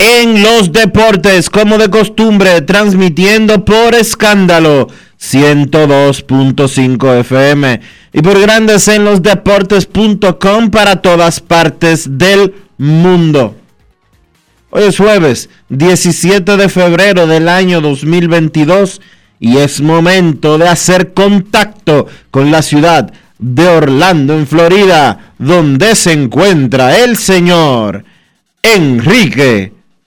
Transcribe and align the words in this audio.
en 0.00 0.42
los 0.42 0.72
Deportes, 0.72 1.50
como 1.50 1.76
de 1.76 1.90
costumbre, 1.90 2.62
transmitiendo 2.62 3.66
por 3.66 3.94
escándalo 3.94 4.88
102.5 5.20 7.20
FM 7.20 7.80
y 8.14 8.22
por 8.22 8.40
Grandes 8.40 8.88
en 8.88 9.04
los 9.04 9.22
Deportes.com 9.22 10.70
para 10.70 11.02
todas 11.02 11.40
partes 11.40 12.16
del 12.16 12.54
mundo. 12.78 13.56
Hoy 14.70 14.84
es 14.84 14.96
jueves 14.96 15.50
17 15.68 16.56
de 16.56 16.70
febrero 16.70 17.26
del 17.26 17.46
año 17.46 17.82
2022 17.82 19.02
y 19.38 19.58
es 19.58 19.82
momento 19.82 20.56
de 20.56 20.68
hacer 20.68 21.12
contacto 21.12 22.06
con 22.30 22.50
la 22.50 22.62
ciudad 22.62 23.12
de 23.38 23.68
Orlando, 23.68 24.32
en 24.32 24.46
Florida, 24.46 25.34
donde 25.38 25.94
se 25.94 26.12
encuentra 26.12 26.96
el 26.96 27.18
señor 27.18 28.04
Enrique 28.62 29.78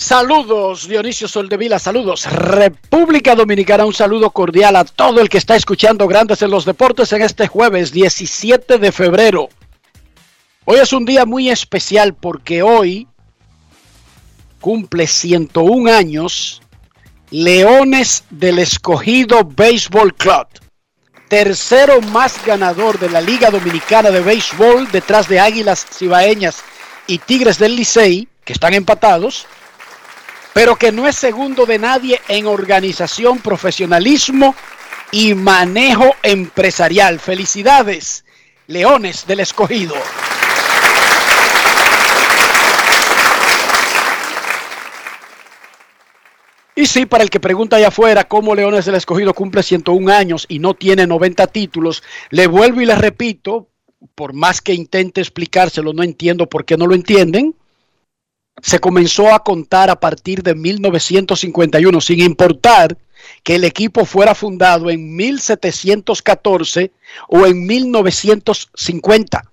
Saludos, 0.00 0.88
Dionisio 0.88 1.28
Soldevila, 1.28 1.78
saludos, 1.78 2.24
República 2.24 3.34
Dominicana, 3.34 3.84
un 3.84 3.92
saludo 3.92 4.30
cordial 4.30 4.74
a 4.76 4.84
todo 4.86 5.20
el 5.20 5.28
que 5.28 5.36
está 5.36 5.56
escuchando 5.56 6.08
Grandes 6.08 6.40
en 6.40 6.50
los 6.50 6.64
Deportes 6.64 7.12
en 7.12 7.20
este 7.20 7.46
jueves 7.46 7.92
17 7.92 8.78
de 8.78 8.92
febrero. 8.92 9.50
Hoy 10.64 10.78
es 10.78 10.94
un 10.94 11.04
día 11.04 11.26
muy 11.26 11.50
especial 11.50 12.14
porque 12.14 12.62
hoy 12.62 13.08
cumple 14.58 15.06
101 15.06 15.92
años 15.92 16.62
Leones 17.30 18.24
del 18.30 18.58
Escogido 18.58 19.44
Baseball 19.44 20.14
Club, 20.14 20.46
tercero 21.28 22.00
más 22.00 22.42
ganador 22.46 22.98
de 22.98 23.10
la 23.10 23.20
Liga 23.20 23.50
Dominicana 23.50 24.10
de 24.10 24.22
Béisbol 24.22 24.90
detrás 24.92 25.28
de 25.28 25.40
Águilas 25.40 25.86
Cibaeñas 25.92 26.64
y 27.06 27.18
Tigres 27.18 27.58
del 27.58 27.76
Licey, 27.76 28.28
que 28.46 28.54
están 28.54 28.72
empatados 28.72 29.46
pero 30.52 30.76
que 30.76 30.92
no 30.92 31.06
es 31.06 31.16
segundo 31.16 31.66
de 31.66 31.78
nadie 31.78 32.20
en 32.28 32.46
organización, 32.46 33.38
profesionalismo 33.38 34.54
y 35.12 35.34
manejo 35.34 36.14
empresarial. 36.22 37.20
Felicidades, 37.20 38.24
Leones 38.66 39.26
del 39.26 39.40
Escogido. 39.40 39.94
Y 46.74 46.86
sí, 46.86 47.04
para 47.04 47.22
el 47.22 47.30
que 47.30 47.40
pregunta 47.40 47.76
allá 47.76 47.88
afuera 47.88 48.24
cómo 48.24 48.54
Leones 48.54 48.86
del 48.86 48.94
Escogido 48.94 49.34
cumple 49.34 49.62
101 49.62 50.12
años 50.12 50.46
y 50.48 50.60
no 50.60 50.74
tiene 50.74 51.06
90 51.06 51.46
títulos, 51.48 52.02
le 52.30 52.46
vuelvo 52.46 52.80
y 52.80 52.86
le 52.86 52.94
repito, 52.94 53.68
por 54.14 54.32
más 54.32 54.62
que 54.62 54.72
intente 54.72 55.20
explicárselo, 55.20 55.92
no 55.92 56.02
entiendo 56.02 56.48
por 56.48 56.64
qué 56.64 56.78
no 56.78 56.86
lo 56.86 56.94
entienden 56.94 57.54
se 58.62 58.78
comenzó 58.78 59.32
a 59.32 59.42
contar 59.42 59.90
a 59.90 60.00
partir 60.00 60.42
de 60.42 60.54
1951, 60.54 62.00
sin 62.00 62.20
importar 62.20 62.96
que 63.42 63.56
el 63.56 63.64
equipo 63.64 64.04
fuera 64.04 64.34
fundado 64.34 64.90
en 64.90 65.14
1714 65.16 66.92
o 67.28 67.46
en 67.46 67.66
1950. 67.66 69.50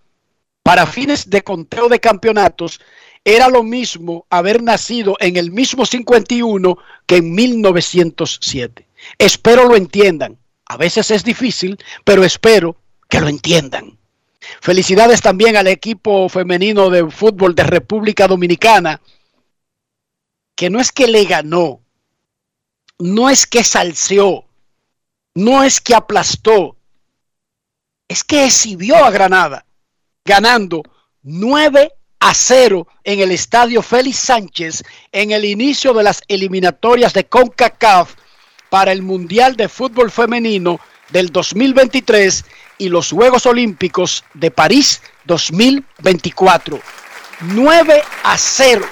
Para 0.63 0.85
fines 0.85 1.29
de 1.29 1.43
conteo 1.43 1.87
de 1.87 1.99
campeonatos, 1.99 2.79
era 3.23 3.49
lo 3.49 3.63
mismo 3.63 4.25
haber 4.29 4.63
nacido 4.63 5.15
en 5.19 5.37
el 5.37 5.51
mismo 5.51 5.85
51 5.85 6.77
que 7.05 7.17
en 7.17 7.33
1907. 7.33 8.87
Espero 9.17 9.67
lo 9.67 9.75
entiendan. 9.75 10.37
A 10.65 10.77
veces 10.77 11.11
es 11.11 11.23
difícil, 11.23 11.77
pero 12.03 12.23
espero 12.23 12.77
que 13.09 13.21
lo 13.21 13.27
entiendan. 13.27 13.96
Felicidades 14.39 15.21
también 15.21 15.57
al 15.57 15.67
equipo 15.67 16.29
femenino 16.29 16.89
de 16.89 17.09
fútbol 17.09 17.55
de 17.55 17.63
República 17.63 18.27
Dominicana, 18.27 19.01
que 20.55 20.69
no 20.69 20.79
es 20.79 20.91
que 20.91 21.07
le 21.07 21.25
ganó, 21.25 21.81
no 22.99 23.29
es 23.29 23.45
que 23.45 23.63
salseó, 23.63 24.45
no 25.35 25.63
es 25.63 25.81
que 25.81 25.95
aplastó, 25.95 26.75
es 28.07 28.23
que 28.23 28.45
exhibió 28.45 29.03
a 29.03 29.11
Granada, 29.11 29.65
ganando 30.23 30.83
9 31.23 31.91
a 32.19 32.33
0 32.33 32.87
en 33.03 33.19
el 33.19 33.31
estadio 33.31 33.81
Félix 33.81 34.17
Sánchez 34.17 34.83
en 35.11 35.31
el 35.31 35.45
inicio 35.45 35.93
de 35.93 36.03
las 36.03 36.23
eliminatorias 36.27 37.13
de 37.13 37.25
CONCACAF 37.25 38.15
para 38.69 38.91
el 38.91 39.01
Mundial 39.01 39.55
de 39.55 39.69
Fútbol 39.69 40.11
Femenino 40.11 40.79
del 41.09 41.31
2023 41.31 42.45
y 42.77 42.89
los 42.89 43.11
Juegos 43.11 43.45
Olímpicos 43.45 44.23
de 44.33 44.51
París 44.51 45.01
2024. 45.25 46.79
9 47.41 48.03
a 48.23 48.37
0. 48.37 48.85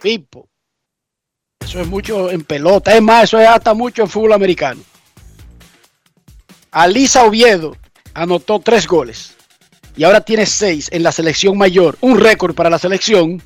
Pipo. 0.00 0.48
Eso 1.60 1.80
es 1.80 1.86
mucho 1.86 2.30
en 2.30 2.44
pelota. 2.44 2.94
Es 2.94 3.02
más, 3.02 3.24
eso 3.24 3.38
es 3.40 3.48
hasta 3.48 3.74
mucho 3.74 4.02
en 4.02 4.08
fútbol 4.08 4.32
americano. 4.32 4.82
Alisa 6.70 7.24
Oviedo 7.24 7.76
anotó 8.14 8.60
tres 8.60 8.86
goles 8.86 9.34
y 9.96 10.04
ahora 10.04 10.20
tiene 10.20 10.44
seis 10.44 10.88
en 10.92 11.02
la 11.02 11.12
selección 11.12 11.56
mayor. 11.56 11.96
Un 12.00 12.18
récord 12.18 12.54
para 12.54 12.70
la 12.70 12.78
selección. 12.78 13.42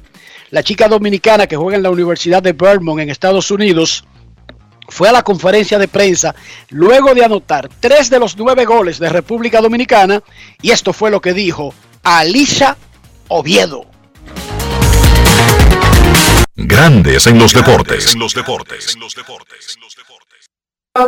La 0.50 0.62
chica 0.62 0.88
dominicana 0.88 1.47
que 1.47 1.56
juega 1.56 1.76
en 1.76 1.82
la 1.82 1.91
Universidad 1.91 2.43
de 2.43 2.53
Vermont 2.53 3.00
en 3.00 3.11
Estados 3.11 3.50
Unidos 3.50 4.05
fue 4.88 5.08
a 5.08 5.12
la 5.12 5.23
conferencia 5.23 5.79
de 5.79 5.88
prensa 5.88 6.35
luego 6.70 7.14
de 7.14 7.25
anotar 7.25 7.69
tres 7.81 8.11
de 8.11 8.19
los 8.19 8.37
nueve 8.37 8.64
goles 8.64 8.99
de 8.99 9.08
República 9.08 9.61
Dominicana 9.61 10.23
y 10.62 10.70
esto 10.70 10.93
fue 10.93 11.11
lo 11.11 11.20
que 11.20 11.35
dijo 11.35 11.75
Alicia 12.02 12.76
Oviedo. 13.29 13.85
Grandes 16.56 17.26
en 17.26 17.38
los 17.38 17.52
deportes. 17.52 18.14
En 18.14 18.19
los 18.19 18.35
deportes. 18.35 18.94
En 18.94 19.00
los 19.00 19.14
deportes. 19.14 19.79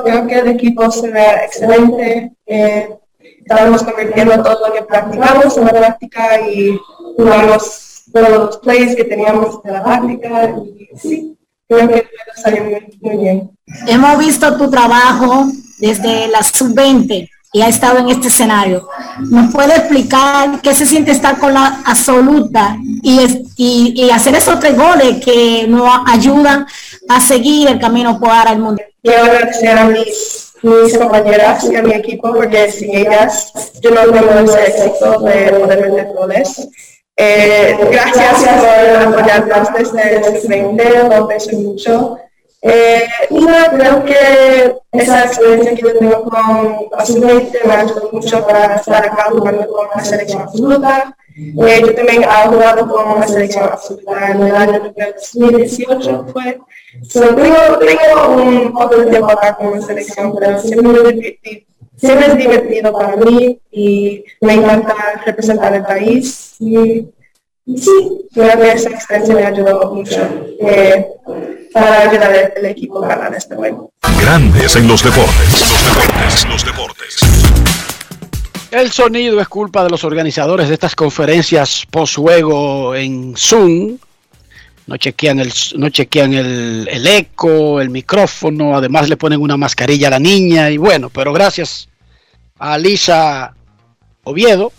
Creo 0.04 0.26
que 0.26 0.38
el 0.38 0.48
equipo 0.48 0.88
se 0.90 1.10
ve 1.10 1.26
excelente. 1.44 2.32
Eh, 2.46 2.88
estábamos 3.18 3.82
convirtiendo 3.82 4.42
todo 4.42 4.68
lo 4.68 4.74
que 4.74 4.82
practicamos 4.82 5.56
en 5.56 5.64
la 5.64 5.72
práctica 5.72 6.40
y 6.48 6.78
jugamos 7.16 8.04
todos 8.12 8.28
los 8.30 8.58
plays 8.58 8.94
que 8.94 9.04
teníamos 9.04 9.60
de 9.64 9.72
la 9.72 9.82
práctica. 9.82 10.50
Y 10.50 10.88
sí, 10.96 11.36
creo 11.70 11.88
que 11.88 12.08
salió 12.42 12.64
muy, 12.64 12.98
muy 13.00 13.16
bien. 13.16 13.50
Hemos 13.86 14.18
visto 14.18 14.56
tu 14.56 14.68
trabajo 14.70 15.46
desde 15.78 16.28
la 16.28 16.42
sub-20 16.42 17.28
y 17.52 17.62
ha 17.62 17.68
estado 17.68 17.98
en 17.98 18.08
este 18.10 18.28
escenario. 18.28 18.88
¿Nos 19.18 19.52
puede 19.52 19.74
explicar 19.76 20.60
qué 20.62 20.74
se 20.74 20.86
siente 20.86 21.12
estar 21.12 21.38
con 21.38 21.54
la 21.54 21.82
absoluta 21.84 22.76
y, 23.02 23.20
y, 23.56 24.04
y 24.04 24.10
hacer 24.10 24.34
esos 24.34 24.58
tres 24.60 24.76
goles 24.76 25.24
que 25.24 25.66
nos 25.68 25.88
ayudan 26.06 26.66
a 27.08 27.20
seguir 27.20 27.68
el 27.68 27.80
camino 27.80 28.18
para 28.20 28.52
el 28.52 28.58
mundo? 28.60 28.82
Quiero 29.02 29.24
agradecer 29.24 29.78
a 29.78 29.86
mis, 29.86 30.52
mis 30.62 30.98
compañeras 30.98 31.64
y 31.70 31.76
a 31.76 31.82
mi 31.82 31.92
equipo 31.92 32.32
porque 32.32 32.70
sin 32.70 32.94
ellas 32.96 33.52
yo 33.80 33.90
no 33.90 34.02
tengo 34.12 34.52
ese 34.52 34.66
éxito 34.66 35.20
de 35.20 35.52
poder 35.52 35.90
meter 35.90 36.08
goles. 36.14 36.68
Eh, 37.22 37.76
gracias 37.90 38.44
por 38.44 39.14
apoyarnos 39.14 39.68
desde 39.74 40.16
el 40.16 40.48
20, 40.48 41.08
lo 41.08 41.16
aprecio 41.16 41.58
mucho. 41.58 42.18
Eh, 42.62 43.04
y 43.28 43.46
creo 43.46 44.04
que 44.04 44.76
esa 44.92 45.24
experiencia 45.24 45.74
que 45.74 45.82
yo 45.82 45.98
tengo 45.98 46.24
con 46.24 46.78
Azulmente 46.96 47.60
me 47.66 47.74
ayudó 47.74 48.08
mucho 48.10 48.46
para 48.46 48.76
estar 48.76 49.04
acá 49.04 49.28
jugando 49.30 49.66
con 49.66 49.88
la 49.94 50.02
selección 50.02 50.42
absoluta. 50.42 51.14
Eh, 51.36 51.82
yo 51.82 51.94
también 51.94 52.22
he 52.22 52.48
jugado 52.48 52.88
con 52.88 53.20
la 53.20 53.28
selección 53.28 53.64
absoluta 53.64 54.30
en 54.30 54.42
el 54.42 54.56
año 54.56 54.92
2018 55.34 56.26
fue. 56.32 56.58
So, 57.06 57.34
tengo, 57.34 57.78
tengo 57.78 58.28
un 58.34 58.72
poco 58.72 58.96
de 58.96 59.10
tiempo 59.10 59.30
acá 59.30 59.56
con 59.56 59.78
la 59.78 59.86
selección, 59.86 60.34
pero 60.38 60.58
siempre, 60.58 61.66
siempre 62.00 62.26
es 62.28 62.36
divertido 62.36 62.92
para 62.92 63.16
mí 63.16 63.58
y 63.70 64.24
me 64.40 64.54
encanta 64.54 64.94
representar 65.24 65.74
el 65.74 65.82
país. 65.82 66.54
Y, 66.58 67.06
y 67.66 67.78
sí, 67.78 68.26
creo 68.32 68.58
que 68.58 68.72
esa 68.72 68.90
experiencia 68.90 69.34
me 69.34 69.44
ayudó 69.44 69.94
mucho. 69.94 70.20
Eh, 70.60 71.06
para 71.72 72.10
ayudar 72.10 72.52
al 72.56 72.66
equipo 72.66 73.04
a 73.04 73.08
ganar 73.08 73.34
este 73.34 73.54
juego. 73.54 73.92
Grandes 74.20 74.74
en 74.74 74.88
los 74.88 75.04
deportes. 75.04 75.60
Los 75.60 75.84
deportes. 75.84 76.46
Los 76.48 76.64
deportes. 76.64 77.16
El 78.72 78.90
sonido 78.90 79.40
es 79.40 79.48
culpa 79.48 79.84
de 79.84 79.90
los 79.90 80.04
organizadores 80.04 80.68
de 80.68 80.74
estas 80.74 80.94
conferencias 80.94 81.86
post-juego 81.90 82.94
en 82.94 83.34
Zoom. 83.36 83.98
No 84.86 84.96
chequean, 84.96 85.38
el, 85.38 85.52
no 85.76 85.90
chequean 85.90 86.34
el, 86.34 86.88
el, 86.90 87.06
eco, 87.06 87.80
el 87.80 87.90
micrófono, 87.90 88.76
además 88.76 89.08
le 89.08 89.16
ponen 89.16 89.40
una 89.40 89.56
mascarilla 89.56 90.08
a 90.08 90.12
la 90.12 90.18
niña 90.18 90.70
y 90.70 90.78
bueno, 90.78 91.10
pero 91.10 91.32
gracias 91.32 91.89
a 92.60 92.78
Lisa 92.78 93.54
Oviedo, 94.22 94.70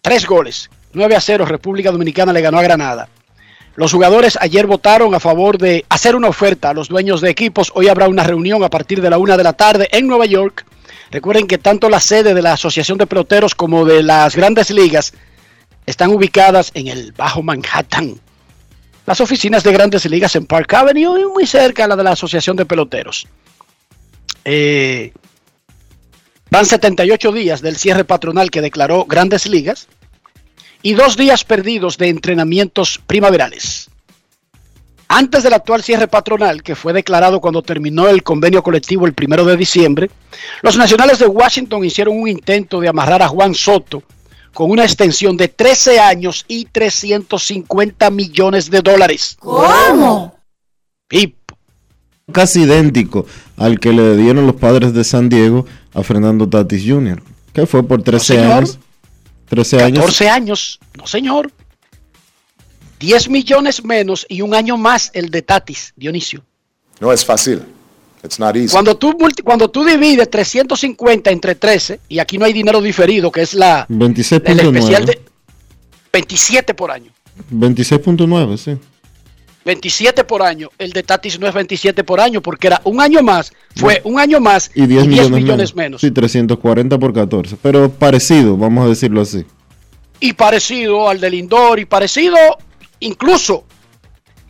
tres 0.00 0.24
goles, 0.24 0.70
9 0.92 1.16
a 1.16 1.20
0, 1.20 1.44
República 1.44 1.90
Dominicana 1.90 2.32
le 2.32 2.40
ganó 2.40 2.58
a 2.58 2.62
Granada. 2.62 3.08
Los 3.74 3.92
jugadores 3.92 4.38
ayer 4.40 4.68
votaron 4.68 5.14
a 5.16 5.20
favor 5.20 5.58
de 5.58 5.84
hacer 5.88 6.14
una 6.14 6.28
oferta 6.28 6.70
a 6.70 6.74
los 6.74 6.88
dueños 6.88 7.20
de 7.20 7.28
equipos. 7.28 7.72
Hoy 7.74 7.88
habrá 7.88 8.08
una 8.08 8.22
reunión 8.22 8.62
a 8.62 8.70
partir 8.70 9.02
de 9.02 9.10
la 9.10 9.18
una 9.18 9.36
de 9.36 9.42
la 9.42 9.52
tarde 9.52 9.88
en 9.90 10.06
Nueva 10.06 10.26
York. 10.26 10.64
Recuerden 11.10 11.48
que 11.48 11.58
tanto 11.58 11.90
la 11.90 11.98
sede 11.98 12.34
de 12.34 12.42
la 12.42 12.52
Asociación 12.52 12.98
de 12.98 13.08
Peloteros 13.08 13.56
como 13.56 13.84
de 13.84 14.04
las 14.04 14.36
grandes 14.36 14.70
ligas 14.70 15.12
están 15.86 16.10
ubicadas 16.10 16.70
en 16.74 16.86
el 16.86 17.10
Bajo 17.12 17.42
Manhattan. 17.42 18.20
Las 19.06 19.20
oficinas 19.20 19.64
de 19.64 19.72
grandes 19.72 20.04
ligas 20.06 20.36
en 20.36 20.46
Park 20.46 20.72
Avenue 20.72 21.20
y 21.20 21.24
muy 21.24 21.44
cerca 21.44 21.84
a 21.84 21.88
la 21.88 21.96
de 21.96 22.04
la 22.04 22.12
Asociación 22.12 22.56
de 22.56 22.64
Peloteros. 22.64 23.26
Eh, 24.44 25.12
van 26.54 26.66
78 26.66 27.32
días 27.32 27.62
del 27.62 27.74
cierre 27.74 28.04
patronal 28.04 28.48
que 28.48 28.60
declaró 28.60 29.06
grandes 29.06 29.48
ligas 29.48 29.88
y 30.82 30.92
dos 30.92 31.16
días 31.16 31.42
perdidos 31.42 31.98
de 31.98 32.10
entrenamientos 32.10 33.00
primaverales. 33.04 33.90
Antes 35.08 35.42
del 35.42 35.54
actual 35.54 35.82
cierre 35.82 36.06
patronal, 36.06 36.62
que 36.62 36.76
fue 36.76 36.92
declarado 36.92 37.40
cuando 37.40 37.60
terminó 37.62 38.06
el 38.06 38.22
convenio 38.22 38.62
colectivo 38.62 39.04
el 39.04 39.14
primero 39.14 39.44
de 39.44 39.56
diciembre, 39.56 40.12
los 40.62 40.76
nacionales 40.76 41.18
de 41.18 41.26
Washington 41.26 41.84
hicieron 41.84 42.20
un 42.20 42.28
intento 42.28 42.78
de 42.78 42.86
amarrar 42.86 43.20
a 43.22 43.28
Juan 43.28 43.52
Soto 43.52 44.04
con 44.52 44.70
una 44.70 44.84
extensión 44.84 45.36
de 45.36 45.48
13 45.48 45.98
años 45.98 46.44
y 46.46 46.66
350 46.66 48.10
millones 48.10 48.70
de 48.70 48.80
dólares. 48.80 49.36
¿Cómo? 49.40 50.38
Y 51.10 51.34
Casi 52.32 52.62
idéntico 52.62 53.26
al 53.56 53.78
que 53.78 53.92
le 53.92 54.16
dieron 54.16 54.46
los 54.46 54.56
padres 54.56 54.94
de 54.94 55.04
San 55.04 55.28
Diego 55.28 55.66
a 55.92 56.02
Fernando 56.02 56.48
Tatis 56.48 56.82
Jr., 56.86 57.22
que 57.52 57.66
fue 57.66 57.86
por 57.86 58.02
13 58.02 58.24
señor. 58.36 58.52
años. 58.52 58.78
13 59.48 59.82
años. 59.82 59.98
14 60.00 60.28
años, 60.30 60.80
no 60.96 61.06
señor. 61.06 61.52
10 62.98 63.28
millones 63.28 63.84
menos 63.84 64.24
y 64.28 64.40
un 64.40 64.54
año 64.54 64.76
más 64.78 65.10
el 65.12 65.30
de 65.30 65.42
Tatis, 65.42 65.92
Dionisio. 65.96 66.42
No 67.00 67.12
es 67.12 67.24
fácil. 67.24 67.62
It's 68.24 68.38
not 68.38 68.56
easy. 68.56 68.68
Cuando 68.72 68.96
tú, 68.96 69.12
multi- 69.18 69.42
cuando 69.42 69.68
tú 69.68 69.84
divides 69.84 70.30
350 70.30 71.30
entre 71.30 71.54
13, 71.56 72.00
y 72.08 72.18
aquí 72.20 72.38
no 72.38 72.46
hay 72.46 72.54
dinero 72.54 72.80
diferido, 72.80 73.30
que 73.30 73.42
es 73.42 73.52
la, 73.52 73.86
el 73.90 74.00
especial 74.02 75.04
26.9. 75.04 75.06
de 75.06 75.20
27 76.10 76.72
por 76.74 76.90
año. 76.90 77.12
26.9, 77.52 78.56
sí. 78.56 78.78
27 79.64 80.24
por 80.24 80.42
año. 80.42 80.70
El 80.78 80.92
de 80.92 81.02
Tatis 81.02 81.38
no 81.38 81.46
es 81.46 81.54
27 81.54 82.04
por 82.04 82.20
año 82.20 82.40
porque 82.42 82.66
era 82.66 82.80
un 82.84 83.00
año 83.00 83.22
más, 83.22 83.52
fue 83.76 84.00
un 84.04 84.18
año 84.18 84.40
más 84.40 84.70
Y 84.74 84.86
10 84.86 85.06
millones, 85.06 85.30
millones 85.30 85.74
menos. 85.74 86.00
Sí, 86.00 86.10
340 86.10 86.98
por 86.98 87.12
14. 87.12 87.56
Pero 87.62 87.90
parecido, 87.90 88.56
vamos 88.56 88.86
a 88.86 88.88
decirlo 88.88 89.22
así. 89.22 89.44
Y 90.20 90.32
parecido 90.32 91.08
al 91.08 91.20
de 91.20 91.30
Lindor 91.30 91.78
y 91.80 91.84
parecido 91.84 92.36
incluso 93.00 93.64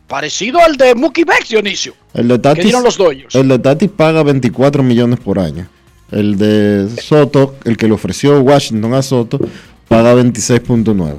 parecido 0.07 0.61
al 0.61 0.77
de 0.77 0.95
Mookie 0.95 1.25
Betts, 1.25 1.49
Dionisio. 1.49 1.95
El 2.13 2.29
de 2.29 2.39
Tatis, 2.39 2.65
dieron 2.65 2.85
los 2.85 2.97
Dodgers? 2.97 3.35
El 3.35 3.49
de 3.49 3.59
Tatis 3.59 3.91
paga 3.91 4.23
24 4.23 4.83
millones 4.83 5.19
por 5.19 5.39
año. 5.39 5.67
El 6.11 6.39
de 6.39 6.89
Soto, 7.03 7.57
el 7.65 7.77
que 7.77 7.89
le 7.89 7.95
ofreció 7.95 8.41
Washington 8.41 8.95
a 8.95 9.03
Soto, 9.03 9.41
paga 9.89 10.15
26.9. 10.15 11.17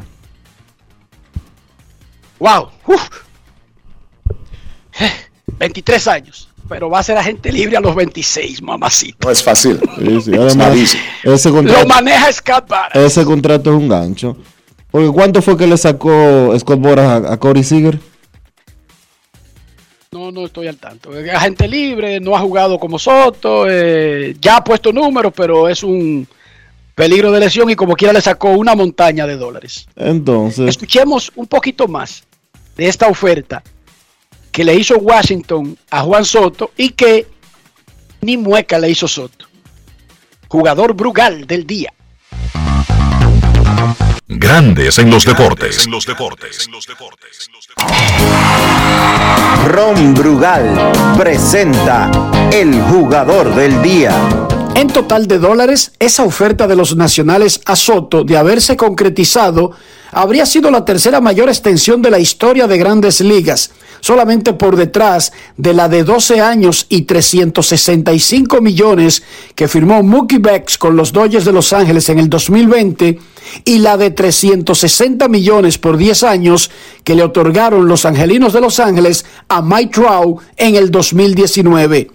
Wow. 2.39 2.69
uf. 2.87 3.24
Eh, 4.99 5.11
23 5.59 6.07
años. 6.07 6.49
Pero 6.67 6.89
va 6.89 6.99
a 6.99 7.03
ser 7.03 7.15
agente 7.17 7.51
libre 7.51 7.77
a 7.77 7.79
los 7.79 7.95
26, 7.95 8.61
mamacita. 8.63 9.17
No 9.27 9.31
es 9.31 9.43
fácil. 9.43 9.79
Sí, 9.99 10.21
sí. 10.21 10.31
Además, 10.33 10.97
ese 11.23 11.49
Lo 11.49 11.55
contrato, 11.55 11.87
maneja 11.87 12.33
Scott 12.33 12.67
Barrett. 12.67 13.05
ese 13.05 13.23
contrato 13.23 13.69
es 13.71 13.77
un 13.77 13.87
gancho. 13.87 14.35
Porque 14.89 15.09
¿cuánto 15.09 15.41
fue 15.43 15.57
que 15.57 15.67
le 15.67 15.77
sacó 15.77 16.57
Scott 16.57 16.79
Boras 16.79 17.05
a, 17.25 17.33
a 17.33 17.37
Corey 17.37 17.63
Seager? 17.63 17.99
No, 20.11 20.31
no 20.31 20.45
estoy 20.45 20.67
al 20.67 20.77
tanto. 20.77 21.11
Agente 21.35 21.67
libre, 21.67 22.19
no 22.19 22.35
ha 22.35 22.39
jugado 22.39 22.79
como 22.79 22.97
Soto, 22.97 23.65
eh, 23.69 24.35
ya 24.39 24.57
ha 24.57 24.63
puesto 24.63 24.93
números, 24.93 25.33
pero 25.35 25.67
es 25.67 25.83
un 25.83 26.25
peligro 26.95 27.31
de 27.31 27.41
lesión 27.41 27.69
y 27.69 27.75
como 27.75 27.95
quiera 27.95 28.13
le 28.13 28.21
sacó 28.21 28.51
una 28.51 28.73
montaña 28.73 29.27
de 29.27 29.35
dólares. 29.35 29.87
Entonces, 29.97 30.69
Escuchemos 30.69 31.31
un 31.35 31.45
poquito 31.45 31.87
más 31.89 32.23
de 32.77 32.87
esta 32.87 33.07
oferta 33.07 33.61
que 34.55 34.63
le 34.63 34.73
hizo 34.73 34.95
Washington 34.99 35.77
a 35.89 35.99
Juan 36.03 36.23
Soto 36.23 36.71
y 36.77 36.91
que 36.91 37.27
ni 38.21 38.37
mueca 38.37 38.79
le 38.79 38.89
hizo 38.89 39.05
Soto. 39.05 39.47
Jugador 40.47 40.93
Brugal 40.93 41.45
del 41.45 41.67
día. 41.67 41.91
Grandes 44.29 44.97
en 44.97 45.09
los 45.09 45.25
deportes. 45.25 45.85
En 45.85 45.91
los 45.91 46.05
deportes. 46.05 46.67
En 46.67 46.71
los 46.71 46.87
deportes. 46.87 47.49
Ron 49.67 50.13
Brugal 50.13 50.93
presenta 51.17 52.09
el 52.53 52.81
jugador 52.83 53.53
del 53.55 53.81
día. 53.81 54.17
En 54.73 54.87
total 54.87 55.27
de 55.27 55.37
dólares, 55.37 55.91
esa 55.99 56.23
oferta 56.23 56.65
de 56.65 56.77
los 56.77 56.95
nacionales 56.95 57.59
a 57.65 57.75
Soto 57.75 58.23
de 58.23 58.37
haberse 58.37 58.77
concretizado 58.77 59.71
habría 60.13 60.45
sido 60.45 60.71
la 60.71 60.85
tercera 60.85 61.19
mayor 61.19 61.49
extensión 61.49 62.01
de 62.01 62.09
la 62.09 62.19
historia 62.19 62.67
de 62.67 62.77
grandes 62.77 63.19
ligas, 63.19 63.71
solamente 64.05 64.53
por 64.53 64.75
detrás 64.75 65.33
de 65.57 65.73
la 65.73 65.89
de 65.89 66.03
12 66.03 66.39
años 66.39 66.85
y 66.89 67.01
365 67.01 68.61
millones 68.61 69.23
que 69.55 69.67
firmó 69.67 70.03
Mookie 70.03 70.37
Betts 70.37 70.77
con 70.77 70.95
los 70.95 71.11
Dodgers 71.11 71.43
de 71.43 71.51
Los 71.51 71.73
Ángeles 71.73 72.07
en 72.09 72.19
el 72.19 72.29
2020 72.29 73.17
y 73.63 73.79
la 73.79 73.97
de 73.97 74.11
360 74.11 75.27
millones 75.27 75.79
por 75.79 75.97
10 75.97 76.21
años 76.21 76.69
que 77.03 77.15
le 77.15 77.23
otorgaron 77.23 77.87
los 77.87 78.05
Angelinos 78.05 78.53
de 78.53 78.61
Los 78.61 78.79
Ángeles 78.79 79.25
a 79.49 79.63
Mike 79.63 79.99
Trout 79.99 80.39
en 80.55 80.75
el 80.75 80.91
2019 80.91 82.11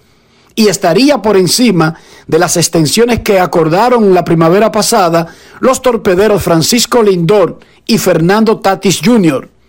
y 0.55 0.69
estaría 0.69 1.21
por 1.21 1.37
encima 1.37 1.97
de 2.29 2.39
las 2.39 2.57
extensiones 2.57 3.19
que 3.19 3.41
acordaron 3.41 4.15
la 4.15 4.25
primavera 4.25 4.71
pasada 4.71 5.27
los 5.59 5.83
torpederos 5.83 6.41
Francisco 6.41 7.03
Lindor 7.03 7.59
y 7.85 7.99
Fernando 7.99 8.61
Tatis 8.61 9.01
Jr. 9.05 9.60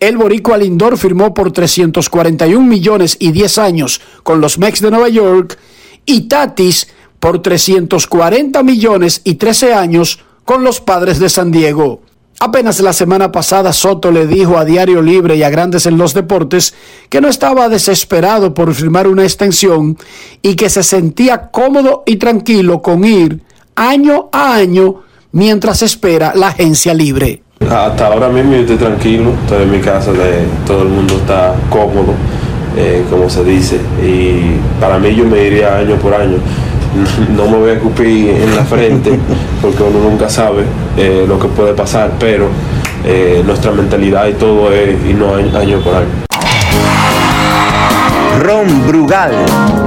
El 0.00 0.16
boricua 0.16 0.58
Lindor 0.58 0.98
firmó 0.98 1.34
por 1.34 1.52
341 1.52 2.64
millones 2.66 3.16
y 3.18 3.32
10 3.32 3.58
años 3.58 4.00
con 4.22 4.40
los 4.40 4.58
Mex 4.58 4.80
de 4.80 4.90
Nueva 4.90 5.08
York 5.08 5.58
y 6.04 6.22
Tatis 6.22 6.88
por 7.20 7.42
340 7.42 8.62
millones 8.62 9.20
y 9.24 9.34
13 9.34 9.74
años 9.74 10.20
con 10.44 10.64
los 10.64 10.80
Padres 10.80 11.18
de 11.18 11.28
San 11.28 11.50
Diego. 11.50 12.00
Apenas 12.40 12.78
la 12.78 12.92
semana 12.92 13.32
pasada 13.32 13.72
Soto 13.72 14.12
le 14.12 14.28
dijo 14.28 14.58
a 14.58 14.64
Diario 14.64 15.02
Libre 15.02 15.34
y 15.34 15.42
a 15.42 15.50
Grandes 15.50 15.86
en 15.86 15.98
los 15.98 16.14
Deportes 16.14 16.72
que 17.08 17.20
no 17.20 17.28
estaba 17.28 17.68
desesperado 17.68 18.54
por 18.54 18.72
firmar 18.74 19.08
una 19.08 19.24
extensión 19.24 19.98
y 20.40 20.54
que 20.54 20.70
se 20.70 20.84
sentía 20.84 21.50
cómodo 21.50 22.04
y 22.06 22.16
tranquilo 22.16 22.80
con 22.80 23.04
ir 23.04 23.42
año 23.74 24.28
a 24.32 24.54
año 24.54 25.02
mientras 25.32 25.82
espera 25.82 26.32
la 26.36 26.48
agencia 26.48 26.94
libre. 26.94 27.42
Hasta 27.60 28.06
ahora 28.06 28.28
mismo 28.28 28.52
yo 28.52 28.60
estoy 28.60 28.76
tranquilo, 28.76 29.32
estoy 29.42 29.64
en 29.64 29.70
mi 29.70 29.78
casa, 29.80 30.12
de, 30.12 30.46
todo 30.66 30.82
el 30.82 30.88
mundo 30.88 31.14
está 31.14 31.54
cómodo, 31.68 32.14
eh, 32.76 33.04
como 33.10 33.28
se 33.28 33.44
dice, 33.44 33.78
y 34.02 34.56
para 34.80 34.98
mí 34.98 35.14
yo 35.14 35.24
me 35.24 35.44
iría 35.44 35.76
año 35.76 35.96
por 35.96 36.14
año. 36.14 36.38
No 37.36 37.46
me 37.46 37.58
voy 37.58 37.70
a 37.70 37.72
escupir 37.74 38.30
en 38.30 38.56
la 38.56 38.64
frente 38.64 39.18
porque 39.62 39.82
uno 39.82 40.00
nunca 40.08 40.28
sabe 40.28 40.62
eh, 40.96 41.26
lo 41.28 41.38
que 41.38 41.46
puede 41.48 41.74
pasar, 41.74 42.12
pero 42.18 42.48
eh, 43.04 43.42
nuestra 43.44 43.72
mentalidad 43.72 44.26
y 44.26 44.32
todo 44.32 44.72
es 44.72 44.96
y 45.08 45.12
no 45.12 45.34
año 45.34 45.80
por 45.80 45.94
año. 45.94 46.28
Ron 48.40 48.86
Brugal 48.86 49.32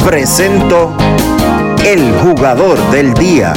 presento 0.06 0.92
el 1.86 2.14
jugador 2.22 2.78
del 2.92 3.14
día. 3.14 3.54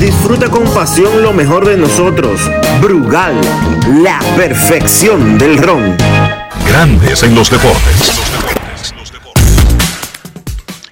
Disfruta 0.00 0.50
con 0.50 0.64
pasión 0.74 1.22
lo 1.22 1.32
mejor 1.32 1.66
de 1.66 1.76
nosotros. 1.76 2.40
Brugal, 2.80 3.40
la 4.02 4.18
perfección 4.36 5.38
del 5.38 5.58
ron. 5.58 5.96
Grandes 6.66 7.22
en 7.22 7.34
los 7.34 7.50
deportes. 7.50 8.20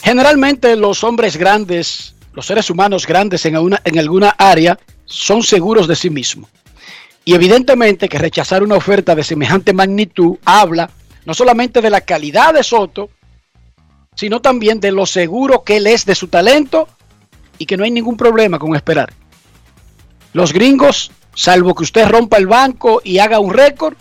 Generalmente 0.03 0.77
los 0.77 1.05
hombres 1.05 1.37
grandes, 1.37 2.15
los 2.33 2.47
seres 2.47 2.71
humanos 2.71 3.07
grandes 3.07 3.45
en, 3.47 3.57
en 3.85 3.99
alguna 3.99 4.31
área, 4.31 4.79
son 5.05 5.43
seguros 5.43 5.87
de 5.89 5.97
sí 5.97 6.09
mismos. 6.09 6.51
Y 7.25 7.35
evidentemente 7.35 8.09
que 8.09 8.19
rechazar 8.19 8.63
una 8.63 8.77
oferta 8.77 9.15
de 9.15 9.25
semejante 9.25 9.73
magnitud 9.73 10.39
habla 10.45 10.91
no 11.25 11.35
solamente 11.35 11.81
de 11.81 11.91
la 11.91 12.01
calidad 12.01 12.55
de 12.55 12.63
Soto, 12.63 13.11
sino 14.15 14.41
también 14.41 14.81
de 14.81 14.93
lo 14.93 15.07
seguro 15.07 15.63
que 15.63 15.77
él 15.77 15.87
es 15.87 16.05
de 16.05 16.15
su 16.15 16.29
talento 16.29 16.89
y 17.63 17.67
que 17.67 17.77
no 17.77 17.85
hay 17.85 17.93
ningún 17.93 18.17
problema 18.17 18.59
con 18.59 18.75
esperar. 18.75 19.13
Los 20.33 20.53
gringos, 20.53 21.13
salvo 21.33 21.77
que 21.77 21.85
usted 21.85 22.09
rompa 22.09 22.37
el 22.37 22.49
banco 22.49 23.01
y 23.05 23.19
haga 23.19 23.39
un 23.39 23.55
récord, 23.55 23.95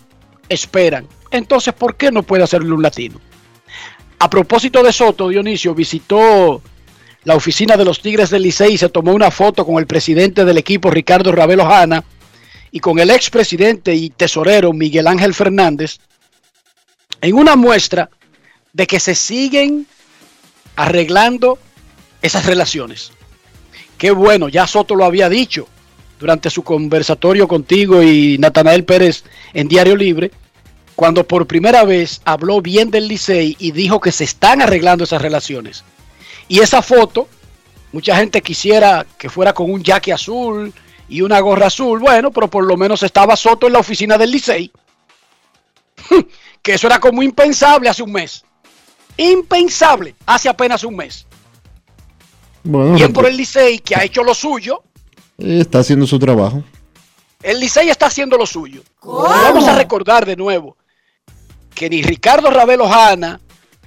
esperan. 0.48 1.06
Entonces, 1.30 1.72
¿por 1.72 1.94
qué 1.94 2.10
no 2.10 2.24
puede 2.24 2.42
hacerlo 2.42 2.74
un 2.74 2.82
latino? 2.82 3.20
A 4.18 4.28
propósito 4.28 4.82
de 4.82 4.92
Soto, 4.92 5.28
Dionisio 5.28 5.76
visitó 5.76 6.60
la 7.22 7.36
oficina 7.36 7.76
de 7.76 7.84
los 7.84 8.02
Tigres 8.02 8.30
del 8.30 8.42
Licey 8.42 8.74
y 8.74 8.78
se 8.78 8.88
tomó 8.88 9.12
una 9.12 9.30
foto 9.30 9.64
con 9.64 9.78
el 9.78 9.86
presidente 9.86 10.44
del 10.44 10.58
equipo, 10.58 10.90
Ricardo 10.90 11.30
Ravelo 11.30 11.64
Jana, 11.64 12.02
y 12.72 12.80
con 12.80 12.98
el 12.98 13.10
expresidente 13.10 13.94
y 13.94 14.10
tesorero 14.10 14.72
Miguel 14.72 15.06
Ángel 15.06 15.34
Fernández, 15.34 16.00
en 17.20 17.36
una 17.36 17.54
muestra 17.54 18.10
de 18.72 18.88
que 18.88 18.98
se 18.98 19.14
siguen 19.14 19.86
arreglando 20.74 21.60
esas 22.22 22.46
relaciones. 22.46 23.12
Qué 24.02 24.10
bueno, 24.10 24.48
ya 24.48 24.66
Soto 24.66 24.96
lo 24.96 25.04
había 25.04 25.28
dicho 25.28 25.68
durante 26.18 26.50
su 26.50 26.64
conversatorio 26.64 27.46
contigo 27.46 28.02
y 28.02 28.36
Natanael 28.36 28.84
Pérez 28.84 29.22
en 29.54 29.68
Diario 29.68 29.94
Libre, 29.94 30.32
cuando 30.96 31.22
por 31.22 31.46
primera 31.46 31.84
vez 31.84 32.20
habló 32.24 32.60
bien 32.60 32.90
del 32.90 33.06
Licey 33.06 33.54
y 33.60 33.70
dijo 33.70 34.00
que 34.00 34.10
se 34.10 34.24
están 34.24 34.60
arreglando 34.60 35.04
esas 35.04 35.22
relaciones. 35.22 35.84
Y 36.48 36.58
esa 36.58 36.82
foto, 36.82 37.28
mucha 37.92 38.16
gente 38.16 38.42
quisiera 38.42 39.06
que 39.16 39.30
fuera 39.30 39.52
con 39.52 39.70
un 39.70 39.84
jaque 39.84 40.12
azul 40.12 40.72
y 41.08 41.20
una 41.20 41.38
gorra 41.38 41.68
azul, 41.68 42.00
bueno, 42.00 42.32
pero 42.32 42.50
por 42.50 42.64
lo 42.64 42.76
menos 42.76 43.04
estaba 43.04 43.36
Soto 43.36 43.68
en 43.68 43.74
la 43.74 43.78
oficina 43.78 44.18
del 44.18 44.32
Licey. 44.32 44.72
que 46.60 46.74
eso 46.74 46.88
era 46.88 46.98
como 46.98 47.22
impensable 47.22 47.88
hace 47.88 48.02
un 48.02 48.10
mes. 48.10 48.44
Impensable 49.16 50.16
hace 50.26 50.48
apenas 50.48 50.82
un 50.82 50.96
mes. 50.96 51.24
Bien 52.64 53.12
por 53.12 53.26
el 53.26 53.36
Licey 53.36 53.78
que 53.78 53.94
ha 53.96 54.04
hecho 54.04 54.22
lo 54.22 54.34
suyo. 54.34 54.82
Está 55.38 55.80
haciendo 55.80 56.06
su 56.06 56.18
trabajo. 56.18 56.62
El 57.42 57.58
Licey 57.58 57.88
está 57.88 58.06
haciendo 58.06 58.36
lo 58.36 58.46
suyo. 58.46 58.82
Vamos 59.02 59.66
a 59.66 59.76
recordar 59.76 60.24
de 60.24 60.36
nuevo 60.36 60.76
que 61.74 61.90
ni 61.90 62.02
Ricardo 62.02 62.50
Ravelo 62.50 62.88
Jana, 62.88 63.40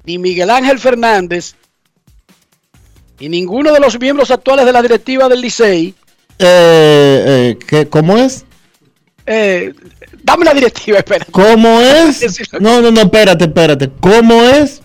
ni 0.03 0.17
Miguel 0.17 0.50
Ángel 0.50 0.79
Fernández, 0.79 1.55
ni 3.20 3.29
ninguno 3.29 3.72
de 3.72 3.79
los 3.79 4.00
miembros 4.00 4.32
actuales 4.32 4.65
de 4.65 4.72
la 4.72 4.82
directiva 4.82 5.29
del 5.29 5.41
Licey. 5.41 5.96
Eh, 6.39 7.58
eh, 7.72 7.88
¿Cómo 7.89 8.17
es? 8.17 8.46
Eh, 9.25 9.74
dame 10.22 10.46
la 10.46 10.53
directiva, 10.53 10.98
espera. 10.98 11.25
¿Cómo 11.32 11.79
es? 11.82 12.50
No, 12.60 12.82
no, 12.82 12.91
no, 12.91 13.01
espérate, 13.01 13.46
espérate. 13.46 13.89
¿Cómo 14.00 14.44
es? 14.44 14.82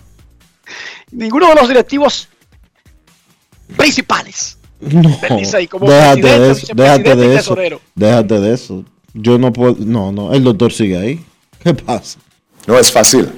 Ninguno 1.11 1.49
de 1.49 1.55
los 1.55 1.67
directivos 1.67 2.29
principales 3.77 4.57
no, 4.81 5.19
como 5.69 5.87
déjate 5.87 6.39
de 6.39 6.51
eso, 6.51 6.67
déjate 6.73 7.15
de 7.15 7.35
eso, 7.35 7.57
déjate 7.95 8.39
de 8.39 8.53
eso. 8.53 8.83
Yo 9.13 9.37
no 9.37 9.53
puedo, 9.53 9.75
no, 9.79 10.11
no, 10.11 10.33
el 10.33 10.43
doctor 10.43 10.71
sigue 10.71 10.97
ahí. 10.97 11.25
¿Qué 11.63 11.73
pasa? 11.73 12.17
No 12.65 12.77
es 12.77 12.91
fácil. 12.91 13.29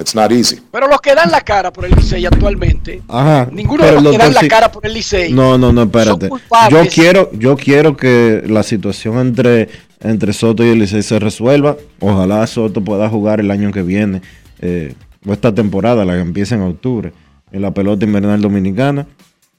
It's 0.00 0.14
not 0.14 0.32
easy. 0.32 0.58
Pero 0.72 0.88
los 0.88 1.00
que 1.00 1.14
dan 1.14 1.30
la 1.30 1.42
cara 1.42 1.70
por 1.72 1.84
el 1.84 1.92
Licey 1.92 2.24
actualmente, 2.24 3.02
Ajá, 3.06 3.48
ninguno 3.52 3.84
de 3.84 4.00
los 4.00 4.10
que 4.10 4.18
dan 4.18 4.32
la 4.32 4.48
cara 4.48 4.72
por 4.72 4.86
el 4.86 4.94
Licey. 4.94 5.32
No, 5.32 5.58
no, 5.58 5.72
no, 5.72 5.82
espérate. 5.82 6.30
Yo 6.70 6.86
quiero, 6.92 7.30
yo 7.32 7.56
quiero 7.56 7.96
que 7.96 8.42
la 8.46 8.62
situación 8.62 9.18
entre, 9.18 9.68
entre 10.00 10.32
Soto 10.32 10.64
y 10.64 10.70
el 10.70 10.78
Licey 10.78 11.02
se 11.02 11.18
resuelva. 11.18 11.76
Ojalá 12.00 12.46
Soto 12.46 12.82
pueda 12.82 13.10
jugar 13.10 13.40
el 13.40 13.50
año 13.50 13.70
que 13.72 13.82
viene, 13.82 14.22
eh, 14.60 14.94
o 15.26 15.34
esta 15.34 15.54
temporada, 15.54 16.06
la 16.06 16.14
que 16.14 16.20
empieza 16.20 16.54
en 16.54 16.62
octubre, 16.62 17.12
en 17.52 17.60
la 17.60 17.72
pelota 17.74 18.06
invernal 18.06 18.40
dominicana. 18.40 19.06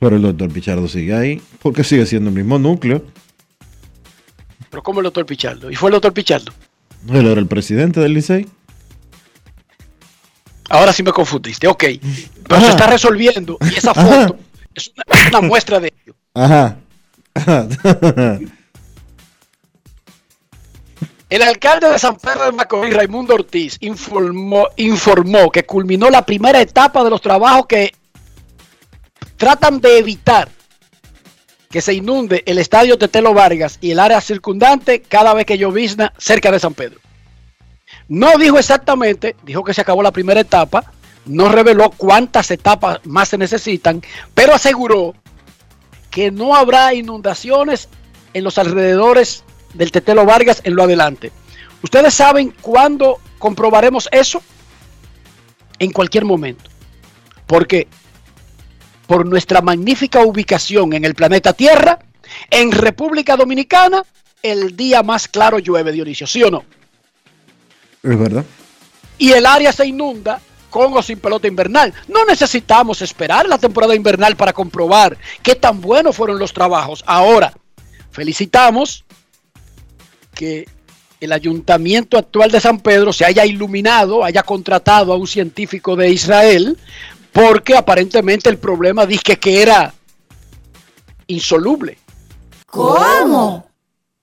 Pero 0.02 0.16
el 0.16 0.24
doctor 0.24 0.52
Pichardo 0.52 0.88
sigue 0.88 1.14
ahí, 1.14 1.40
porque 1.62 1.84
sigue 1.84 2.08
siendo 2.08 2.32
el 2.32 2.36
mismo 2.36 2.58
núcleo. 2.58 3.06
Pero 4.72 4.82
¿cómo 4.82 5.00
el 5.00 5.04
doctor 5.04 5.28
Pichardo? 5.28 5.70
¿Y 5.70 5.76
fue 5.76 5.90
el 5.90 5.94
doctor 5.94 6.12
Pichardo? 6.12 6.52
Él 7.08 7.28
era 7.28 7.40
el 7.40 7.46
presidente 7.46 8.00
del 8.00 8.16
Licey. 8.16 8.48
Ahora 10.70 10.92
sí 10.92 11.04
me 11.04 11.12
confundiste, 11.12 11.68
ok. 11.68 11.84
Pero 12.48 12.62
se 12.62 12.70
está 12.70 12.88
resolviendo 12.88 13.60
y 13.62 13.76
esa 13.76 13.94
foto 13.94 14.40
es 14.74 14.92
una, 15.28 15.42
muestra 15.42 15.80
de 15.80 15.94
ello. 16.04 16.16
Ajá. 16.34 16.78
El 21.30 21.44
alcalde 21.44 21.90
de 21.90 22.00
San 22.00 22.18
Pedro 22.18 22.46
de 22.46 22.52
Macorís, 22.52 22.94
Raimundo 22.94 23.36
Ortiz, 23.36 23.78
informó, 23.80 24.68
informó 24.76 25.50
que 25.50 25.64
culminó 25.64 26.10
la 26.10 26.26
primera 26.26 26.60
etapa 26.60 27.06
de 27.06 27.10
los 27.10 27.22
trabajos 27.22 27.68
que 27.68 27.94
tratan 29.42 29.82
de 29.82 29.98
evitar 29.98 30.50
que 31.72 31.82
se 31.82 31.96
inunde 31.96 32.44
el 32.46 32.60
estadio 32.60 33.00
Tetelo 33.00 33.34
Vargas 33.34 33.80
y 33.82 33.90
el 33.90 33.98
área 33.98 34.22
circundante 34.22 35.02
cada 35.02 35.34
vez 35.34 35.48
que 35.48 35.58
llovizna 35.58 36.14
cerca 36.20 36.52
de 36.52 36.60
San 36.60 36.76
Pedro. 36.76 37.00
No 38.08 38.38
dijo 38.38 38.60
exactamente, 38.60 39.36
dijo 39.42 39.64
que 39.64 39.74
se 39.74 39.82
acabó 39.82 40.04
la 40.04 40.12
primera 40.12 40.42
etapa, 40.42 40.92
no 41.26 41.50
reveló 41.50 41.90
cuántas 41.90 42.52
etapas 42.52 43.00
más 43.04 43.30
se 43.30 43.40
necesitan, 43.40 44.04
pero 44.36 44.54
aseguró 44.54 45.16
que 46.12 46.30
no 46.30 46.54
habrá 46.54 46.94
inundaciones 46.94 47.90
en 48.36 48.44
los 48.44 48.60
alrededores 48.60 49.44
del 49.74 49.92
Tetelo 49.92 50.24
Vargas 50.24 50.62
en 50.66 50.76
lo 50.76 50.84
adelante. 50.84 51.32
¿Ustedes 51.82 52.14
saben 52.14 52.54
cuándo 52.62 53.18
comprobaremos 53.40 54.08
eso? 54.12 54.44
En 55.80 55.92
cualquier 55.92 56.26
momento. 56.26 56.70
Porque 57.48 57.88
por 59.12 59.26
nuestra 59.26 59.60
magnífica 59.60 60.24
ubicación 60.24 60.94
en 60.94 61.04
el 61.04 61.16
planeta 61.16 61.52
Tierra, 61.52 62.00
en 62.50 62.72
República 62.72 63.36
Dominicana, 63.36 64.06
el 64.42 64.78
día 64.78 65.04
más 65.04 65.28
claro 65.28 65.60
llueve, 65.60 65.92
Dionisio, 65.92 66.26
¿sí 66.26 66.42
o 66.44 66.50
no? 66.50 66.64
Es 68.04 68.18
verdad. 68.18 68.46
Y 69.18 69.34
el 69.34 69.46
área 69.46 69.74
se 69.74 69.86
inunda 69.86 70.40
con 70.70 70.94
o 70.96 71.02
sin 71.02 71.20
pelota 71.20 71.46
invernal. 71.46 71.94
No 72.08 72.24
necesitamos 72.24 73.02
esperar 73.02 73.50
la 73.50 73.58
temporada 73.58 73.94
invernal 73.94 74.38
para 74.38 74.54
comprobar 74.54 75.18
qué 75.44 75.56
tan 75.56 75.82
buenos 75.82 76.16
fueron 76.16 76.40
los 76.40 76.54
trabajos. 76.54 77.04
Ahora, 77.06 77.52
felicitamos 78.12 79.04
que 80.34 80.70
el 81.20 81.34
ayuntamiento 81.34 82.18
actual 82.18 82.50
de 82.50 82.62
San 82.62 82.80
Pedro 82.80 83.12
se 83.12 83.26
haya 83.26 83.46
iluminado, 83.46 84.24
haya 84.24 84.44
contratado 84.44 85.12
a 85.12 85.18
un 85.18 85.28
científico 85.28 85.98
de 85.98 86.12
Israel, 86.12 86.78
porque 87.32 87.76
aparentemente 87.76 88.50
el 88.50 88.58
problema 88.58 89.06
dice 89.06 89.38
que 89.38 89.62
era 89.62 89.94
insoluble. 91.28 91.98
¿Cómo? 92.66 93.68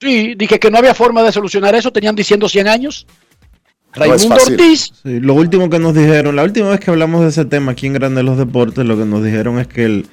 Sí, 0.01 0.33
dije 0.35 0.59
que 0.59 0.71
no 0.71 0.77
había 0.77 0.93
forma 0.93 1.23
de 1.23 1.31
solucionar 1.31 1.75
eso, 1.75 1.91
tenían 1.91 2.15
diciendo 2.15 2.47
100 2.47 2.67
años. 2.67 3.05
Raimundo 3.93 4.35
Ortiz. 4.35 4.91
Sí, 5.03 5.19
lo 5.19 5.33
último 5.33 5.69
que 5.69 5.79
nos 5.79 5.93
dijeron, 5.95 6.35
la 6.35 6.43
última 6.43 6.69
vez 6.69 6.79
que 6.79 6.91
hablamos 6.91 7.21
de 7.21 7.29
ese 7.29 7.45
tema 7.45 7.71
aquí 7.71 7.87
en 7.87 7.93
Grandes 7.93 8.23
los 8.23 8.37
Deportes, 8.37 8.85
lo 8.85 8.97
que 8.97 9.05
nos 9.05 9.23
dijeron 9.23 9.59
es 9.59 9.67
que 9.67 9.83
el, 9.85 10.07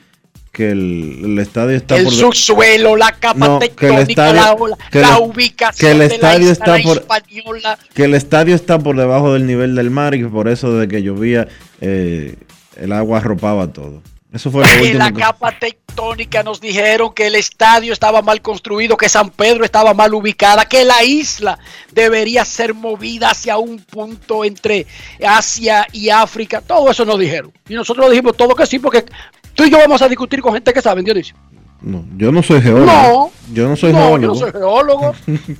que 0.50 0.70
el, 0.70 1.20
el 1.24 1.38
estadio 1.38 1.76
está 1.76 1.96
el 1.98 2.04
por 2.04 2.14
subsuelo, 2.14 2.96
la 2.96 3.12
capa 3.12 3.46
No, 3.46 3.58
que 3.58 3.66
el 3.66 3.70
tectónica, 3.76 4.00
estadio- 4.30 4.34
la, 4.34 4.52
ola, 4.54 4.76
que 4.90 5.00
la 5.00 5.16
el- 5.18 5.22
ubicación 5.22 5.78
que 5.88 5.92
el 5.92 5.98
de 6.08 6.14
estadio 6.14 6.46
la 6.46 6.52
está 6.52 6.64
por- 6.82 6.96
española. 6.96 7.78
que 7.94 8.04
el 8.04 8.14
estadio 8.14 8.54
está 8.54 8.78
por 8.78 8.96
debajo 8.96 9.34
del 9.34 9.46
nivel 9.46 9.74
del 9.76 9.90
mar 9.90 10.14
y 10.14 10.20
que 10.22 10.28
por 10.28 10.48
eso 10.48 10.72
de 10.78 10.88
que 10.88 11.02
llovía 11.02 11.46
eh, 11.82 12.34
el 12.76 12.92
agua 12.92 13.18
arropaba 13.18 13.72
todo. 13.72 14.02
Eso 14.32 14.50
fue 14.50 14.62
lo 14.62 14.66
Que 14.72 14.80
último 14.82 14.98
la 14.98 15.12
que- 15.12 15.20
capa 15.20 15.58
tectónica 15.58 16.42
nos 16.42 16.60
dijeron 16.60 17.14
que 17.14 17.26
el 17.28 17.36
estadio 17.36 17.92
estaba 17.92 18.20
mal 18.22 18.42
construido, 18.42 18.96
que 18.96 19.08
San 19.08 19.30
Pedro 19.30 19.64
estaba 19.64 19.94
mal 19.94 20.12
ubicada, 20.14 20.66
que 20.66 20.84
la 20.84 21.02
isla 21.04 21.58
debería 21.92 22.44
ser 22.44 22.74
movida 22.74 23.30
hacia 23.30 23.56
un 23.56 23.78
punto 23.78 24.44
entre 24.44 24.86
Asia 25.26 25.86
y 25.92 26.10
África. 26.10 26.60
Todo 26.60 26.90
eso 26.90 27.04
nos 27.04 27.18
dijeron. 27.18 27.52
Y 27.68 27.74
nosotros 27.74 28.10
dijimos 28.10 28.36
todo 28.36 28.54
que 28.54 28.66
sí, 28.66 28.78
porque 28.78 29.06
tú 29.54 29.64
y 29.64 29.70
yo 29.70 29.78
vamos 29.78 30.02
a 30.02 30.08
discutir 30.08 30.42
con 30.42 30.52
gente 30.52 30.72
que 30.72 30.82
sabe, 30.82 31.02
Dionisio. 31.02 31.34
No, 31.80 32.04
yo 32.16 32.32
no 32.32 32.42
soy 32.42 32.60
geólogo. 32.60 32.86
No, 32.86 33.30
yo 33.54 33.68
no 33.68 33.76
soy 33.76 33.92
no, 33.92 33.98
geólogo. 33.98 34.20
yo 34.20 34.28
no 34.28 34.34
soy 34.34 34.52
geólogo. 34.52 35.14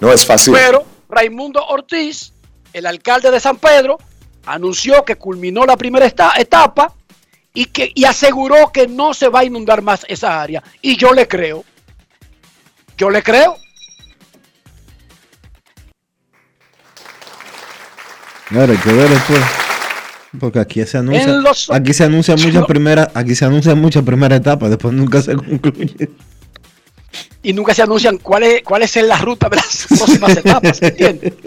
No 0.00 0.12
es 0.12 0.26
fácil. 0.26 0.52
Pero 0.54 0.84
Raimundo 1.08 1.64
Ortiz, 1.64 2.32
el 2.72 2.84
alcalde 2.86 3.30
de 3.30 3.38
San 3.40 3.56
Pedro, 3.56 3.98
anunció 4.46 5.04
que 5.04 5.16
culminó 5.16 5.64
la 5.66 5.76
primera 5.76 6.06
etapa 6.06 6.92
y, 7.52 7.66
que, 7.66 7.92
y 7.94 8.04
aseguró 8.04 8.70
que 8.72 8.86
no 8.88 9.14
se 9.14 9.28
va 9.28 9.40
a 9.40 9.44
inundar 9.44 9.82
más 9.82 10.04
esa 10.08 10.40
área. 10.42 10.62
Y 10.82 10.96
yo 10.96 11.12
le 11.12 11.26
creo. 11.28 11.64
Yo 12.96 13.10
le 13.10 13.22
creo. 13.22 13.56
Claro, 18.48 18.72
hay 18.72 18.78
que 18.78 18.92
ver 18.92 19.08
después. 19.08 19.40
Porque 20.38 20.58
aquí 20.58 20.84
se 20.84 20.98
anuncia, 20.98 21.28
los- 21.28 21.70
aquí 21.70 21.94
se 21.94 22.04
anuncia 22.04 22.34
muchas 22.36 22.64
primeras, 22.66 23.08
aquí 23.14 23.34
se 23.36 23.44
anuncia 23.44 23.74
muchas 23.76 24.02
primeras 24.02 24.40
etapas, 24.40 24.68
después 24.68 24.92
nunca 24.92 25.22
se 25.22 25.36
concluye. 25.36 26.10
Y 27.42 27.52
nunca 27.52 27.72
se 27.72 27.82
anuncian 27.82 28.18
cuál 28.18 28.42
es, 28.42 28.62
cuál 28.64 28.82
es 28.82 28.96
la 28.96 29.16
ruta 29.18 29.48
de 29.48 29.56
las 29.56 29.86
próximas 29.96 30.36
etapas. 30.36 30.82
¿Entiendes? 30.82 31.34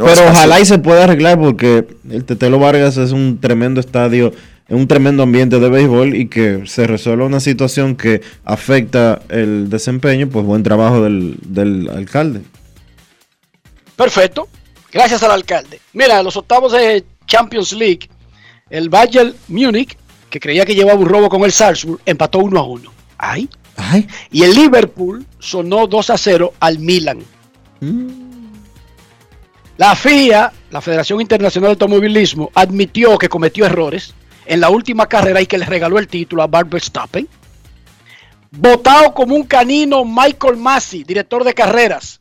No 0.00 0.06
Pero 0.06 0.16
fácil. 0.16 0.32
ojalá 0.32 0.60
y 0.60 0.64
se 0.64 0.78
pueda 0.78 1.04
arreglar 1.04 1.38
porque 1.38 1.86
el 2.10 2.24
Tetelo 2.24 2.58
Vargas 2.58 2.96
es 2.96 3.12
un 3.12 3.38
tremendo 3.38 3.80
estadio, 3.80 4.32
es 4.66 4.74
un 4.74 4.88
tremendo 4.88 5.22
ambiente 5.22 5.60
de 5.60 5.68
béisbol 5.68 6.14
y 6.16 6.26
que 6.28 6.62
se 6.64 6.86
resuelva 6.86 7.26
una 7.26 7.38
situación 7.38 7.96
que 7.96 8.22
afecta 8.46 9.20
el 9.28 9.68
desempeño, 9.68 10.26
pues 10.30 10.46
buen 10.46 10.62
trabajo 10.62 11.02
del, 11.02 11.36
del 11.44 11.90
alcalde. 11.90 12.40
Perfecto. 13.94 14.48
Gracias 14.90 15.22
al 15.22 15.32
alcalde. 15.32 15.78
Mira, 15.92 16.22
los 16.22 16.34
octavos 16.34 16.72
de 16.72 17.04
Champions 17.26 17.74
League, 17.74 18.08
el 18.70 18.88
Bayern 18.88 19.34
Múnich, 19.48 19.98
que 20.30 20.40
creía 20.40 20.64
que 20.64 20.74
llevaba 20.74 20.98
un 20.98 21.10
robo 21.10 21.28
con 21.28 21.42
el 21.44 21.52
Salzburg, 21.52 22.00
empató 22.06 22.38
1 22.38 22.58
a 22.58 22.62
1. 22.62 22.92
Ay. 23.18 23.50
Ay. 23.76 24.08
Y 24.30 24.44
el 24.44 24.54
Liverpool 24.54 25.26
sonó 25.38 25.86
2 25.86 26.08
a 26.08 26.16
0 26.16 26.54
al 26.58 26.78
Milan. 26.78 27.18
La 29.80 29.96
FIA, 29.96 30.52
la 30.72 30.82
Federación 30.82 31.22
Internacional 31.22 31.68
de 31.68 31.72
Automovilismo, 31.72 32.50
admitió 32.54 33.16
que 33.16 33.30
cometió 33.30 33.64
errores 33.64 34.12
en 34.44 34.60
la 34.60 34.68
última 34.68 35.08
carrera 35.08 35.40
y 35.40 35.46
que 35.46 35.56
le 35.56 35.64
regaló 35.64 35.98
el 35.98 36.06
título 36.06 36.42
a 36.42 36.46
Bart 36.46 36.68
Verstappen. 36.68 37.26
Votado 38.50 39.14
como 39.14 39.34
un 39.34 39.44
canino 39.44 40.04
Michael 40.04 40.58
Massey, 40.58 41.02
director 41.02 41.44
de 41.44 41.54
carreras. 41.54 42.20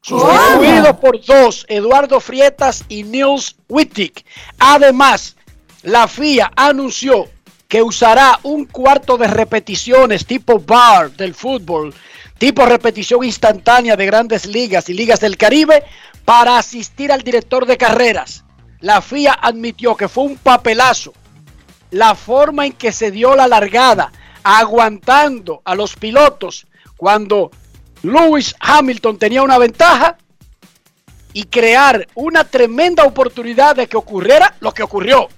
Sustituido 0.00 1.00
por 1.00 1.20
dos, 1.24 1.66
Eduardo 1.68 2.20
Frietas 2.20 2.84
y 2.88 3.02
Niels 3.02 3.56
Wittig. 3.68 4.24
Además, 4.60 5.34
la 5.82 6.06
FIA 6.06 6.52
anunció 6.54 7.28
que 7.66 7.82
usará 7.82 8.38
un 8.44 8.66
cuarto 8.66 9.16
de 9.16 9.26
repeticiones 9.26 10.24
tipo 10.24 10.60
bar 10.60 11.10
del 11.10 11.34
fútbol, 11.34 11.92
tipo 12.38 12.64
repetición 12.64 13.24
instantánea 13.24 13.96
de 13.96 14.06
grandes 14.06 14.46
ligas 14.46 14.88
y 14.88 14.94
ligas 14.94 15.18
del 15.18 15.36
Caribe 15.36 15.82
para 16.24 16.58
asistir 16.58 17.12
al 17.12 17.22
director 17.22 17.66
de 17.66 17.76
carreras. 17.76 18.44
La 18.80 19.00
FIA 19.00 19.32
admitió 19.40 19.96
que 19.96 20.08
fue 20.08 20.24
un 20.24 20.36
papelazo 20.36 21.12
la 21.92 22.14
forma 22.14 22.66
en 22.66 22.72
que 22.72 22.90
se 22.90 23.10
dio 23.10 23.36
la 23.36 23.46
largada, 23.46 24.10
aguantando 24.42 25.60
a 25.64 25.74
los 25.74 25.94
pilotos 25.94 26.66
cuando 26.96 27.50
Lewis 28.02 28.54
Hamilton 28.58 29.18
tenía 29.18 29.42
una 29.42 29.58
ventaja 29.58 30.16
y 31.34 31.44
crear 31.44 32.08
una 32.14 32.44
tremenda 32.44 33.04
oportunidad 33.04 33.76
de 33.76 33.86
que 33.86 33.96
ocurriera 33.96 34.56
lo 34.60 34.72
que 34.72 34.82
ocurrió. 34.82 35.28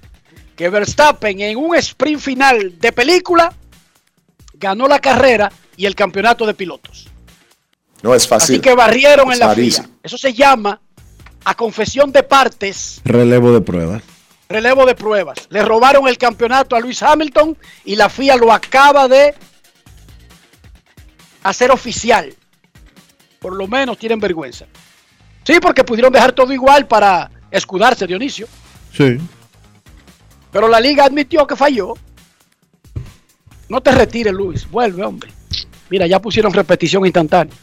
Que 0.56 0.68
Verstappen 0.68 1.40
en 1.40 1.56
un 1.56 1.74
sprint 1.76 2.20
final 2.20 2.78
de 2.78 2.92
película 2.92 3.52
ganó 4.54 4.86
la 4.86 5.00
carrera 5.00 5.50
y 5.76 5.86
el 5.86 5.96
campeonato 5.96 6.46
de 6.46 6.54
pilotos. 6.54 7.08
No 8.04 8.14
es 8.14 8.28
fácil. 8.28 8.56
Así 8.56 8.60
que 8.60 8.74
barrieron 8.74 9.32
en 9.32 9.38
la 9.38 9.54
easy. 9.54 9.80
Eso 10.02 10.18
se 10.18 10.34
llama 10.34 10.78
a 11.42 11.54
confesión 11.54 12.12
de 12.12 12.22
partes 12.22 13.00
Relevo 13.02 13.50
de 13.50 13.62
pruebas. 13.62 14.02
relevo 14.46 14.84
de 14.84 14.94
pruebas. 14.94 15.38
Le 15.48 15.62
robaron 15.62 16.06
el 16.06 16.18
campeonato 16.18 16.76
a 16.76 16.80
Luis 16.80 17.02
Hamilton 17.02 17.56
y 17.86 17.96
la 17.96 18.10
FIA 18.10 18.36
lo 18.36 18.52
acaba 18.52 19.08
de 19.08 19.34
hacer 21.44 21.70
oficial. 21.70 22.34
Por 23.40 23.56
lo 23.56 23.66
menos 23.66 23.96
tienen 23.96 24.20
vergüenza. 24.20 24.66
Sí, 25.42 25.54
porque 25.58 25.82
pudieron 25.82 26.12
dejar 26.12 26.32
todo 26.32 26.52
igual 26.52 26.86
para 26.86 27.30
escudarse, 27.50 28.06
Dionisio. 28.06 28.46
Sí. 28.92 29.16
Pero 30.52 30.68
la 30.68 30.78
liga 30.78 31.06
admitió 31.06 31.46
que 31.46 31.56
falló. 31.56 31.94
No 33.70 33.80
te 33.80 33.92
retires, 33.92 34.34
Luis. 34.34 34.70
Vuelve, 34.70 35.02
hombre. 35.02 35.30
Mira, 35.88 36.06
ya 36.06 36.20
pusieron 36.20 36.52
repetición 36.52 37.06
instantánea. 37.06 37.54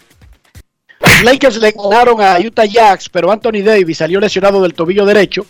Los 1.22 1.34
Lakers 1.34 1.58
le 1.58 1.72
ganaron 1.72 2.20
a 2.20 2.40
Utah 2.40 2.66
Jazz, 2.66 3.08
pero 3.08 3.32
Anthony 3.32 3.62
Davis 3.64 4.00
salió 4.00 4.20
lesionado 4.20 4.60
del 4.64 4.74
tobillo 4.74 5.06
derecho. 5.06 5.46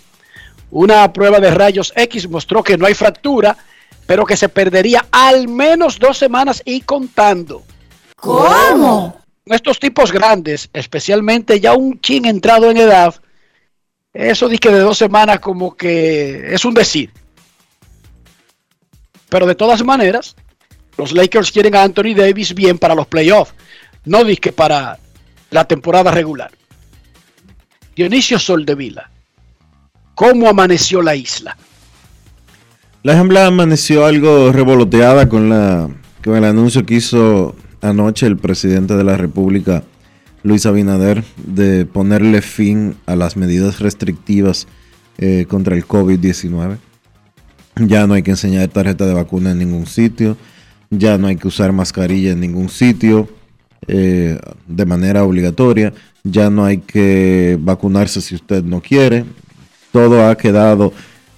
Una 0.69 1.13
prueba 1.13 1.39
de 1.39 1.49
rayos 1.49 1.93
X 1.95 2.27
mostró 2.29 2.61
que 2.61 2.77
no 2.77 2.85
hay 2.85 2.93
fractura, 2.93 3.55
pero 4.05 4.25
que 4.25 4.35
se 4.35 4.49
perdería 4.49 5.05
al 5.09 5.47
menos 5.47 5.97
dos 5.97 6.17
semanas 6.17 6.61
y 6.65 6.81
contando. 6.81 7.63
¿Cómo? 8.17 9.17
Estos 9.45 9.79
tipos 9.79 10.11
grandes, 10.11 10.69
especialmente 10.73 11.61
ya 11.61 11.73
un 11.73 12.01
chin 12.01 12.25
entrado 12.25 12.69
en 12.69 12.75
edad, 12.75 13.15
eso 14.13 14.49
que 14.49 14.71
de 14.71 14.79
dos 14.79 14.97
semanas 14.97 15.39
como 15.39 15.77
que 15.77 16.53
es 16.53 16.65
un 16.65 16.73
decir. 16.73 17.13
Pero 19.29 19.45
de 19.45 19.55
todas 19.55 19.85
maneras, 19.85 20.35
los 20.97 21.13
Lakers 21.13 21.49
quieren 21.49 21.75
a 21.75 21.83
Anthony 21.83 22.13
Davis 22.13 22.53
bien 22.53 22.77
para 22.77 22.93
los 22.93 23.07
playoffs, 23.07 23.53
no 24.03 24.25
disque 24.25 24.51
para 24.51 24.99
la 25.51 25.65
temporada 25.65 26.09
regular. 26.11 26.49
Dionisio 27.95 28.39
Soldevila, 28.39 29.11
¿cómo 30.15 30.49
amaneció 30.49 31.01
la 31.01 31.15
isla? 31.15 31.55
La 33.03 33.13
Asamblea 33.13 33.47
amaneció 33.47 34.05
algo 34.05 34.51
revoloteada 34.51 35.27
con, 35.27 35.49
la, 35.49 35.89
con 36.23 36.35
el 36.35 36.45
anuncio 36.45 36.85
que 36.85 36.95
hizo 36.95 37.55
anoche 37.81 38.27
el 38.27 38.37
presidente 38.37 38.95
de 38.95 39.03
la 39.03 39.17
República, 39.17 39.83
Luis 40.43 40.65
Abinader, 40.65 41.23
de 41.35 41.85
ponerle 41.85 42.41
fin 42.41 42.95
a 43.05 43.15
las 43.15 43.35
medidas 43.35 43.79
restrictivas 43.79 44.67
eh, 45.17 45.45
contra 45.49 45.75
el 45.75 45.85
COVID-19. 45.85 46.77
Ya 47.75 48.07
no 48.07 48.13
hay 48.13 48.23
que 48.23 48.31
enseñar 48.31 48.69
tarjeta 48.69 49.05
de 49.05 49.13
vacuna 49.13 49.51
en 49.51 49.59
ningún 49.59 49.85
sitio, 49.85 50.37
ya 50.89 51.17
no 51.17 51.27
hay 51.27 51.35
que 51.35 51.47
usar 51.47 51.73
mascarilla 51.73 52.31
en 52.31 52.39
ningún 52.39 52.69
sitio 52.69 53.27
eh, 53.87 54.37
de 54.67 54.85
manera 54.85 55.23
obligatoria, 55.23 55.93
ya 56.23 56.49
no 56.49 56.65
hay 56.65 56.79
que 56.79 57.57
vacunarse 57.59 58.21
si 58.21 58.35
usted 58.35 58.63
no 58.63 58.81
quiere. 58.81 59.25
Todo 59.91 60.27
ha 60.27 60.37
quedado 60.37 60.93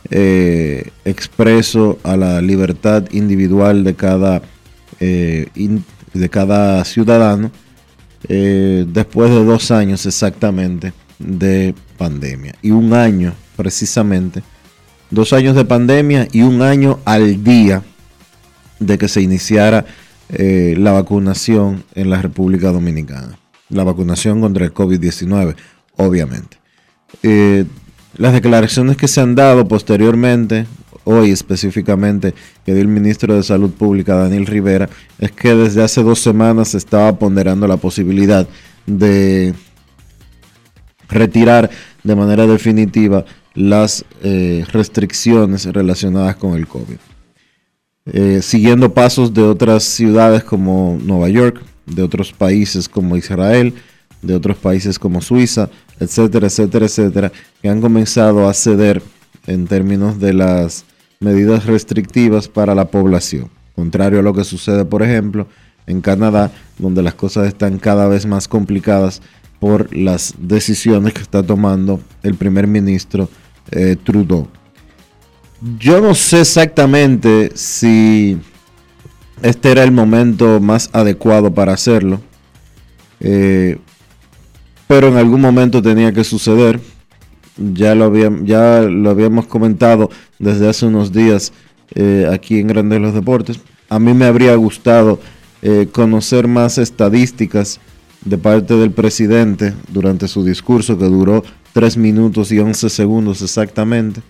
eh, 0.10 0.90
expreso 1.06 2.00
a 2.04 2.18
la 2.18 2.42
libertad 2.42 3.06
individual 3.12 3.84
de 3.84 3.96
cada, 3.96 4.42
eh, 5.00 5.48
de 6.14 6.30
cada 6.30 6.84
ciudadano 6.86 7.52
después 8.28 9.30
de 9.32 9.44
dos 9.44 9.70
años 9.70 10.06
exactamente 10.06 10.94
de 11.20 11.76
pandemia 11.98 12.56
y 12.62 12.72
un 12.72 12.94
año 12.94 13.34
precisamente 13.58 14.42
dos 15.14 15.32
años 15.34 15.56
de 15.56 15.66
pandemia 15.66 16.28
y 16.32 16.42
un 16.42 16.62
año 16.62 17.00
al 17.06 17.44
día 17.44 17.84
de 18.80 18.98
que 18.98 19.08
se 19.08 19.22
iniciara 19.22 19.86
eh, 20.36 20.76
la 20.78 20.92
vacunación 20.92 21.84
en 21.94 22.10
la 22.10 22.22
República 22.22 22.72
Dominicana. 22.72 23.38
La 23.70 23.84
vacunación 23.84 24.42
contra 24.42 24.66
el 24.66 24.74
COVID-19, 24.74 25.56
obviamente. 25.98 26.58
Eh, 27.22 27.66
las 28.18 28.34
declaraciones 28.34 28.98
que 28.98 29.08
se 29.08 29.22
han 29.22 29.36
dado 29.36 29.68
posteriormente, 29.68 30.66
hoy 31.04 31.32
específicamente, 31.32 32.34
que 32.66 32.74
dio 32.74 32.82
el 32.82 32.88
ministro 32.88 33.36
de 33.36 33.44
Salud 33.44 33.72
Pública, 33.72 34.16
Daniel 34.16 34.48
Rivera, 34.48 34.90
es 35.20 35.32
que 35.32 35.54
desde 35.54 35.84
hace 35.84 36.02
dos 36.02 36.20
semanas 36.20 36.70
se 36.70 36.78
estaba 36.78 37.18
ponderando 37.18 37.68
la 37.68 37.78
posibilidad 37.78 38.48
de 38.88 39.54
retirar 41.10 41.70
de 42.04 42.16
manera 42.16 42.48
definitiva 42.48 43.24
las 43.54 44.04
eh, 44.24 44.66
restricciones 44.72 45.66
relacionadas 45.66 46.36
con 46.38 46.56
el 46.56 46.68
COVID. 46.68 46.98
Eh, 48.06 48.42
siguiendo 48.42 48.94
pasos 48.94 49.34
de 49.34 49.44
otras 49.44 49.84
ciudades 49.84 50.44
como 50.44 51.00
Nueva 51.02 51.30
York, 51.30 51.62
de 51.86 52.04
otros 52.04 52.34
países 52.34 52.90
como 52.90 53.16
Israel, 53.16 53.74
de 54.22 54.36
otros 54.36 54.58
países 54.58 55.00
como 55.00 55.22
Suiza, 55.22 55.70
etcétera, 56.00 56.48
etcétera, 56.48 56.86
etcétera, 56.86 57.32
que 57.62 57.70
han 57.70 57.80
comenzado 57.80 58.48
a 58.48 58.54
ceder 58.54 59.02
en 59.48 59.68
términos 59.68 60.20
de 60.20 60.34
las 60.34 60.86
medidas 61.20 61.66
restrictivas 61.66 62.48
para 62.48 62.76
la 62.76 62.86
población. 62.86 63.50
Contrario 63.76 64.20
a 64.20 64.24
lo 64.24 64.34
que 64.34 64.44
sucede, 64.44 64.84
por 64.86 65.02
ejemplo, 65.02 65.48
en 65.88 66.02
Canadá, 66.02 66.52
donde 66.78 67.02
las 67.02 67.14
cosas 67.14 67.48
están 67.48 67.80
cada 67.80 68.08
vez 68.08 68.26
más 68.26 68.48
complicadas 68.48 69.22
por 69.60 69.96
las 69.96 70.36
decisiones 70.38 71.14
que 71.14 71.22
está 71.22 71.42
tomando 71.42 72.02
el 72.22 72.36
primer 72.36 72.68
ministro 72.68 73.30
eh, 73.72 73.96
Trudeau. 74.02 74.48
Yo 75.80 76.02
no 76.02 76.14
sé 76.14 76.42
exactamente 76.42 77.52
si 77.56 78.38
este 79.42 79.72
era 79.72 79.86
el 79.86 79.94
momento 79.94 80.60
más 80.60 80.90
adecuado 80.92 81.54
para 81.54 81.72
hacerlo, 81.72 82.20
eh, 83.22 83.78
pero 84.90 85.08
en 85.08 85.16
algún 85.16 85.40
momento 85.40 85.82
tenía 85.82 86.12
que 86.12 86.26
suceder. 86.26 86.82
Ya 87.56 87.96
lo, 87.96 88.14
ya 88.44 88.82
lo 88.82 89.10
habíamos 89.10 89.46
comentado 89.46 90.10
desde 90.38 90.68
hace 90.68 90.86
unos 90.86 91.14
días 91.14 91.54
eh, 91.96 92.28
aquí 92.30 92.60
en 92.60 92.68
Grandes 92.68 93.00
los 93.00 93.14
Deportes. 93.14 93.62
A 93.88 94.00
mí 94.00 94.14
me 94.14 94.26
habría 94.26 94.56
gustado 94.56 95.20
conocer 95.94 96.50
más 96.50 96.78
estadísticas 96.78 97.80
de 98.26 98.38
parte 98.38 98.74
del 98.74 98.92
presidente 98.92 99.74
durante 99.94 100.28
su 100.28 100.44
discurso 100.44 100.98
que 100.98 101.06
duró 101.06 101.42
3 101.72 101.96
minutos 101.96 102.52
y 102.52 102.60
11 102.60 102.90
segundos 102.90 103.42
exactamente. 103.42 104.22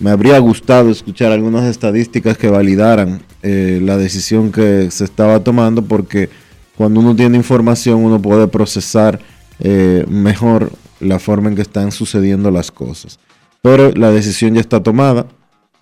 Me 0.00 0.10
habría 0.10 0.38
gustado 0.38 0.90
escuchar 0.90 1.32
algunas 1.32 1.64
estadísticas 1.64 2.38
que 2.38 2.48
validaran 2.48 3.20
eh, 3.42 3.80
la 3.82 3.96
decisión 3.96 4.52
que 4.52 4.90
se 4.90 5.04
estaba 5.04 5.40
tomando 5.40 5.82
porque 5.82 6.28
cuando 6.76 7.00
uno 7.00 7.16
tiene 7.16 7.36
información 7.36 8.04
uno 8.04 8.22
puede 8.22 8.46
procesar 8.46 9.18
eh, 9.58 10.04
mejor 10.08 10.70
la 11.00 11.18
forma 11.18 11.48
en 11.48 11.56
que 11.56 11.62
están 11.62 11.90
sucediendo 11.90 12.50
las 12.50 12.70
cosas. 12.70 13.18
Pero 13.60 13.90
la 13.92 14.12
decisión 14.12 14.54
ya 14.54 14.60
está 14.60 14.82
tomada. 14.82 15.26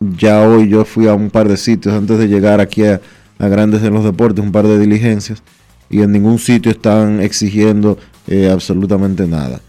Ya 0.00 0.42
hoy 0.42 0.68
yo 0.68 0.84
fui 0.84 1.08
a 1.08 1.14
un 1.14 1.30
par 1.30 1.48
de 1.48 1.56
sitios 1.56 1.94
antes 1.94 2.18
de 2.18 2.28
llegar 2.28 2.60
aquí 2.60 2.84
a, 2.84 3.00
Grandes 3.38 3.82
en 3.82 3.92
los 3.92 4.02
Deportes, 4.02 4.42
un 4.42 4.50
par 4.50 4.66
de 4.66 4.78
diligencias, 4.78 5.42
y 5.90 6.00
en 6.00 6.10
ningún 6.10 6.38
sitio 6.38 6.72
están 6.72 7.20
exigiendo 7.20 7.98
eh, 8.26 8.48
absolutamente 8.50 9.26
nada. 9.26 9.60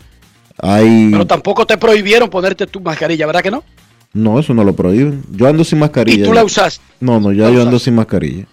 Pero 0.57 1.27
tampoco 1.27 1.65
te 1.65 1.77
prohibieron 1.77 2.29
ponerte 2.29 2.65
tu 2.65 2.79
mascarilla, 2.79 3.25
¿verdad 3.25 3.41
que 3.41 3.51
no? 3.51 3.65
No, 4.17 4.39
eso 4.39 4.53
no 4.53 4.63
lo 4.63 4.73
prohíben. 4.73 5.23
Yo 5.31 5.47
ando 5.47 5.63
sin 5.63 5.79
mascarilla. 5.79 6.23
¿Y 6.23 6.27
tú 6.27 6.33
la 6.33 6.43
usaste? 6.43 6.83
No, 6.99 7.19
no, 7.19 7.31
ya 7.31 7.49
yo 7.51 7.61
ando 7.61 7.77
sin 7.77 7.95
mascarilla. 7.95 8.45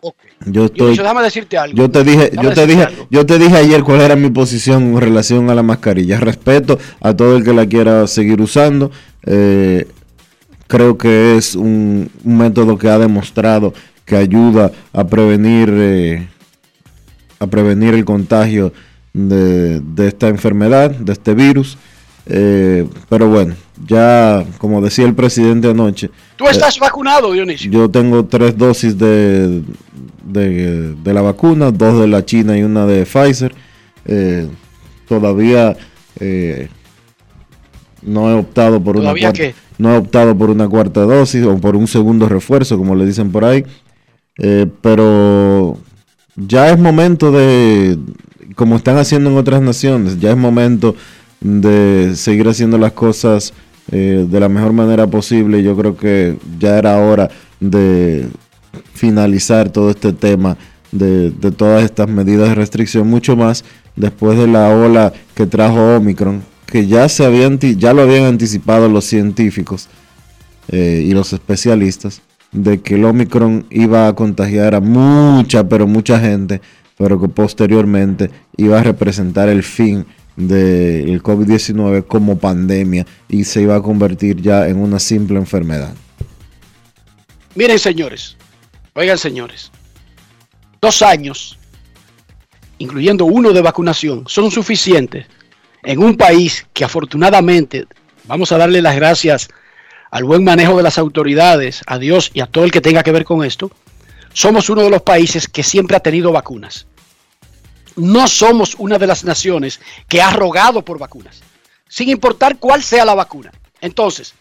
Okay. 0.00 0.30
Yo 0.46 0.66
estoy. 0.66 0.96
déjame 0.96 1.22
decirte 1.22 1.56
algo. 1.56 1.76
Yo 1.76 1.90
te 1.90 2.04
dije, 2.04 2.30
yo 2.40 2.52
te 2.52 2.66
dije, 2.66 2.86
yo 3.10 3.26
te 3.26 3.38
dije 3.38 3.56
ayer 3.56 3.82
cuál 3.82 4.02
era 4.02 4.14
mi 4.14 4.30
posición 4.30 4.82
en 4.82 5.00
relación 5.00 5.48
a 5.50 5.54
la 5.54 5.62
mascarilla. 5.62 6.20
Respeto 6.20 6.78
a 7.00 7.14
todo 7.14 7.36
el 7.36 7.44
que 7.44 7.52
la 7.52 7.66
quiera 7.66 8.06
seguir 8.06 8.40
usando. 8.40 8.90
Eh, 9.24 9.88
creo 10.66 10.98
que 10.98 11.36
es 11.36 11.56
un, 11.56 12.10
método 12.22 12.76
que 12.78 12.88
ha 12.88 12.98
demostrado 12.98 13.72
que 14.04 14.16
ayuda 14.16 14.70
a 14.92 15.06
prevenir, 15.06 15.70
eh, 15.72 16.28
a 17.40 17.46
prevenir 17.46 17.94
el 17.94 18.04
contagio 18.04 18.72
de, 19.12 19.82
esta 20.06 20.28
enfermedad, 20.28 20.90
de 20.90 21.12
este 21.12 21.34
virus. 21.34 21.78
Eh, 22.30 22.86
pero 23.08 23.28
bueno, 23.28 23.54
ya 23.86 24.44
como 24.58 24.82
decía 24.82 25.06
el 25.06 25.14
presidente 25.14 25.70
anoche. 25.70 26.10
¿Tú 26.36 26.46
estás 26.46 26.78
vacunado, 26.78 27.32
Dionisio? 27.32 27.70
Yo 27.70 27.90
tengo 27.90 28.26
tres 28.26 28.56
dosis 28.56 28.98
de, 28.98 29.62
de, 30.24 31.14
la 31.14 31.22
vacuna, 31.22 31.70
dos 31.70 32.00
de 32.00 32.06
la 32.06 32.24
China 32.24 32.58
y 32.58 32.62
una 32.62 32.84
de 32.84 33.06
Pfizer. 33.06 33.54
Eh, 34.04 34.46
todavía 35.08 35.76
eh, 36.20 36.68
no 38.02 38.30
he 38.30 38.34
optado 38.34 38.82
por 38.82 38.98
una 38.98 39.14
cuarta, 39.14 39.42
no 39.78 39.94
he 39.94 39.96
optado 39.96 40.36
por 40.36 40.50
una 40.50 40.68
cuarta 40.68 41.00
dosis 41.00 41.44
o 41.44 41.56
por 41.58 41.76
un 41.76 41.86
segundo 41.86 42.28
refuerzo, 42.28 42.76
como 42.76 42.94
le 42.94 43.06
dicen 43.06 43.32
por 43.32 43.46
ahí. 43.46 43.64
pero 44.82 45.78
ya 46.36 46.70
es 46.70 46.78
momento 46.78 47.32
de, 47.32 47.98
como 48.54 48.76
están 48.76 48.98
haciendo 48.98 49.30
en 49.30 49.38
otras 49.38 49.62
naciones, 49.62 50.20
ya 50.20 50.30
es 50.30 50.36
momento 50.36 50.94
de 51.40 52.12
seguir 52.16 52.48
haciendo 52.48 52.78
las 52.78 52.92
cosas 52.92 53.52
eh, 53.90 54.26
de 54.28 54.40
la 54.40 54.48
mejor 54.48 54.72
manera 54.72 55.06
posible. 55.06 55.62
Yo 55.62 55.76
creo 55.76 55.96
que 55.96 56.36
ya 56.58 56.78
era 56.78 56.98
hora 56.98 57.30
de 57.60 58.28
finalizar 58.94 59.70
todo 59.70 59.90
este 59.90 60.12
tema 60.12 60.56
de, 60.92 61.30
todas 61.56 61.84
estas 61.84 62.08
medidas 62.08 62.48
de 62.48 62.54
restricción, 62.54 63.08
mucho 63.08 63.36
más 63.36 63.64
después 63.96 64.38
de 64.38 64.46
la 64.46 64.68
ola 64.70 65.12
que 65.34 65.46
trajo 65.46 65.96
Omicron, 65.96 66.42
que 66.66 66.86
ya, 66.86 67.08
se 67.08 67.24
habían, 67.24 67.58
ya 67.58 67.92
lo 67.92 68.02
habían 68.02 68.24
anticipado 68.24 68.88
los 68.88 69.04
científicos 69.04 69.88
eh, 70.68 71.02
y 71.04 71.12
los 71.12 71.32
especialistas, 71.32 72.22
de 72.52 72.80
que 72.80 72.94
el 72.94 73.04
Omicron 73.04 73.66
iba 73.70 74.08
a 74.08 74.14
contagiar 74.14 74.74
a 74.74 74.80
mucha, 74.80 75.68
pero 75.68 75.86
mucha 75.86 76.18
gente 76.18 76.60
pero 76.98 77.20
que 77.20 77.28
posteriormente 77.28 78.30
iba 78.56 78.80
a 78.80 78.82
representar 78.82 79.48
el 79.48 79.62
fin 79.62 80.04
del 80.38 81.20
COVID-19 81.20 82.06
como 82.06 82.38
pandemia 82.38 83.04
y 83.28 83.44
se 83.44 83.62
iba 83.62 83.74
a 83.74 83.82
convertir 83.82 84.40
ya 84.40 84.68
en 84.68 84.78
una 84.78 85.00
simple 85.00 85.36
enfermedad. 85.36 85.92
Miren 87.56 87.78
señores, 87.78 88.36
oigan 88.94 89.18
señores, 89.18 89.72
dos 90.80 91.02
años, 91.02 91.58
incluyendo 92.78 93.24
uno 93.24 93.52
de 93.52 93.62
vacunación, 93.62 94.24
son 94.28 94.50
suficientes 94.52 95.26
en 95.82 95.98
un 95.98 96.16
país 96.16 96.66
que 96.72 96.84
afortunadamente, 96.84 97.86
vamos 98.26 98.52
a 98.52 98.58
darle 98.58 98.80
las 98.80 98.94
gracias 98.94 99.48
al 100.10 100.24
buen 100.24 100.44
manejo 100.44 100.76
de 100.76 100.82
las 100.84 100.98
autoridades, 100.98 101.82
a 101.86 101.98
Dios 101.98 102.30
y 102.32 102.40
a 102.40 102.46
todo 102.46 102.64
el 102.64 102.70
que 102.70 102.80
tenga 102.80 103.02
que 103.02 103.12
ver 103.12 103.24
con 103.24 103.44
esto, 103.44 103.70
somos 104.32 104.70
uno 104.70 104.82
de 104.82 104.90
los 104.90 105.02
países 105.02 105.48
que 105.48 105.62
siempre 105.62 105.96
ha 105.96 106.00
tenido 106.00 106.30
vacunas. 106.30 106.86
No 107.98 108.26
somos 108.28 108.74
una 108.78 108.98
de 108.98 109.06
las 109.06 109.24
naciones 109.24 109.80
que 110.08 110.22
ha 110.22 110.30
rogado 110.30 110.82
por 110.82 110.98
vacunas, 110.98 111.40
sin 111.88 112.08
importar 112.08 112.58
cuál 112.58 112.82
sea 112.82 113.04
la 113.04 113.14
vacuna. 113.14 113.52
Entonces, 113.80 114.34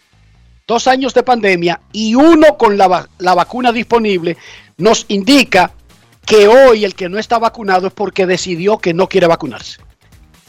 dos 0.68 0.88
años 0.88 1.14
de 1.14 1.24
pandemia 1.24 1.82
y 1.92 2.16
uno 2.16 2.58
con 2.58 2.78
la, 2.78 3.10
la 3.18 3.34
vacuna 3.36 3.72
disponible 3.72 4.38
nos 4.78 5.06
indica 5.10 5.72
que 6.26 6.48
hoy 6.48 6.86
el 6.86 6.94
que 6.94 7.10
no 7.10 7.18
está 7.18 7.40
vacunado 7.40 7.88
es 7.88 7.94
porque 7.94 8.26
decidió 8.26 8.78
que 8.78 8.94
no 8.94 9.08
quiere 9.08 9.28
vacunarse. 9.28 9.80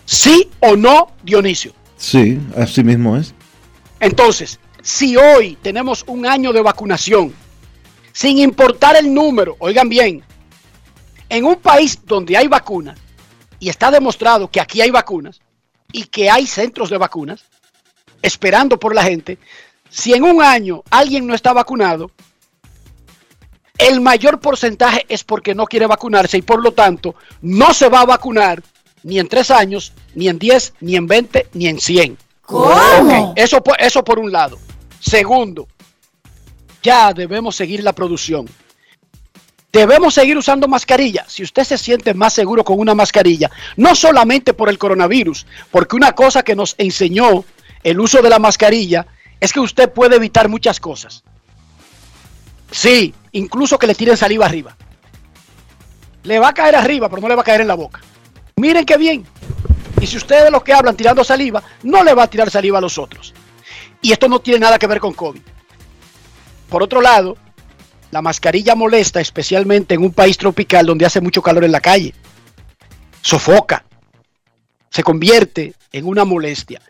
¿Sí 0.04 0.50
o 0.60 0.76
no, 0.76 1.12
Dionisio? 1.22 1.72
Sí, 1.96 2.38
así 2.56 2.82
mismo 2.82 3.16
es. 3.16 3.34
Entonces, 4.00 4.58
si 4.82 5.16
hoy 5.16 5.56
tenemos 5.62 6.04
un 6.06 6.26
año 6.26 6.52
de 6.52 6.62
vacunación, 6.62 7.32
sin 8.12 8.38
importar 8.38 8.96
el 8.96 9.12
número, 9.12 9.56
oigan 9.60 9.88
bien, 9.88 10.22
en 11.28 11.44
un 11.44 11.56
país 11.56 11.98
donde 12.04 12.36
hay 12.36 12.48
vacunas, 12.48 12.98
y 13.60 13.68
está 13.68 13.90
demostrado 13.90 14.50
que 14.50 14.60
aquí 14.60 14.80
hay 14.80 14.90
vacunas 14.90 15.40
y 15.92 16.04
que 16.04 16.30
hay 16.30 16.46
centros 16.46 16.90
de 16.90 16.98
vacunas 16.98 17.44
esperando 18.22 18.78
por 18.78 18.94
la 18.94 19.02
gente, 19.02 19.38
si 19.90 20.12
en 20.12 20.24
un 20.24 20.42
año 20.42 20.82
alguien 20.90 21.26
no 21.26 21.34
está 21.34 21.52
vacunado, 21.52 22.10
el 23.78 24.00
mayor 24.00 24.40
porcentaje 24.40 25.06
es 25.08 25.22
porque 25.22 25.54
no 25.54 25.66
quiere 25.66 25.86
vacunarse 25.86 26.36
y 26.36 26.42
por 26.42 26.62
lo 26.62 26.72
tanto 26.72 27.14
no 27.40 27.72
se 27.72 27.88
va 27.88 28.00
a 28.00 28.06
vacunar 28.06 28.62
ni 29.04 29.18
en 29.18 29.28
tres 29.28 29.50
años, 29.50 29.92
ni 30.14 30.28
en 30.28 30.38
diez, 30.38 30.74
ni 30.80 30.96
en 30.96 31.06
veinte, 31.06 31.48
ni 31.52 31.68
en 31.68 31.80
cien. 31.80 32.18
¿Cómo? 32.42 33.34
eso, 33.36 33.62
eso 33.78 34.04
por 34.04 34.18
un 34.18 34.32
lado. 34.32 34.58
Segundo, 35.00 35.68
ya 36.82 37.12
debemos 37.12 37.54
seguir 37.54 37.84
la 37.84 37.92
producción. 37.92 38.48
Debemos 39.72 40.14
seguir 40.14 40.38
usando 40.38 40.66
mascarilla. 40.66 41.24
Si 41.28 41.42
usted 41.42 41.64
se 41.64 41.76
siente 41.76 42.14
más 42.14 42.32
seguro 42.32 42.64
con 42.64 42.78
una 42.78 42.94
mascarilla, 42.94 43.50
no 43.76 43.94
solamente 43.94 44.54
por 44.54 44.68
el 44.68 44.78
coronavirus, 44.78 45.46
porque 45.70 45.96
una 45.96 46.12
cosa 46.12 46.42
que 46.42 46.56
nos 46.56 46.74
enseñó 46.78 47.44
el 47.82 48.00
uso 48.00 48.22
de 48.22 48.30
la 48.30 48.38
mascarilla 48.38 49.06
es 49.40 49.52
que 49.52 49.60
usted 49.60 49.92
puede 49.92 50.16
evitar 50.16 50.48
muchas 50.48 50.80
cosas. 50.80 51.22
Sí, 52.70 53.14
incluso 53.32 53.78
que 53.78 53.86
le 53.86 53.94
tiren 53.94 54.16
saliva 54.16 54.46
arriba. 54.46 54.76
Le 56.22 56.38
va 56.38 56.48
a 56.48 56.54
caer 56.54 56.74
arriba, 56.74 57.08
pero 57.08 57.22
no 57.22 57.28
le 57.28 57.34
va 57.34 57.42
a 57.42 57.44
caer 57.44 57.60
en 57.60 57.68
la 57.68 57.74
boca. 57.74 58.00
Miren 58.56 58.84
qué 58.84 58.96
bien. 58.96 59.24
Y 60.00 60.06
si 60.06 60.16
ustedes 60.16 60.50
los 60.50 60.62
que 60.62 60.72
hablan 60.72 60.96
tirando 60.96 61.24
saliva, 61.24 61.62
no 61.82 62.02
le 62.02 62.14
va 62.14 62.24
a 62.24 62.30
tirar 62.30 62.50
saliva 62.50 62.78
a 62.78 62.80
los 62.80 62.98
otros. 62.98 63.34
Y 64.00 64.12
esto 64.12 64.28
no 64.28 64.40
tiene 64.40 64.60
nada 64.60 64.78
que 64.78 64.86
ver 64.86 65.00
con 65.00 65.12
COVID. 65.12 65.40
Por 66.68 66.82
otro 66.82 67.00
lado, 67.00 67.36
la 68.10 68.22
mascarilla 68.22 68.74
molesta, 68.74 69.20
especialmente 69.20 69.94
en 69.94 70.02
un 70.02 70.12
país 70.12 70.38
tropical 70.38 70.86
donde 70.86 71.06
hace 71.06 71.20
mucho 71.20 71.42
calor 71.42 71.64
en 71.64 71.72
la 71.72 71.80
calle. 71.80 72.14
Sofoca. 73.22 73.84
se 74.90 75.02
convierte 75.02 75.74
en 75.92 76.06
una 76.06 76.24
molestia. 76.24 76.80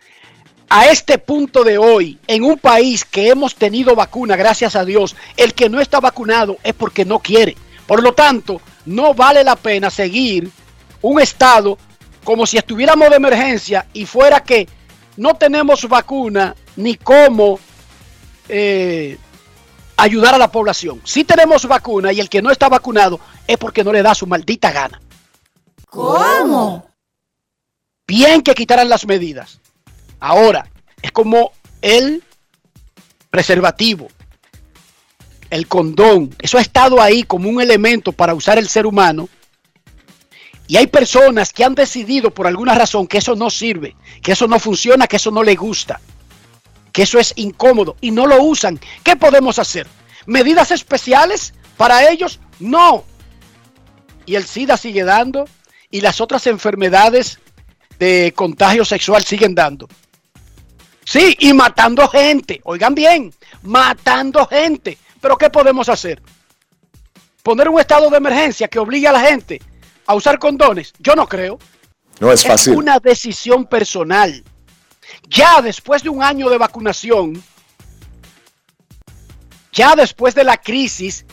A 0.68 0.86
este 0.86 1.18
punto 1.18 1.64
de 1.64 1.78
hoy, 1.78 2.18
en 2.26 2.44
un 2.44 2.58
país 2.58 3.04
que 3.04 3.28
hemos 3.28 3.54
tenido 3.54 3.96
vacuna, 3.96 4.36
gracias 4.36 4.76
a 4.76 4.84
Dios, 4.84 5.16
el 5.36 5.54
que 5.54 5.68
no 5.68 5.80
está 5.80 5.98
vacunado 5.98 6.58
es 6.62 6.74
porque 6.74 7.04
no 7.04 7.18
quiere. 7.18 7.56
Por 7.86 8.02
lo 8.02 8.12
tanto, 8.12 8.60
no 8.84 9.14
vale 9.14 9.42
la 9.42 9.56
pena 9.56 9.90
seguir 9.90 10.50
un 11.00 11.20
estado 11.20 11.78
como 12.22 12.46
si 12.46 12.58
estuviéramos 12.58 13.08
de 13.08 13.16
emergencia 13.16 13.86
y 13.94 14.04
fuera 14.04 14.42
que 14.42 14.68
no 15.16 15.34
tenemos 15.34 15.88
vacuna 15.88 16.54
ni 16.76 16.96
cómo 16.96 17.58
eh, 18.48 19.16
ayudar 19.98 20.34
a 20.34 20.38
la 20.38 20.50
población. 20.50 21.00
Si 21.04 21.24
tenemos 21.24 21.66
vacuna 21.66 22.12
y 22.12 22.20
el 22.20 22.30
que 22.30 22.40
no 22.40 22.50
está 22.50 22.68
vacunado 22.68 23.20
es 23.46 23.58
porque 23.58 23.84
no 23.84 23.92
le 23.92 24.02
da 24.02 24.14
su 24.14 24.26
maldita 24.26 24.70
gana. 24.72 25.00
¿Cómo? 25.90 26.86
Bien 28.06 28.40
que 28.40 28.54
quitaran 28.54 28.88
las 28.88 29.06
medidas. 29.06 29.60
Ahora, 30.20 30.70
es 31.02 31.12
como 31.12 31.52
el 31.82 32.22
preservativo, 33.28 34.08
el 35.50 35.66
condón. 35.66 36.34
Eso 36.40 36.58
ha 36.58 36.62
estado 36.62 37.02
ahí 37.02 37.24
como 37.24 37.50
un 37.50 37.60
elemento 37.60 38.12
para 38.12 38.34
usar 38.34 38.56
el 38.56 38.68
ser 38.68 38.86
humano. 38.86 39.28
Y 40.68 40.76
hay 40.76 40.86
personas 40.86 41.52
que 41.52 41.64
han 41.64 41.74
decidido 41.74 42.30
por 42.30 42.46
alguna 42.46 42.74
razón 42.74 43.06
que 43.06 43.18
eso 43.18 43.34
no 43.34 43.50
sirve, 43.50 43.96
que 44.22 44.32
eso 44.32 44.46
no 44.46 44.58
funciona, 44.58 45.06
que 45.06 45.16
eso 45.16 45.30
no 45.30 45.42
le 45.42 45.56
gusta, 45.56 45.98
que 46.98 47.04
eso 47.04 47.20
es 47.20 47.32
incómodo 47.36 47.94
y 48.00 48.10
no 48.10 48.26
lo 48.26 48.42
usan. 48.42 48.80
¿Qué 49.04 49.14
podemos 49.14 49.60
hacer? 49.60 49.86
¿Medidas 50.26 50.72
especiales 50.72 51.54
para 51.76 52.10
ellos? 52.10 52.40
No. 52.58 53.04
Y 54.26 54.34
el 54.34 54.44
SIDA 54.44 54.76
sigue 54.76 55.04
dando 55.04 55.44
y 55.92 56.00
las 56.00 56.20
otras 56.20 56.48
enfermedades 56.48 57.38
de 58.00 58.32
contagio 58.34 58.84
sexual 58.84 59.22
siguen 59.22 59.54
dando. 59.54 59.86
Sí, 61.04 61.36
y 61.38 61.52
matando 61.52 62.08
gente. 62.08 62.60
Oigan 62.64 62.96
bien, 62.96 63.32
matando 63.62 64.44
gente. 64.48 64.98
Pero 65.20 65.38
¿qué 65.38 65.50
podemos 65.50 65.88
hacer? 65.88 66.20
Poner 67.44 67.68
un 67.68 67.78
estado 67.78 68.10
de 68.10 68.16
emergencia 68.16 68.66
que 68.66 68.80
obligue 68.80 69.06
a 69.06 69.12
la 69.12 69.20
gente 69.20 69.62
a 70.04 70.16
usar 70.16 70.40
condones. 70.40 70.92
Yo 70.98 71.14
no 71.14 71.28
creo. 71.28 71.60
No 72.18 72.32
es 72.32 72.42
fácil. 72.42 72.72
Es 72.72 72.76
una 72.76 72.98
decisión 72.98 73.66
personal. 73.66 74.42
Ya 75.28 75.60
después 75.60 76.02
de 76.02 76.08
un 76.08 76.22
año 76.22 76.48
de 76.48 76.58
vacunación, 76.58 77.42
ya 79.72 79.94
después 79.94 80.34
de 80.34 80.44
la 80.44 80.56
crisis, 80.56 81.24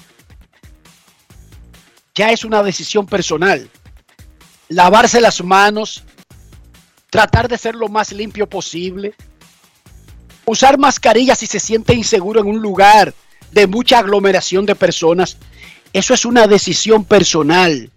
ya 2.13 2.31
es 2.31 2.45
una 2.45 2.61
decisión 2.61 3.05
personal. 3.05 3.69
Lavarse 4.69 5.21
las 5.21 5.43
manos, 5.43 6.03
tratar 7.09 7.47
de 7.47 7.57
ser 7.57 7.75
lo 7.75 7.87
más 7.87 8.11
limpio 8.11 8.47
posible, 8.47 9.15
usar 10.45 10.77
mascarilla 10.77 11.35
si 11.35 11.47
se 11.47 11.59
siente 11.59 11.93
inseguro 11.93 12.41
en 12.41 12.47
un 12.47 12.61
lugar 12.61 13.13
de 13.51 13.67
mucha 13.67 13.99
aglomeración 13.99 14.65
de 14.65 14.75
personas, 14.75 15.37
eso 15.93 16.13
es 16.13 16.25
una 16.25 16.45
decisión 16.47 17.05
personal. 17.05 17.91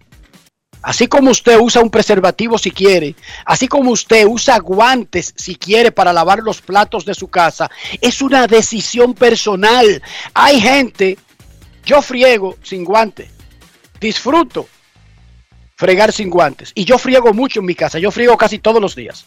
Así 0.81 1.07
como 1.07 1.31
usted 1.31 1.59
usa 1.59 1.81
un 1.81 1.89
preservativo 1.89 2.57
si 2.57 2.71
quiere, 2.71 3.15
así 3.45 3.67
como 3.67 3.91
usted 3.91 4.25
usa 4.25 4.57
guantes 4.59 5.33
si 5.35 5.55
quiere 5.55 5.91
para 5.91 6.13
lavar 6.13 6.39
los 6.39 6.61
platos 6.61 7.03
de 7.03 7.13
su 7.13 7.27
casa, 7.27 7.69
es 7.99 8.21
una 8.21 8.47
decisión 8.47 9.13
personal. 9.13 10.01
Hay 10.33 10.61
gente, 10.61 11.17
yo 11.85 12.01
friego 12.01 12.55
sin 12.63 12.85
guantes, 12.85 13.29
disfruto 13.99 14.67
fregar 15.75 16.13
sin 16.13 16.29
guantes 16.29 16.71
y 16.75 16.85
yo 16.85 16.97
friego 16.97 17.33
mucho 17.33 17.59
en 17.59 17.65
mi 17.65 17.75
casa, 17.75 17.99
yo 17.99 18.11
friego 18.11 18.37
casi 18.37 18.59
todos 18.59 18.81
los 18.81 18.95
días. 18.95 19.25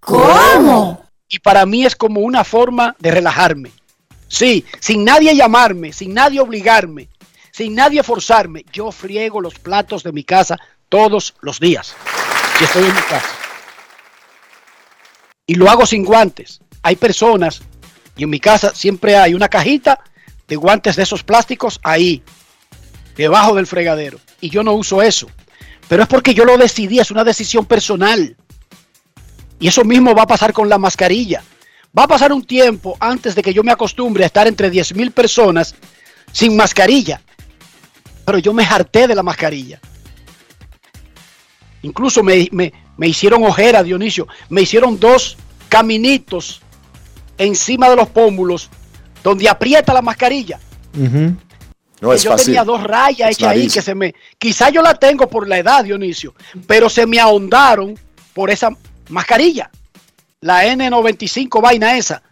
¿Cómo? 0.00 1.04
Y 1.28 1.38
para 1.38 1.66
mí 1.66 1.84
es 1.84 1.96
como 1.96 2.20
una 2.20 2.44
forma 2.44 2.96
de 2.98 3.10
relajarme. 3.10 3.72
Sí, 4.28 4.64
sin 4.80 5.04
nadie 5.04 5.36
llamarme, 5.36 5.92
sin 5.92 6.14
nadie 6.14 6.40
obligarme, 6.40 7.08
sin 7.52 7.74
nadie 7.74 8.02
forzarme, 8.02 8.64
yo 8.72 8.90
friego 8.90 9.40
los 9.40 9.58
platos 9.58 10.02
de 10.02 10.10
mi 10.10 10.24
casa 10.24 10.58
todos 10.88 11.34
los 11.42 11.60
días. 11.60 11.94
Si 12.58 12.64
estoy 12.64 12.84
en 12.84 12.94
mi 12.94 13.02
casa. 13.02 13.28
Y 15.46 15.54
lo 15.56 15.68
hago 15.70 15.84
sin 15.84 16.04
guantes. 16.04 16.60
Hay 16.82 16.96
personas, 16.96 17.62
y 18.16 18.24
en 18.24 18.30
mi 18.30 18.40
casa 18.40 18.74
siempre 18.74 19.16
hay 19.16 19.34
una 19.34 19.48
cajita 19.48 20.02
de 20.48 20.56
guantes 20.56 20.96
de 20.96 21.02
esos 21.02 21.22
plásticos 21.22 21.78
ahí, 21.82 22.22
debajo 23.16 23.54
del 23.54 23.66
fregadero. 23.66 24.18
Y 24.40 24.48
yo 24.48 24.62
no 24.62 24.72
uso 24.72 25.02
eso. 25.02 25.28
Pero 25.88 26.04
es 26.04 26.08
porque 26.08 26.34
yo 26.34 26.46
lo 26.46 26.56
decidí, 26.56 27.00
es 27.00 27.10
una 27.10 27.22
decisión 27.22 27.66
personal. 27.66 28.34
Y 29.60 29.68
eso 29.68 29.84
mismo 29.84 30.14
va 30.14 30.22
a 30.22 30.26
pasar 30.26 30.54
con 30.54 30.68
la 30.70 30.78
mascarilla. 30.78 31.44
Va 31.96 32.04
a 32.04 32.08
pasar 32.08 32.32
un 32.32 32.44
tiempo 32.44 32.96
antes 32.98 33.34
de 33.34 33.42
que 33.42 33.52
yo 33.52 33.62
me 33.62 33.72
acostumbre 33.72 34.24
a 34.24 34.26
estar 34.26 34.46
entre 34.46 34.70
10 34.70 34.94
mil 34.94 35.10
personas 35.10 35.74
sin 36.32 36.56
mascarilla. 36.56 37.20
Pero 38.24 38.38
yo 38.38 38.52
me 38.52 38.64
harté 38.64 39.06
de 39.06 39.14
la 39.14 39.22
mascarilla. 39.22 39.80
Incluso 41.82 42.22
me, 42.22 42.48
me, 42.52 42.72
me 42.96 43.08
hicieron 43.08 43.44
ojera, 43.44 43.82
Dionisio. 43.82 44.28
Me 44.48 44.62
hicieron 44.62 44.98
dos 44.98 45.36
caminitos 45.68 46.60
encima 47.38 47.88
de 47.88 47.96
los 47.96 48.08
pómulos 48.08 48.70
donde 49.22 49.48
aprieta 49.48 49.92
la 49.92 50.02
mascarilla. 50.02 50.60
No 52.00 52.12
es 52.12 52.22
yo 52.22 52.30
fácil. 52.32 52.46
tenía 52.46 52.64
dos 52.64 52.82
rayas 52.82 53.30
hechas 53.30 53.48
ahí 53.48 53.68
que 53.68 53.80
se 53.80 53.94
me. 53.94 54.14
Quizá 54.38 54.70
yo 54.70 54.82
la 54.82 54.94
tengo 54.94 55.28
por 55.28 55.48
la 55.48 55.58
edad, 55.58 55.84
Dionisio, 55.84 56.34
pero 56.66 56.88
se 56.90 57.06
me 57.06 57.20
ahondaron 57.20 57.98
por 58.34 58.50
esa 58.50 58.70
mascarilla. 59.08 59.70
La 60.40 60.64
N95 60.66 61.62
vaina 61.62 61.96
esa. 61.96 62.22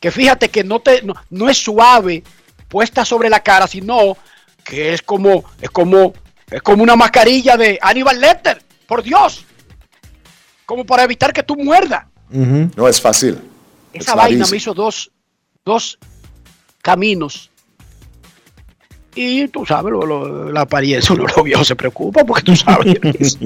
Que 0.00 0.10
fíjate 0.10 0.48
que 0.48 0.64
no, 0.64 0.80
te, 0.80 1.02
no, 1.02 1.14
no 1.30 1.48
es 1.48 1.58
suave 1.58 2.24
puesta 2.72 3.04
sobre 3.04 3.28
la 3.28 3.40
cara, 3.40 3.66
sino 3.66 4.16
que 4.64 4.94
es 4.94 5.02
como, 5.02 5.44
es 5.60 5.68
como, 5.68 6.14
es 6.50 6.62
como 6.62 6.82
una 6.82 6.96
mascarilla 6.96 7.58
de 7.58 7.78
Aníbal 7.82 8.18
Lecter, 8.18 8.62
por 8.86 9.02
Dios. 9.02 9.44
Como 10.64 10.86
para 10.86 11.02
evitar 11.04 11.34
que 11.34 11.42
tú 11.42 11.54
muerdas. 11.56 12.06
No 12.30 12.88
es 12.88 12.98
fácil. 12.98 13.38
Esa 13.92 14.12
Es 14.12 14.16
vaina 14.16 14.38
nariz. 14.38 14.50
me 14.50 14.56
hizo 14.56 14.72
dos, 14.72 15.10
dos 15.66 15.98
caminos. 16.80 17.50
Y 19.14 19.48
tú 19.48 19.66
sabes, 19.66 19.92
lo- 19.92 20.06
lo- 20.06 20.50
la 20.50 20.62
apariencia, 20.62 21.14
uno 21.14 21.26
los 21.26 21.44
viejos 21.44 21.68
se 21.68 21.76
preocupa 21.76 22.24
porque 22.24 22.42
tú 22.44 22.56
sabes. 22.56 22.96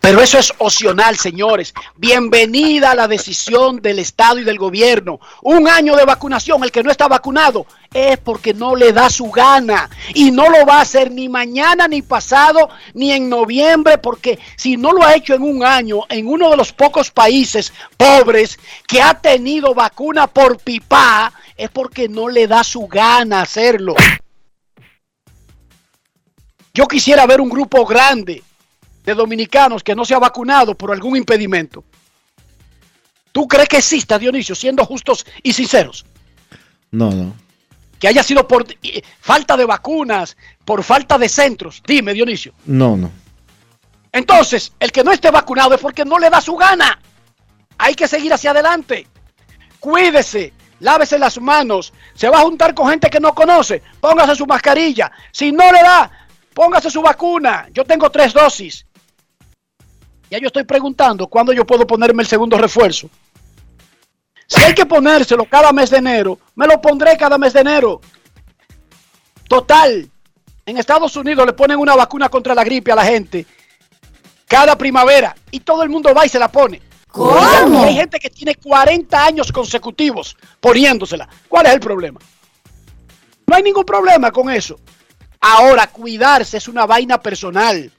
Pero 0.00 0.20
eso 0.20 0.38
es 0.38 0.52
opcional, 0.58 1.16
señores. 1.16 1.74
Bienvenida 1.96 2.92
a 2.92 2.94
la 2.94 3.08
decisión 3.08 3.80
del 3.80 3.98
Estado 3.98 4.38
y 4.38 4.44
del 4.44 4.58
gobierno. 4.58 5.20
Un 5.42 5.68
año 5.68 5.96
de 5.96 6.04
vacunación, 6.04 6.62
el 6.64 6.72
que 6.72 6.82
no 6.82 6.90
está 6.90 7.08
vacunado 7.08 7.66
es 7.92 8.18
porque 8.18 8.54
no 8.54 8.76
le 8.76 8.92
da 8.92 9.10
su 9.10 9.30
gana. 9.30 9.88
Y 10.14 10.30
no 10.30 10.48
lo 10.48 10.64
va 10.66 10.78
a 10.78 10.82
hacer 10.82 11.10
ni 11.10 11.28
mañana, 11.28 11.88
ni 11.88 12.02
pasado, 12.02 12.68
ni 12.94 13.12
en 13.12 13.28
noviembre, 13.28 13.98
porque 13.98 14.38
si 14.56 14.76
no 14.76 14.92
lo 14.92 15.02
ha 15.02 15.14
hecho 15.14 15.34
en 15.34 15.42
un 15.42 15.64
año, 15.64 16.02
en 16.08 16.26
uno 16.26 16.50
de 16.50 16.56
los 16.56 16.72
pocos 16.72 17.10
países 17.10 17.72
pobres 17.96 18.58
que 18.86 19.00
ha 19.00 19.14
tenido 19.14 19.74
vacuna 19.74 20.26
por 20.26 20.58
pipa, 20.58 21.32
es 21.56 21.70
porque 21.70 22.08
no 22.08 22.28
le 22.28 22.46
da 22.46 22.62
su 22.62 22.86
gana 22.86 23.40
hacerlo. 23.40 23.94
Yo 26.74 26.86
quisiera 26.86 27.26
ver 27.26 27.40
un 27.40 27.48
grupo 27.48 27.86
grande 27.86 28.42
de 29.06 29.14
dominicanos 29.14 29.84
que 29.84 29.94
no 29.94 30.04
se 30.04 30.14
ha 30.14 30.18
vacunado 30.18 30.74
por 30.74 30.90
algún 30.90 31.16
impedimento. 31.16 31.84
¿Tú 33.30 33.46
crees 33.46 33.68
que 33.68 33.78
exista, 33.78 34.18
Dionisio, 34.18 34.54
siendo 34.54 34.84
justos 34.84 35.24
y 35.42 35.52
sinceros? 35.52 36.04
No, 36.90 37.10
no. 37.10 37.34
Que 38.00 38.08
haya 38.08 38.22
sido 38.22 38.46
por 38.48 38.66
eh, 38.82 39.02
falta 39.20 39.56
de 39.56 39.64
vacunas, 39.64 40.36
por 40.64 40.82
falta 40.82 41.16
de 41.18 41.28
centros. 41.28 41.82
Dime, 41.86 42.12
Dionisio. 42.14 42.52
No, 42.66 42.96
no. 42.96 43.10
Entonces, 44.10 44.72
el 44.80 44.90
que 44.90 45.04
no 45.04 45.12
esté 45.12 45.30
vacunado 45.30 45.74
es 45.74 45.80
porque 45.80 46.04
no 46.04 46.18
le 46.18 46.28
da 46.28 46.40
su 46.40 46.56
gana. 46.56 46.98
Hay 47.78 47.94
que 47.94 48.08
seguir 48.08 48.32
hacia 48.32 48.50
adelante. 48.50 49.06
Cuídese, 49.78 50.52
lávese 50.80 51.18
las 51.18 51.40
manos. 51.40 51.92
Se 52.14 52.28
va 52.28 52.38
a 52.38 52.42
juntar 52.42 52.74
con 52.74 52.88
gente 52.88 53.08
que 53.08 53.20
no 53.20 53.34
conoce. 53.34 53.82
Póngase 54.00 54.34
su 54.34 54.46
mascarilla. 54.46 55.12
Si 55.30 55.52
no 55.52 55.70
le 55.70 55.82
da, 55.82 56.10
póngase 56.54 56.90
su 56.90 57.02
vacuna. 57.02 57.68
Yo 57.72 57.84
tengo 57.84 58.10
tres 58.10 58.32
dosis. 58.32 58.86
Ya 60.30 60.38
yo 60.38 60.48
estoy 60.48 60.64
preguntando 60.64 61.26
cuándo 61.26 61.52
yo 61.52 61.66
puedo 61.66 61.86
ponerme 61.86 62.22
el 62.22 62.28
segundo 62.28 62.58
refuerzo. 62.58 63.08
Si 64.46 64.62
hay 64.62 64.74
que 64.74 64.86
ponérselo 64.86 65.44
cada 65.44 65.72
mes 65.72 65.90
de 65.90 65.98
enero, 65.98 66.38
me 66.54 66.66
lo 66.66 66.80
pondré 66.80 67.16
cada 67.16 67.38
mes 67.38 67.52
de 67.52 67.60
enero. 67.60 68.00
Total. 69.48 70.08
En 70.64 70.78
Estados 70.78 71.14
Unidos 71.16 71.46
le 71.46 71.52
ponen 71.52 71.78
una 71.78 71.94
vacuna 71.94 72.28
contra 72.28 72.54
la 72.54 72.64
gripe 72.64 72.90
a 72.90 72.96
la 72.96 73.04
gente 73.04 73.46
cada 74.46 74.78
primavera 74.78 75.34
y 75.50 75.60
todo 75.60 75.82
el 75.82 75.88
mundo 75.88 76.14
va 76.14 76.24
y 76.24 76.28
se 76.28 76.38
la 76.38 76.50
pone. 76.50 76.80
¿Cómo? 77.08 77.84
Y 77.84 77.88
hay 77.88 77.94
gente 77.94 78.18
que 78.18 78.30
tiene 78.30 78.54
40 78.54 79.24
años 79.24 79.50
consecutivos 79.50 80.36
poniéndosela. 80.60 81.28
¿Cuál 81.48 81.66
es 81.66 81.72
el 81.72 81.80
problema? 81.80 82.20
No 83.46 83.56
hay 83.56 83.62
ningún 83.62 83.84
problema 83.84 84.30
con 84.30 84.50
eso. 84.50 84.78
Ahora, 85.40 85.86
cuidarse 85.86 86.56
es 86.56 86.68
una 86.68 86.86
vaina 86.86 87.20
personal. 87.20 87.90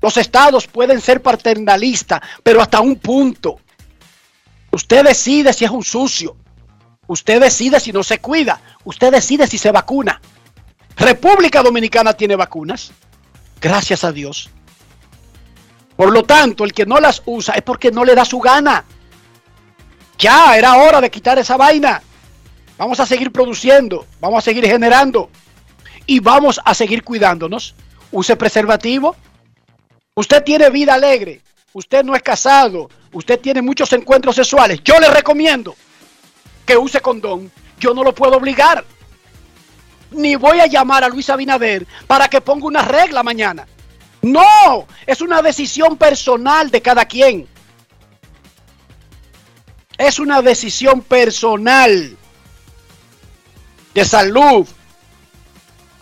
Los 0.00 0.16
estados 0.16 0.66
pueden 0.66 1.00
ser 1.00 1.22
paternalistas, 1.22 2.20
pero 2.42 2.60
hasta 2.60 2.80
un 2.80 2.96
punto. 2.96 3.60
Usted 4.70 5.04
decide 5.04 5.52
si 5.52 5.64
es 5.64 5.70
un 5.70 5.84
sucio. 5.84 6.36
Usted 7.06 7.40
decide 7.40 7.80
si 7.80 7.92
no 7.92 8.02
se 8.02 8.18
cuida. 8.18 8.60
Usted 8.84 9.12
decide 9.12 9.46
si 9.46 9.58
se 9.58 9.72
vacuna. 9.72 10.20
República 10.96 11.62
Dominicana 11.62 12.12
tiene 12.12 12.36
vacunas. 12.36 12.92
Gracias 13.60 14.04
a 14.04 14.12
Dios. 14.12 14.50
Por 15.96 16.12
lo 16.12 16.22
tanto, 16.22 16.64
el 16.64 16.72
que 16.72 16.86
no 16.86 16.98
las 16.98 17.22
usa 17.26 17.54
es 17.54 17.62
porque 17.62 17.90
no 17.90 18.04
le 18.04 18.14
da 18.14 18.24
su 18.24 18.38
gana. 18.38 18.84
Ya 20.18 20.56
era 20.56 20.76
hora 20.76 21.00
de 21.00 21.10
quitar 21.10 21.38
esa 21.38 21.56
vaina. 21.56 22.02
Vamos 22.78 23.00
a 23.00 23.06
seguir 23.06 23.30
produciendo, 23.30 24.06
vamos 24.20 24.38
a 24.38 24.40
seguir 24.40 24.66
generando 24.66 25.28
y 26.06 26.20
vamos 26.20 26.58
a 26.64 26.74
seguir 26.74 27.04
cuidándonos. 27.04 27.74
Use 28.12 28.36
preservativo. 28.36 29.16
Usted 30.20 30.44
tiene 30.44 30.68
vida 30.68 30.92
alegre. 30.92 31.40
Usted 31.72 32.04
no 32.04 32.14
es 32.14 32.22
casado. 32.22 32.90
Usted 33.10 33.40
tiene 33.40 33.62
muchos 33.62 33.90
encuentros 33.94 34.36
sexuales. 34.36 34.82
Yo 34.84 35.00
le 35.00 35.08
recomiendo 35.08 35.74
que 36.66 36.76
use 36.76 37.00
condón. 37.00 37.50
Yo 37.78 37.94
no 37.94 38.04
lo 38.04 38.14
puedo 38.14 38.36
obligar. 38.36 38.84
Ni 40.10 40.36
voy 40.36 40.60
a 40.60 40.66
llamar 40.66 41.04
a 41.04 41.08
Luis 41.08 41.30
Abinader 41.30 41.86
para 42.06 42.28
que 42.28 42.42
ponga 42.42 42.66
una 42.66 42.82
regla 42.82 43.22
mañana. 43.22 43.66
No, 44.20 44.86
es 45.06 45.22
una 45.22 45.40
decisión 45.40 45.96
personal 45.96 46.70
de 46.70 46.82
cada 46.82 47.06
quien. 47.06 47.48
Es 49.96 50.18
una 50.18 50.42
decisión 50.42 51.00
personal 51.00 52.14
de 53.94 54.04
salud, 54.04 54.68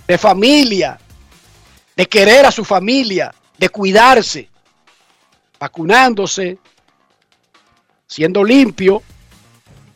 de 0.09 0.19
familia, 0.19 0.99
de 1.95 2.07
querer 2.07 2.47
a 2.47 2.51
su 2.51 2.65
familia, 2.65 3.33
de 3.59 3.69
cuidarse, 3.69 4.49
vacunándose, 5.59 6.59
siendo 8.07 8.43
limpio. 8.43 9.03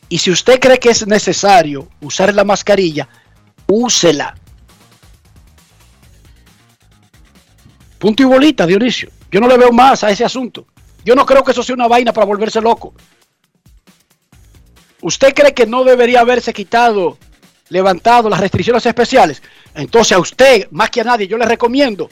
Y 0.09 0.18
si 0.18 0.31
usted 0.31 0.61
cree 0.61 0.79
que 0.79 0.90
es 0.90 1.07
necesario 1.07 1.88
usar 2.01 2.35
la 2.35 2.44
mascarilla, 2.44 3.09
úsela. 3.66 4.37
Punto 7.98 8.22
y 8.22 8.27
bolita, 8.27 8.66
Dionisio. 8.66 9.11
Yo 9.31 9.40
no 9.40 9.48
le 9.48 9.57
veo 9.57 9.72
más 9.72 10.05
a 10.05 10.11
ese 10.11 10.25
asunto. 10.25 10.66
Yo 11.05 11.14
no 11.14 11.25
creo 11.25 11.42
que 11.42 11.53
eso 11.53 11.62
sea 11.62 11.75
una 11.75 11.88
vaina 11.88 12.12
para 12.12 12.27
volverse 12.27 12.61
loco. 12.61 12.94
¿Usted 15.01 15.33
cree 15.35 15.55
que 15.55 15.66
no 15.66 15.83
debería 15.85 16.20
haberse 16.20 16.53
quitado, 16.53 17.16
levantado 17.68 18.29
las 18.29 18.40
restricciones 18.40 18.85
especiales? 18.85 19.42
Entonces 19.75 20.12
a 20.12 20.20
usted, 20.20 20.68
más 20.70 20.90
que 20.90 21.01
a 21.01 21.05
nadie, 21.05 21.27
yo 21.27 21.38
le 21.38 21.46
recomiendo, 21.46 22.09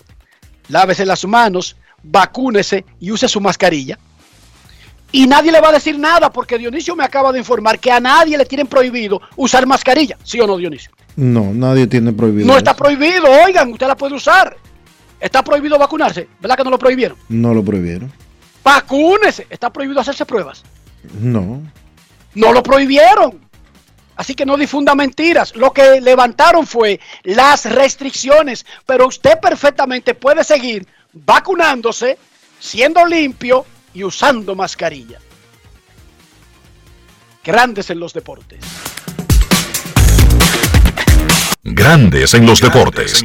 lávese 0.70 1.04
las 1.04 1.24
manos, 1.26 1.76
vacúnese 2.02 2.84
y 2.98 3.10
use 3.10 3.28
su 3.28 3.40
mascarilla. 3.40 3.98
Y 5.12 5.26
nadie 5.26 5.50
le 5.50 5.60
va 5.60 5.70
a 5.70 5.72
decir 5.72 5.98
nada 5.98 6.30
porque 6.30 6.56
Dionisio 6.56 6.94
me 6.94 7.04
acaba 7.04 7.32
de 7.32 7.38
informar 7.40 7.78
que 7.80 7.90
a 7.90 7.98
nadie 7.98 8.38
le 8.38 8.46
tienen 8.46 8.68
prohibido 8.68 9.20
usar 9.36 9.66
mascarilla. 9.66 10.16
¿Sí 10.22 10.40
o 10.40 10.46
no, 10.46 10.56
Dionisio? 10.56 10.92
No, 11.16 11.52
nadie 11.52 11.86
tiene 11.88 12.12
prohibido. 12.12 12.46
No 12.46 12.56
está 12.56 12.74
prohibido, 12.74 13.26
oigan, 13.44 13.72
usted 13.72 13.88
la 13.88 13.96
puede 13.96 14.14
usar. 14.14 14.56
Está 15.18 15.42
prohibido 15.42 15.78
vacunarse, 15.78 16.28
¿verdad 16.40 16.56
que 16.56 16.64
no 16.64 16.70
lo 16.70 16.78
prohibieron? 16.78 17.18
No 17.28 17.52
lo 17.52 17.62
prohibieron. 17.62 18.10
Vacúnese, 18.62 19.46
está 19.50 19.70
prohibido 19.70 20.00
hacerse 20.00 20.24
pruebas. 20.24 20.62
No. 21.20 21.60
No 22.34 22.52
lo 22.52 22.62
prohibieron. 22.62 23.49
Así 24.20 24.34
que 24.34 24.44
no 24.44 24.58
difunda 24.58 24.94
mentiras. 24.94 25.56
Lo 25.56 25.72
que 25.72 25.98
levantaron 25.98 26.66
fue 26.66 27.00
las 27.22 27.64
restricciones. 27.64 28.66
Pero 28.84 29.06
usted 29.06 29.40
perfectamente 29.40 30.12
puede 30.12 30.44
seguir 30.44 30.86
vacunándose, 31.14 32.18
siendo 32.58 33.06
limpio 33.06 33.64
y 33.94 34.04
usando 34.04 34.54
mascarilla. 34.54 35.18
Grandes 37.42 37.88
en 37.88 37.98
los 37.98 38.12
deportes. 38.12 38.60
Grandes 41.62 42.34
en 42.34 42.44
los 42.44 42.60
deportes. 42.60 43.24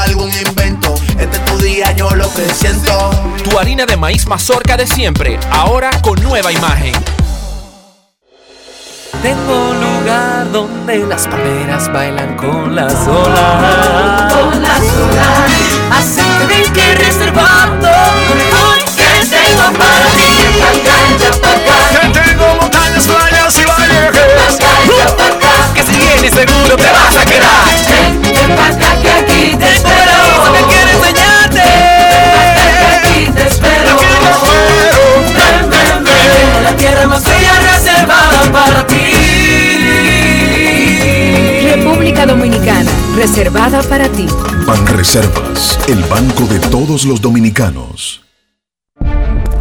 algún 0.00 0.30
invento. 0.34 0.94
Este 1.18 1.36
es 1.36 1.44
tu 1.44 1.58
día, 1.58 1.92
yo 1.92 2.10
lo 2.10 2.32
que 2.32 2.48
siento. 2.54 3.10
Tu 3.42 3.58
harina 3.58 3.86
de 3.86 3.96
maíz 3.96 4.26
mazorca 4.26 4.76
de 4.76 4.86
siempre, 4.86 5.38
ahora 5.50 5.90
con 6.02 6.22
nueva 6.22 6.52
imagen. 6.52 6.92
Tengo 9.22 9.70
un 9.70 9.80
lugar 9.80 10.50
donde 10.52 10.98
las 10.98 11.26
palmeras 11.26 11.92
bailan 11.92 12.36
con 12.36 12.74
las 12.74 12.94
olas. 13.06 14.32
Con 14.32 14.62
las 14.62 14.80
olas. 14.80 15.50
Así 15.90 16.22
que 16.22 16.46
ven 16.46 16.72
que 16.72 16.94
reservando. 16.94 17.88
Hoy 17.88 18.80
que 18.96 19.26
tengo 19.26 19.72
para 19.76 20.06
ti. 20.16 20.28
Que 21.90 22.20
tengo 22.20 22.46
montañas, 22.60 23.04
playas 23.06 23.58
y 23.58 23.64
valles. 23.64 24.12
Que 25.74 25.82
si 25.82 25.96
vienes 25.96 26.32
seguro 26.32 26.76
te 26.76 26.92
vas 26.92 27.16
a 27.16 27.24
quedar. 27.24 27.64
Ven 28.22 28.56
para 28.56 28.68
acá 28.68 29.02
que 29.02 29.17
aquí 29.48 29.56
te 29.56 29.66
espero. 29.72 30.18
Que 30.52 30.62
quiero 30.74 30.90
enseñarte. 30.98 31.62
Aquí 32.96 33.32
te 33.32 33.46
espero. 33.46 33.96
Ven, 35.34 35.70
ven, 35.70 36.04
ven. 36.04 36.64
La 36.64 36.76
tierra 36.76 37.06
más 37.06 37.24
bella 37.24 37.52
reservada 37.72 38.52
para 38.52 38.86
ti. 38.86 38.96
República 41.74 42.26
Dominicana, 42.26 42.90
reservada 43.16 43.82
para 43.82 44.08
ti. 44.08 44.26
Banreservas, 44.66 45.78
el 45.88 46.02
banco 46.04 46.44
de 46.44 46.58
todos 46.58 47.04
los 47.04 47.20
dominicanos. 47.20 48.22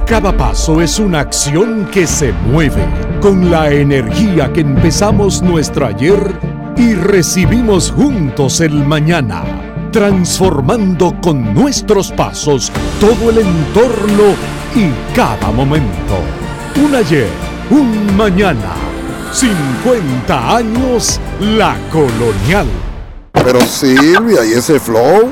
Cada 0.05 0.35
paso 0.35 0.81
es 0.81 0.99
una 0.99 1.19
acción 1.19 1.89
que 1.91 2.07
se 2.07 2.31
mueve 2.31 2.85
con 3.19 3.51
la 3.51 3.69
energía 3.71 4.53
que 4.53 4.61
empezamos 4.61 5.41
nuestro 5.41 5.85
ayer 5.85 6.39
y 6.77 6.93
recibimos 6.93 7.91
juntos 7.91 8.61
el 8.61 8.85
mañana, 8.85 9.43
transformando 9.91 11.15
con 11.21 11.53
nuestros 11.53 12.11
pasos 12.11 12.71
todo 12.99 13.29
el 13.29 13.39
entorno 13.39 14.35
y 14.75 14.91
cada 15.15 15.51
momento. 15.51 16.19
Un 16.83 16.95
ayer, 16.95 17.29
un 17.69 18.15
mañana, 18.15 18.75
50 19.31 20.55
años 20.55 21.19
la 21.39 21.75
colonial. 21.91 22.67
Pero 23.31 23.61
Silvia, 23.61 24.45
¿y 24.45 24.53
ese 24.53 24.79
flow? 24.79 25.31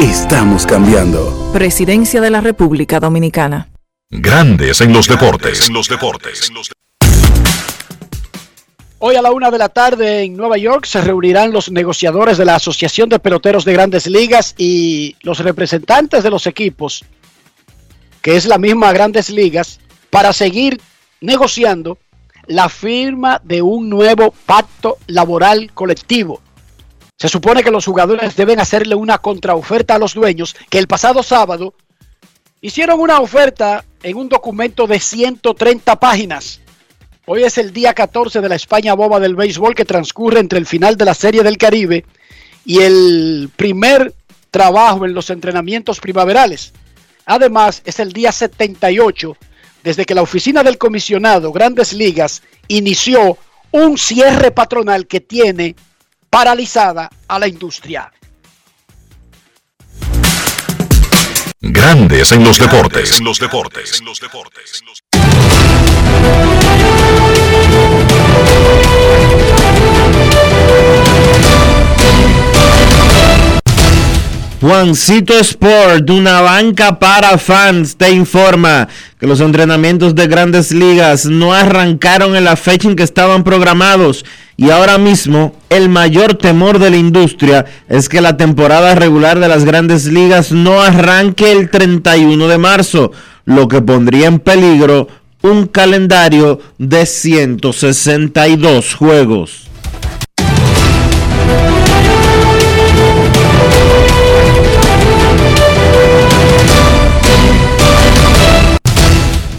Estamos 0.00 0.66
cambiando. 0.66 1.50
Presidencia 1.52 2.22
de 2.22 2.30
la 2.30 2.40
República 2.40 3.00
Dominicana. 3.00 3.68
Grandes 4.08 4.80
en 4.80 4.94
los 4.94 5.06
deportes. 5.06 5.68
En 5.68 5.74
los 5.74 5.90
deportes. 5.90 6.50
Hoy 8.98 9.16
a 9.16 9.20
la 9.20 9.30
una 9.30 9.50
de 9.50 9.58
la 9.58 9.68
tarde 9.68 10.22
en 10.22 10.38
Nueva 10.38 10.56
York 10.56 10.86
se 10.86 11.02
reunirán 11.02 11.52
los 11.52 11.70
negociadores 11.70 12.38
de 12.38 12.46
la 12.46 12.54
Asociación 12.54 13.10
de 13.10 13.18
Peloteros 13.18 13.66
de 13.66 13.74
Grandes 13.74 14.06
Ligas 14.06 14.54
y 14.56 15.16
los 15.20 15.40
representantes 15.40 16.22
de 16.22 16.30
los 16.30 16.46
equipos, 16.46 17.04
que 18.22 18.36
es 18.36 18.46
la 18.46 18.56
misma 18.56 18.94
Grandes 18.94 19.28
Ligas, 19.28 19.80
para 20.08 20.32
seguir 20.32 20.80
negociando 21.20 21.98
la 22.46 22.70
firma 22.70 23.38
de 23.44 23.60
un 23.60 23.90
nuevo 23.90 24.32
pacto 24.46 24.96
laboral 25.08 25.70
colectivo. 25.74 26.40
Se 27.20 27.28
supone 27.28 27.62
que 27.62 27.70
los 27.70 27.84
jugadores 27.84 28.34
deben 28.34 28.60
hacerle 28.60 28.94
una 28.94 29.18
contraoferta 29.18 29.96
a 29.96 29.98
los 29.98 30.14
dueños 30.14 30.56
que 30.70 30.78
el 30.78 30.86
pasado 30.86 31.22
sábado 31.22 31.74
Hicieron 32.62 33.00
una 33.00 33.20
oferta 33.20 33.86
en 34.02 34.18
un 34.18 34.28
documento 34.28 34.86
de 34.86 35.00
130 35.00 35.98
páginas. 35.98 36.60
Hoy 37.24 37.44
es 37.44 37.56
el 37.56 37.72
día 37.72 37.94
14 37.94 38.42
de 38.42 38.48
la 38.50 38.54
España 38.54 38.92
boba 38.92 39.18
del 39.18 39.34
béisbol 39.34 39.74
que 39.74 39.86
transcurre 39.86 40.40
entre 40.40 40.58
el 40.58 40.66
final 40.66 40.98
de 40.98 41.06
la 41.06 41.14
Serie 41.14 41.42
del 41.42 41.56
Caribe 41.56 42.04
y 42.66 42.80
el 42.80 43.48
primer 43.56 44.12
trabajo 44.50 45.06
en 45.06 45.14
los 45.14 45.30
entrenamientos 45.30 46.00
primaverales. 46.00 46.74
Además, 47.24 47.80
es 47.86 47.98
el 47.98 48.12
día 48.12 48.30
78 48.30 49.36
desde 49.82 50.04
que 50.04 50.14
la 50.14 50.22
oficina 50.22 50.62
del 50.62 50.76
comisionado 50.76 51.52
Grandes 51.52 51.94
Ligas 51.94 52.42
inició 52.68 53.38
un 53.70 53.96
cierre 53.96 54.50
patronal 54.50 55.06
que 55.06 55.20
tiene 55.20 55.76
paralizada 56.30 57.10
a 57.26 57.38
la 57.38 57.48
industria. 57.48 58.10
Grandes 61.60 62.32
en 62.32 62.44
los 62.44 62.58
deportes. 62.58 63.18
En 63.18 63.24
los 63.24 63.38
deportes. 63.38 64.02
Juancito 74.60 75.38
Sport, 75.38 76.10
una 76.10 76.42
banca 76.42 76.98
para 76.98 77.38
fans, 77.38 77.96
te 77.96 78.10
informa 78.10 78.88
que 79.18 79.26
los 79.26 79.40
entrenamientos 79.40 80.14
de 80.14 80.26
grandes 80.26 80.70
ligas 80.70 81.24
no 81.24 81.54
arrancaron 81.54 82.36
en 82.36 82.44
la 82.44 82.56
fecha 82.56 82.86
en 82.86 82.94
que 82.94 83.02
estaban 83.02 83.42
programados 83.42 84.22
y 84.58 84.68
ahora 84.68 84.98
mismo 84.98 85.54
el 85.70 85.88
mayor 85.88 86.34
temor 86.34 86.78
de 86.78 86.90
la 86.90 86.98
industria 86.98 87.64
es 87.88 88.10
que 88.10 88.20
la 88.20 88.36
temporada 88.36 88.94
regular 88.94 89.40
de 89.40 89.48
las 89.48 89.64
grandes 89.64 90.04
ligas 90.04 90.52
no 90.52 90.82
arranque 90.82 91.52
el 91.52 91.70
31 91.70 92.46
de 92.46 92.58
marzo, 92.58 93.12
lo 93.46 93.66
que 93.66 93.80
pondría 93.80 94.26
en 94.26 94.40
peligro 94.40 95.08
un 95.40 95.68
calendario 95.68 96.60
de 96.76 97.06
162 97.06 98.94
juegos. 98.94 99.69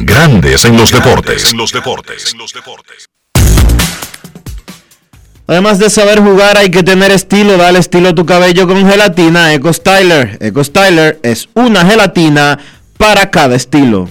Grandes 0.00 0.64
en 0.64 0.76
los 0.76 0.92
deportes. 0.92 1.50
En 1.50 1.58
los 1.58 1.72
deportes. 1.72 2.32
Además 5.48 5.80
de 5.80 5.90
saber 5.90 6.20
jugar, 6.20 6.56
hay 6.56 6.70
que 6.70 6.84
tener 6.84 7.10
estilo. 7.10 7.56
Dale 7.56 7.80
estilo 7.80 8.10
a 8.10 8.14
tu 8.14 8.24
cabello 8.24 8.68
con 8.68 8.88
gelatina 8.88 9.52
Eco 9.52 9.72
Styler. 9.72 10.38
Eco 10.40 10.62
Styler 10.62 11.18
es 11.24 11.48
una 11.54 11.84
gelatina 11.84 12.60
para 12.96 13.28
cada 13.28 13.56
estilo. 13.56 14.08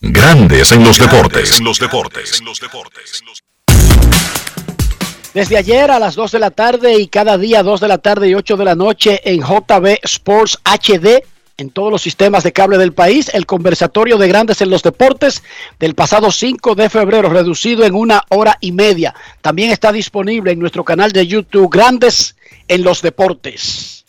Grandes 0.00 0.72
en 0.72 0.82
los 0.82 0.98
deportes. 0.98 1.58
En 1.58 1.64
los 1.66 1.78
deportes. 1.78 2.42
Desde 5.34 5.58
ayer 5.58 5.90
a 5.90 5.98
las 5.98 6.14
2 6.14 6.32
de 6.32 6.38
la 6.38 6.50
tarde 6.50 6.98
y 6.98 7.08
cada 7.08 7.36
día 7.36 7.62
2 7.62 7.80
de 7.80 7.88
la 7.88 7.98
tarde 7.98 8.30
y 8.30 8.34
8 8.34 8.56
de 8.56 8.64
la 8.64 8.74
noche 8.74 9.20
en 9.22 9.42
JB 9.42 9.98
Sports 10.02 10.58
HD 10.64 11.35
en 11.58 11.70
todos 11.70 11.90
los 11.90 12.02
sistemas 12.02 12.42
de 12.44 12.52
cable 12.52 12.76
del 12.76 12.92
país, 12.92 13.30
el 13.32 13.46
conversatorio 13.46 14.18
de 14.18 14.28
grandes 14.28 14.60
en 14.60 14.70
los 14.70 14.82
deportes 14.82 15.42
del 15.78 15.94
pasado 15.94 16.30
5 16.30 16.74
de 16.74 16.90
febrero, 16.90 17.30
reducido 17.30 17.84
en 17.84 17.94
una 17.94 18.22
hora 18.28 18.58
y 18.60 18.72
media. 18.72 19.14
También 19.40 19.70
está 19.70 19.90
disponible 19.90 20.52
en 20.52 20.58
nuestro 20.58 20.84
canal 20.84 21.12
de 21.12 21.26
YouTube, 21.26 21.72
Grandes 21.72 22.36
en 22.68 22.82
los 22.82 23.00
Deportes. 23.00 24.04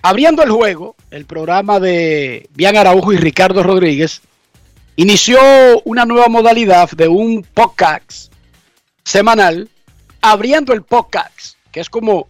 Abriendo 0.00 0.42
el 0.42 0.50
juego, 0.50 0.96
el 1.10 1.26
programa 1.26 1.80
de 1.80 2.48
Bian 2.54 2.76
Araujo 2.76 3.12
y 3.12 3.18
Ricardo 3.18 3.62
Rodríguez 3.62 4.22
inició 4.96 5.38
una 5.84 6.06
nueva 6.06 6.28
modalidad 6.28 6.90
de 6.92 7.08
un 7.08 7.42
podcast 7.42 8.32
semanal, 9.04 9.68
abriendo 10.22 10.72
el 10.72 10.82
podcast, 10.82 11.56
que 11.70 11.80
es 11.80 11.90
como 11.90 12.28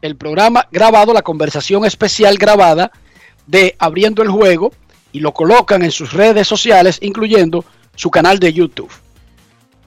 el 0.00 0.16
programa 0.16 0.68
grabado, 0.70 1.12
la 1.12 1.22
conversación 1.22 1.84
especial 1.84 2.38
grabada 2.38 2.90
de 3.50 3.74
Abriendo 3.78 4.22
el 4.22 4.30
Juego 4.30 4.72
y 5.12 5.18
lo 5.18 5.34
colocan 5.34 5.82
en 5.82 5.90
sus 5.90 6.12
redes 6.12 6.46
sociales, 6.46 6.98
incluyendo 7.02 7.64
su 7.96 8.10
canal 8.10 8.38
de 8.38 8.52
YouTube. 8.52 8.90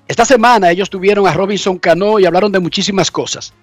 Esta 0.05 0.25
semana 0.25 0.69
ellos 0.69 0.89
tuvieron 0.89 1.25
a 1.27 1.33
Robinson 1.33 1.77
Cano 1.77 2.19
y 2.19 2.25
hablaron 2.25 2.51
de 2.51 2.59
muchísimas 2.59 3.09
cosas. 3.09 3.53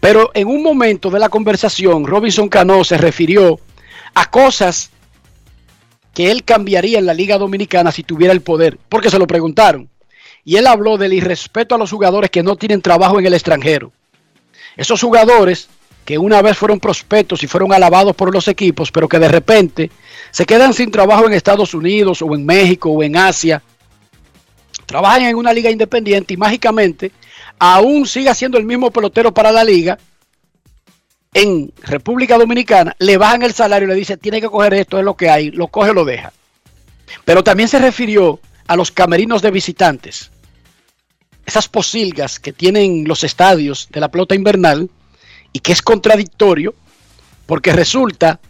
Pero 0.00 0.30
en 0.34 0.48
un 0.48 0.62
momento 0.62 1.10
de 1.10 1.20
la 1.20 1.28
conversación, 1.28 2.06
Robinson 2.06 2.48
Cano 2.48 2.82
se 2.82 2.98
refirió 2.98 3.60
a 4.14 4.28
cosas 4.30 4.90
que 6.12 6.30
él 6.30 6.44
cambiaría 6.44 6.98
en 6.98 7.06
la 7.06 7.14
Liga 7.14 7.38
Dominicana 7.38 7.92
si 7.92 8.02
tuviera 8.02 8.32
el 8.32 8.42
poder, 8.42 8.78
porque 8.88 9.10
se 9.10 9.18
lo 9.18 9.26
preguntaron. 9.26 9.88
Y 10.44 10.56
él 10.56 10.66
habló 10.66 10.98
del 10.98 11.12
irrespeto 11.12 11.74
a 11.74 11.78
los 11.78 11.90
jugadores 11.90 12.30
que 12.30 12.42
no 12.42 12.56
tienen 12.56 12.82
trabajo 12.82 13.18
en 13.18 13.26
el 13.26 13.34
extranjero. 13.34 13.92
Esos 14.76 15.00
jugadores 15.00 15.68
que 16.04 16.18
una 16.18 16.42
vez 16.42 16.56
fueron 16.56 16.80
prospectos 16.80 17.42
y 17.42 17.46
fueron 17.46 17.72
alabados 17.72 18.14
por 18.14 18.32
los 18.32 18.48
equipos, 18.48 18.90
pero 18.90 19.08
que 19.08 19.18
de 19.18 19.28
repente 19.28 19.90
se 20.30 20.44
quedan 20.44 20.74
sin 20.74 20.90
trabajo 20.90 21.26
en 21.26 21.32
Estados 21.32 21.74
Unidos 21.74 22.20
o 22.22 22.34
en 22.34 22.44
México 22.44 22.90
o 22.90 23.02
en 23.02 23.16
Asia, 23.16 23.62
trabajan 24.86 25.22
en 25.22 25.36
una 25.36 25.52
liga 25.52 25.70
independiente 25.70 26.34
y 26.34 26.36
mágicamente 26.36 27.12
aún 27.58 28.06
sigue 28.06 28.34
siendo 28.34 28.58
el 28.58 28.64
mismo 28.64 28.90
pelotero 28.90 29.32
para 29.32 29.52
la 29.52 29.64
liga, 29.64 29.98
en 31.32 31.72
República 31.82 32.38
Dominicana 32.38 32.94
le 32.98 33.16
bajan 33.16 33.42
el 33.42 33.54
salario 33.54 33.86
y 33.86 33.90
le 33.90 33.96
dice 33.96 34.16
tiene 34.16 34.40
que 34.40 34.48
coger 34.48 34.74
esto, 34.74 34.98
es 34.98 35.04
lo 35.04 35.16
que 35.16 35.30
hay, 35.30 35.50
lo 35.50 35.68
coge 35.68 35.92
lo 35.92 36.04
deja. 36.04 36.32
Pero 37.24 37.42
también 37.42 37.68
se 37.68 37.78
refirió 37.78 38.40
a 38.66 38.76
los 38.76 38.90
camerinos 38.90 39.42
de 39.42 39.50
visitantes 39.50 40.30
esas 41.46 41.68
posilgas 41.68 42.38
que 42.40 42.52
tienen 42.52 43.04
los 43.06 43.24
estadios 43.24 43.88
de 43.90 44.00
la 44.00 44.10
pelota 44.10 44.34
invernal 44.34 44.88
y 45.54 45.60
que 45.60 45.72
es 45.72 45.80
contradictorio 45.80 46.74
porque 47.46 47.72
resulta 47.72 48.40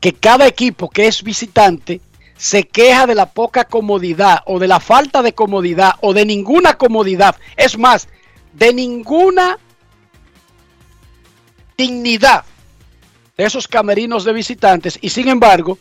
que 0.00 0.12
cada 0.12 0.46
equipo 0.46 0.90
que 0.90 1.06
es 1.06 1.22
visitante 1.22 2.02
se 2.36 2.64
queja 2.64 3.06
de 3.06 3.14
la 3.14 3.30
poca 3.30 3.64
comodidad 3.64 4.40
o 4.44 4.58
de 4.58 4.68
la 4.68 4.80
falta 4.80 5.22
de 5.22 5.32
comodidad 5.34 5.92
o 6.00 6.12
de 6.12 6.26
ninguna 6.26 6.74
comodidad. 6.74 7.36
Es 7.56 7.78
más, 7.78 8.08
de 8.52 8.74
ninguna 8.74 9.58
dignidad 11.76 12.44
de 13.36 13.44
esos 13.44 13.68
camerinos 13.68 14.24
de 14.24 14.32
visitantes 14.32 14.98
y 15.00 15.10
sin 15.10 15.28
embargo 15.28 15.78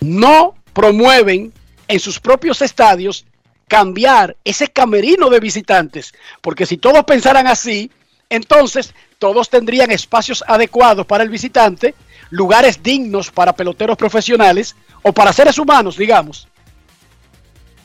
no 0.00 0.54
promueven 0.72 1.52
en 1.88 2.00
sus 2.00 2.18
propios 2.18 2.62
estadios 2.62 3.26
cambiar 3.68 4.36
ese 4.44 4.68
camerino 4.68 5.28
de 5.28 5.40
visitantes, 5.40 6.14
porque 6.40 6.64
si 6.64 6.78
todos 6.78 7.04
pensaran 7.04 7.46
así, 7.46 7.90
entonces 8.30 8.94
todos 9.20 9.50
tendrían 9.50 9.90
espacios 9.90 10.42
adecuados 10.46 11.04
para 11.04 11.22
el 11.22 11.28
visitante, 11.28 11.94
lugares 12.30 12.82
dignos 12.82 13.30
para 13.30 13.52
peloteros 13.52 13.98
profesionales 13.98 14.74
o 15.02 15.12
para 15.12 15.34
seres 15.34 15.58
humanos, 15.58 15.98
digamos. 15.98 16.48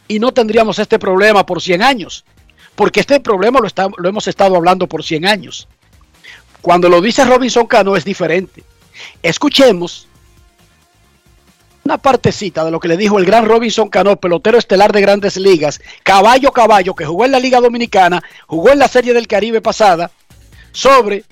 Y 0.07 0.17
no 0.17 0.31
tendríamos 0.31 0.79
este 0.79 0.97
problema 0.97 1.45
por 1.45 1.61
100 1.61 1.83
años, 1.83 2.23
porque 2.73 3.01
este 3.01 3.19
problema 3.19 3.59
lo, 3.59 3.67
lo 3.97 4.09
hemos 4.09 4.27
estado 4.29 4.55
hablando 4.55 4.87
por 4.87 5.03
100 5.03 5.25
años. 5.25 5.67
Cuando 6.61 6.87
lo 6.87 7.01
dice 7.01 7.25
Robinson 7.25 7.67
Cano 7.67 7.97
es 7.97 8.05
diferente. 8.05 8.63
Escuchemos 9.21 10.07
una 11.83 11.97
partecita 11.97 12.63
de 12.63 12.71
lo 12.71 12.79
que 12.79 12.87
le 12.87 12.95
dijo 12.95 13.19
el 13.19 13.25
gran 13.25 13.45
Robinson 13.45 13.89
Cano, 13.89 14.15
pelotero 14.15 14.57
estelar 14.57 14.93
de 14.93 15.01
grandes 15.01 15.35
ligas, 15.35 15.81
caballo 16.01 16.53
caballo, 16.53 16.95
que 16.95 17.05
jugó 17.05 17.25
en 17.25 17.33
la 17.33 17.39
Liga 17.39 17.59
Dominicana, 17.59 18.23
jugó 18.47 18.69
en 18.69 18.79
la 18.79 18.87
Serie 18.87 19.13
del 19.13 19.27
Caribe 19.27 19.61
pasada, 19.61 20.09
sobre 20.75 21.23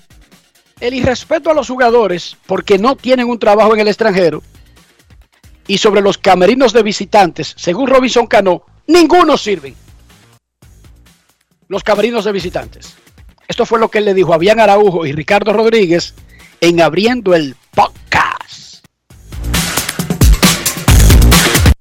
el 0.80 0.94
irrespeto 0.94 1.50
a 1.50 1.54
los 1.54 1.68
jugadores 1.68 2.36
porque 2.46 2.78
no 2.78 2.96
tienen 2.96 3.28
un 3.28 3.38
trabajo 3.38 3.74
en 3.74 3.80
el 3.80 3.88
extranjero 3.88 4.42
y 5.66 5.78
sobre 5.78 6.00
los 6.00 6.18
camerinos 6.18 6.72
de 6.72 6.82
visitantes, 6.82 7.54
según 7.56 7.88
Robinson 7.88 8.26
Cano, 8.26 8.64
ninguno 8.86 9.36
sirven. 9.36 9.74
Los 11.68 11.82
camerinos 11.82 12.24
de 12.24 12.32
visitantes. 12.32 12.96
Esto 13.46 13.66
fue 13.66 13.78
lo 13.78 13.90
que 13.90 14.00
le 14.00 14.14
dijo 14.14 14.34
a 14.34 14.38
Bian 14.38 14.60
Araujo 14.60 15.06
y 15.06 15.12
Ricardo 15.12 15.52
Rodríguez 15.52 16.14
en 16.60 16.80
abriendo 16.80 17.34
el 17.34 17.56
podcast. 17.74 18.84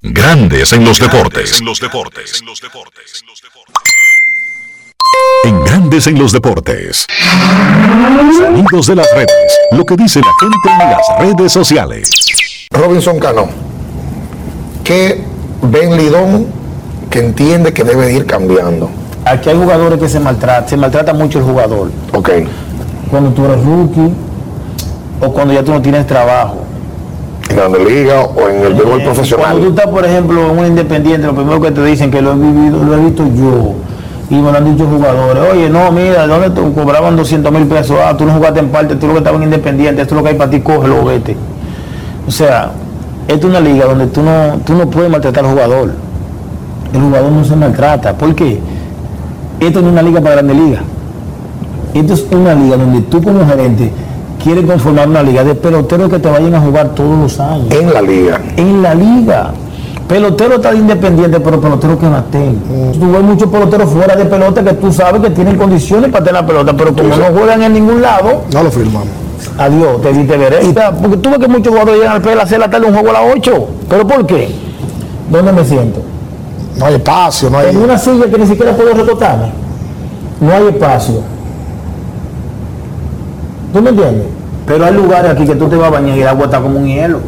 Grandes 0.01 0.73
en 0.73 0.83
los 0.83 0.99
deportes. 0.99 1.59
En 1.59 1.65
los 1.65 1.79
deportes. 1.79 2.41
En 2.41 2.45
los 2.45 2.59
deportes. 2.59 3.23
Grandes 5.65 6.07
en 6.07 6.19
los 6.19 6.31
deportes. 6.31 7.05
Sonidos 8.37 8.87
de 8.87 8.95
las 8.95 9.07
redes. 9.13 9.29
Lo 9.71 9.85
que 9.85 9.95
dice 9.95 10.19
la 10.19 10.31
gente 10.39 10.83
en 10.83 10.91
las 10.91 11.37
redes 11.37 11.51
sociales. 11.51 12.67
Robinson 12.71 13.19
Cano. 13.19 13.47
¿Qué 14.83 15.23
Ben 15.61 15.97
Lidón 15.97 16.47
que 17.09 17.19
entiende 17.19 17.73
que 17.73 17.83
debe 17.83 18.13
ir 18.13 18.25
cambiando? 18.25 18.89
Aquí 19.25 19.49
hay 19.49 19.57
jugadores 19.57 19.99
que 19.99 20.09
se 20.09 20.19
maltratan, 20.19 20.67
se 20.67 20.77
maltrata 20.77 21.13
mucho 21.13 21.39
el 21.39 21.45
jugador. 21.45 21.91
Ok. 22.13 22.29
Cuando 23.09 23.31
tú 23.31 23.45
eres 23.45 23.63
rookie 23.63 24.13
o 25.21 25.31
cuando 25.31 25.53
ya 25.53 25.63
tú 25.63 25.71
no 25.71 25.81
tienes 25.81 26.05
trabajo. 26.05 26.63
En 27.49 27.57
la 27.57 27.67
liga 27.77 28.21
o 28.21 28.49
en 28.49 28.63
el 28.63 28.73
béisbol 28.73 29.03
profesional. 29.03 29.45
Cuando 29.45 29.67
tú 29.67 29.73
estás, 29.75 29.87
por 29.87 30.05
ejemplo, 30.05 30.51
en 30.51 30.59
un 30.59 30.65
independiente, 30.65 31.27
lo 31.27 31.35
primero 31.35 31.61
que 31.61 31.71
te 31.71 31.83
dicen 31.85 32.09
que 32.09 32.21
lo 32.21 32.33
he 32.33 32.35
vivido, 32.35 32.83
lo 32.83 32.95
he 32.95 32.99
visto 32.99 33.23
yo. 33.35 33.75
Y 34.29 34.35
me 34.35 34.51
lo 34.51 34.57
han 34.57 34.71
dicho 34.71 34.87
jugadores, 34.87 35.43
oye, 35.51 35.69
no, 35.69 35.91
mira, 35.91 36.25
¿dónde 36.25 36.49
tú 36.49 36.73
cobraban 36.73 37.15
200 37.15 37.51
mil 37.51 37.67
pesos? 37.67 37.97
Ah, 38.03 38.15
tú 38.17 38.25
no 38.25 38.33
jugaste 38.33 38.59
en 38.59 38.69
parte, 38.69 38.95
tú 38.95 39.07
lo 39.07 39.13
que 39.13 39.19
estabas 39.19 39.41
en 39.41 39.47
independiente, 39.47 40.01
esto 40.01 40.15
es 40.15 40.17
lo 40.17 40.23
que 40.23 40.29
hay 40.29 40.37
para 40.37 40.49
ti, 40.49 40.61
cógelo, 40.61 41.03
vete. 41.03 41.35
O 42.27 42.31
sea, 42.31 42.71
esta 43.27 43.39
es 43.39 43.45
una 43.45 43.59
liga 43.59 43.85
donde 43.85 44.07
tú 44.07 44.21
no, 44.21 44.59
tú 44.65 44.73
no 44.73 44.89
puedes 44.89 45.09
maltratar 45.09 45.45
al 45.45 45.51
jugador. 45.51 45.91
El 46.93 47.01
jugador 47.01 47.31
no 47.31 47.43
se 47.43 47.55
maltrata. 47.55 48.13
¿Por 48.13 48.33
qué? 48.35 48.59
Esto 49.59 49.81
no 49.81 49.87
es 49.87 49.93
una 49.93 50.01
liga 50.01 50.21
para 50.21 50.35
grande 50.35 50.53
liga. 50.53 50.81
Esto 51.93 52.13
es 52.13 52.25
una 52.31 52.53
liga 52.53 52.77
donde 52.77 53.01
tú 53.01 53.21
como 53.21 53.45
gerente 53.45 53.91
quieres 54.43 54.65
conformar 54.65 55.07
una 55.07 55.23
liga 55.23 55.43
de 55.43 55.55
peloteros 55.55 56.09
que 56.09 56.19
te 56.19 56.29
vayan 56.29 56.53
a 56.53 56.59
jugar 56.59 56.89
todos 56.89 57.17
los 57.17 57.39
años. 57.39 57.71
En 57.71 57.93
la 57.93 58.01
liga. 58.01 58.41
En 58.57 58.81
la 58.81 58.93
liga. 58.93 59.51
Pelotero 60.07 60.55
está 60.55 60.71
de 60.71 60.77
independiente, 60.77 61.39
pero 61.39 61.59
pelotero 61.61 61.97
que 61.97 62.05
maten. 62.07 62.59
Tú 62.99 63.11
ves 63.11 63.21
muchos 63.21 63.49
peloteros 63.49 63.89
fuera 63.89 64.15
de 64.15 64.25
pelota 64.25 64.63
que 64.63 64.73
tú 64.73 64.91
sabes 64.91 65.21
que 65.21 65.29
tienen 65.29 65.57
condiciones 65.57 66.11
para 66.11 66.25
tener 66.25 66.41
la 66.41 66.45
pelota, 66.47 66.73
pero 66.75 66.93
como 66.93 67.15
no 67.15 67.25
juegan 67.37 67.63
en 67.63 67.73
ningún 67.73 68.01
lado, 68.01 68.41
No 68.53 68.63
lo 68.63 68.69
firmamos. 68.71 69.07
adiós, 69.57 70.01
te 70.01 70.13
diste 70.13 70.37
vereda. 70.37 70.91
Porque 71.01 71.17
tú 71.17 71.29
ves 71.29 71.39
que 71.39 71.47
muchos 71.47 71.71
jugadores 71.71 71.99
llegan 72.01 72.15
al 72.17 72.21
PL 72.21 72.39
a 72.39 72.43
hacer 72.43 72.59
la 72.59 72.69
tarde 72.69 72.87
un 72.87 72.93
juego 72.93 73.09
a 73.09 73.13
las 73.13 73.21
8. 73.35 73.67
¿Pero 73.89 74.07
por 74.07 74.25
qué? 74.25 74.53
¿Dónde 75.29 75.51
me 75.53 75.63
siento? 75.63 76.01
No 76.77 76.85
hay 76.85 76.95
espacio, 76.95 77.49
no 77.49 77.57
hay. 77.59 77.69
En 77.69 77.77
una 77.77 77.97
silla 77.97 78.25
que 78.29 78.37
ni 78.37 78.45
siquiera 78.45 78.73
puedo 78.75 78.93
recotarme. 78.93 79.51
No 80.41 80.51
hay 80.53 80.67
espacio. 80.67 81.21
¿Tú 83.73 83.81
me 83.81 83.89
entiendes? 83.89 84.27
Pero 84.67 84.85
hay 84.85 84.93
lugares 84.93 85.31
aquí 85.31 85.45
que 85.45 85.55
tú 85.55 85.67
te 85.67 85.75
vas 85.75 85.87
a 85.87 85.91
bañar 85.91 86.17
y 86.17 86.21
el 86.21 86.27
agua 86.27 86.45
está 86.45 86.59
como 86.61 86.77
un 86.79 86.85
hielo. 86.85 87.19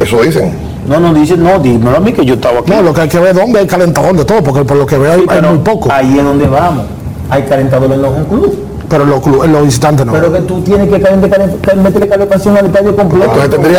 Eso 0.00 0.22
dicen. 0.22 0.52
No, 0.88 0.98
no 1.00 1.14
dicen, 1.14 1.42
no, 1.42 1.58
dímelo 1.60 1.96
a 1.96 2.00
mí 2.00 2.12
que 2.12 2.24
yo 2.24 2.34
estaba 2.34 2.60
aquí. 2.60 2.70
No, 2.72 2.82
lo 2.82 2.92
que 2.92 3.02
hay 3.02 3.08
que 3.08 3.18
ver 3.18 3.28
es 3.28 3.36
dónde 3.36 3.60
hay 3.60 3.66
calentador 3.66 4.16
de 4.16 4.24
todo, 4.24 4.42
porque 4.42 4.64
por 4.64 4.76
lo 4.76 4.84
que 4.86 4.98
veo 4.98 5.12
hay, 5.12 5.20
Sí, 5.20 5.26
hay 5.28 5.42
muy 5.42 5.58
poco. 5.58 5.88
Ahí 5.92 6.18
es 6.18 6.24
donde 6.24 6.46
vamos. 6.46 6.84
Hay 7.30 7.42
calentadores 7.44 7.96
en 7.96 8.02
los 8.02 8.12
clubs. 8.28 8.50
Pero 8.88 9.04
en 9.04 9.10
los, 9.10 9.20
clubes- 9.22 9.44
en 9.46 9.52
los 9.52 9.64
visitantes 9.64 10.04
no. 10.04 10.12
Pero 10.12 10.32
que 10.32 10.40
tú 10.40 10.60
tienes 10.60 10.88
que 10.88 11.00
calen- 11.00 11.20
calen- 11.22 11.56
calen- 11.62 11.82
meterle 11.82 12.08
calefacción 12.08 12.56
al 12.56 12.66
estadio 12.66 12.94
completo. 12.96 13.30
Tendría- 13.48 13.78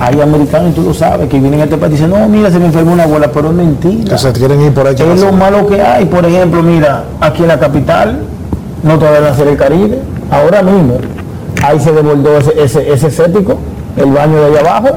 Hay 0.00 0.20
americanos, 0.20 0.70
y 0.70 0.74
tú 0.74 0.82
lo 0.82 0.94
sabes, 0.94 1.28
que 1.28 1.38
vienen 1.38 1.60
a 1.60 1.64
este 1.64 1.76
país 1.76 1.92
y 1.92 1.96
dicen, 1.96 2.10
no, 2.10 2.28
mira, 2.28 2.50
se 2.50 2.58
me 2.58 2.66
enfermó 2.66 2.92
una 2.92 3.02
abuela, 3.04 3.30
pero 3.32 3.48
es 3.48 3.54
mentira. 3.54 4.12
que 4.12 4.18
se 4.18 4.32
quieren 4.32 4.60
ir 4.60 4.72
por 4.72 4.86
ahí. 4.86 4.94
Es 4.96 5.20
lo 5.20 5.32
malo 5.32 5.66
que 5.66 5.80
hay. 5.82 6.04
Por 6.06 6.24
ejemplo, 6.24 6.62
mira, 6.62 7.04
aquí 7.20 7.42
en 7.42 7.48
la 7.48 7.58
capital, 7.58 8.20
no 8.84 8.98
te 8.98 9.04
van 9.04 9.24
a 9.24 9.30
hacer 9.30 9.48
el 9.48 9.56
Caribe. 9.56 9.98
Ahora 10.30 10.62
mismo, 10.62 10.98
ahí 11.64 11.78
se 11.80 11.92
desbordó 11.92 12.38
ese, 12.38 12.62
ese, 12.62 12.92
ese 12.92 13.10
séptico, 13.10 13.56
el 13.96 14.10
baño 14.12 14.40
de 14.40 14.58
allá 14.58 14.60
abajo. 14.76 14.96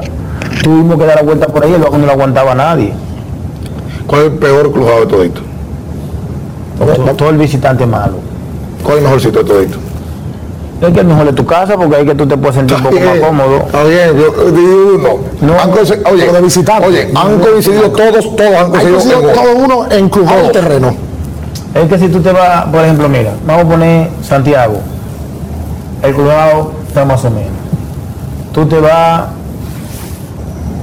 Tuvimos 0.62 0.98
que 0.98 1.06
dar 1.06 1.16
la 1.16 1.22
vuelta 1.22 1.46
por 1.46 1.64
ahí, 1.64 1.72
el 1.72 1.80
bajo 1.82 1.98
no 1.98 2.06
lo 2.06 2.12
aguantaba 2.12 2.54
nadie. 2.54 2.92
¿Cuál 4.06 4.22
es 4.22 4.26
el 4.32 4.38
peor 4.38 4.72
cruzado 4.72 5.00
de 5.00 5.06
todito? 5.06 5.40
Todo, 6.78 7.14
todo 7.14 7.30
el 7.30 7.38
visitante 7.38 7.86
malo. 7.86 8.14
¿Cuál 8.82 8.94
es 8.94 8.98
el 8.98 9.04
mejorcito 9.04 9.38
de 9.38 9.44
todito? 9.44 9.78
Es 10.80 10.92
que 10.92 10.98
es 11.00 11.06
mejor 11.06 11.26
de 11.26 11.32
tu 11.32 11.46
casa 11.46 11.76
porque 11.76 11.94
ahí 11.96 12.04
que 12.04 12.14
tú 12.14 12.26
te 12.26 12.36
puedes 12.36 12.56
sentir 12.56 12.76
un 12.76 12.82
poco 12.82 12.96
más 12.96 13.18
cómodo. 13.20 13.56
Está 13.58 13.84
bien, 13.84 14.16
yo 14.18 14.50
di 14.50 14.64
uno. 14.64 15.08
Han 15.60 15.70
conse- 15.70 16.02
oye, 16.12 16.32
de 16.32 16.40
visitante. 16.40 16.88
oye, 16.88 17.08
han 17.14 17.38
coincidido 17.38 17.90
todos, 17.90 18.36
todos 18.36 18.54
han 18.56 18.70
coincidido, 18.70 19.20
todo 19.32 19.56
uno 19.56 19.86
en 19.90 20.08
cruzado 20.08 20.42
de 20.42 20.48
terreno. 20.48 20.94
Es 21.74 21.88
que 21.88 21.98
si 21.98 22.08
tú 22.08 22.20
te 22.20 22.32
vas, 22.32 22.64
por 22.66 22.82
ejemplo, 22.82 23.08
mira, 23.08 23.32
vamos 23.46 23.64
a 23.64 23.68
poner 23.68 24.08
Santiago. 24.22 24.80
El 26.02 26.14
cruzado 26.14 26.72
está 26.88 27.04
más 27.04 27.24
o 27.24 27.30
menos. 27.30 27.52
Tú 28.52 28.66
te 28.66 28.80
vas, 28.80 29.22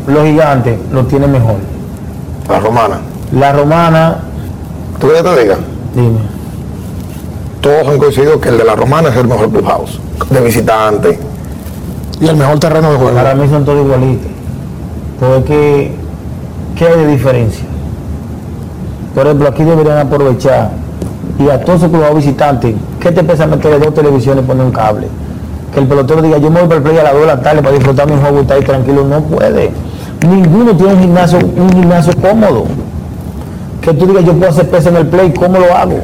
los 0.09 0.23
gigantes 0.23 0.79
lo 0.91 1.05
tienen 1.05 1.31
mejor. 1.31 1.55
La 2.49 2.59
romana. 2.59 2.99
La 3.31 3.51
romana, 3.51 4.17
¿Tú 4.99 5.07
que 5.07 5.21
te 5.23 5.41
diga? 5.41 5.57
dime. 5.95 6.19
Todos 7.61 7.87
han 7.87 7.97
coincidido 7.97 8.39
que 8.39 8.49
el 8.49 8.57
de 8.57 8.63
la 8.63 8.75
romana 8.75 9.09
es 9.09 9.17
el 9.17 9.27
mejor 9.27 9.49
clubhouse. 9.49 9.99
De 10.29 10.41
visitante. 10.41 11.19
Y 12.21 12.27
el 12.27 12.35
mejor 12.35 12.59
terreno 12.59 12.91
de 12.91 12.97
juego. 12.97 13.15
Para 13.15 13.35
mí 13.35 13.47
son 13.49 13.65
todos 13.65 13.85
igualitos. 13.85 14.27
Porque, 15.19 15.91
¿qué 16.77 16.87
hay 16.87 16.99
de 16.99 17.07
diferencia? 17.07 17.65
Por 19.13 19.25
ejemplo, 19.25 19.49
aquí 19.49 19.63
deberían 19.63 19.97
aprovechar 19.97 20.71
y 21.37 21.49
a 21.49 21.59
todos 21.63 21.79
esos 21.79 21.91
clubes 21.91 22.15
visitantes, 22.15 22.75
¿qué 22.99 23.11
te 23.11 23.23
pesa 23.23 23.47
meterle 23.47 23.79
dos 23.79 23.93
televisiones 23.93 24.43
y 24.43 24.47
poner 24.47 24.65
un 24.65 24.71
cable? 24.71 25.07
Que 25.73 25.79
el 25.79 25.87
pelotero 25.87 26.21
diga, 26.21 26.37
yo 26.37 26.49
me 26.49 26.59
voy 26.59 26.67
para 26.67 26.77
el 26.77 26.83
play 26.83 26.97
a 26.97 27.03
las 27.03 27.13
2 27.13 27.21
de 27.21 27.27
la 27.27 27.41
tarde 27.41 27.61
para 27.61 27.75
disfrutar 27.75 28.09
mi 28.09 28.19
juego 28.19 28.37
y 28.39 28.41
estar 28.41 28.57
ahí 28.57 28.63
tranquilo. 28.63 29.05
No 29.05 29.21
puede. 29.21 29.71
Ninguno 30.27 30.75
tiene 30.75 30.93
un 30.93 30.99
gimnasio, 31.01 31.39
un 31.39 31.69
gimnasio 31.71 32.13
cómodo. 32.21 32.65
Que 33.81 33.93
tú 33.93 34.05
digas, 34.07 34.25
yo 34.25 34.33
puedo 34.33 34.51
hacer 34.51 34.69
peso 34.69 34.89
en 34.89 34.97
el 34.97 35.07
play, 35.07 35.33
¿cómo 35.33 35.57
lo 35.59 35.75
hago? 35.75 35.99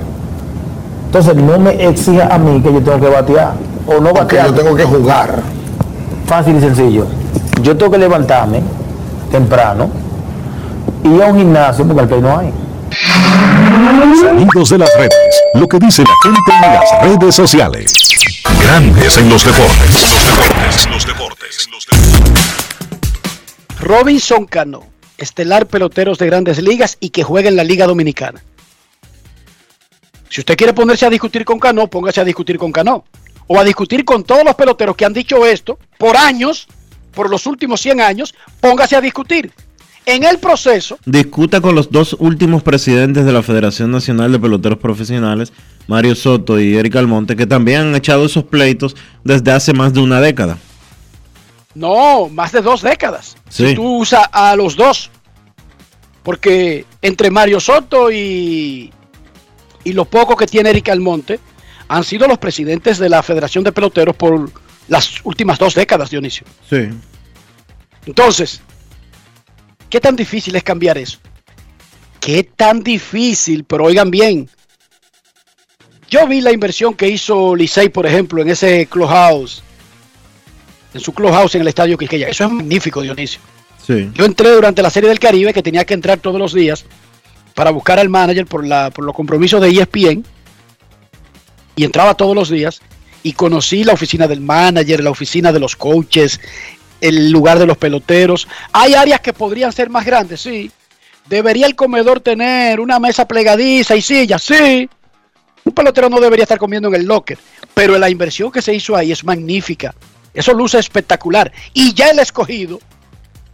Entonces 1.07 1.35
no 1.35 1.59
me 1.59 1.71
exija 1.87 2.27
a 2.33 2.37
mí 2.37 2.61
que 2.61 2.73
yo 2.73 2.81
tengo 2.81 2.99
que 2.99 3.09
batear. 3.09 3.53
O 3.87 3.95
no 3.95 4.13
Porque 4.13 4.37
batear. 4.37 4.47
yo 4.47 4.53
tengo 4.53 4.75
que 4.75 4.83
jugar. 4.85 5.39
Fácil 6.25 6.57
y 6.57 6.61
sencillo. 6.61 7.05
Yo 7.61 7.75
tengo 7.77 7.91
que 7.91 7.97
levantarme 7.97 8.61
temprano 9.31 9.89
y 11.03 11.21
a 11.21 11.25
un 11.27 11.37
gimnasio 11.37 11.85
porque 11.85 12.01
al 12.01 12.07
play 12.07 12.21
no 12.21 12.37
hay. 12.37 12.53
Sonidos 14.21 14.69
de 14.69 14.77
las 14.77 14.89
redes. 14.97 15.13
Lo 15.53 15.67
que 15.67 15.77
dice 15.79 16.03
la 16.03 16.13
gente 16.23 16.51
en 16.51 16.73
las 16.73 17.19
redes 17.19 17.35
sociales. 17.35 17.93
Grandes 18.61 19.17
en 19.17 19.29
los 19.29 19.45
deportes. 19.45 20.87
Los 20.91 21.05
deportes. 21.05 21.69
Los 21.71 21.85
deportes. 21.85 22.54
Robinson 23.85 24.47
Cano, 24.47 24.83
estelar 25.19 25.67
peloteros 25.67 26.17
de 26.17 26.25
grandes 26.25 26.59
ligas 26.59 26.97
y 26.99 27.09
que 27.09 27.21
juega 27.21 27.49
en 27.49 27.55
la 27.55 27.63
Liga 27.63 27.85
Dominicana. 27.85 28.41
Si 30.27 30.41
usted 30.41 30.57
quiere 30.57 30.73
ponerse 30.73 31.05
a 31.05 31.09
discutir 31.11 31.45
con 31.45 31.59
Cano, 31.59 31.85
póngase 31.85 32.19
a 32.19 32.23
discutir 32.23 32.57
con 32.57 32.71
Cano. 32.71 33.05
O 33.45 33.59
a 33.59 33.63
discutir 33.63 34.03
con 34.03 34.23
todos 34.23 34.43
los 34.43 34.55
peloteros 34.55 34.95
que 34.95 35.05
han 35.05 35.13
dicho 35.13 35.45
esto 35.45 35.77
por 35.99 36.17
años, 36.17 36.67
por 37.13 37.29
los 37.29 37.45
últimos 37.45 37.79
100 37.79 38.01
años, 38.01 38.33
póngase 38.59 38.95
a 38.95 39.01
discutir. 39.01 39.51
En 40.07 40.23
el 40.23 40.39
proceso, 40.39 40.97
Discuta 41.05 41.61
con 41.61 41.75
los 41.75 41.91
dos 41.91 42.15
últimos 42.17 42.63
presidentes 42.63 43.23
de 43.23 43.33
la 43.33 43.43
Federación 43.43 43.91
Nacional 43.91 44.31
de 44.31 44.39
Peloteros 44.39 44.79
Profesionales, 44.79 45.53
Mario 45.85 46.15
Soto 46.15 46.59
y 46.59 46.75
Eric 46.75 46.95
Almonte, 46.95 47.35
que 47.35 47.45
también 47.45 47.81
han 47.81 47.95
echado 47.95 48.25
esos 48.25 48.45
pleitos 48.45 48.95
desde 49.23 49.51
hace 49.51 49.73
más 49.73 49.93
de 49.93 49.99
una 49.99 50.21
década. 50.21 50.57
No, 51.75 52.29
más 52.29 52.51
de 52.51 52.61
dos 52.61 52.81
décadas. 52.81 53.35
Sí. 53.49 53.69
Si 53.69 53.75
tú 53.75 53.97
usas 53.99 54.25
a 54.31 54.55
los 54.55 54.75
dos. 54.75 55.11
Porque 56.23 56.85
entre 57.03 57.29
Mario 57.29 57.59
Soto 57.59 58.11
y, 58.11 58.91
y 59.83 59.93
lo 59.93 60.05
poco 60.05 60.35
que 60.35 60.47
tiene 60.47 60.71
Eric 60.71 60.89
Almonte, 60.89 61.39
han 61.87 62.03
sido 62.03 62.27
los 62.27 62.39
presidentes 62.39 62.97
de 62.97 63.09
la 63.09 63.21
Federación 63.21 63.63
de 63.63 63.71
Peloteros 63.71 64.15
por 64.15 64.49
las 64.87 65.23
últimas 65.23 65.59
dos 65.59 65.75
décadas, 65.75 66.09
Dionisio. 66.09 66.47
Sí. 66.67 66.89
Entonces, 68.07 68.61
¿qué 69.89 69.99
tan 69.99 70.15
difícil 70.15 70.55
es 70.55 70.63
cambiar 70.63 70.97
eso? 70.97 71.19
¿Qué 72.19 72.43
tan 72.43 72.81
difícil? 72.81 73.63
Pero 73.65 73.85
oigan 73.85 74.09
bien. 74.09 74.49
Yo 76.09 76.25
vi 76.27 76.41
la 76.41 76.51
inversión 76.51 76.93
que 76.93 77.07
hizo 77.07 77.55
Licey, 77.55 77.89
por 77.89 78.05
ejemplo, 78.05 78.41
en 78.41 78.49
ese 78.49 78.85
clubhouse, 78.87 79.63
en 80.95 81.01
su 81.01 81.13
clubhouse 81.13 81.55
en 81.55 81.61
el 81.61 81.67
estadio 81.67 81.97
Quisqueya. 81.97 82.29
Eso 82.29 82.45
es 82.45 82.51
magnífico, 82.51 83.01
Dionisio. 83.01 83.41
Sí. 83.85 84.09
Yo 84.13 84.25
entré 84.25 84.49
durante 84.49 84.81
la 84.81 84.89
Serie 84.89 85.09
del 85.09 85.19
Caribe, 85.19 85.53
que 85.53 85.61
tenía 85.61 85.85
que 85.85 85.93
entrar 85.93 86.19
todos 86.19 86.39
los 86.39 86.53
días 86.53 86.85
para 87.53 87.69
buscar 87.69 87.99
al 87.99 88.09
manager 88.09 88.45
por, 88.45 88.65
la, 88.65 88.89
por 88.89 89.03
los 89.03 89.13
compromisos 89.13 89.61
de 89.61 89.69
ESPN. 89.69 90.25
Y 91.75 91.83
entraba 91.83 92.15
todos 92.15 92.33
los 92.33 92.49
días 92.49 92.81
y 93.23 93.33
conocí 93.33 93.83
la 93.83 93.93
oficina 93.93 94.27
del 94.27 94.39
manager, 94.39 95.03
la 95.03 95.09
oficina 95.09 95.51
de 95.51 95.59
los 95.59 95.75
coaches, 95.75 96.39
el 97.01 97.29
lugar 97.29 97.59
de 97.59 97.65
los 97.65 97.77
peloteros. 97.77 98.47
Hay 98.71 98.93
áreas 98.93 99.19
que 99.19 99.33
podrían 99.33 99.73
ser 99.73 99.89
más 99.89 100.05
grandes, 100.05 100.41
sí. 100.41 100.71
¿Debería 101.27 101.65
el 101.65 101.75
comedor 101.75 102.21
tener 102.21 102.79
una 102.79 102.99
mesa 102.99 103.27
plegadiza 103.27 103.95
y 103.95 104.01
sillas? 104.01 104.43
Sí. 104.43 104.89
Un 105.65 105.73
pelotero 105.73 106.07
no 106.07 106.21
debería 106.21 106.43
estar 106.43 106.57
comiendo 106.57 106.87
en 106.87 106.95
el 106.95 107.05
locker. 107.05 107.37
Pero 107.73 107.97
la 107.97 108.09
inversión 108.09 108.49
que 108.49 108.61
se 108.61 108.73
hizo 108.73 108.95
ahí 108.95 109.11
es 109.11 109.25
magnífica. 109.25 109.93
Eso 110.35 110.53
luce 110.53 110.77
espectacular. 110.77 111.51
Y 111.73 111.93
ya 111.93 112.09
el 112.09 112.19
escogido 112.19 112.79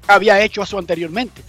había 0.07 0.41
hecho 0.41 0.63
eso 0.63 0.77
anteriormente. 0.77 1.43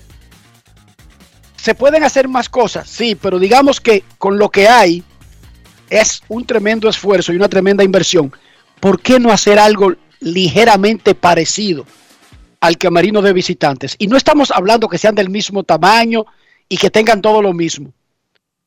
se 1.57 1.75
pueden 1.77 2.03
hacer 2.03 2.27
más 2.27 2.49
cosas, 2.49 2.89
sí, 2.89 3.15
pero 3.15 3.39
digamos 3.39 3.81
que 3.81 4.03
con 4.19 4.37
lo 4.37 4.51
que 4.51 4.67
hay 4.67 5.05
es 5.89 6.21
un 6.29 6.45
tremendo 6.45 6.89
esfuerzo 6.89 7.33
y 7.33 7.37
una 7.37 7.49
tremenda 7.49 7.85
inversión. 7.85 8.33
¿Por 8.81 9.01
qué 9.01 9.21
no 9.21 9.31
hacer 9.31 9.61
algo 9.61 9.95
ligeramente 10.19 11.15
parecido 11.15 11.87
al 12.61 12.79
camerino 12.79 13.23
de 13.23 13.33
visitantes? 13.33 13.95
Y 13.99 14.09
no 14.09 14.17
estamos 14.17 14.51
hablando 14.51 14.89
que 14.89 14.99
sean 14.99 15.15
del 15.15 15.31
mismo 15.31 15.63
tamaño 15.63 16.27
y 16.69 16.79
que 16.79 16.91
tengan 16.91 17.23
todo 17.23 17.41
lo 17.41 17.53
mismo. 17.53 17.93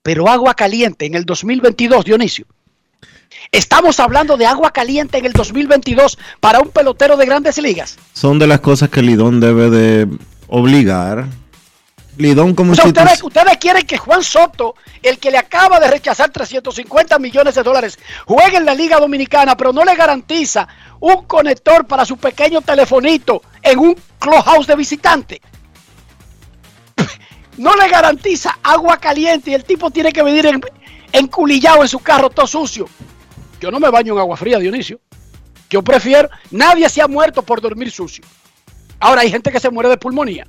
Pero 0.01 0.30
agua 0.30 0.53
caliente 0.53 1.05
en 1.05 1.16
el 1.16 1.26
2022, 1.26 2.05
Dionisio. 2.05 2.45
Estamos 3.51 3.99
hablando 3.99 4.38
de 4.38 4.45
agua 4.45 4.71
caliente 4.71 5.17
en 5.17 5.26
el 5.26 5.34
2022 5.34 6.17
para 6.39 6.59
un 6.59 6.69
pelotero 6.69 7.17
de 7.17 7.26
grandes 7.26 7.57
ligas. 7.57 7.97
Son 8.13 8.39
de 8.39 8.47
las 8.47 8.59
cosas 8.59 8.89
que 8.89 9.01
Lidón 9.01 9.39
debe 9.39 9.69
de 9.69 10.07
obligar. 10.47 11.26
Lidón 12.17 12.55
como 12.55 12.71
O 12.71 12.76
sea, 12.76 12.86
ustedes, 12.86 13.57
quieren 13.59 13.86
que 13.86 13.97
Juan 13.97 14.23
Soto, 14.23 14.76
el 15.03 15.19
que 15.19 15.32
le 15.32 15.38
acaba 15.38 15.80
de 15.80 15.89
rechazar 15.89 16.30
350 16.30 17.19
millones 17.19 17.55
de 17.55 17.63
dólares, 17.63 17.99
juegue 18.26 18.57
en 18.57 18.65
la 18.65 18.73
Liga 18.73 18.99
Dominicana, 18.99 19.57
pero 19.57 19.73
no 19.73 19.84
le 19.84 19.95
garantiza 19.95 20.67
un 21.01 21.26
conector 21.26 21.86
para 21.86 22.05
su 22.05 22.15
pequeño 22.17 22.61
telefonito 22.61 23.41
en 23.61 23.80
un 23.80 23.95
clubhouse 24.19 24.67
de 24.67 24.76
visitante. 24.76 25.41
No 27.57 27.76
le 27.76 27.88
garantiza 27.88 28.57
agua 28.63 28.97
caliente 28.97 29.51
y 29.51 29.53
el 29.53 29.63
tipo 29.63 29.89
tiene 29.89 30.11
que 30.11 30.23
venir 30.23 30.45
en, 30.45 30.61
enculillado 31.11 31.84
en 31.84 31.88
su 31.88 31.99
carro 31.99 32.30
todo 32.30 32.47
sucio. 32.47 32.88
Yo 33.60 33.72
no 33.72 33.80
me 33.80 33.89
baño 33.89 34.14
en 34.14 34.20
agua 34.20 34.38
fría, 34.38 34.60
Dionisio. 34.60 34.99
Yo 35.70 35.82
prefiero, 35.82 36.30
nadie 36.51 36.88
se 36.89 37.01
ha 37.01 37.08
muerto 37.08 37.41
por 37.41 37.62
dormir 37.62 37.91
sucio. 37.91 38.24
Ahora 38.99 39.22
hay 39.22 39.32
gente 39.32 39.51
que 39.51 39.60
se 39.60 39.70
muere 39.70 39.89
de 39.89 39.97
pulmonía. 39.97 40.47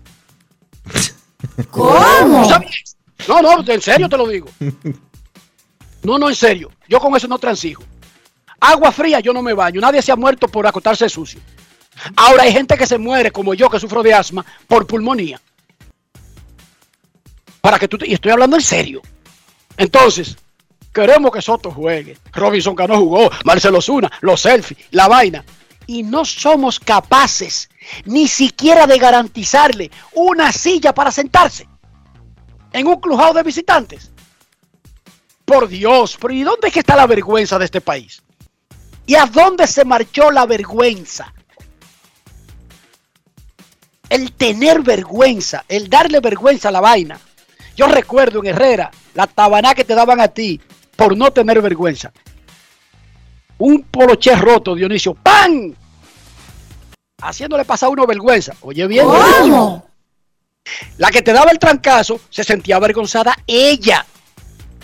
¿Cómo? 1.71 2.43
¿Tú 2.43 2.49
sabías? 2.49 2.97
No, 3.29 3.41
no, 3.43 3.65
en 3.73 3.81
serio 3.81 4.09
te 4.09 4.17
lo 4.17 4.29
digo. 4.29 4.49
No, 6.03 6.19
no, 6.19 6.29
en 6.29 6.35
serio. 6.35 6.71
Yo 6.89 7.01
con 7.01 7.17
eso 7.17 7.27
no 7.29 7.39
transijo. 7.39 7.83
Agua 8.61 8.93
fría 8.93 9.21
yo 9.21 9.33
no 9.33 9.43
me 9.43 9.55
baño. 9.55 9.81
Nadie 9.81 10.03
se 10.03 10.13
ha 10.13 10.17
muerto 10.17 10.49
por 10.49 10.67
acotarse 10.67 11.09
sucio. 11.09 11.41
Ahora 12.15 12.43
hay 12.45 12.53
gente 12.53 12.77
que 12.77 12.87
se 12.87 12.99
muere, 12.99 13.31
como 13.31 13.55
yo, 13.55 13.71
que 13.71 13.81
sufro 13.81 14.03
de 14.03 14.13
asma, 14.13 14.45
por 14.69 14.87
pulmonía. 14.87 15.41
Para 17.61 17.79
que 17.79 17.89
tú 17.89 17.99
te- 17.99 18.09
Y 18.09 18.13
estoy 18.15 18.33
hablando 18.33 18.57
en 18.57 18.63
serio. 18.63 19.01
Entonces, 19.77 20.37
queremos 20.97 21.31
que 21.31 21.43
Soto 21.43 21.71
juegue. 21.71 22.17
Robinson 22.33 22.75
Cano 22.75 22.99
jugó, 22.99 23.31
Marcelo 23.45 23.83
Zuna, 23.83 24.11
los 24.23 24.41
selfies, 24.41 24.79
la 24.93 25.09
vaina. 25.09 25.45
Y 25.87 26.03
no 26.03 26.25
somos 26.25 26.81
capaces 26.81 27.69
ni 28.07 28.27
siquiera 28.27 28.87
de 28.87 28.99
garantizarle 28.99 29.91
una 30.15 30.51
silla 30.53 30.95
para 30.95 31.13
sentarse 31.13 31.69
en 32.73 32.87
un 32.87 32.99
clubhouse 32.99 33.35
de 33.35 33.43
visitantes. 33.43 34.11
Por 35.45 35.69
Dios, 35.69 36.17
pero 36.19 36.33
¿y 36.33 36.43
dónde 36.43 36.69
es 36.69 36.73
que 36.73 36.81
está 36.81 36.97
la 36.97 37.07
vergüenza 37.07 37.59
de 37.59 37.67
este 37.67 37.83
país? 37.83 38.23
¿Y 39.05 39.15
a 39.15 39.27
dónde 39.27 39.67
se 39.67 39.85
marchó 39.85 40.31
la 40.31 40.47
vergüenza? 40.47 41.33
El 44.09 44.33
tener 44.33 44.81
vergüenza, 44.81 45.65
el 45.69 45.91
darle 45.91 46.21
vergüenza 46.21 46.71
a 46.71 46.73
la 46.73 46.81
vaina. 46.81 47.21
Yo 47.77 47.87
recuerdo 47.87 48.41
en 48.41 48.47
Herrera 48.47 48.91
la 49.15 49.27
tabaná 49.27 49.75
que 49.75 49.85
te 49.85 49.95
daban 49.95 50.21
a 50.21 50.29
ti 50.29 50.61
por 50.97 51.17
no 51.17 51.31
tener 51.31 51.61
vergüenza. 51.61 52.13
Un 53.59 53.85
poloché 53.85 54.35
roto, 54.35 54.75
Dionisio, 54.75 55.15
¡pam! 55.15 55.75
Haciéndole 57.23 57.65
pasar 57.65 57.89
a 57.89 57.93
uno 57.93 58.07
vergüenza. 58.07 58.55
Oye 58.63 58.87
bien. 58.87 59.07
La 60.99 61.11
que 61.11 61.23
te 61.23 61.33
daba 61.33 61.51
el 61.51 61.59
trancazo 61.59 62.21
se 62.29 62.43
sentía 62.43 62.77
avergonzada 62.77 63.37
ella 63.47 64.05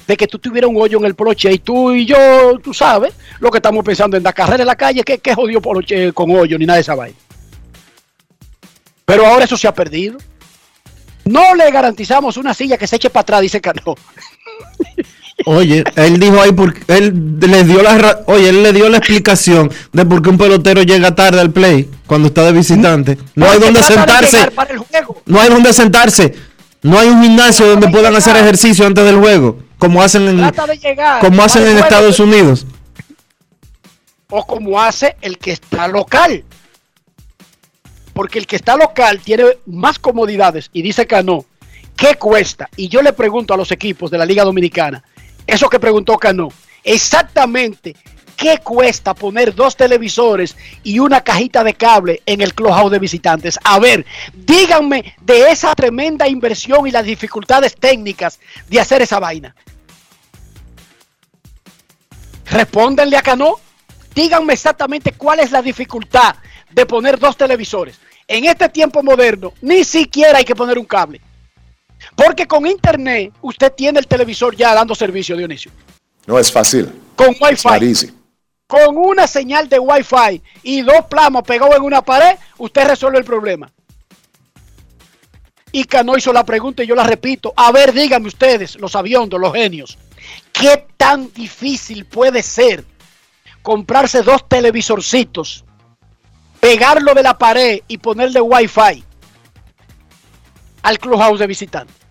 de 0.07 0.17
que 0.17 0.27
tú 0.27 0.39
tuvieras 0.39 0.71
un 0.71 0.81
hoyo 0.81 0.99
en 0.99 1.05
el 1.05 1.15
poloche 1.15 1.53
y 1.53 1.59
tú 1.59 1.93
y 1.93 2.07
yo, 2.07 2.59
tú 2.63 2.75
sabes, 2.75 3.15
lo 3.41 3.51
que 3.51 3.59
estamos 3.59 3.85
pensando 3.85 4.17
en 4.17 4.23
la 4.23 4.33
carrera 4.33 4.63
en 4.63 4.67
la 4.67 4.77
calle, 4.77 5.03
que, 5.03 5.19
que 5.19 5.35
jodió 5.35 5.61
poloche 5.61 6.13
con 6.13 6.31
hoyo 6.31 6.59
ni 6.59 6.67
nada 6.67 6.77
de 6.77 6.83
esa 6.83 6.95
vaina. 6.95 7.17
Pero 9.05 9.27
ahora 9.27 9.45
eso 9.45 9.57
se 9.57 9.69
ha 9.69 9.75
perdido. 9.75 10.19
No 11.25 11.55
le 11.55 11.71
garantizamos 11.71 12.37
una 12.37 12.55
silla 12.55 12.77
que 12.77 12.87
se 12.87 12.97
eche 12.97 13.11
para 13.11 13.23
atrás, 13.23 13.41
dice 13.43 13.61
Cano. 13.61 13.95
Oye, 15.45 15.85
él 15.97 16.21
dijo 16.21 16.41
ahí 16.41 16.53
porque 16.53 16.81
él 16.89 17.41
le 17.41 17.65
dio 17.65 17.83
la 17.83 18.21
oye, 18.27 18.51
él 18.51 18.63
le 18.63 18.73
dio 18.73 18.89
la 18.89 18.99
explicación 18.99 19.71
de 19.93 20.07
por 20.07 20.23
qué 20.23 20.31
un 20.31 20.39
pelotero 20.39 20.83
llega 20.83 21.15
tarde 21.15 21.41
al 21.41 21.51
play 21.51 21.91
cuando 22.07 22.29
está 22.29 22.45
de 22.45 22.53
visitante. 22.53 23.19
No 23.35 23.51
hay 23.51 23.59
donde 23.59 23.83
sentarse. 23.83 24.51
No 25.27 25.41
hay 25.41 25.49
donde 25.49 25.73
sentarse. 25.73 26.35
No 26.83 26.99
hay 26.99 27.09
un 27.09 27.23
gimnasio 27.23 27.67
donde 27.67 27.89
puedan 27.89 28.15
hacer 28.17 28.37
ejercicio 28.37 28.87
antes 28.87 29.05
del 29.05 29.17
juego, 29.17 29.59
como 29.79 30.03
hacen 30.03 30.29
en 30.29 30.53
como 31.21 31.43
hacen 31.43 31.67
en. 31.67 31.79
Estados 31.79 32.19
Unidos. 32.21 32.67
o 34.31 34.47
como 34.47 34.81
hace 34.81 35.17
el 35.21 35.39
que 35.39 35.53
está 35.53 35.89
local. 35.89 36.45
Porque 38.13 38.39
el 38.39 38.47
que 38.47 38.57
está 38.57 38.77
local 38.77 39.21
tiene 39.25 39.45
más 39.67 39.99
comodidades 39.99 40.69
y 40.73 40.83
dice 40.83 41.07
Cano, 41.07 41.47
¿qué 41.97 42.17
cuesta? 42.17 42.69
Y 42.77 42.89
yo 42.89 43.01
le 43.01 43.13
pregunto 43.13 43.55
a 43.55 43.57
los 43.57 43.71
equipos 43.73 44.11
de 44.11 44.19
la 44.19 44.27
Liga 44.27 44.45
Dominicana, 44.45 45.03
eso 45.47 45.69
que 45.69 45.81
preguntó 45.81 46.19
Cano, 46.19 46.49
exactamente, 46.85 47.97
¿qué 48.37 48.59
cuesta 48.59 49.15
poner 49.15 49.55
dos 49.55 49.77
televisores 49.77 50.57
y 50.83 50.99
una 50.99 51.21
cajita 51.23 51.63
de 51.65 51.75
cable 51.75 52.23
en 52.27 52.41
el 52.41 52.55
clubhouse 52.55 52.91
de 52.91 52.99
visitantes? 52.99 53.59
A 53.65 53.79
ver, 53.79 54.05
díganme 54.35 55.15
de 55.21 55.51
esa 55.51 55.75
tremenda 55.75 56.29
inversión 56.29 56.87
y 56.87 56.91
las 56.91 57.05
dificultades 57.05 57.77
técnicas 57.77 58.41
de 58.69 58.81
hacer 58.81 59.03
esa 59.03 59.21
vaina. 59.21 59.55
Respóndanle 62.47 63.17
a 63.17 63.23
Cano. 63.23 63.57
Díganme 64.15 64.53
exactamente 64.53 65.13
cuál 65.13 65.41
es 65.41 65.53
la 65.53 65.63
dificultad 65.63 66.37
de 66.71 66.85
poner 66.85 67.19
dos 67.19 67.37
televisores. 67.37 67.99
En 68.29 68.45
este 68.45 68.69
tiempo 68.69 69.03
moderno, 69.03 69.55
ni 69.63 69.85
siquiera 69.85 70.39
hay 70.39 70.45
que 70.45 70.55
poner 70.55 70.79
un 70.79 70.85
cable. 70.85 71.21
Porque 72.15 72.47
con 72.47 72.67
internet 72.67 73.33
usted 73.41 73.73
tiene 73.73 73.99
el 73.99 74.07
televisor 74.07 74.55
ya 74.55 74.75
dando 74.75 74.95
servicio, 74.95 75.37
Dionisio. 75.37 75.71
No 76.27 76.39
es 76.39 76.53
fácil. 76.53 76.93
Con 77.17 77.35
Wi-Fi. 77.41 78.13
Con 78.67 78.97
una 78.97 79.27
señal 79.27 79.69
de 79.69 79.79
Wi-Fi 79.79 80.43
y 80.63 80.83
dos 80.83 81.07
plamos 81.09 81.43
pegados 81.43 81.77
en 81.77 81.83
una 81.83 82.03
pared, 82.03 82.37
usted 82.59 82.87
resuelve 82.87 83.19
el 83.19 83.25
problema. 83.25 83.71
Y 85.73 85.85
Cano 85.85 86.17
hizo 86.17 86.33
la 86.33 86.45
pregunta 86.45 86.83
y 86.83 86.87
yo 86.87 86.95
la 86.95 87.05
repito. 87.05 87.53
A 87.57 87.73
ver, 87.73 87.93
díganme 87.93 88.29
ustedes, 88.29 88.77
los 88.77 88.95
aviondos, 88.95 89.41
los 89.41 89.53
genios, 89.53 89.99
¿qué 90.53 90.87
tan 90.97 91.33
difícil 91.33 92.05
puede 92.05 92.43
ser 92.43 92.85
comprarse 93.63 94.23
dos 94.23 94.49
televisorcitos, 94.49 95.65
pegarlo 96.61 97.15
de 97.15 97.23
la 97.23 97.39
pared 97.39 97.81
y 97.89 97.99
ponerle 97.99 98.41
Wi-Fi 98.41 99.03
al 100.83 100.99
clubhouse 100.99 101.41
de 101.41 101.47
visitante? 101.47 102.02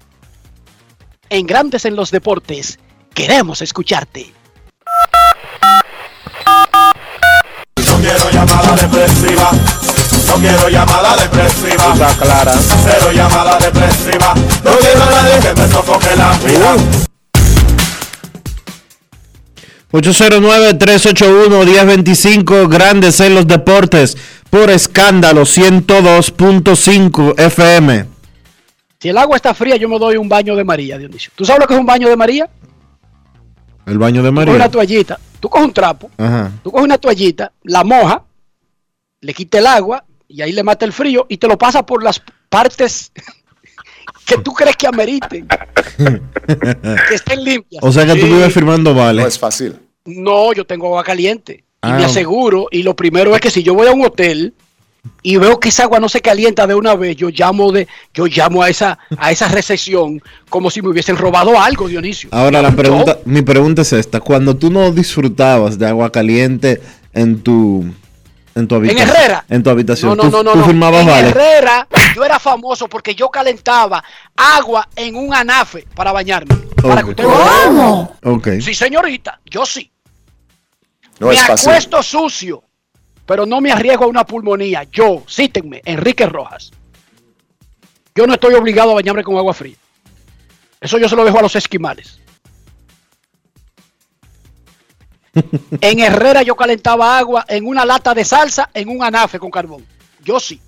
En 1.31 1.47
Grandes 1.47 1.85
en 1.85 1.95
los 1.95 2.11
Deportes, 2.11 2.77
queremos 3.13 3.61
escucharte. 3.61 4.33
No 7.77 7.97
quiero 8.01 8.29
llamada 8.31 8.75
depresiva. 8.75 9.51
No 10.27 10.33
quiero 10.35 10.67
llamada 10.67 11.15
depresiva. 11.15 11.93
Está 11.93 12.09
clara. 12.21 12.53
Cero 12.83 13.13
llamada 13.13 13.57
depresiva. 13.59 14.33
No 14.65 14.77
quiero 14.77 15.03
a 15.03 15.09
nadie 15.09 15.39
que 15.39 15.53
me 15.61 15.69
sofoque 15.69 16.13
la 16.17 16.37
vida. 16.39 16.75
809-381-1025, 19.93 22.67
Grandes 22.67 23.21
en 23.21 23.35
los 23.35 23.47
Deportes, 23.47 24.17
por 24.49 24.69
escándalo 24.69 25.43
102.5 25.43 27.39
FM. 27.39 28.10
Si 29.01 29.09
el 29.09 29.17
agua 29.17 29.35
está 29.35 29.53
fría, 29.55 29.75
yo 29.77 29.89
me 29.89 29.97
doy 29.97 30.15
un 30.17 30.29
baño 30.29 30.55
de 30.55 30.63
María, 30.63 30.97
Dionisio. 30.97 31.31
¿Tú 31.35 31.43
sabes 31.43 31.61
lo 31.61 31.67
que 31.67 31.73
es 31.73 31.79
un 31.79 31.85
baño 31.87 32.07
de 32.07 32.15
María? 32.15 32.47
El 33.87 33.97
baño 33.97 34.21
de 34.21 34.31
María. 34.31 34.53
una 34.53 34.69
toallita, 34.69 35.19
tú 35.39 35.49
coges 35.49 35.65
un 35.65 35.73
trapo, 35.73 36.11
Ajá. 36.17 36.51
tú 36.63 36.69
coges 36.71 36.85
una 36.85 36.99
toallita, 36.99 37.51
la 37.63 37.83
moja, 37.83 38.23
le 39.21 39.33
quita 39.33 39.57
el 39.57 39.65
agua 39.65 40.05
y 40.27 40.41
ahí 40.43 40.51
le 40.51 40.61
mata 40.63 40.85
el 40.85 40.93
frío 40.93 41.25
y 41.29 41.37
te 41.37 41.47
lo 41.47 41.57
pasa 41.57 41.83
por 41.83 42.03
las 42.03 42.21
partes 42.47 43.11
que 44.27 44.37
tú 44.37 44.53
crees 44.53 44.77
que 44.77 44.85
ameriten, 44.87 45.47
que 46.47 47.15
estén 47.15 47.43
limpias. 47.43 47.83
O 47.83 47.91
sea 47.91 48.05
que 48.05 48.13
tú 48.13 48.27
Sí. 48.27 48.33
vives 48.33 48.53
firmando 48.53 48.93
vale. 48.93 49.23
No 49.23 49.27
es 49.27 49.39
fácil. 49.39 49.79
No, 50.05 50.53
yo 50.53 50.63
tengo 50.63 50.85
agua 50.87 51.03
caliente 51.03 51.53
y 51.55 51.63
Ah. 51.81 51.95
me 51.97 52.05
aseguro. 52.05 52.67
Y 52.71 52.83
lo 52.83 52.95
primero 52.95 53.33
es 53.35 53.41
que 53.41 53.49
si 53.49 53.63
yo 53.63 53.73
voy 53.73 53.87
a 53.87 53.91
un 53.93 54.05
hotel 54.05 54.53
y 55.23 55.37
veo 55.37 55.59
que 55.59 55.69
esa 55.69 55.83
agua 55.83 55.99
no 55.99 56.09
se 56.09 56.21
calienta 56.21 56.67
de 56.67 56.75
una 56.75 56.95
vez, 56.95 57.15
yo 57.15 57.29
llamo 57.29 57.71
de, 57.71 57.87
yo 58.13 58.25
llamo 58.27 58.61
a 58.63 58.69
esa, 58.69 58.99
a 59.17 59.31
esa 59.31 59.47
recepción 59.47 60.21
como 60.49 60.69
si 60.69 60.81
me 60.81 60.89
hubiesen 60.89 61.17
robado 61.17 61.59
algo, 61.59 61.87
Dionisio. 61.87 62.29
Ahora 62.31 62.61
la 62.61 62.69
Yo- 62.69 62.75
pregunta, 62.75 63.17
mi 63.25 63.41
pregunta 63.41 63.81
es 63.81 63.93
esta, 63.93 64.19
cuando 64.19 64.55
tú 64.55 64.69
no 64.69 64.91
disfrutabas 64.91 65.77
de 65.79 65.87
agua 65.87 66.11
caliente 66.11 66.81
en 67.13 67.41
tu 67.41 67.85
En 68.53 68.67
tu 68.67 68.75
En 68.75 68.81
habitación. 68.81 69.09
Herrera. 69.09 69.45
En 69.49 69.63
tu 69.63 69.69
habitación. 69.69 70.09
No, 70.17 70.23
no, 70.23 70.29
tú, 70.29 70.37
no, 70.37 70.43
no. 70.43 70.51
tú 70.53 70.57
no. 70.59 70.65
firmabas 70.65 71.01
en 71.01 71.07
vale. 71.07 71.29
Herrera 71.29 71.87
yo 72.15 72.25
era 72.25 72.37
famoso 72.39 72.87
porque 72.89 73.15
yo 73.15 73.29
calentaba 73.29 74.03
agua 74.35 74.87
en 74.95 75.15
un 75.15 75.33
anafe 75.33 75.85
para 75.95 76.11
bañarme. 76.11 76.53
Para 76.81 77.01
que 77.03 77.09
usted 77.11 77.23
¿Cómo? 77.23 78.17
Ok. 78.23 78.47
Sí, 78.59 78.73
señorita, 78.73 79.39
yo 79.45 79.65
sí. 79.65 79.89
No 81.19 81.27
me 81.27 81.33
es 81.35 81.41
fácil. 81.43 81.69
acuesto 81.69 82.03
sucio, 82.03 82.63
pero 83.31 83.45
no 83.45 83.61
me 83.61 83.71
arriesgo 83.71 84.03
a 84.03 84.07
una 84.07 84.25
pulmonía. 84.25 84.83
Yo, 84.91 85.23
cítenme, 85.25 85.81
Enrique 85.85 86.25
Rojas. 86.25 86.69
Yo 88.13 88.27
no 88.27 88.33
estoy 88.33 88.55
obligado 88.55 88.91
a 88.91 88.95
bañarme 88.95 89.23
con 89.23 89.37
agua 89.37 89.53
fría. 89.53 89.77
Eso 90.81 90.97
yo 90.97 91.07
se 91.07 91.15
lo 91.15 91.23
dejo 91.23 91.39
a 91.39 91.41
los 91.41 91.55
esquimales. 91.55 92.19
en 95.79 95.99
Herrera 96.01 96.43
yo 96.43 96.57
calentaba 96.57 97.17
agua 97.17 97.45
en 97.47 97.65
una 97.65 97.85
lata 97.85 98.13
de 98.13 98.25
salsa 98.25 98.69
en 98.73 98.89
un 98.89 99.01
anafe 99.01 99.39
con 99.39 99.49
carbón. 99.49 99.85
Yo 100.25 100.37
sí. 100.37 100.59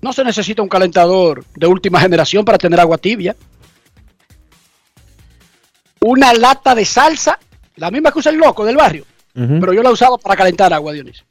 No 0.00 0.12
se 0.12 0.24
necesita 0.24 0.62
un 0.62 0.68
calentador 0.68 1.44
de 1.54 1.66
última 1.68 2.00
generación 2.00 2.44
para 2.44 2.58
tener 2.58 2.80
agua 2.80 2.98
tibia. 2.98 3.36
Una 6.00 6.34
lata 6.34 6.74
de 6.74 6.84
salsa, 6.84 7.38
la 7.76 7.92
misma 7.92 8.10
que 8.10 8.18
usa 8.18 8.32
el 8.32 8.38
loco 8.38 8.64
del 8.64 8.74
barrio, 8.74 9.06
Pero 9.36 9.74
yo 9.74 9.82
la 9.82 9.90
usaba 9.90 10.16
para 10.16 10.34
calentar 10.34 10.72
agua, 10.72 10.94
Dionisio. 10.94 11.24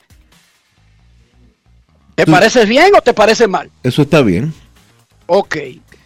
¿Te 2.14 2.26
parece 2.26 2.66
bien 2.66 2.94
o 2.96 3.02
te 3.02 3.14
parece 3.14 3.48
mal? 3.48 3.72
Eso 3.82 4.04
está 4.04 4.22
bien. 4.22 4.54
Ok. 5.26 5.58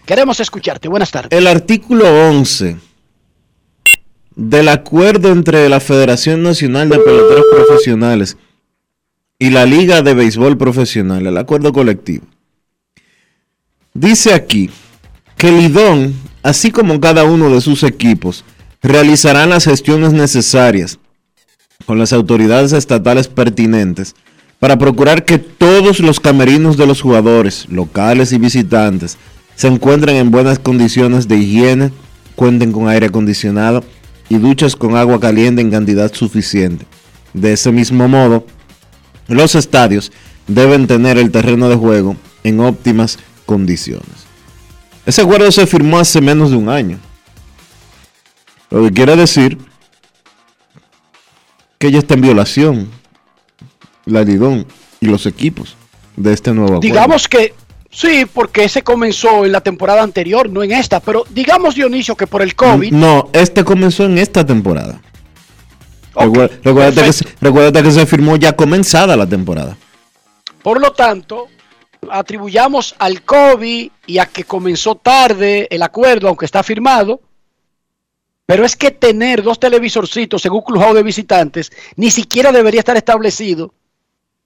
Queremos 0.06 0.40
escucharte. 0.40 0.88
Buenas 0.88 1.12
tardes. 1.12 1.38
El 1.38 1.46
artículo 1.46 2.06
11 2.30 2.78
del 4.36 4.70
acuerdo 4.70 5.32
entre 5.32 5.68
la 5.68 5.82
Federación 5.82 6.42
Nacional 6.42 6.88
de 6.88 6.98
Peloteros 6.98 7.46
Profesionales 7.54 8.38
y 9.38 9.50
la 9.50 9.66
Liga 9.66 10.02
de 10.02 10.14
Béisbol 10.14 10.58
Profesional, 10.58 11.28
el 11.28 11.38
acuerdo 11.38 11.74
colectivo, 11.74 12.26
dice 13.94 14.34
aquí 14.34 14.70
que 15.36 15.52
Lidón, 15.52 16.16
así 16.42 16.72
como 16.72 17.02
cada 17.02 17.26
uno 17.26 17.50
de 17.50 17.60
sus 17.60 17.84
equipos, 17.84 18.46
realizarán 18.82 19.50
las 19.50 19.66
gestiones 19.66 20.14
necesarias 20.14 21.00
con 21.86 21.98
las 21.98 22.14
autoridades 22.14 22.74
estatales 22.74 23.28
pertinentes 23.28 24.16
para 24.60 24.78
procurar 24.78 25.26
que 25.26 25.38
todos 25.38 26.00
los 26.02 26.20
camerinos 26.20 26.78
de 26.78 26.86
los 26.86 27.02
jugadores, 27.02 27.68
locales 27.70 28.34
y 28.34 28.38
visitantes, 28.38 29.18
se 29.56 29.68
encuentren 29.68 30.18
en 30.18 30.32
buenas 30.32 30.60
condiciones 30.60 31.28
de 31.28 31.38
higiene, 31.38 31.92
cuenten 32.36 32.72
con 32.72 32.88
aire 32.90 33.08
acondicionado 33.08 33.84
y 34.28 34.38
duchas 34.38 34.76
con 34.76 34.96
agua 34.96 35.20
caliente 35.20 35.62
en 35.62 35.72
cantidad 35.72 36.14
suficiente. 36.14 36.86
De 37.34 37.54
ese 37.54 37.72
mismo 37.72 38.08
modo, 38.08 38.46
los 39.28 39.56
estadios 39.56 40.12
deben 40.48 40.88
tener 40.88 41.18
el 41.18 41.32
terreno 41.32 41.70
de 41.70 41.76
juego 41.76 42.18
en 42.44 42.60
óptimas 42.60 43.18
condiciones. 43.46 44.28
Ese 45.06 45.22
acuerdo 45.22 45.52
se 45.52 45.66
firmó 45.66 45.98
hace 45.98 46.22
menos 46.22 46.52
de 46.52 46.58
un 46.58 46.70
año. 46.70 47.00
Lo 48.70 48.84
que 48.84 48.92
quiere 48.92 49.16
decir 49.16 49.58
que 51.80 51.88
ella 51.88 52.00
está 52.00 52.14
en 52.14 52.22
violación, 52.22 52.90
la 54.06 54.24
Lidón 54.24 54.68
y 55.00 55.06
los 55.06 55.26
equipos 55.26 55.78
de 56.18 56.34
este 56.34 56.52
nuevo 56.52 56.76
acuerdo. 56.76 56.82
Digamos 56.82 57.28
que 57.30 57.54
sí, 57.90 58.26
porque 58.32 58.66
ese 58.66 58.84
comenzó 58.84 59.46
en 59.46 59.54
la 59.54 59.62
temporada 59.62 60.04
anterior, 60.04 60.50
no 60.50 60.62
en 60.62 60.74
esta, 60.74 61.00
pero 61.00 61.26
digamos 61.30 61.76
Dionisio 61.76 62.18
que 62.18 62.28
por 62.28 62.42
el 62.42 62.54
COVID, 62.54 62.92
No, 62.92 63.30
este 63.32 63.64
comenzó 63.64 64.04
en 64.06 64.18
esta 64.18 64.46
temporada. 64.46 65.02
Recuérdate, 66.16 67.04
que 67.04 67.14
se, 67.14 67.26
recuérdate 67.40 67.82
que 67.82 67.92
se 67.92 68.06
firmó 68.06 68.36
ya 68.36 68.54
comenzada 68.54 69.16
la 69.16 69.26
temporada. 69.26 69.78
por 70.62 70.82
lo 70.82 70.92
tanto, 70.92 71.48
atribuyamos 72.12 72.94
al 73.00 73.22
COVID 73.22 73.90
y 74.06 74.18
a 74.18 74.26
que 74.26 74.44
comenzó 74.44 74.96
tarde 74.96 75.68
el 75.72 75.82
acuerdo, 75.82 76.28
aunque 76.28 76.46
está 76.46 76.62
firmado. 76.62 77.22
Pero 78.50 78.66
es 78.66 78.76
que 78.76 78.90
tener 78.90 79.44
dos 79.44 79.60
televisorcitos 79.60 80.44
en 80.44 80.54
un 80.54 80.62
clubhouse 80.62 80.96
de 80.96 81.04
visitantes 81.04 81.72
ni 81.96 82.10
siquiera 82.10 82.52
debería 82.52 82.80
estar 82.80 82.98
establecido 82.98 83.76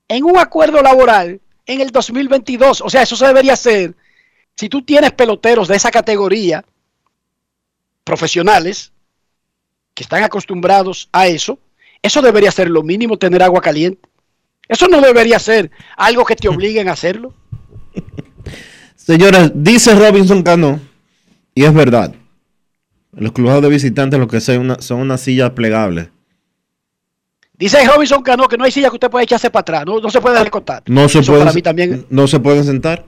en 0.09 0.25
un 0.25 0.37
acuerdo 0.37 0.81
laboral 0.81 1.39
en 1.65 1.79
el 1.79 1.89
2022. 1.89 2.81
O 2.81 2.89
sea, 2.89 3.03
eso 3.03 3.15
se 3.15 3.25
debería 3.25 3.53
hacer 3.53 3.95
si 4.57 4.67
tú 4.67 4.81
tienes 4.81 5.13
peloteros 5.13 5.69
de 5.69 5.77
esa 5.77 5.89
categoría, 5.89 6.65
profesionales, 8.03 8.91
que 9.93 10.03
están 10.03 10.21
acostumbrados 10.21 11.07
a 11.13 11.27
eso, 11.27 11.57
eso 12.01 12.21
debería 12.21 12.51
ser 12.51 12.69
lo 12.69 12.83
mínimo 12.83 13.17
tener 13.17 13.41
agua 13.41 13.61
caliente. 13.61 14.09
Eso 14.67 14.89
no 14.89 14.99
debería 14.99 15.39
ser 15.39 15.71
algo 15.95 16.25
que 16.25 16.35
te 16.35 16.49
obliguen 16.49 16.89
a 16.89 16.91
hacerlo. 16.91 17.33
Señores, 18.97 19.53
dice 19.55 19.95
Robinson 19.95 20.43
Cano, 20.43 20.81
y 21.55 21.63
es 21.63 21.73
verdad, 21.73 22.13
los 23.15 23.31
clubes 23.31 23.61
de 23.61 23.69
visitantes 23.69 24.19
lo 24.19 24.27
que 24.27 24.41
son, 24.41 24.57
una- 24.59 24.81
son 24.81 24.99
unas 24.99 25.21
sillas 25.21 25.51
plegables. 25.51 26.07
Dice 27.57 27.77
Robinson 27.85 28.21
Cano 28.23 28.47
que 28.47 28.57
no 28.57 28.63
hay 28.63 28.71
silla 28.71 28.89
que 28.89 28.95
usted 28.95 29.09
pueda 29.09 29.23
echarse 29.23 29.49
para 29.49 29.61
atrás, 29.61 29.83
no, 29.85 29.99
no 29.99 30.09
se 30.09 30.19
puede 30.19 30.43
recortar. 30.43 30.83
No 30.87 31.07
se, 31.07 31.21
pueden, 31.21 31.43
para 31.43 31.53
mí 31.53 31.61
también. 31.61 32.05
no 32.09 32.27
se 32.27 32.39
pueden 32.39 32.63
sentar. 32.63 33.05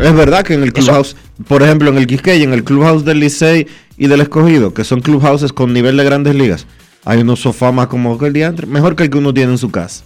Es 0.00 0.14
verdad 0.14 0.44
que 0.44 0.52
en 0.54 0.62
el 0.62 0.72
clubhouse, 0.74 1.16
por 1.48 1.62
ejemplo, 1.62 1.88
en 1.88 1.96
el 1.96 2.06
Quisqueya, 2.06 2.44
en 2.44 2.52
el 2.52 2.64
clubhouse 2.64 3.04
del 3.04 3.18
Licey 3.18 3.66
y 3.96 4.06
del 4.08 4.20
Escogido, 4.20 4.74
que 4.74 4.84
son 4.84 5.00
clubhouses 5.00 5.54
con 5.54 5.72
nivel 5.72 5.96
de 5.96 6.04
grandes 6.04 6.34
ligas, 6.34 6.66
hay 7.06 7.20
unos 7.22 7.40
sofás 7.40 7.72
más 7.72 7.86
como 7.86 8.18
que 8.18 8.26
el 8.26 8.34
diantre, 8.34 8.66
mejor 8.66 8.94
que 8.94 9.04
el 9.04 9.10
que 9.10 9.16
uno 9.18 9.32
tiene 9.32 9.52
en 9.52 9.58
su 9.58 9.70
casa. 9.70 10.04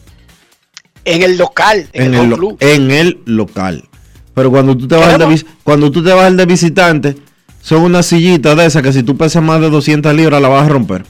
En 1.04 1.22
el 1.22 1.36
local, 1.36 1.88
en, 1.92 2.14
en 2.14 2.20
el, 2.30 2.32
club. 2.36 2.56
en 2.60 2.90
el 2.92 3.18
local. 3.24 3.88
Pero 4.32 4.50
cuando 4.50 4.76
tú 4.76 4.86
te 4.86 4.94
vas 4.94 5.08
al 5.14 5.18
de, 5.28 5.44
cuando 5.64 5.90
tú 5.90 6.04
te 6.04 6.12
vas 6.12 6.26
al 6.26 6.36
de 6.36 6.46
visitante, 6.46 7.16
son 7.60 7.82
unas 7.82 8.06
sillitas 8.06 8.56
de 8.56 8.66
esas 8.66 8.82
que 8.82 8.92
si 8.92 9.02
tú 9.02 9.16
pesas 9.16 9.42
más 9.42 9.60
de 9.60 9.70
200 9.70 10.14
libras 10.14 10.40
la 10.40 10.48
vas 10.48 10.66
a 10.66 10.68
romper. 10.68 11.04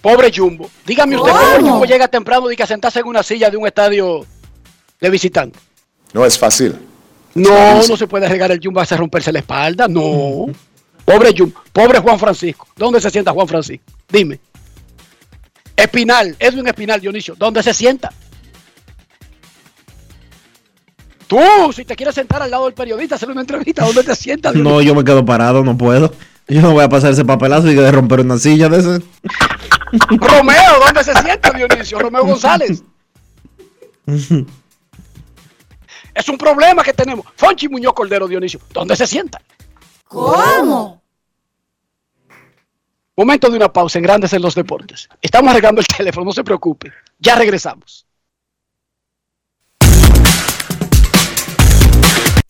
Pobre 0.00 0.30
Jumbo. 0.34 0.70
Dígame 0.86 1.16
usted, 1.16 1.32
¿cómo 1.32 1.68
Jumbo 1.68 1.84
llega 1.84 2.08
temprano 2.08 2.50
y 2.50 2.56
que 2.56 2.62
a 2.62 2.66
sentarse 2.66 3.00
en 3.00 3.06
una 3.06 3.22
silla 3.22 3.50
de 3.50 3.56
un 3.56 3.66
estadio 3.66 4.24
de 5.00 5.10
visitante? 5.10 5.58
No 6.12 6.24
es 6.24 6.38
fácil. 6.38 6.76
No, 7.34 7.86
no 7.86 7.96
se 7.96 8.06
puede 8.06 8.28
regar 8.28 8.50
el 8.50 8.60
Jumbo 8.62 8.80
a 8.80 8.84
romperse 8.84 9.32
la 9.32 9.40
espalda, 9.40 9.88
no. 9.88 10.46
Pobre 11.04 11.34
Jumbo, 11.36 11.60
pobre 11.72 11.98
Juan 11.98 12.18
Francisco. 12.18 12.66
¿Dónde 12.76 13.00
se 13.00 13.10
sienta 13.10 13.32
Juan 13.32 13.48
Francisco? 13.48 13.84
Dime. 14.08 14.40
Espinal, 15.76 16.34
Edwin 16.38 16.66
Espinal, 16.66 17.00
Dionisio, 17.00 17.34
¿dónde 17.36 17.62
se 17.62 17.74
sienta? 17.74 18.12
Tú, 21.26 21.40
si 21.74 21.84
te 21.84 21.96
quieres 21.96 22.14
sentar 22.14 22.40
al 22.42 22.50
lado 22.50 22.66
del 22.66 22.74
periodista, 22.74 23.16
hacerle 23.16 23.32
una 23.32 23.40
entrevista, 23.40 23.84
¿dónde 23.84 24.04
te 24.04 24.14
sientas? 24.14 24.54
No, 24.54 24.80
yo 24.80 24.94
me 24.94 25.04
quedo 25.04 25.24
parado, 25.24 25.64
no 25.64 25.76
puedo. 25.76 26.12
Yo 26.48 26.62
no 26.62 26.72
voy 26.72 26.84
a 26.84 26.88
pasar 26.88 27.12
ese 27.12 27.24
papelazo 27.24 27.68
y 27.68 27.74
de 27.74 27.90
romper 27.90 28.20
una 28.20 28.38
silla 28.38 28.68
de 28.68 28.78
ese. 28.78 29.04
Romeo, 30.10 30.80
¿dónde 30.84 31.02
se 31.02 31.14
sienta 31.14 31.50
Dionisio? 31.50 31.98
Romeo 31.98 32.24
González. 32.24 32.84
Es 36.14 36.28
un 36.28 36.38
problema 36.38 36.84
que 36.84 36.92
tenemos. 36.92 37.26
Fonchi 37.34 37.68
Muñoz 37.68 37.94
Cordero 37.94 38.28
Dionisio, 38.28 38.60
¿dónde 38.72 38.94
se 38.94 39.06
sienta? 39.06 39.40
¿Cómo? 40.04 41.02
Momento 43.16 43.50
de 43.50 43.56
una 43.56 43.72
pausa 43.72 43.98
en 43.98 44.04
Grandes 44.04 44.32
en 44.32 44.42
los 44.42 44.54
Deportes. 44.54 45.08
Estamos 45.20 45.50
arreglando 45.50 45.80
el 45.80 45.86
teléfono, 45.86 46.26
no 46.26 46.32
se 46.32 46.44
preocupe. 46.44 46.92
Ya 47.18 47.34
regresamos. 47.34 48.05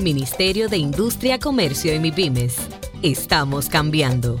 Ministerio 0.00 0.68
de 0.68 0.76
Industria, 0.76 1.38
Comercio 1.38 1.94
y 1.94 1.98
MIPIMES. 1.98 2.56
Estamos 3.02 3.68
cambiando. 3.68 4.40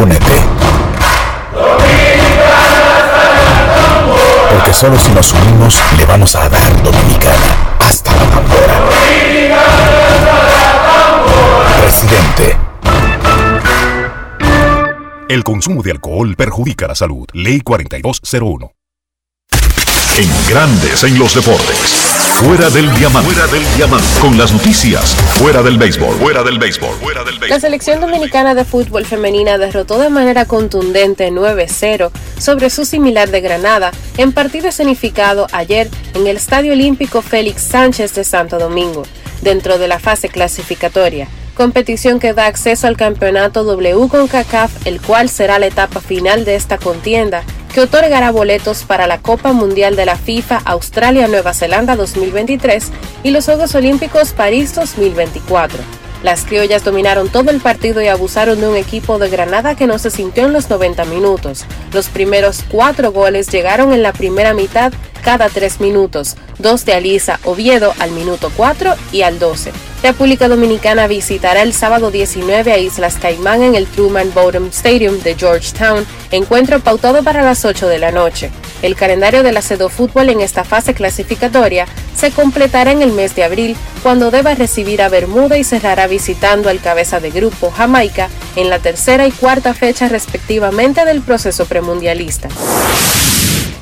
Únete. 0.00 0.32
Porque 4.50 4.72
solo 4.72 4.98
si 4.98 5.10
nos 5.12 5.32
unimos 5.34 5.78
le 5.98 6.06
vamos 6.06 6.34
a 6.36 6.48
dar 6.48 6.82
dominicana 6.82 7.76
hasta 7.80 8.10
la 8.16 8.30
tambora. 8.30 8.80
Presidente. 11.82 12.56
El 15.28 15.44
consumo 15.44 15.82
de 15.82 15.90
alcohol 15.90 16.34
perjudica 16.34 16.88
la 16.88 16.94
salud. 16.94 17.26
Ley 17.34 17.60
4201. 17.60 18.72
En 20.16 20.30
grandes 20.48 21.04
en 21.04 21.18
los 21.18 21.34
deportes. 21.34 22.09
Fuera 22.40 22.70
del 22.70 22.90
diamante. 22.94 23.30
Fuera 23.30 23.52
del 23.52 23.76
diamante. 23.76 24.06
Con 24.18 24.38
las 24.38 24.50
noticias. 24.50 25.14
Fuera 25.34 25.62
del 25.62 25.76
béisbol. 25.76 26.16
Fuera 26.16 26.42
del 26.42 26.58
béisbol. 26.58 26.94
Fuera 26.96 27.22
del 27.22 27.34
béisbol. 27.34 27.50
La 27.50 27.60
selección 27.60 28.00
dominicana 28.00 28.54
de 28.54 28.64
fútbol 28.64 29.04
femenina 29.04 29.58
derrotó 29.58 29.98
de 29.98 30.08
manera 30.08 30.46
contundente 30.46 31.30
9-0 31.30 32.10
sobre 32.38 32.70
su 32.70 32.86
similar 32.86 33.28
de 33.30 33.42
Granada 33.42 33.90
en 34.16 34.32
partido 34.32 34.68
escenificado 34.68 35.48
ayer 35.52 35.90
en 36.14 36.26
el 36.26 36.38
Estadio 36.38 36.72
Olímpico 36.72 37.20
Félix 37.20 37.60
Sánchez 37.60 38.14
de 38.14 38.24
Santo 38.24 38.58
Domingo, 38.58 39.02
dentro 39.42 39.76
de 39.76 39.88
la 39.88 39.98
fase 39.98 40.30
clasificatoria 40.30 41.28
competición 41.54 42.20
que 42.20 42.32
da 42.32 42.46
acceso 42.46 42.86
al 42.86 42.96
campeonato 42.96 43.64
W 43.64 44.08
con 44.08 44.28
CACAF, 44.28 44.86
el 44.86 45.00
cual 45.00 45.28
será 45.28 45.58
la 45.58 45.66
etapa 45.66 46.00
final 46.00 46.44
de 46.44 46.54
esta 46.54 46.78
contienda, 46.78 47.42
que 47.72 47.80
otorgará 47.80 48.30
boletos 48.30 48.84
para 48.84 49.06
la 49.06 49.18
Copa 49.18 49.52
Mundial 49.52 49.96
de 49.96 50.06
la 50.06 50.16
FIFA 50.16 50.62
Australia-Nueva 50.64 51.54
Zelanda 51.54 51.96
2023 51.96 52.90
y 53.22 53.30
los 53.30 53.44
Juegos 53.44 53.74
Olímpicos 53.74 54.32
París 54.32 54.74
2024. 54.74 56.09
Las 56.22 56.44
criollas 56.44 56.84
dominaron 56.84 57.28
todo 57.28 57.50
el 57.50 57.60
partido 57.60 58.02
y 58.02 58.08
abusaron 58.08 58.60
de 58.60 58.68
un 58.68 58.76
equipo 58.76 59.18
de 59.18 59.30
Granada 59.30 59.74
que 59.74 59.86
no 59.86 59.98
se 59.98 60.10
sintió 60.10 60.46
en 60.46 60.52
los 60.52 60.68
90 60.68 61.04
minutos. 61.06 61.64
Los 61.92 62.08
primeros 62.08 62.62
cuatro 62.68 63.10
goles 63.10 63.48
llegaron 63.48 63.92
en 63.92 64.02
la 64.02 64.12
primera 64.12 64.52
mitad 64.52 64.92
cada 65.22 65.48
tres 65.48 65.80
minutos, 65.80 66.36
dos 66.58 66.84
de 66.84 66.94
Alisa 66.94 67.40
Oviedo 67.44 67.94
al 67.98 68.10
minuto 68.10 68.50
4 68.56 68.94
y 69.12 69.22
al 69.22 69.38
12. 69.38 69.72
República 70.02 70.48
Dominicana 70.48 71.06
visitará 71.06 71.62
el 71.62 71.72
sábado 71.72 72.10
19 72.10 72.72
a 72.72 72.78
Islas 72.78 73.16
Caimán 73.20 73.62
en 73.62 73.74
el 73.74 73.86
Truman 73.86 74.32
Bodum 74.32 74.68
Stadium 74.68 75.20
de 75.20 75.34
Georgetown, 75.34 76.06
encuentro 76.30 76.80
pautado 76.80 77.22
para 77.22 77.42
las 77.42 77.64
8 77.64 77.88
de 77.88 77.98
la 77.98 78.10
noche. 78.10 78.50
El 78.82 78.96
calendario 78.96 79.42
de 79.42 79.52
la 79.52 79.62
Cedo 79.62 79.88
Fútbol 79.88 80.30
en 80.30 80.40
esta 80.40 80.64
fase 80.64 80.94
clasificatoria 80.94 81.86
se 82.16 82.30
completará 82.30 82.92
en 82.92 83.02
el 83.02 83.12
mes 83.12 83.34
de 83.34 83.44
abril, 83.44 83.76
cuando 84.02 84.30
deba 84.30 84.54
recibir 84.54 85.02
a 85.02 85.08
Bermuda 85.08 85.58
y 85.58 85.64
cerrará 85.64 86.06
visitando 86.06 86.68
al 86.68 86.80
cabeza 86.80 87.20
de 87.20 87.30
grupo 87.30 87.70
Jamaica 87.70 88.28
en 88.56 88.70
la 88.70 88.78
tercera 88.78 89.26
y 89.26 89.32
cuarta 89.32 89.74
fecha 89.74 90.08
respectivamente 90.08 91.04
del 91.04 91.20
proceso 91.20 91.66
premundialista. 91.66 92.48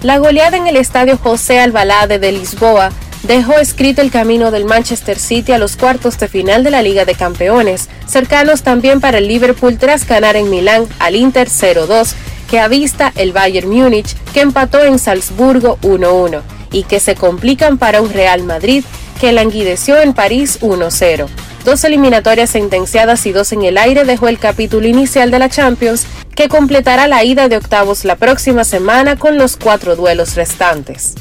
La 0.03 0.19
goleada 0.19 0.57
en 0.57 0.67
el 0.67 0.77
estadio 0.77 1.19
José 1.19 1.59
Albalade 1.59 2.19
de 2.19 2.33
Lisboa 2.33 2.91
dejó 3.25 3.59
escrito 3.59 4.01
el 4.01 4.11
camino 4.11 4.51
del 4.51 4.65
Manchester 4.65 5.19
City 5.19 5.53
a 5.53 5.59
los 5.59 5.77
cuartos 5.77 6.19
de 6.19 6.29
final 6.29 6.63
de 6.63 6.71
la 6.71 6.83
Liga 6.83 7.05
de 7.05 7.15
Campeones, 7.15 7.89
cercanos 8.07 8.63
también 8.63 9.01
para 9.01 9.19
el 9.19 9.29
Liverpool 9.29 9.77
tras 9.79 10.07
ganar 10.07 10.37
en 10.37 10.51
Milán 10.51 10.87
al 11.01 11.17
Inter 11.17 11.49
0-2, 11.49 12.15
que 12.49 12.61
avista 12.61 13.13
el 13.15 13.33
Bayern 13.33 13.69
Múnich, 13.69 14.17
que 14.33 14.41
empató 14.41 14.83
en 14.85 14.99
Salzburgo 14.99 15.79
1-1, 15.83 16.43
y 16.73 16.85
que 16.85 17.01
se 17.01 17.15
complican 17.15 17.79
para 17.79 18.03
un 18.03 18.11
Real 18.13 18.43
Madrid, 18.43 18.85
que 19.21 19.33
languideció 19.33 20.01
en 20.01 20.15
París 20.15 20.59
1-0. 20.61 21.27
Dos 21.65 21.85
eliminatorias 21.85 22.51
sentenciadas 22.51 23.27
y 23.27 23.33
dos 23.33 23.53
en 23.53 23.63
el 23.63 23.77
aire 23.79 24.05
dejó 24.05 24.29
el 24.29 24.39
capítulo 24.39 24.87
inicial 24.87 25.31
de 25.31 25.39
la 25.39 25.51
Champions, 25.51 26.07
que 26.35 26.49
completará 26.49 27.09
la 27.09 27.25
ida 27.25 27.49
de 27.49 27.57
octavos 27.57 28.05
la 28.05 28.17
próxima 28.17 28.65
semana 28.65 29.17
con 29.17 29.39
los 29.39 29.57
cuatro 29.57 29.97
duelos 29.97 30.35
restantes. 30.35 31.15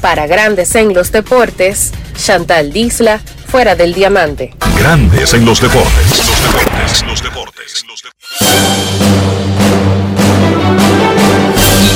Para 0.00 0.26
Grandes 0.26 0.74
en 0.74 0.94
los 0.94 1.12
Deportes, 1.12 1.92
Chantal 2.16 2.72
Disla, 2.72 3.20
fuera 3.46 3.74
del 3.74 3.94
diamante. 3.94 4.54
Grandes 4.78 5.34
en 5.34 5.44
los 5.44 5.60
deportes. 5.60 6.18
Los 7.06 7.22
deportes. 7.22 7.84
Los 7.86 8.02
deportes. 8.02 9.37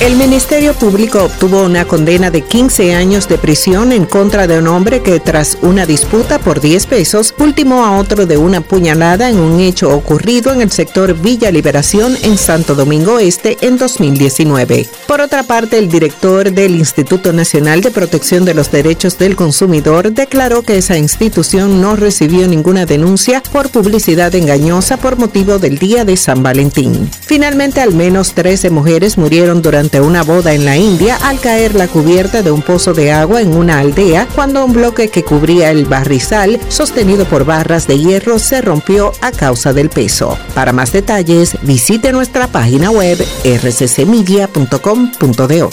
El 0.00 0.16
Ministerio 0.16 0.74
Público 0.74 1.22
obtuvo 1.22 1.62
una 1.62 1.84
condena 1.86 2.30
de 2.30 2.42
15 2.42 2.94
años 2.94 3.28
de 3.28 3.38
prisión 3.38 3.92
en 3.92 4.04
contra 4.04 4.48
de 4.48 4.58
un 4.58 4.66
hombre 4.66 5.02
que 5.02 5.20
tras 5.20 5.56
una 5.62 5.86
disputa 5.86 6.40
por 6.40 6.60
10 6.60 6.86
pesos 6.86 7.32
ultimó 7.38 7.84
a 7.84 7.96
otro 7.96 8.26
de 8.26 8.36
una 8.36 8.60
puñalada 8.60 9.30
en 9.30 9.38
un 9.38 9.60
hecho 9.60 9.94
ocurrido 9.94 10.52
en 10.52 10.62
el 10.62 10.72
sector 10.72 11.14
Villa 11.14 11.52
Liberación 11.52 12.18
en 12.22 12.36
Santo 12.36 12.74
Domingo 12.74 13.20
Este 13.20 13.56
en 13.60 13.78
2019. 13.78 14.88
Por 15.06 15.20
otra 15.20 15.44
parte, 15.44 15.78
el 15.78 15.88
director 15.88 16.50
del 16.50 16.74
Instituto 16.74 17.32
Nacional 17.32 17.80
de 17.80 17.92
Protección 17.92 18.44
de 18.44 18.54
los 18.54 18.72
Derechos 18.72 19.16
del 19.16 19.36
Consumidor 19.36 20.12
declaró 20.12 20.62
que 20.62 20.76
esa 20.76 20.98
institución 20.98 21.80
no 21.80 21.94
recibió 21.94 22.48
ninguna 22.48 22.84
denuncia 22.84 23.42
por 23.52 23.70
publicidad 23.70 24.34
engañosa 24.34 24.96
por 24.96 25.16
motivo 25.16 25.60
del 25.60 25.78
Día 25.78 26.04
de 26.04 26.16
San 26.16 26.42
Valentín. 26.42 27.08
Finalmente, 27.24 27.80
al 27.80 27.94
menos 27.94 28.34
13 28.34 28.70
mujeres 28.70 29.16
murieron 29.16 29.62
durante 29.62 29.83
una 30.00 30.22
boda 30.22 30.54
en 30.54 30.64
la 30.64 30.76
India 30.76 31.18
al 31.22 31.40
caer 31.40 31.74
la 31.74 31.88
cubierta 31.88 32.42
de 32.42 32.50
un 32.50 32.62
pozo 32.62 32.94
de 32.94 33.12
agua 33.12 33.40
en 33.40 33.56
una 33.56 33.80
aldea 33.80 34.28
cuando 34.34 34.64
un 34.64 34.72
bloque 34.72 35.08
que 35.08 35.24
cubría 35.24 35.70
el 35.70 35.84
barrizal, 35.84 36.58
sostenido 36.68 37.26
por 37.26 37.44
barras 37.44 37.86
de 37.86 37.98
hierro, 37.98 38.38
se 38.38 38.60
rompió 38.60 39.12
a 39.20 39.30
causa 39.30 39.72
del 39.72 39.90
peso. 39.90 40.36
Para 40.54 40.72
más 40.72 40.92
detalles, 40.92 41.56
visite 41.62 42.12
nuestra 42.12 42.48
página 42.48 42.90
web 42.90 43.24
rccmedia.com.do. 43.44 45.70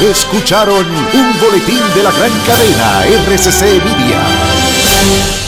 Escucharon 0.00 0.86
un 0.86 1.40
boletín 1.40 1.80
de 1.94 2.02
la 2.02 2.10
gran 2.12 2.32
cadena 2.46 3.04
RCC 3.26 3.62
Media. 3.84 5.47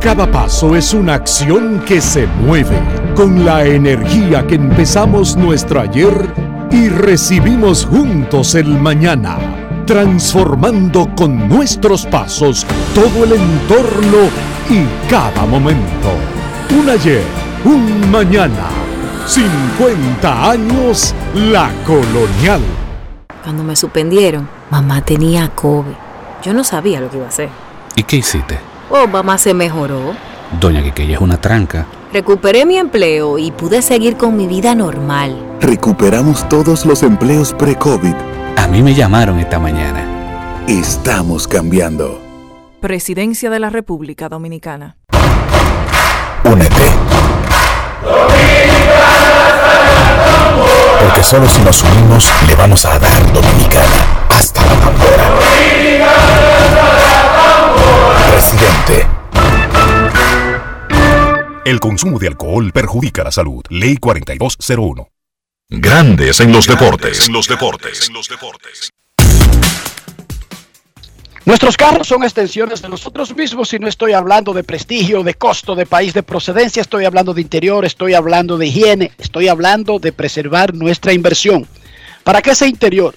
Cada 0.00 0.30
paso 0.30 0.76
es 0.76 0.94
una 0.94 1.14
acción 1.14 1.80
que 1.80 2.00
se 2.00 2.28
mueve 2.28 2.78
con 3.16 3.44
la 3.44 3.64
energía 3.64 4.46
que 4.46 4.54
empezamos 4.54 5.36
nuestro 5.36 5.80
ayer 5.80 6.12
y 6.70 6.88
recibimos 6.88 7.84
juntos 7.84 8.54
el 8.54 8.78
mañana, 8.78 9.36
transformando 9.86 11.12
con 11.16 11.48
nuestros 11.48 12.06
pasos 12.06 12.64
todo 12.94 13.24
el 13.24 13.32
entorno 13.32 14.28
y 14.70 14.86
cada 15.10 15.44
momento. 15.46 16.12
Un 16.78 16.90
ayer, 16.90 17.24
un 17.64 18.08
mañana, 18.08 18.68
50 19.26 20.50
años 20.50 21.12
la 21.34 21.72
colonial. 21.84 22.60
Cuando 23.42 23.64
me 23.64 23.74
suspendieron, 23.74 24.48
mamá 24.70 25.00
tenía 25.00 25.48
COVID. 25.48 25.96
Yo 26.44 26.54
no 26.54 26.62
sabía 26.62 27.00
lo 27.00 27.10
que 27.10 27.16
iba 27.16 27.26
a 27.26 27.30
hacer. 27.30 27.48
¿Y 27.96 28.04
qué 28.04 28.18
hiciste? 28.18 28.67
Oh, 28.90 29.06
mamá 29.06 29.38
se 29.38 29.54
mejoró. 29.54 30.14
Doña 30.60 30.82
Quiqueya 30.82 31.16
es 31.16 31.20
una 31.20 31.40
tranca. 31.40 31.86
Recuperé 32.12 32.64
mi 32.64 32.78
empleo 32.78 33.38
y 33.38 33.50
pude 33.50 33.82
seguir 33.82 34.16
con 34.16 34.36
mi 34.36 34.46
vida 34.46 34.74
normal. 34.74 35.36
Recuperamos 35.60 36.48
todos 36.48 36.86
los 36.86 37.02
empleos 37.02 37.52
pre-COVID. 37.52 38.14
A 38.56 38.66
mí 38.66 38.82
me 38.82 38.94
llamaron 38.94 39.38
esta 39.38 39.58
mañana. 39.58 40.64
Estamos 40.66 41.46
cambiando. 41.46 42.20
Presidencia 42.80 43.50
de 43.50 43.58
la 43.58 43.68
República 43.68 44.28
Dominicana. 44.28 44.96
Únete. 46.44 46.84
Porque 51.02 51.22
solo 51.22 51.48
si 51.48 51.60
nos 51.62 51.82
unimos 51.82 52.32
le 52.46 52.54
vamos 52.54 52.84
a 52.86 52.98
dar 52.98 53.32
Dominicana 53.32 54.26
hasta 54.30 54.64
la 54.64 54.80
tambora. 54.80 56.87
Presidente. 58.30 59.06
El 61.64 61.80
consumo 61.80 62.18
de 62.18 62.28
alcohol 62.28 62.72
perjudica 62.72 63.24
la 63.24 63.30
salud. 63.30 63.62
Ley 63.68 63.96
4201. 63.96 65.08
Grandes 65.68 66.40
en 66.40 66.52
los 66.52 66.66
deportes. 66.66 67.26
En 67.26 67.34
los 67.34 67.46
deportes. 67.46 68.10
Nuestros 71.44 71.76
carros 71.78 72.06
son 72.06 72.24
extensiones 72.24 72.82
de 72.82 72.90
nosotros 72.90 73.34
mismos 73.34 73.72
y 73.72 73.78
no 73.78 73.88
estoy 73.88 74.12
hablando 74.12 74.52
de 74.52 74.64
prestigio, 74.64 75.22
de 75.22 75.32
costo, 75.32 75.74
de 75.74 75.86
país 75.86 76.12
de 76.12 76.22
procedencia, 76.22 76.82
estoy 76.82 77.06
hablando 77.06 77.32
de 77.32 77.40
interior, 77.40 77.86
estoy 77.86 78.12
hablando 78.12 78.58
de 78.58 78.66
higiene, 78.66 79.12
estoy 79.18 79.48
hablando 79.48 79.98
de 79.98 80.12
preservar 80.12 80.74
nuestra 80.74 81.14
inversión. 81.14 81.66
Para 82.22 82.42
que 82.42 82.50
ese 82.50 82.68
interior 82.68 83.14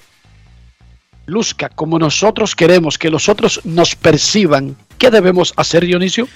luzca 1.26 1.70
como 1.70 2.00
nosotros 2.00 2.56
queremos 2.56 2.98
que 2.98 3.10
los 3.10 3.30
otros 3.30 3.62
nos 3.64 3.96
perciban, 3.96 4.76
¿qué 4.98 5.10
debemos 5.10 5.54
hacer, 5.56 5.86
Dionisio? 5.86 6.28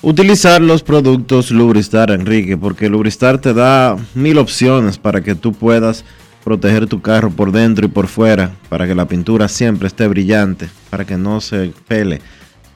Utilizar 0.00 0.60
los 0.60 0.82
productos 0.82 1.50
Lubristar, 1.50 2.12
Enrique, 2.12 2.56
porque 2.56 2.88
Lubristar 2.88 3.38
te 3.38 3.52
da 3.52 3.96
mil 4.14 4.38
opciones 4.38 4.96
para 4.96 5.22
que 5.22 5.34
tú 5.34 5.52
puedas 5.52 6.04
proteger 6.44 6.86
tu 6.86 7.02
carro 7.02 7.30
por 7.30 7.50
dentro 7.50 7.84
y 7.84 7.88
por 7.88 8.06
fuera, 8.06 8.52
para 8.68 8.86
que 8.86 8.94
la 8.94 9.08
pintura 9.08 9.48
siempre 9.48 9.88
esté 9.88 10.06
brillante, 10.06 10.68
para 10.88 11.04
que 11.04 11.16
no 11.16 11.40
se 11.40 11.72
pele, 11.88 12.20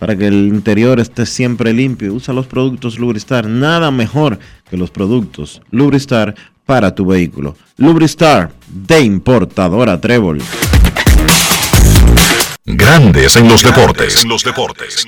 para 0.01 0.17
que 0.17 0.27
el 0.27 0.49
interior 0.49 0.99
esté 0.99 1.25
siempre 1.25 1.73
limpio. 1.73 2.13
Usa 2.13 2.35
los 2.35 2.47
productos 2.47 2.99
Lubristar, 2.99 3.47
nada 3.47 3.93
mejor 3.93 4.41
que 4.69 4.77
los 4.77 4.91
productos 4.91 5.63
Lubristar 5.71 6.35
para 6.67 6.95
tu 6.95 7.07
vehículo. 7.07 7.57
Lubristar 7.77 8.53
de 8.69 9.01
importadora 9.01 10.01
Trébol. 10.01 10.41
Grandes 12.64 13.37
en 13.37 13.49
los 13.49 13.62
deportes. 13.62 14.23
En 14.23 14.29
los 14.29 14.45
deportes. 14.45 15.07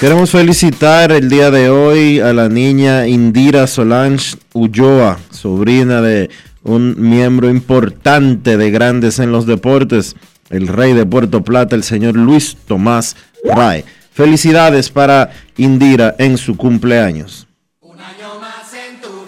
Queremos 0.00 0.30
felicitar 0.30 1.10
el 1.10 1.28
día 1.28 1.50
de 1.50 1.70
hoy 1.70 2.20
a 2.20 2.32
la 2.32 2.48
niña 2.48 3.06
Indira 3.06 3.66
Solange 3.66 4.36
Ulloa, 4.52 5.18
sobrina 5.30 6.02
de 6.02 6.28
un 6.62 6.94
miembro 6.98 7.48
importante 7.48 8.56
de 8.56 8.70
Grandes 8.70 9.18
en 9.18 9.32
los 9.32 9.46
Deportes, 9.46 10.16
el 10.50 10.68
rey 10.68 10.92
de 10.92 11.06
Puerto 11.06 11.42
Plata, 11.42 11.76
el 11.76 11.82
señor 11.82 12.16
Luis 12.16 12.56
Tomás 12.66 13.16
Ray. 13.44 13.84
Felicidades 14.12 14.90
para 14.90 15.30
Indira 15.56 16.14
en 16.18 16.36
su 16.36 16.56
cumpleaños. 16.56 17.46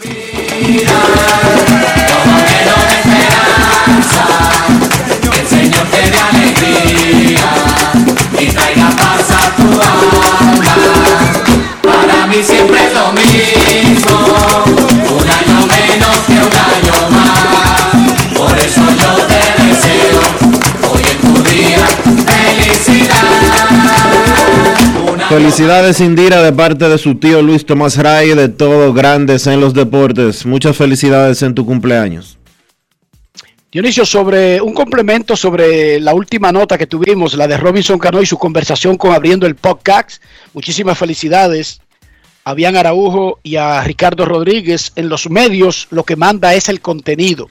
Que 0.03 0.11
el 4.05 4.48
Señor 5.49 5.87
te 5.91 6.11
dé 6.11 6.19
alegría 6.31 7.49
y 8.39 8.47
traiga 8.47 8.91
paz 8.91 9.31
a 9.31 9.57
tu 9.57 9.69
alma. 9.81 10.75
Para 11.83 12.27
mí 12.27 12.43
siempre 12.43 12.79
es 12.87 12.93
lo 12.93 13.13
mismo, 13.13 14.17
un 15.17 15.29
año 15.39 15.67
menos 15.67 16.17
que 16.27 16.33
un 16.33 16.55
año 16.73 16.97
más. 17.11 18.37
Por 18.37 18.59
eso 18.59 18.83
yo 19.01 19.13
te 19.27 19.41
deseo 19.65 20.21
hoy 20.91 21.03
en 21.11 21.19
tu 21.21 21.43
día 21.51 21.87
felicidad. 22.27 23.69
Felicidades 25.29 26.01
Indira 26.01 26.43
de 26.43 26.53
parte 26.53 26.89
de 26.89 26.99
su 26.99 27.15
tío 27.17 27.43
Luis 27.43 27.67
Tomás 27.67 27.97
Ray, 27.97 28.35
de 28.35 28.49
todo 28.49 28.93
Grandes 28.93 29.47
en 29.47 29.61
los 29.61 29.75
Deportes. 29.75 30.47
Muchas 30.47 30.77
felicidades 30.77 31.43
en 31.43 31.55
tu 31.55 31.67
cumpleaños. 31.67 32.38
Dionisio, 33.71 34.07
sobre 34.07 34.63
un 34.63 34.73
complemento 34.73 35.37
sobre 35.37 36.01
la 36.01 36.15
última 36.15 36.51
nota 36.51 36.79
que 36.79 36.87
tuvimos, 36.87 37.35
la 37.35 37.47
de 37.47 37.59
Robinson 37.59 37.99
Cano 37.99 38.23
y 38.23 38.27
su 38.27 38.39
conversación 38.39 38.97
con 38.97 39.13
Abriendo 39.13 39.47
el 39.47 39.57
Podcast. 39.57 40.23
Muchísimas 40.55 40.97
felicidades 40.97 41.83
a 42.45 42.55
Bian 42.55 42.77
Araujo 42.77 43.41
y 43.43 43.57
a 43.57 43.85
Ricardo 43.85 44.25
Rodríguez. 44.25 44.93
En 44.97 45.11
los 45.11 45.29
medios 45.29 45.87
lo 45.91 46.03
que 46.05 46.17
manda 46.17 46.55
es 46.55 46.71
el 46.71 46.81
contenido. 46.81 47.51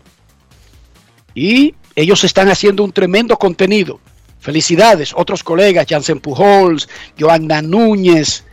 Y 1.36 1.76
ellos 1.96 2.24
están 2.24 2.50
haciendo 2.50 2.84
un 2.84 2.94
tremendo 2.94 3.38
contenido. 3.38 4.00
Felicidades, 4.40 5.14
otros 5.16 5.44
colegas, 5.44 5.86
Jansen 5.88 6.20
Pujols, 6.20 6.90
Joanna 7.20 7.62
Núñez, 7.62 8.44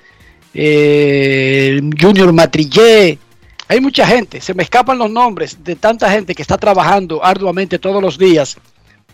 eh, 0.52 1.80
Junior 1.98 2.30
Matrillé, 2.30 3.18
hay 3.68 3.80
mucha 3.80 4.06
gente, 4.06 4.40
se 4.40 4.54
me 4.54 4.62
escapan 4.62 4.98
los 4.98 5.10
nombres 5.10 5.62
de 5.64 5.76
tanta 5.76 6.10
gente 6.10 6.34
que 6.34 6.42
está 6.42 6.58
trabajando 6.58 7.24
arduamente 7.24 7.78
todos 7.78 8.02
los 8.02 8.18
días 8.18 8.56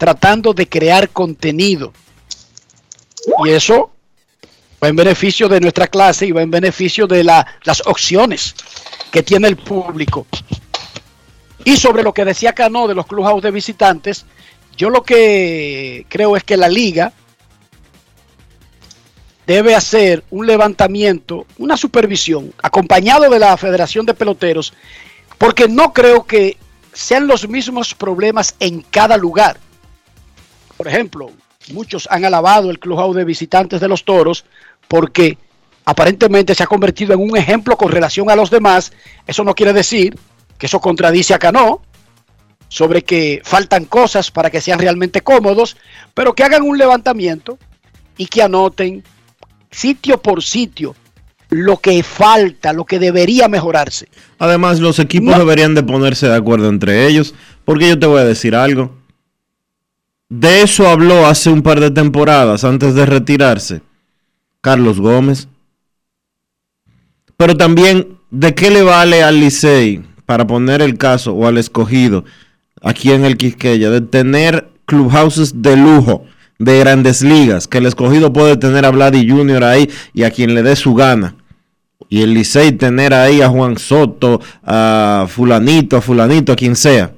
tratando 0.01 0.55
de 0.55 0.66
crear 0.66 1.11
contenido. 1.11 1.92
Y 3.44 3.51
eso 3.51 3.90
va 4.82 4.88
en 4.88 4.96
beneficio 4.96 5.46
de 5.46 5.61
nuestra 5.61 5.86
clase 5.86 6.26
y 6.26 6.32
va 6.32 6.40
en 6.40 6.51
beneficio 6.51 7.07
de 7.07 7.22
la, 7.22 7.46
las 7.64 7.86
opciones 7.86 8.55
que 9.12 9.22
tiene 9.22 9.46
el 9.48 9.59
público. 9.59 10.26
Y 11.66 11.76
sobre 11.76 12.03
lo 12.03 12.14
que 12.14 12.24
decía 12.24 12.55
Cano 12.55 12.88
de 12.88 12.94
los 12.94 13.07
clubhouse 13.07 13.42
de 13.42 13.51
visitantes, 13.51 14.24
yo 14.74 14.88
lo 14.88 15.03
que 15.03 16.07
creo 16.09 16.34
es 16.34 16.44
que 16.44 16.57
la 16.57 16.70
liga 16.70 17.12
debe 19.51 19.74
hacer 19.74 20.22
un 20.30 20.46
levantamiento, 20.46 21.44
una 21.59 21.76
supervisión, 21.76 22.55
acompañado 22.62 23.28
de 23.28 23.40
la 23.40 23.57
Federación 23.57 24.07
de 24.07 24.14
Peloteros, 24.14 24.72
porque 25.38 25.66
no 25.66 25.92
creo 25.92 26.24
que 26.24 26.57
sean 26.92 27.26
los 27.26 27.48
mismos 27.48 27.96
problemas 27.96 28.55
en 28.61 28.82
cada 28.82 29.16
lugar. 29.16 29.57
Por 30.76 30.86
ejemplo, 30.86 31.32
muchos 31.72 32.07
han 32.12 32.24
alabado 32.24 32.70
el 32.70 32.78
clubhouse 32.78 33.16
de 33.16 33.24
visitantes 33.24 33.80
de 33.80 33.88
los 33.88 34.05
toros 34.05 34.44
porque 34.86 35.36
aparentemente 35.84 36.55
se 36.55 36.62
ha 36.62 36.68
convertido 36.68 37.12
en 37.14 37.20
un 37.20 37.36
ejemplo 37.36 37.76
con 37.76 37.90
relación 37.90 38.30
a 38.30 38.36
los 38.36 38.51
demás. 38.51 38.92
Eso 39.26 39.42
no 39.42 39.57
quiere 39.57 39.72
decir 39.72 40.16
que 40.59 40.66
eso 40.66 40.80
contradice 40.80 41.34
a 41.34 41.40
Cano 41.40 41.82
sobre 42.68 43.03
que 43.03 43.42
faltan 43.42 43.86
cosas 43.86 44.30
para 44.30 44.48
que 44.48 44.61
sean 44.61 44.78
realmente 44.78 45.22
cómodos, 45.22 45.76
pero 46.14 46.34
que 46.36 46.44
hagan 46.44 46.62
un 46.62 46.78
levantamiento 46.78 47.59
y 48.16 48.26
que 48.26 48.44
anoten 48.44 49.03
sitio 49.71 50.21
por 50.21 50.43
sitio 50.43 50.95
lo 51.51 51.79
que 51.79 52.03
falta, 52.03 52.73
lo 52.73 52.85
que 52.85 52.99
debería 52.99 53.49
mejorarse. 53.49 54.09
Además, 54.39 54.81
los 54.81 54.99
equipos 54.99 55.37
deberían 55.37 55.75
de 55.75 55.83
ponerse 55.83 56.29
de 56.29 56.37
acuerdo 56.37 56.68
entre 56.68 57.07
ellos, 57.07 57.35
porque 57.64 57.89
yo 57.89 57.99
te 57.99 58.07
voy 58.07 58.21
a 58.21 58.25
decir 58.25 58.55
algo. 58.55 58.97
De 60.29 60.62
eso 60.62 60.89
habló 60.89 61.27
hace 61.27 61.51
un 61.51 61.62
par 61.62 61.81
de 61.81 61.91
temporadas 61.91 62.62
antes 62.62 62.95
de 62.95 63.05
retirarse 63.05 63.83
Carlos 64.61 65.01
Gómez. 65.01 65.49
Pero 67.37 67.57
también, 67.57 68.18
¿de 68.31 68.55
qué 68.55 68.71
le 68.71 68.83
vale 68.83 69.25
al 69.25 69.41
Licey, 69.41 70.05
para 70.27 70.47
poner 70.47 70.83
el 70.83 70.99
caso, 70.99 71.33
o 71.33 71.49
al 71.49 71.59
escogido, 71.59 72.25
aquí 72.81 73.11
en 73.11 73.25
el 73.25 73.37
Quisqueya, 73.37 73.91
de 73.91 74.03
tener 74.03 74.68
clubhouses 74.85 75.62
de 75.62 75.77
lujo, 75.77 76.25
de 76.61 76.79
grandes 76.79 77.23
ligas, 77.23 77.67
que 77.67 77.79
el 77.79 77.87
escogido 77.87 78.33
puede 78.33 78.57
tener 78.57 78.85
a 78.85 78.91
Vladi 78.91 79.29
Jr. 79.29 79.65
ahí 79.65 79.91
y 80.13 80.25
a 80.25 80.31
quien 80.31 80.55
le 80.55 80.63
dé 80.63 80.77
su 80.77 80.95
gana? 80.95 81.35
Y 82.11 82.21
el 82.21 82.35
Licey 82.35 82.73
tener 82.73 83.15
ahí 83.15 83.41
a 83.41 83.49
Juan 83.49 83.79
Soto, 83.79 84.41
a 84.63 85.27
fulanito, 85.27 85.97
a 85.97 86.03
fulanito, 86.03 86.53
a 86.53 86.57
quien 86.57 86.77
sea. 86.77 87.13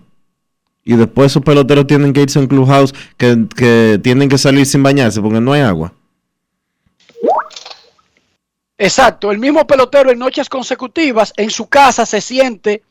Y 0.84 0.94
después 0.94 1.32
esos 1.32 1.42
peloteros 1.42 1.88
tienen 1.88 2.12
que 2.12 2.22
irse 2.22 2.38
a 2.38 2.42
un 2.42 2.48
clubhouse 2.48 2.94
que, 3.16 3.46
que 3.56 3.98
tienen 4.02 4.28
que 4.28 4.38
salir 4.38 4.64
sin 4.64 4.82
bañarse 4.82 5.20
porque 5.20 5.40
no 5.40 5.52
hay 5.52 5.62
agua. 5.62 5.92
Exacto, 8.78 9.32
el 9.32 9.38
mismo 9.38 9.66
pelotero 9.66 10.10
en 10.10 10.18
noches 10.18 10.48
consecutivas 10.48 11.32
en 11.36 11.50
su 11.50 11.66
casa 11.66 12.06
se 12.06 12.20
siente 12.20 12.82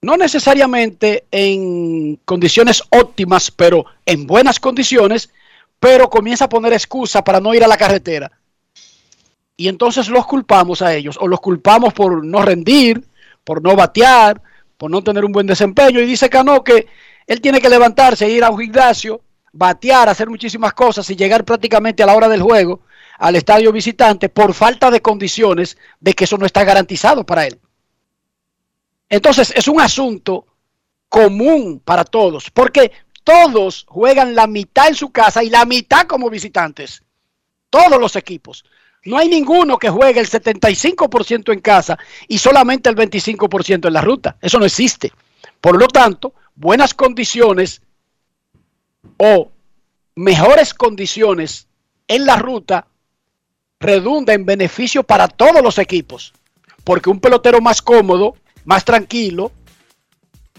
no 0.00 0.16
necesariamente 0.16 1.24
en 1.30 2.16
condiciones 2.24 2.82
óptimas, 2.90 3.52
pero 3.52 3.86
en 4.04 4.26
buenas 4.26 4.58
condiciones, 4.58 5.30
pero 5.82 6.08
comienza 6.08 6.44
a 6.44 6.48
poner 6.48 6.72
excusa 6.72 7.24
para 7.24 7.40
no 7.40 7.52
ir 7.54 7.64
a 7.64 7.66
la 7.66 7.76
carretera. 7.76 8.30
Y 9.56 9.66
entonces 9.66 10.08
los 10.08 10.24
culpamos 10.26 10.80
a 10.80 10.94
ellos, 10.94 11.18
o 11.20 11.26
los 11.26 11.40
culpamos 11.40 11.92
por 11.92 12.24
no 12.24 12.40
rendir, 12.40 13.04
por 13.42 13.60
no 13.60 13.74
batear, 13.74 14.40
por 14.76 14.92
no 14.92 15.02
tener 15.02 15.24
un 15.24 15.32
buen 15.32 15.48
desempeño. 15.48 15.98
Y 15.98 16.06
dice 16.06 16.30
Cano 16.30 16.62
que 16.62 16.86
él 17.26 17.40
tiene 17.40 17.60
que 17.60 17.68
levantarse, 17.68 18.30
ir 18.30 18.44
a 18.44 18.50
un 18.50 18.60
gimnasio, 18.60 19.22
batear, 19.52 20.08
hacer 20.08 20.30
muchísimas 20.30 20.72
cosas 20.72 21.10
y 21.10 21.16
llegar 21.16 21.44
prácticamente 21.44 22.04
a 22.04 22.06
la 22.06 22.14
hora 22.14 22.28
del 22.28 22.42
juego 22.42 22.82
al 23.18 23.34
estadio 23.34 23.72
visitante 23.72 24.28
por 24.28 24.54
falta 24.54 24.88
de 24.88 25.02
condiciones 25.02 25.76
de 25.98 26.14
que 26.14 26.24
eso 26.24 26.38
no 26.38 26.46
está 26.46 26.62
garantizado 26.62 27.26
para 27.26 27.44
él. 27.44 27.58
Entonces 29.08 29.52
es 29.56 29.66
un 29.66 29.80
asunto 29.80 30.46
común 31.08 31.82
para 31.84 32.04
todos, 32.04 32.52
porque 32.52 32.92
todos 33.24 33.84
juegan 33.88 34.34
la 34.34 34.46
mitad 34.46 34.88
en 34.88 34.94
su 34.94 35.10
casa 35.10 35.42
y 35.42 35.50
la 35.50 35.64
mitad 35.64 36.06
como 36.06 36.30
visitantes. 36.30 37.02
Todos 37.70 38.00
los 38.00 38.16
equipos. 38.16 38.64
No 39.04 39.18
hay 39.18 39.28
ninguno 39.28 39.78
que 39.78 39.90
juegue 39.90 40.20
el 40.20 40.28
75% 40.28 41.52
en 41.52 41.60
casa 41.60 41.98
y 42.28 42.38
solamente 42.38 42.88
el 42.88 42.96
25% 42.96 43.86
en 43.88 43.92
la 43.92 44.00
ruta. 44.00 44.36
Eso 44.40 44.58
no 44.58 44.64
existe. 44.64 45.12
Por 45.60 45.78
lo 45.78 45.88
tanto, 45.88 46.34
buenas 46.54 46.94
condiciones 46.94 47.82
o 49.16 49.50
mejores 50.14 50.74
condiciones 50.74 51.66
en 52.06 52.26
la 52.26 52.36
ruta 52.36 52.86
redunda 53.80 54.34
en 54.34 54.46
beneficio 54.46 55.02
para 55.02 55.26
todos 55.26 55.62
los 55.62 55.78
equipos. 55.78 56.32
Porque 56.84 57.10
un 57.10 57.20
pelotero 57.20 57.60
más 57.60 57.82
cómodo, 57.82 58.36
más 58.64 58.84
tranquilo, 58.84 59.50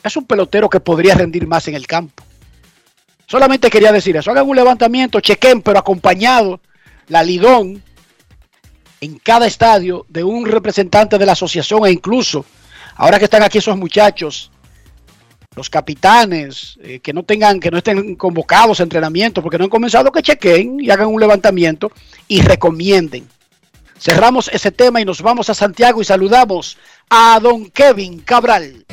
es 0.04 0.18
un 0.18 0.26
pelotero 0.26 0.70
que 0.70 0.82
podría 0.82 1.16
rendir 1.16 1.48
más 1.48 1.68
en 1.70 1.76
el 1.76 1.88
campo. 1.88 2.24
Solamente 3.28 3.70
quería 3.70 3.92
decir 3.92 4.16
eso. 4.18 4.32
Hagan 4.32 4.48
un 4.48 4.56
levantamiento, 4.56 5.20
chequen, 5.20 5.62
pero 5.62 5.80
acompañado 5.80 6.60
la 7.08 7.24
Lidón 7.24 7.84
en 9.02 9.20
cada 9.20 9.48
estadio 9.48 10.06
de 10.08 10.24
un 10.24 10.46
representante 10.46 11.18
de 11.18 11.26
la 11.26 11.34
asociación 11.34 11.86
e 11.86 11.92
incluso, 11.92 12.46
ahora 12.96 13.20
que 13.20 13.26
están 13.26 13.44
aquí 13.44 13.58
esos 13.58 13.78
muchachos, 13.78 14.50
los 15.56 15.70
capitanes, 15.70 16.78
eh, 16.82 17.00
que 17.00 17.14
no 17.14 17.24
tengan, 17.24 17.60
que 17.60 17.70
no 17.70 17.78
estén 17.78 18.16
convocados 18.16 18.80
a 18.80 18.84
entrenamiento 18.84 19.42
porque 19.42 19.58
no 19.58 19.66
han 19.66 19.70
comenzado, 19.70 20.12
que 20.12 20.22
chequen 20.22 20.80
y 20.80 20.90
hagan 20.90 21.08
un 21.08 21.20
levantamiento 21.20 21.92
y 22.28 22.42
recomienden. 22.42 23.28
Cerramos 24.00 24.50
ese 24.52 24.72
tema 24.72 25.00
y 25.00 25.06
nos 25.06 25.22
vamos 25.22 25.50
a 25.50 25.54
Santiago 25.54 26.02
y 26.02 26.06
saludamos 26.06 26.78
a 27.10 27.40
don 27.42 27.70
Kevin 27.70 28.20
Cabral. 28.20 28.86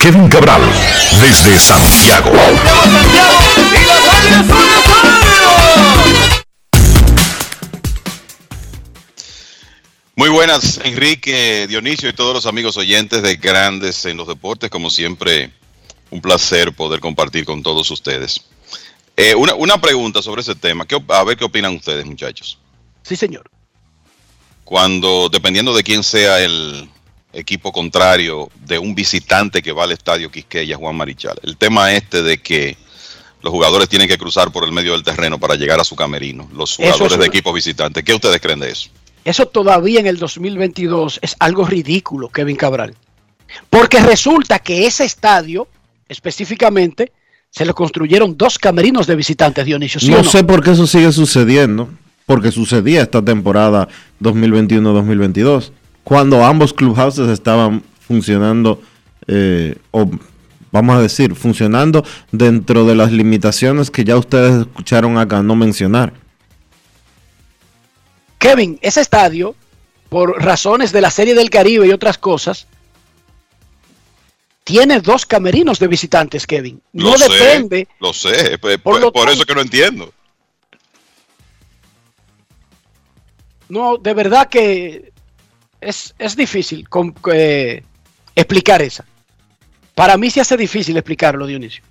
Kevin 0.00 0.28
Cabral, 0.28 0.62
desde 1.20 1.58
Santiago. 1.58 2.30
Muy 10.14 10.28
buenas, 10.30 10.80
Enrique, 10.84 11.66
Dionisio 11.68 12.08
y 12.08 12.12
todos 12.12 12.34
los 12.34 12.46
amigos 12.46 12.76
oyentes 12.76 13.22
de 13.22 13.36
Grandes 13.36 14.04
en 14.04 14.16
los 14.16 14.26
Deportes. 14.26 14.70
Como 14.70 14.90
siempre, 14.90 15.52
un 16.10 16.20
placer 16.20 16.72
poder 16.72 17.00
compartir 17.00 17.44
con 17.44 17.62
todos 17.62 17.90
ustedes. 17.90 18.40
Eh, 19.16 19.34
una, 19.34 19.54
una, 19.54 19.80
pregunta 19.80 20.22
sobre 20.22 20.42
ese 20.42 20.54
tema. 20.54 20.86
¿Qué, 20.86 21.00
a 21.08 21.24
ver 21.24 21.36
qué 21.36 21.44
opinan 21.44 21.76
ustedes, 21.76 22.06
muchachos. 22.06 22.58
Sí, 23.02 23.16
señor. 23.16 23.50
Cuando, 24.64 25.28
dependiendo 25.28 25.74
de 25.74 25.82
quién 25.82 26.02
sea 26.02 26.40
el 26.40 26.88
equipo 27.32 27.72
contrario 27.72 28.50
de 28.64 28.78
un 28.78 28.94
visitante 28.94 29.62
que 29.62 29.72
va 29.72 29.84
al 29.84 29.92
estadio 29.92 30.30
Quisqueya, 30.30 30.76
Juan 30.76 30.96
Marichal, 30.96 31.38
el 31.42 31.56
tema 31.56 31.92
este 31.92 32.22
de 32.22 32.38
que 32.38 32.76
los 33.42 33.52
jugadores 33.52 33.88
tienen 33.88 34.08
que 34.08 34.18
cruzar 34.18 34.50
por 34.50 34.64
el 34.64 34.72
medio 34.72 34.92
del 34.92 35.02
terreno 35.02 35.38
para 35.38 35.54
llegar 35.54 35.80
a 35.80 35.84
su 35.84 35.94
camerino, 35.94 36.48
los 36.52 36.76
jugadores 36.76 37.18
de 37.18 37.26
equipos 37.26 37.54
visitantes. 37.54 38.02
¿Qué 38.02 38.14
ustedes 38.14 38.40
creen 38.40 38.60
de 38.60 38.70
eso? 38.70 38.90
Eso 39.24 39.46
todavía 39.46 40.00
en 40.00 40.06
el 40.06 40.16
2022 40.18 41.20
es 41.22 41.36
algo 41.38 41.64
ridículo, 41.64 42.28
Kevin 42.30 42.56
Cabral. 42.56 42.94
Porque 43.70 44.00
resulta 44.00 44.58
que 44.58 44.86
ese 44.86 45.04
estadio, 45.04 45.68
específicamente, 46.08 47.12
se 47.50 47.64
le 47.64 47.72
construyeron 47.72 48.36
dos 48.36 48.58
camerinos 48.58 49.06
de 49.06 49.16
visitantes, 49.16 49.64
Dionisio. 49.64 50.00
¿sí 50.00 50.10
no, 50.10 50.18
no 50.18 50.24
sé 50.24 50.44
por 50.44 50.62
qué 50.62 50.72
eso 50.72 50.86
sigue 50.86 51.12
sucediendo, 51.12 51.88
porque 52.26 52.52
sucedía 52.52 53.02
esta 53.02 53.22
temporada 53.22 53.88
2021-2022, 54.20 55.70
cuando 56.08 56.42
ambos 56.42 56.72
clubhouses 56.72 57.28
estaban 57.28 57.82
funcionando, 58.00 58.80
eh, 59.26 59.76
o 59.90 60.10
vamos 60.72 60.96
a 60.96 61.02
decir, 61.02 61.34
funcionando 61.34 62.02
dentro 62.32 62.86
de 62.86 62.94
las 62.94 63.12
limitaciones 63.12 63.90
que 63.90 64.04
ya 64.04 64.16
ustedes 64.16 64.62
escucharon 64.62 65.18
acá 65.18 65.42
no 65.42 65.54
mencionar. 65.54 66.14
Kevin, 68.38 68.78
ese 68.80 69.02
estadio, 69.02 69.54
por 70.08 70.42
razones 70.42 70.92
de 70.92 71.02
la 71.02 71.10
Serie 71.10 71.34
del 71.34 71.50
Caribe 71.50 71.86
y 71.86 71.92
otras 71.92 72.16
cosas, 72.16 72.66
tiene 74.64 75.02
dos 75.02 75.26
camerinos 75.26 75.78
de 75.78 75.88
visitantes, 75.88 76.46
Kevin. 76.46 76.80
No 76.94 77.18
lo 77.18 77.18
depende. 77.18 77.80
Sé, 77.80 77.96
lo 78.00 78.12
sé, 78.14 78.58
por, 78.58 78.80
por, 78.80 79.00
lo 79.02 79.12
por 79.12 79.28
eso 79.28 79.44
que 79.44 79.54
no 79.54 79.60
entiendo. 79.60 80.10
No, 83.68 83.98
de 83.98 84.14
verdad 84.14 84.48
que 84.48 85.12
es, 85.80 86.14
es 86.18 86.36
difícil 86.36 86.86
eh, 87.32 87.82
explicar 88.34 88.82
esa. 88.82 89.04
Para 89.94 90.16
mí 90.16 90.30
se 90.30 90.40
hace 90.40 90.56
difícil 90.56 90.96
explicarlo, 90.96 91.46
Dionisio. 91.46 91.82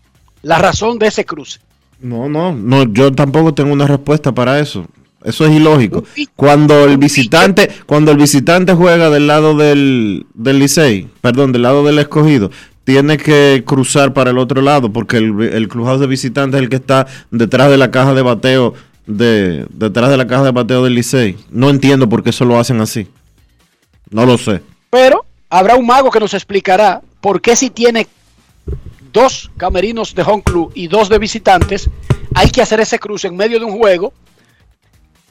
La 0.44 0.58
razón 0.60 0.98
de 1.00 1.08
ese 1.08 1.26
cruce. 1.26 1.60
No, 2.00 2.30
no, 2.30 2.54
no, 2.54 2.84
yo 2.94 3.12
tampoco 3.12 3.54
tengo 3.54 3.74
una 3.74 3.88
respuesta 3.88 4.32
para 4.32 4.60
eso. 4.60 4.86
Eso 5.24 5.46
es 5.46 5.54
ilógico. 5.54 6.04
Cuando 6.36 6.86
el 6.86 6.98
visitante, 6.98 7.70
cuando 7.86 8.12
el 8.12 8.18
visitante 8.18 8.74
juega 8.74 9.10
del 9.10 9.28
lado 9.28 9.58
del, 9.58 10.26
del 10.34 10.60
Licey, 10.60 11.10
perdón, 11.22 11.52
del 11.52 11.64
lado 11.64 11.84
del 11.84 12.00
escogido, 12.00 12.52
tiene 12.84 13.18
que 13.18 13.64
cruzar 13.66 14.14
para 14.14 14.30
el 14.30 14.38
otro 14.38 14.62
lado, 14.62 14.94
porque 14.94 15.18
el, 15.18 15.42
el 15.42 15.68
clubhouse 15.68 16.00
de 16.00 16.08
visitantes 16.08 16.60
es 16.60 16.64
el 16.64 16.70
que 16.70 16.78
está 16.78 17.08
detrás 17.32 17.70
de 17.70 17.78
la 17.78 17.92
caja 17.92 18.14
de 18.14 18.22
bateo 18.22 18.74
de, 19.08 19.66
detrás 19.72 20.10
de 20.10 20.18
la 20.18 20.28
caja 20.28 20.44
de 20.44 20.52
bateo 20.52 20.84
del 20.84 20.94
Licey. 20.94 21.36
No 21.50 21.70
entiendo 21.70 22.08
por 22.08 22.24
qué 22.24 22.30
eso 22.30 22.46
lo 22.46 22.60
hacen 22.60 22.80
así. 22.80 23.08
No 24.10 24.26
lo 24.26 24.38
sé. 24.38 24.62
Pero 24.90 25.26
habrá 25.50 25.76
un 25.76 25.86
mago 25.86 26.12
que 26.12 26.20
nos 26.20 26.34
explicará 26.34 27.02
por 27.22 27.42
qué 27.42 27.56
si 27.56 27.70
tiene 27.70 28.08
dos 29.12 29.52
camerinos 29.58 30.14
de 30.14 30.22
home 30.22 30.44
club 30.44 30.72
y 30.76 30.88
dos 30.88 31.10
de 31.10 31.20
visitantes, 31.20 31.90
hay 32.36 32.50
que 32.50 32.62
hacer 32.62 32.80
ese 32.80 33.00
cruce 33.00 33.28
en 33.28 33.36
medio 33.36 33.60
de 33.60 33.66
un 33.66 33.78
juego 33.78 34.14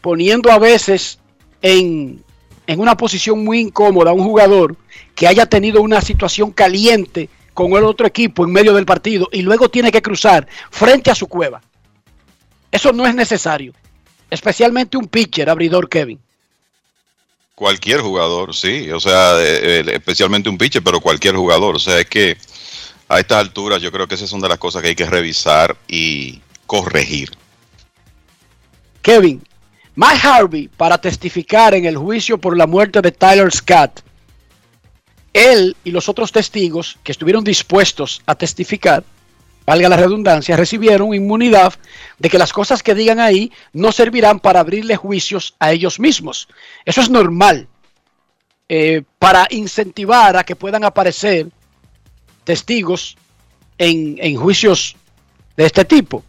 poniendo 0.01 0.51
a 0.51 0.59
veces 0.59 1.19
en 1.63 2.25
en 2.67 2.81
una 2.81 2.97
posición 2.97 3.45
muy 3.45 3.61
incómoda 3.61 4.11
a 4.11 4.15
un 4.15 4.25
jugador 4.25 4.77
que 5.15 5.27
haya 5.27 5.47
tenido 5.47 5.81
una 5.83 6.01
situación 6.01 6.51
caliente 6.51 7.29
con 7.55 7.73
el 7.73 7.85
otro 7.85 8.07
equipo 8.07 8.45
en 8.45 8.53
medio 8.53 8.75
del 8.75 8.85
partido 8.85 9.29
y 9.33 9.43
luego 9.43 9.69
tiene 9.69 9.93
que 9.93 10.03
cruzar 10.03 10.47
frente 10.71 11.11
a 11.11 11.15
su 11.15 11.27
cueva. 11.27 11.63
Eso 12.71 12.93
no 12.93 13.07
es 13.07 13.15
necesario, 13.15 13.73
especialmente 14.31 14.97
un 14.97 15.07
pitcher 15.07 15.49
abridor 15.49 15.89
Kevin. 15.89 16.19
Cualquier 17.57 18.03
jugador, 18.03 18.55
sí, 18.55 18.91
o 18.91 19.01
sea, 19.01 19.43
especialmente 19.43 20.51
un 20.51 20.59
pitcher, 20.59 20.83
pero 20.83 21.01
cualquier 21.01 21.37
jugador, 21.37 21.77
o 21.77 21.79
sea, 21.79 21.99
es 21.99 22.05
que 22.05 22.37
a 23.09 23.19
estas 23.19 23.39
alturas 23.39 23.81
yo 23.81 23.91
creo 23.91 24.07
que 24.07 24.15
esas 24.15 24.29
son 24.29 24.43
de 24.43 24.49
las 24.51 24.59
cosas 24.59 24.83
que 24.83 24.89
hay 24.89 24.95
que 24.95 25.07
revisar 25.07 25.75
y 25.89 26.43
corregir. 26.67 27.31
Kevin, 29.01 29.43
Mike 29.95 30.21
Harvey 30.23 30.69
para 30.69 30.99
testificar 30.99 31.73
en 31.73 31.87
el 31.87 31.97
juicio 31.97 32.37
por 32.37 32.59
la 32.59 32.67
muerte 32.67 33.01
de 33.01 33.11
Tyler 33.11 33.51
Scott. 33.51 34.03
Él 35.33 35.75
y 35.83 35.93
los 35.93 36.11
otros 36.11 36.33
testigos 36.33 36.99
que 37.03 37.13
estuvieron 37.13 37.43
dispuestos 37.43 38.21
a 38.27 38.35
testificar, 38.35 39.03
valga 39.67 39.89
la 39.89 39.97
redundancia, 39.97 40.57
recibieron 40.57 41.13
inmunidad 41.13 41.75
de 42.19 42.31
que 42.31 42.39
las 42.39 42.53
cosas 42.53 42.83
que 42.83 42.95
digan 42.95 43.19
ahí 43.19 43.53
no 43.73 43.91
servirán 43.91 44.39
para 44.39 44.61
abrirle 44.61 44.97
juicios 44.97 45.55
a 45.59 45.73
ellos 45.73 45.99
mismos. 45.99 46.49
Eso 46.85 47.01
es 47.01 47.11
normal 47.11 47.67
eh, 48.69 49.03
para 49.19 49.49
incentivar 49.51 50.37
a 50.37 50.45
que 50.45 50.55
puedan 50.55 50.85
aparecer 50.85 51.49
testigos 52.45 53.17
en, 53.77 54.37
juicios 54.37 54.97
de 55.57 55.67
este 55.67 55.85
tipo. 55.85 56.23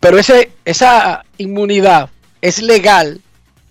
Pero 0.00 0.18
esa 0.18 1.24
inmunidad 1.38 2.10
es 2.40 2.60
legal 2.60 3.20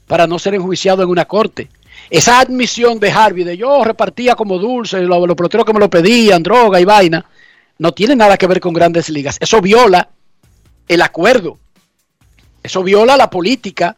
para 0.07 0.25
no 0.25 0.39
ser 0.39 0.55
enjuiciado 0.55 1.03
en 1.03 1.09
una 1.09 1.25
corte. 1.25 1.69
Esa 2.09 2.39
admisión 2.39 2.99
de 2.99 3.11
Harvey 3.11 3.43
de 3.43 3.57
yo 3.57 3.83
repartía 3.83 4.35
como 4.35 4.57
dulce, 4.57 5.01
los, 5.01 5.27
los 5.27 5.35
peloteros 5.35 5.65
que 5.65 5.73
me 5.73 5.79
lo 5.79 5.89
pedían, 5.89 6.41
droga 6.41 6.79
y 6.79 6.85
vaina, 6.85 7.25
no 7.79 7.93
tiene 7.93 8.15
nada 8.15 8.37
que 8.37 8.45
ver 8.45 8.59
con 8.59 8.73
grandes 8.73 9.09
ligas. 9.09 9.37
Eso 9.39 9.61
viola 9.61 10.09
el 10.87 11.01
acuerdo. 11.01 11.57
Eso 12.61 12.83
viola 12.83 13.17
la 13.17 13.29
política 13.29 13.95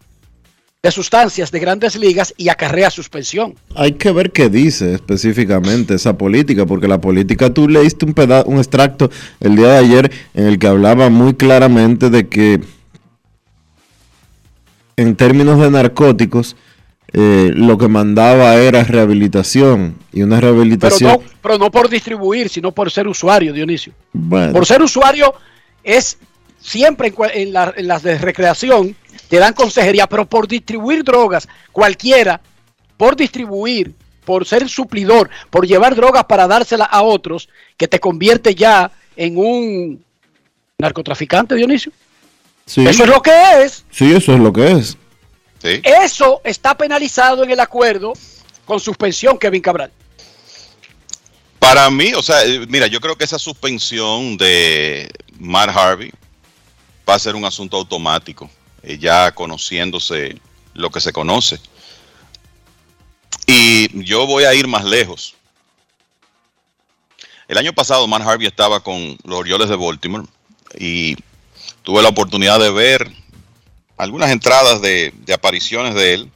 de 0.83 0.91
sustancias 0.91 1.51
de 1.51 1.59
grandes 1.59 1.95
ligas 1.95 2.33
y 2.37 2.49
acarrea 2.49 2.89
suspensión. 2.89 3.55
Hay 3.75 3.93
que 3.93 4.11
ver 4.11 4.31
qué 4.31 4.49
dice 4.49 4.95
específicamente 4.95 5.95
esa 5.95 6.17
política, 6.17 6.65
porque 6.65 6.87
la 6.87 6.99
política, 6.99 7.53
tú 7.53 7.67
leíste 7.67 8.05
un, 8.05 8.13
peda 8.13 8.43
un 8.45 8.57
extracto 8.57 9.11
el 9.39 9.55
día 9.55 9.67
de 9.67 9.77
ayer 9.77 10.11
en 10.33 10.47
el 10.47 10.57
que 10.57 10.67
hablaba 10.67 11.09
muy 11.09 11.33
claramente 11.33 12.09
de 12.09 12.27
que 12.27 12.61
en 14.95 15.15
términos 15.15 15.59
de 15.59 15.69
narcóticos, 15.69 16.55
eh, 17.13 17.51
lo 17.53 17.77
que 17.77 17.87
mandaba 17.87 18.55
era 18.55 18.83
rehabilitación 18.83 19.95
y 20.13 20.21
una 20.23 20.39
rehabilitación. 20.39 21.11
Pero 21.11 21.23
no, 21.23 21.31
pero 21.41 21.57
no 21.57 21.71
por 21.71 21.89
distribuir, 21.89 22.47
sino 22.49 22.71
por 22.71 22.89
ser 22.91 23.07
usuario, 23.07 23.51
Dionisio. 23.53 23.93
Bueno, 24.13 24.53
Por 24.53 24.65
ser 24.65 24.81
usuario 24.81 25.33
es 25.83 26.17
siempre 26.59 27.13
en, 27.33 27.53
la- 27.53 27.73
las 27.77 28.03
de 28.03 28.17
recreación 28.17 28.95
te 29.27 29.37
dan 29.37 29.53
consejería, 29.53 30.07
pero 30.07 30.25
por 30.25 30.47
distribuir 30.47 31.03
drogas, 31.03 31.47
cualquiera, 31.71 32.39
por 32.97 33.15
distribuir, 33.15 33.93
por 34.25 34.45
ser 34.45 34.69
suplidor, 34.69 35.29
por 35.49 35.65
llevar 35.67 35.95
drogas 35.95 36.25
para 36.25 36.47
dársela 36.47 36.85
a 36.85 37.01
otros, 37.01 37.49
que 37.77 37.87
te 37.87 37.99
convierte 37.99 38.53
ya 38.55 38.91
en 39.15 39.37
un 39.37 40.03
narcotraficante, 40.77 41.55
Dionisio. 41.55 41.91
sí, 42.65 42.85
Eso 42.87 43.03
es 43.03 43.09
lo 43.09 43.21
que 43.21 43.31
es. 43.63 43.85
sí, 43.91 44.13
eso 44.13 44.33
es 44.33 44.39
lo 44.39 44.53
que 44.53 44.71
es. 44.71 44.97
Eso 45.63 46.41
está 46.43 46.75
penalizado 46.75 47.43
en 47.43 47.51
el 47.51 47.59
acuerdo 47.59 48.13
con 48.65 48.79
suspensión, 48.79 49.37
Kevin 49.37 49.61
Cabral. 49.61 49.91
Para 51.59 51.89
mí, 51.89 52.13
o 52.13 52.21
sea, 52.23 52.43
eh, 52.43 52.65
mira, 52.67 52.87
yo 52.87 52.99
creo 52.99 53.15
que 53.15 53.23
esa 53.23 53.37
suspensión 53.37 54.35
de 54.37 55.09
Matt 55.37 55.69
Harvey 55.69 56.11
va 57.07 57.15
a 57.15 57.19
ser 57.19 57.35
un 57.35 57.45
asunto 57.45 57.77
automático, 57.77 58.49
eh, 58.81 58.97
ya 58.97 59.31
conociéndose 59.31 60.39
lo 60.73 60.89
que 60.89 60.99
se 60.99 61.13
conoce. 61.13 61.59
Y 63.45 64.03
yo 64.03 64.25
voy 64.25 64.45
a 64.45 64.53
ir 64.53 64.67
más 64.67 64.83
lejos. 64.85 65.35
El 67.47 67.57
año 67.57 67.73
pasado 67.73 68.07
Matt 68.07 68.23
Harvey 68.23 68.47
estaba 68.47 68.79
con 68.79 69.17
los 69.23 69.39
Orioles 69.39 69.69
de 69.69 69.75
Baltimore 69.75 70.25
y 70.79 71.15
tuve 71.83 72.01
la 72.01 72.09
oportunidad 72.09 72.59
de 72.59 72.71
ver 72.71 73.20
algunas 74.01 74.31
entradas 74.31 74.81
de, 74.81 75.13
apariciones 75.31 75.93
de 75.93 76.15
él 76.15 76.31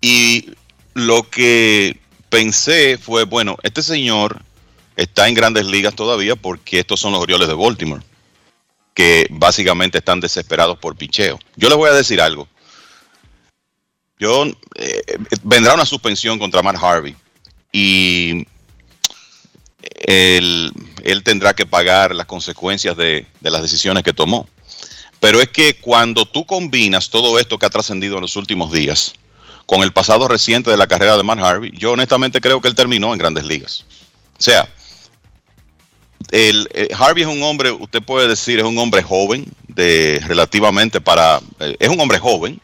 y 0.00 0.50
lo 0.92 1.22
que 1.30 2.00
pensé 2.30 2.98
fue, 2.98 3.22
bueno, 3.22 3.56
este 3.62 3.80
señor 3.80 4.42
está 4.96 5.28
en 5.28 5.34
grandes 5.34 5.66
ligas 5.66 5.94
todavía 5.94 6.34
porque 6.34 6.80
estos 6.80 6.98
son 6.98 7.12
los 7.12 7.22
Orioles 7.22 7.46
de 7.46 7.54
Baltimore, 7.54 8.02
que 8.92 9.28
básicamente 9.30 9.98
están 9.98 10.18
desesperados 10.18 10.76
por 10.78 10.96
picheo. 10.96 11.38
Yo 11.54 11.68
les 11.68 11.78
voy 11.78 11.90
a 11.90 11.94
decir 11.94 12.20
algo. 12.20 12.48
Yo 14.18 14.44
eh, 14.74 15.02
vendrá 15.44 15.74
una 15.74 15.86
suspensión 15.86 16.40
contra 16.40 16.60
Matt 16.60 16.82
Harvey 16.82 17.14
y 17.70 18.48
él, 19.94 20.72
él 21.04 21.22
tendrá 21.22 21.54
que 21.54 21.66
pagar 21.66 22.16
las 22.16 22.26
consecuencias 22.26 22.96
de 22.96 23.26
las 23.42 23.62
decisiones 23.62 24.02
que 24.02 24.12
tomó. 24.12 24.48
Pero 25.20 25.40
es 25.40 25.48
que 25.48 25.74
cuando 25.74 26.24
tú 26.24 26.46
combinas 26.46 27.10
todo 27.10 27.38
esto 27.38 27.58
que 27.58 27.66
ha 27.66 27.70
trascendido 27.70 28.16
en 28.16 28.22
los 28.22 28.36
últimos 28.36 28.72
días 28.72 29.14
con 29.66 29.82
el 29.82 29.92
pasado 29.92 30.28
reciente 30.28 30.70
de 30.70 30.76
la 30.76 30.86
carrera 30.86 31.16
de 31.16 31.22
Matt 31.22 31.40
Harvey, 31.40 31.72
yo 31.74 31.92
honestamente 31.92 32.40
creo 32.40 32.60
que 32.60 32.68
él 32.68 32.74
terminó 32.74 33.12
en 33.12 33.18
grandes 33.18 33.44
ligas. 33.44 33.84
O 34.38 34.42
sea, 34.42 34.68
el, 36.30 36.68
eh, 36.72 36.88
Harvey 36.96 37.24
es 37.24 37.28
un 37.28 37.42
hombre, 37.42 37.72
usted 37.72 38.02
puede 38.02 38.28
decir, 38.28 38.58
es 38.58 38.64
un 38.64 38.78
hombre 38.78 39.02
joven, 39.02 39.46
de 39.66 40.20
relativamente 40.26 41.00
para, 41.00 41.40
eh, 41.60 41.76
es 41.78 41.88
un 41.88 42.00
hombre 42.00 42.18
joven, 42.18 42.60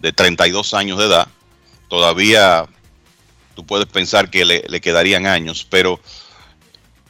de 0.00 0.12
32 0.12 0.74
años 0.74 0.98
de 0.98 1.06
edad. 1.06 1.28
Todavía 1.88 2.66
tú 3.54 3.64
puedes 3.64 3.86
pensar 3.86 4.30
que 4.30 4.44
le, 4.44 4.64
le 4.68 4.80
quedarían 4.80 5.26
años, 5.26 5.66
pero 5.68 6.00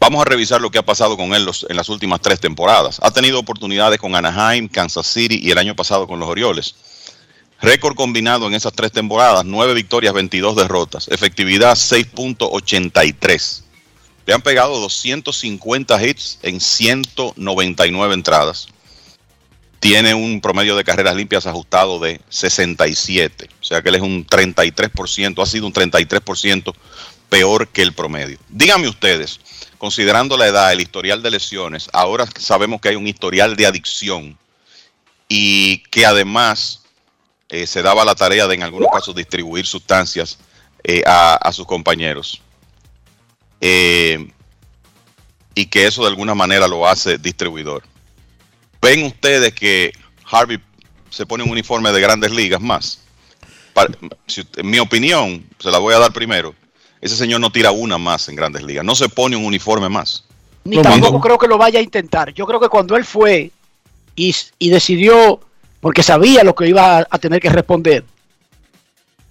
Vamos 0.00 0.22
a 0.22 0.24
revisar 0.24 0.60
lo 0.60 0.70
que 0.70 0.78
ha 0.78 0.84
pasado 0.84 1.16
con 1.16 1.34
él 1.34 1.48
en 1.68 1.76
las 1.76 1.88
últimas 1.88 2.20
tres 2.20 2.38
temporadas. 2.38 2.98
Ha 3.02 3.10
tenido 3.10 3.38
oportunidades 3.38 3.98
con 3.98 4.14
Anaheim, 4.14 4.68
Kansas 4.68 5.06
City 5.06 5.40
y 5.42 5.50
el 5.50 5.58
año 5.58 5.74
pasado 5.74 6.06
con 6.06 6.20
los 6.20 6.28
Orioles. 6.28 6.74
Récord 7.60 7.96
combinado 7.96 8.46
en 8.46 8.54
esas 8.54 8.72
tres 8.72 8.92
temporadas, 8.92 9.44
9 9.44 9.74
victorias, 9.74 10.14
22 10.14 10.54
derrotas. 10.54 11.08
Efectividad 11.08 11.72
6.83. 11.72 13.62
Le 14.26 14.34
han 14.34 14.42
pegado 14.42 14.78
250 14.78 16.04
hits 16.04 16.38
en 16.42 16.60
199 16.60 18.14
entradas. 18.14 18.68
Tiene 19.80 20.14
un 20.14 20.40
promedio 20.40 20.76
de 20.76 20.84
carreras 20.84 21.16
limpias 21.16 21.46
ajustado 21.46 21.98
de 21.98 22.20
67. 22.28 23.48
O 23.60 23.64
sea 23.64 23.82
que 23.82 23.88
él 23.88 23.96
es 23.96 24.02
un 24.02 24.24
33%, 24.24 25.42
ha 25.42 25.46
sido 25.46 25.66
un 25.66 25.72
33% 25.72 26.72
peor 27.28 27.68
que 27.68 27.82
el 27.82 27.92
promedio. 27.92 28.38
Díganme 28.48 28.88
ustedes, 28.88 29.40
considerando 29.78 30.36
la 30.36 30.48
edad, 30.48 30.72
el 30.72 30.80
historial 30.80 31.22
de 31.22 31.30
lesiones, 31.30 31.88
ahora 31.92 32.26
sabemos 32.38 32.80
que 32.80 32.90
hay 32.90 32.96
un 32.96 33.06
historial 33.06 33.56
de 33.56 33.66
adicción 33.66 34.36
y 35.28 35.78
que 35.90 36.04
además 36.04 36.82
eh, 37.48 37.66
se 37.66 37.82
daba 37.82 38.04
la 38.04 38.14
tarea 38.14 38.46
de 38.46 38.56
en 38.56 38.62
algunos 38.62 38.88
casos 38.92 39.14
distribuir 39.14 39.66
sustancias 39.66 40.38
eh, 40.84 41.02
a, 41.06 41.50
sus 41.52 41.66
compañeros. 41.66 42.42
Eh, 43.60 44.30
y 45.54 45.66
que 45.66 45.86
eso 45.86 46.02
de 46.02 46.08
alguna 46.08 46.34
manera 46.34 46.68
lo 46.68 46.86
hace 46.86 47.18
distribuidor. 47.18 47.82
¿Ven 48.80 49.04
ustedes 49.04 49.52
que 49.54 49.92
Harvey 50.24 50.58
se 51.10 51.26
pone 51.26 51.42
un 51.42 51.50
uniforme 51.50 51.90
de 51.90 52.00
grandes 52.00 52.30
ligas 52.30 52.60
más? 52.60 53.00
En 54.56 54.70
mi 54.70 54.78
opinión, 54.78 55.44
se 55.58 55.70
la 55.70 55.78
voy 55.78 55.94
a 55.94 55.98
dar 55.98 56.12
primero, 56.12 56.54
ese 57.00 57.16
señor 57.16 57.40
no 57.40 57.50
tira 57.50 57.70
una 57.70 57.98
más 57.98 58.28
en 58.28 58.36
grandes 58.36 58.62
ligas, 58.62 58.84
no 58.84 58.94
se 58.94 59.08
pone 59.08 59.36
un 59.36 59.44
uniforme 59.44 59.88
más. 59.88 60.24
Ni 60.64 60.80
tampoco 60.82 61.20
creo 61.20 61.38
que 61.38 61.46
lo 61.48 61.56
vaya 61.58 61.78
a 61.78 61.82
intentar. 61.82 62.32
Yo 62.34 62.46
creo 62.46 62.60
que 62.60 62.68
cuando 62.68 62.96
él 62.96 63.04
fue 63.04 63.50
y, 64.16 64.34
y 64.58 64.68
decidió, 64.70 65.40
porque 65.80 66.02
sabía 66.02 66.44
lo 66.44 66.54
que 66.54 66.68
iba 66.68 66.98
a, 66.98 67.06
a 67.08 67.18
tener 67.18 67.40
que 67.40 67.48
responder, 67.48 68.04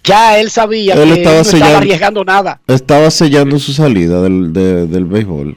ya 0.02 0.38
él 0.38 0.50
sabía 0.50 0.94
Él 0.94 1.12
que 1.12 1.14
estaba 1.20 1.36
él 1.38 1.42
no 1.44 1.50
estaba 1.50 1.76
arriesgando 1.78 2.24
nada. 2.24 2.60
Estaba 2.66 3.10
sellando 3.10 3.58
su 3.58 3.72
salida 3.74 4.22
del, 4.22 4.52
de- 4.52 4.86
del 4.86 5.04
béisbol. 5.04 5.56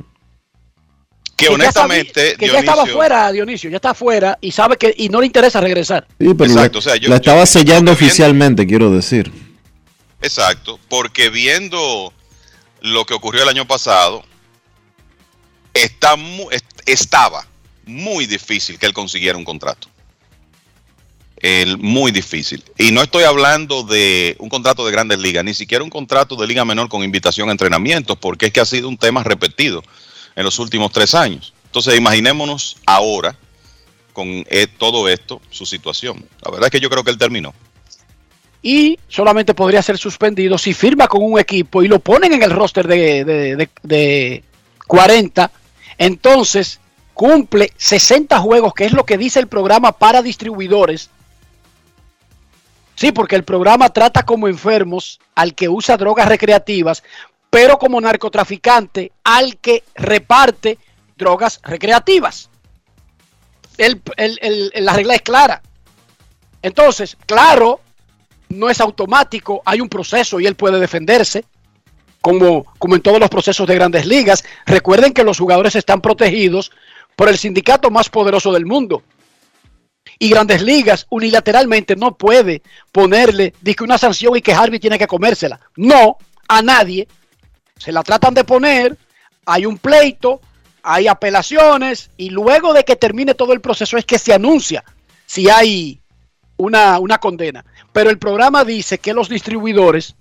Que 1.37 1.45
ya 1.47 1.51
honestamente, 1.53 2.13
sabía- 2.13 2.37
que 2.37 2.47
ya 2.47 2.59
estaba 2.59 2.85
fuera, 2.85 3.31
Dionisio, 3.31 3.69
ya 3.69 3.77
está 3.77 3.93
fuera 3.95 4.37
y 4.41 4.51
sabe 4.51 4.77
que 4.77 4.93
y 4.95 5.09
no 5.09 5.21
le 5.21 5.25
interesa 5.27 5.61
regresar. 5.61 6.05
Sí, 6.19 6.33
pero 6.37 6.51
Exacto, 6.51 6.75
la, 6.75 6.79
o 6.79 6.81
sea, 6.81 6.95
yo- 6.97 7.09
la 7.09 7.15
yo- 7.15 7.21
estaba 7.21 7.45
sellando 7.45 7.91
oficialmente, 7.93 8.67
quiero 8.67 8.91
decir. 8.91 9.31
Exacto, 10.21 10.79
porque 10.87 11.29
viendo 11.29 12.13
lo 12.81 13.05
que 13.05 13.13
ocurrió 13.13 13.43
el 13.43 13.49
año 13.49 13.67
pasado, 13.67 14.23
estaba 15.73 17.47
muy 17.85 18.25
difícil 18.25 18.77
que 18.77 18.85
él 18.85 18.93
consiguiera 18.93 19.37
un 19.37 19.45
contrato. 19.45 19.87
muy 21.79 22.11
difícil. 22.11 22.63
Y 22.77 22.91
no 22.91 23.01
estoy 23.01 23.23
hablando 23.23 23.81
de 23.81 24.35
un 24.37 24.49
contrato 24.49 24.85
de 24.85 24.91
grandes 24.91 25.17
ligas, 25.19 25.43
ni 25.43 25.55
siquiera 25.55 25.83
un 25.83 25.89
contrato 25.89 26.35
de 26.35 26.45
liga 26.45 26.63
menor 26.65 26.87
con 26.87 27.03
invitación 27.03 27.49
a 27.49 27.51
entrenamientos, 27.51 28.15
porque 28.19 28.47
es 28.47 28.53
que 28.53 28.59
ha 28.59 28.65
sido 28.65 28.87
un 28.87 28.97
tema 28.97 29.23
repetido 29.23 29.83
en 30.35 30.43
los 30.43 30.59
últimos 30.59 30.91
tres 30.91 31.15
años. 31.15 31.53
Entonces, 31.65 31.97
imaginémonos 31.97 32.77
ahora 32.85 33.35
con 34.13 34.27
eh, 34.27 34.67
todo 34.67 35.09
esto, 35.09 35.41
su 35.49 35.65
situación. 35.65 36.27
La 36.43 36.51
verdad 36.51 36.67
es 36.67 36.71
que 36.71 36.79
yo 36.79 36.89
creo 36.89 37.03
que 37.03 37.11
él 37.11 37.17
terminó. 37.17 37.53
Y 38.61 38.99
solamente 39.07 39.53
podría 39.53 39.81
ser 39.81 39.97
suspendido 39.97 40.57
si 40.57 40.73
firma 40.73 41.07
con 41.07 41.23
un 41.23 41.39
equipo 41.39 41.81
y 41.81 41.87
lo 41.87 41.99
ponen 41.99 42.33
en 42.33 42.43
el 42.43 42.51
roster 42.51 42.87
de, 42.87 43.25
de, 43.25 43.55
de, 43.55 43.69
de 43.81 44.43
40. 44.87 45.51
Entonces 45.97 46.79
cumple 47.13 47.71
60 47.77 48.39
juegos, 48.39 48.73
que 48.73 48.85
es 48.85 48.93
lo 48.93 49.05
que 49.05 49.17
dice 49.17 49.39
el 49.39 49.47
programa 49.47 49.91
para 49.91 50.21
distribuidores. 50.21 51.09
Sí, 52.95 53.11
porque 53.11 53.35
el 53.35 53.43
programa 53.43 53.89
trata 53.89 54.23
como 54.23 54.47
enfermos 54.47 55.19
al 55.33 55.55
que 55.55 55.67
usa 55.67 55.97
drogas 55.97 56.27
recreativas, 56.27 57.03
pero 57.49 57.79
como 57.79 57.99
narcotraficante 57.99 59.11
al 59.23 59.57
que 59.57 59.83
reparte 59.95 60.77
drogas 61.17 61.59
recreativas. 61.63 62.49
El, 63.77 64.01
el, 64.17 64.39
el, 64.41 64.85
la 64.85 64.93
regla 64.93 65.15
es 65.15 65.21
clara. 65.21 65.61
Entonces, 66.61 67.17
claro, 67.25 67.81
no 68.51 68.69
es 68.69 68.81
automático, 68.81 69.61
hay 69.65 69.81
un 69.81 69.89
proceso 69.89 70.39
y 70.39 70.45
él 70.45 70.55
puede 70.55 70.79
defenderse, 70.79 71.45
como, 72.21 72.65
como 72.77 72.95
en 72.95 73.01
todos 73.01 73.19
los 73.19 73.29
procesos 73.29 73.67
de 73.67 73.75
grandes 73.75 74.05
ligas. 74.05 74.43
Recuerden 74.65 75.13
que 75.13 75.23
los 75.23 75.39
jugadores 75.39 75.75
están 75.75 76.01
protegidos 76.01 76.71
por 77.15 77.29
el 77.29 77.37
sindicato 77.37 77.89
más 77.89 78.09
poderoso 78.09 78.51
del 78.51 78.65
mundo. 78.65 79.03
Y 80.17 80.29
Grandes 80.29 80.61
Ligas 80.61 81.07
unilateralmente 81.09 81.95
no 81.95 82.15
puede 82.15 82.61
ponerle 82.91 83.53
que 83.63 83.83
una 83.83 83.97
sanción 83.97 84.35
y 84.37 84.41
que 84.41 84.53
Harvey 84.53 84.79
tiene 84.79 84.99
que 84.99 85.07
comérsela. 85.07 85.59
No, 85.75 86.17
a 86.47 86.61
nadie. 86.61 87.07
Se 87.77 87.91
la 87.91 88.03
tratan 88.03 88.33
de 88.33 88.43
poner, 88.43 88.97
hay 89.45 89.65
un 89.65 89.77
pleito, 89.77 90.41
hay 90.83 91.07
apelaciones 91.07 92.11
y 92.17 92.29
luego 92.29 92.73
de 92.73 92.83
que 92.83 92.95
termine 92.95 93.33
todo 93.33 93.53
el 93.53 93.61
proceso 93.61 93.97
es 93.97 94.05
que 94.05 94.19
se 94.19 94.33
anuncia 94.33 94.83
si 95.25 95.49
hay 95.49 96.00
una, 96.61 96.99
una 96.99 97.17
condena. 97.17 97.65
Pero 97.91 98.09
el 98.09 98.17
programa 98.17 98.63
dice 98.63 98.97
que 98.97 99.13
los 99.13 99.29
distribuidores 99.29 100.15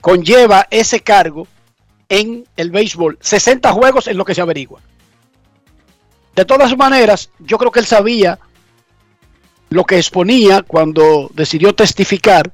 conlleva 0.00 0.66
ese 0.70 1.00
cargo 1.00 1.46
en 2.08 2.46
el 2.56 2.70
béisbol. 2.70 3.18
60 3.20 3.72
juegos 3.72 4.06
es 4.06 4.16
lo 4.16 4.24
que 4.24 4.34
se 4.34 4.40
averigua. 4.40 4.80
De 6.34 6.44
todas 6.44 6.76
maneras, 6.76 7.30
yo 7.38 7.58
creo 7.58 7.70
que 7.70 7.80
él 7.80 7.86
sabía 7.86 8.38
lo 9.68 9.84
que 9.84 9.96
exponía 9.96 10.62
cuando 10.62 11.30
decidió 11.34 11.74
testificar 11.74 12.52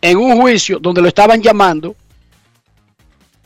en 0.00 0.16
un 0.16 0.40
juicio 0.40 0.78
donde 0.80 1.02
lo 1.02 1.08
estaban 1.08 1.42
llamando, 1.42 1.94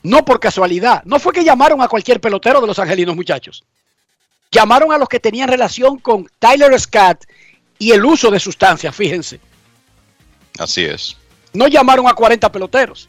no 0.02 0.24
por 0.24 0.38
casualidad, 0.38 1.02
no 1.04 1.18
fue 1.18 1.32
que 1.32 1.44
llamaron 1.44 1.82
a 1.82 1.88
cualquier 1.88 2.20
pelotero 2.20 2.60
de 2.60 2.66
los 2.66 2.78
angelinos 2.78 3.16
muchachos, 3.16 3.64
llamaron 4.50 4.92
a 4.92 4.98
los 4.98 5.08
que 5.08 5.20
tenían 5.20 5.48
relación 5.48 5.98
con 5.98 6.28
Tyler 6.38 6.78
Scott 6.78 7.24
y 7.78 7.92
el 7.92 8.04
uso 8.04 8.30
de 8.30 8.40
sustancias, 8.40 8.94
fíjense. 8.94 9.40
Así 10.58 10.84
es. 10.84 11.16
No 11.52 11.68
llamaron 11.68 12.06
a 12.08 12.14
40 12.14 12.50
peloteros. 12.50 13.08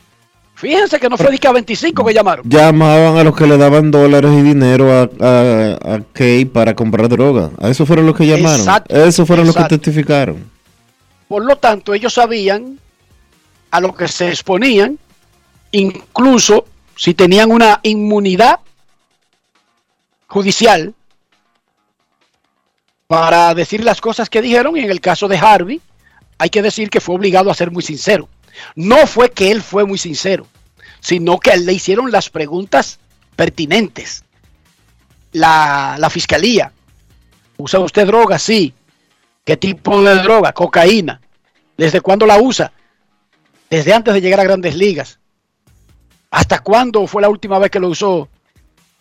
Fíjense 0.55 0.99
que 0.99 1.07
no 1.07 1.17
fue 1.17 1.31
ni 1.31 1.37
que 1.37 1.47
a 1.47 1.51
25 1.51 2.03
que 2.03 2.13
llamaron. 2.13 2.49
Llamaban 2.49 3.17
a 3.17 3.23
los 3.23 3.35
que 3.35 3.45
le 3.45 3.57
daban 3.57 3.91
dólares 3.91 4.31
y 4.33 4.41
dinero 4.41 4.91
a, 4.91 5.01
a, 5.03 5.93
a 5.95 6.01
Kay 6.13 6.45
para 6.45 6.73
comprar 6.73 7.07
droga. 7.09 7.51
A 7.61 7.69
eso 7.69 7.85
fueron 7.85 8.07
los 8.07 8.15
que 8.15 8.25
llamaron. 8.25 8.59
Exacto, 8.59 8.95
eso 8.95 9.25
fueron 9.25 9.45
exacto. 9.45 9.61
los 9.61 9.69
que 9.69 9.77
testificaron. 9.77 10.49
Por 11.27 11.45
lo 11.45 11.57
tanto, 11.57 11.93
ellos 11.93 12.13
sabían 12.13 12.79
a 13.69 13.79
lo 13.79 13.93
que 13.93 14.07
se 14.07 14.29
exponían, 14.29 14.97
incluso 15.71 16.65
si 16.95 17.13
tenían 17.13 17.51
una 17.51 17.79
inmunidad 17.83 18.59
judicial 20.25 20.95
para 23.07 23.53
decir 23.55 23.83
las 23.83 24.01
cosas 24.01 24.29
que 24.29 24.41
dijeron. 24.41 24.77
Y 24.77 24.81
en 24.81 24.91
el 24.91 25.01
caso 25.01 25.27
de 25.27 25.37
Harvey, 25.37 25.81
hay 26.37 26.49
que 26.49 26.61
decir 26.61 26.89
que 26.89 27.01
fue 27.01 27.15
obligado 27.15 27.49
a 27.49 27.55
ser 27.55 27.71
muy 27.71 27.81
sincero. 27.83 28.29
No 28.75 29.07
fue 29.07 29.31
que 29.31 29.51
él 29.51 29.61
fue 29.61 29.85
muy 29.85 29.97
sincero, 29.97 30.47
sino 30.99 31.39
que 31.39 31.55
le 31.57 31.73
hicieron 31.73 32.11
las 32.11 32.29
preguntas 32.29 32.99
pertinentes. 33.35 34.23
La, 35.31 35.95
la 35.99 36.09
fiscalía, 36.09 36.71
¿usa 37.57 37.79
usted 37.79 38.07
droga? 38.07 38.39
Sí. 38.39 38.73
¿Qué 39.43 39.57
tipo 39.57 40.01
de 40.01 40.15
droga? 40.15 40.51
Cocaína. 40.51 41.21
¿Desde 41.77 42.01
cuándo 42.01 42.25
la 42.25 42.41
usa? 42.41 42.71
Desde 43.69 43.93
antes 43.93 44.13
de 44.13 44.21
llegar 44.21 44.39
a 44.39 44.45
grandes 44.45 44.75
ligas. 44.75 45.19
¿Hasta 46.31 46.59
cuándo 46.59 47.05
fue 47.07 47.21
la 47.21 47.29
última 47.29 47.59
vez 47.59 47.69
que 47.69 47.79
lo 47.79 47.89
usó? 47.89 48.27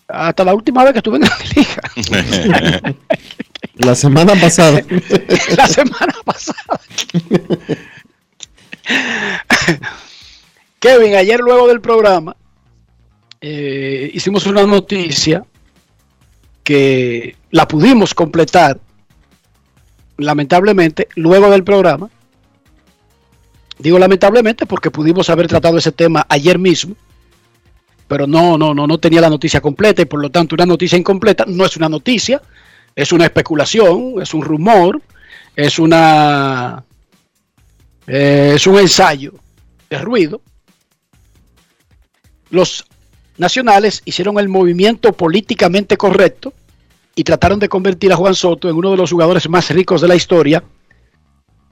Hasta 0.06 0.44
la 0.44 0.54
última 0.54 0.84
vez 0.84 0.92
que 0.92 0.98
estuve 0.98 1.16
en 1.16 1.22
grandes 1.22 1.56
ligas. 1.56 2.94
La 3.76 3.94
semana 3.94 4.34
pasada. 4.34 4.82
la 5.56 5.66
semana 5.66 6.14
pasada. 6.24 6.80
Kevin, 10.78 11.14
ayer 11.14 11.40
luego 11.40 11.68
del 11.68 11.80
programa 11.80 12.36
eh, 13.40 14.10
hicimos 14.14 14.46
una 14.46 14.64
noticia 14.66 15.44
que 16.64 17.36
la 17.50 17.68
pudimos 17.68 18.14
completar, 18.14 18.80
lamentablemente, 20.16 21.08
luego 21.14 21.50
del 21.50 21.62
programa. 21.62 22.10
Digo 23.78 23.98
lamentablemente 23.98 24.64
porque 24.64 24.90
pudimos 24.90 25.28
haber 25.28 25.48
tratado 25.48 25.76
ese 25.76 25.92
tema 25.92 26.24
ayer 26.30 26.58
mismo, 26.58 26.96
pero 28.08 28.26
no, 28.26 28.56
no, 28.56 28.72
no, 28.72 28.86
no 28.86 28.98
tenía 28.98 29.20
la 29.20 29.28
noticia 29.28 29.60
completa 29.60 30.00
y 30.00 30.06
por 30.06 30.20
lo 30.20 30.30
tanto 30.30 30.54
una 30.54 30.64
noticia 30.64 30.96
incompleta 30.96 31.44
no 31.46 31.66
es 31.66 31.76
una 31.76 31.90
noticia, 31.90 32.40
es 32.96 33.12
una 33.12 33.26
especulación, 33.26 34.14
es 34.22 34.32
un 34.32 34.42
rumor, 34.42 35.02
es 35.54 35.78
una 35.78 36.82
eh, 38.06 38.52
es 38.56 38.66
un 38.66 38.78
ensayo 38.78 39.34
de 39.90 39.98
ruido. 39.98 40.40
Los 42.48 42.86
nacionales 43.36 44.00
hicieron 44.06 44.38
el 44.38 44.48
movimiento 44.48 45.12
políticamente 45.12 45.98
correcto 45.98 46.54
y 47.14 47.22
trataron 47.22 47.58
de 47.58 47.68
convertir 47.68 48.12
a 48.12 48.16
Juan 48.16 48.34
Soto 48.34 48.70
en 48.70 48.76
uno 48.76 48.92
de 48.92 48.96
los 48.96 49.12
jugadores 49.12 49.46
más 49.48 49.68
ricos 49.70 50.00
de 50.00 50.08
la 50.08 50.14
historia, 50.14 50.64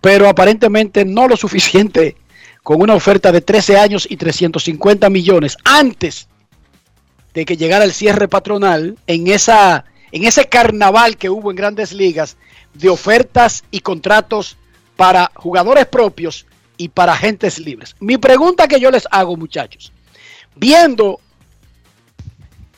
pero 0.03 0.29
aparentemente 0.29 1.07
no 1.07 1.27
lo 1.27 1.39
suficiente 1.39 2.17
con 2.63 2.83
una 2.83 2.95
oferta 2.95 3.33
de 3.33 3.41
13 3.41 3.79
años 3.79 4.07
y 4.11 4.19
350 4.19 5.09
millones 5.09 5.57
antes 5.65 6.29
de 7.33 7.47
que 7.47 7.57
llegara 7.57 7.85
el 7.85 7.93
cierre 7.93 8.29
patronal 8.29 8.99
en 9.07 9.27
esa 9.29 9.85
en 10.15 10.25
ese 10.25 10.47
carnaval 10.47 11.17
que 11.17 11.29
hubo 11.29 11.51
en 11.51 11.57
grandes 11.57 11.93
ligas 11.93 12.37
de 12.73 12.89
ofertas 12.89 13.65
y 13.73 13.81
contratos 13.81 14.57
para 14.95 15.33
jugadores 15.35 15.87
propios 15.87 16.47
y 16.77 16.89
para 16.89 17.15
agentes 17.15 17.59
libres. 17.59 17.97
Mi 17.99 18.17
pregunta 18.17 18.69
que 18.69 18.79
yo 18.79 18.93
les 18.93 19.09
hago, 19.11 19.37
muchachos, 19.37 19.93
viendo 20.55 21.19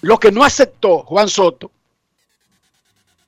lo 0.01 0.19
que 0.19 0.33
no 0.33 0.45
aceptó 0.45 1.01
Juan 1.01 1.29
Soto, 1.29 1.71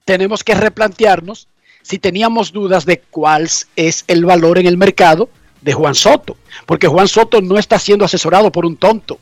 tenemos 0.07 0.43
que 0.43 0.55
replantearnos 0.55 1.47
si 1.83 1.99
teníamos 1.99 2.51
dudas 2.51 2.87
de 2.87 3.01
cuál 3.01 3.47
es 3.77 4.05
el 4.07 4.25
valor 4.25 4.57
en 4.57 4.65
el 4.65 4.79
mercado 4.79 5.29
de 5.61 5.75
Juan 5.75 5.95
Soto, 5.95 6.39
porque 6.65 6.89
Juan 6.89 7.09
Soto 7.09 7.43
no 7.43 7.59
está 7.59 7.79
siendo 7.79 8.07
asesorado 8.07 8.51
por 8.51 8.65
un 8.65 8.79
tonto. 8.79 9.21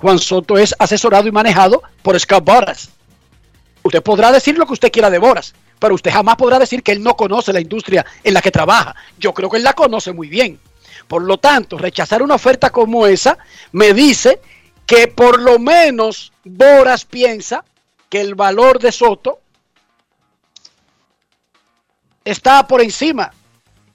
Juan 0.00 0.18
Soto 0.18 0.58
es 0.58 0.74
asesorado 0.78 1.28
y 1.28 1.32
manejado 1.32 1.82
por 2.02 2.20
Scott 2.20 2.44
Boras. 2.44 2.90
Usted 3.82 4.02
podrá 4.02 4.32
decir 4.32 4.58
lo 4.58 4.66
que 4.66 4.74
usted 4.74 4.92
quiera 4.92 5.10
de 5.10 5.18
Boras, 5.18 5.54
pero 5.78 5.94
usted 5.94 6.10
jamás 6.10 6.36
podrá 6.36 6.58
decir 6.58 6.82
que 6.82 6.92
él 6.92 7.02
no 7.02 7.16
conoce 7.16 7.52
la 7.52 7.60
industria 7.60 8.04
en 8.22 8.34
la 8.34 8.42
que 8.42 8.50
trabaja. 8.50 8.94
Yo 9.18 9.32
creo 9.32 9.48
que 9.48 9.58
él 9.58 9.62
la 9.62 9.72
conoce 9.72 10.12
muy 10.12 10.28
bien. 10.28 10.60
Por 11.06 11.22
lo 11.22 11.38
tanto, 11.38 11.78
rechazar 11.78 12.22
una 12.22 12.34
oferta 12.34 12.70
como 12.70 13.06
esa 13.06 13.38
me 13.72 13.94
dice 13.94 14.40
que 14.86 15.08
por 15.08 15.40
lo 15.40 15.58
menos 15.58 16.32
Boras 16.44 17.04
piensa 17.04 17.64
que 18.08 18.20
el 18.20 18.34
valor 18.34 18.78
de 18.78 18.92
Soto 18.92 19.40
está 22.24 22.66
por 22.66 22.80
encima 22.80 23.32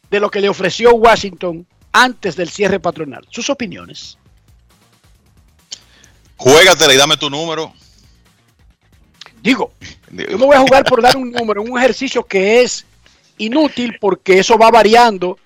de 0.10 0.20
lo 0.20 0.30
que 0.30 0.42
le 0.42 0.50
ofreció 0.50 0.94
Washington 0.94 1.66
antes 1.92 2.36
del 2.36 2.50
cierre 2.50 2.80
patronal. 2.80 3.26
Sus 3.30 3.50
opiniones. 3.50 4.18
Juégatela 6.38 6.94
y 6.94 6.98
dame 6.98 7.18
tu 7.18 7.30
número. 7.30 7.74
Digo, 9.44 9.74
yo 10.10 10.38
me 10.38 10.46
voy 10.46 10.56
a 10.56 10.62
jugar 10.62 10.86
por 10.86 11.02
dar 11.02 11.18
un 11.18 11.30
número, 11.30 11.62
un 11.62 11.78
ejercicio 11.78 12.24
que 12.24 12.62
es 12.62 12.86
inútil 13.38 13.98
porque 14.00 14.40
eso 14.40 14.58
va 14.58 14.72
variando 14.72 15.38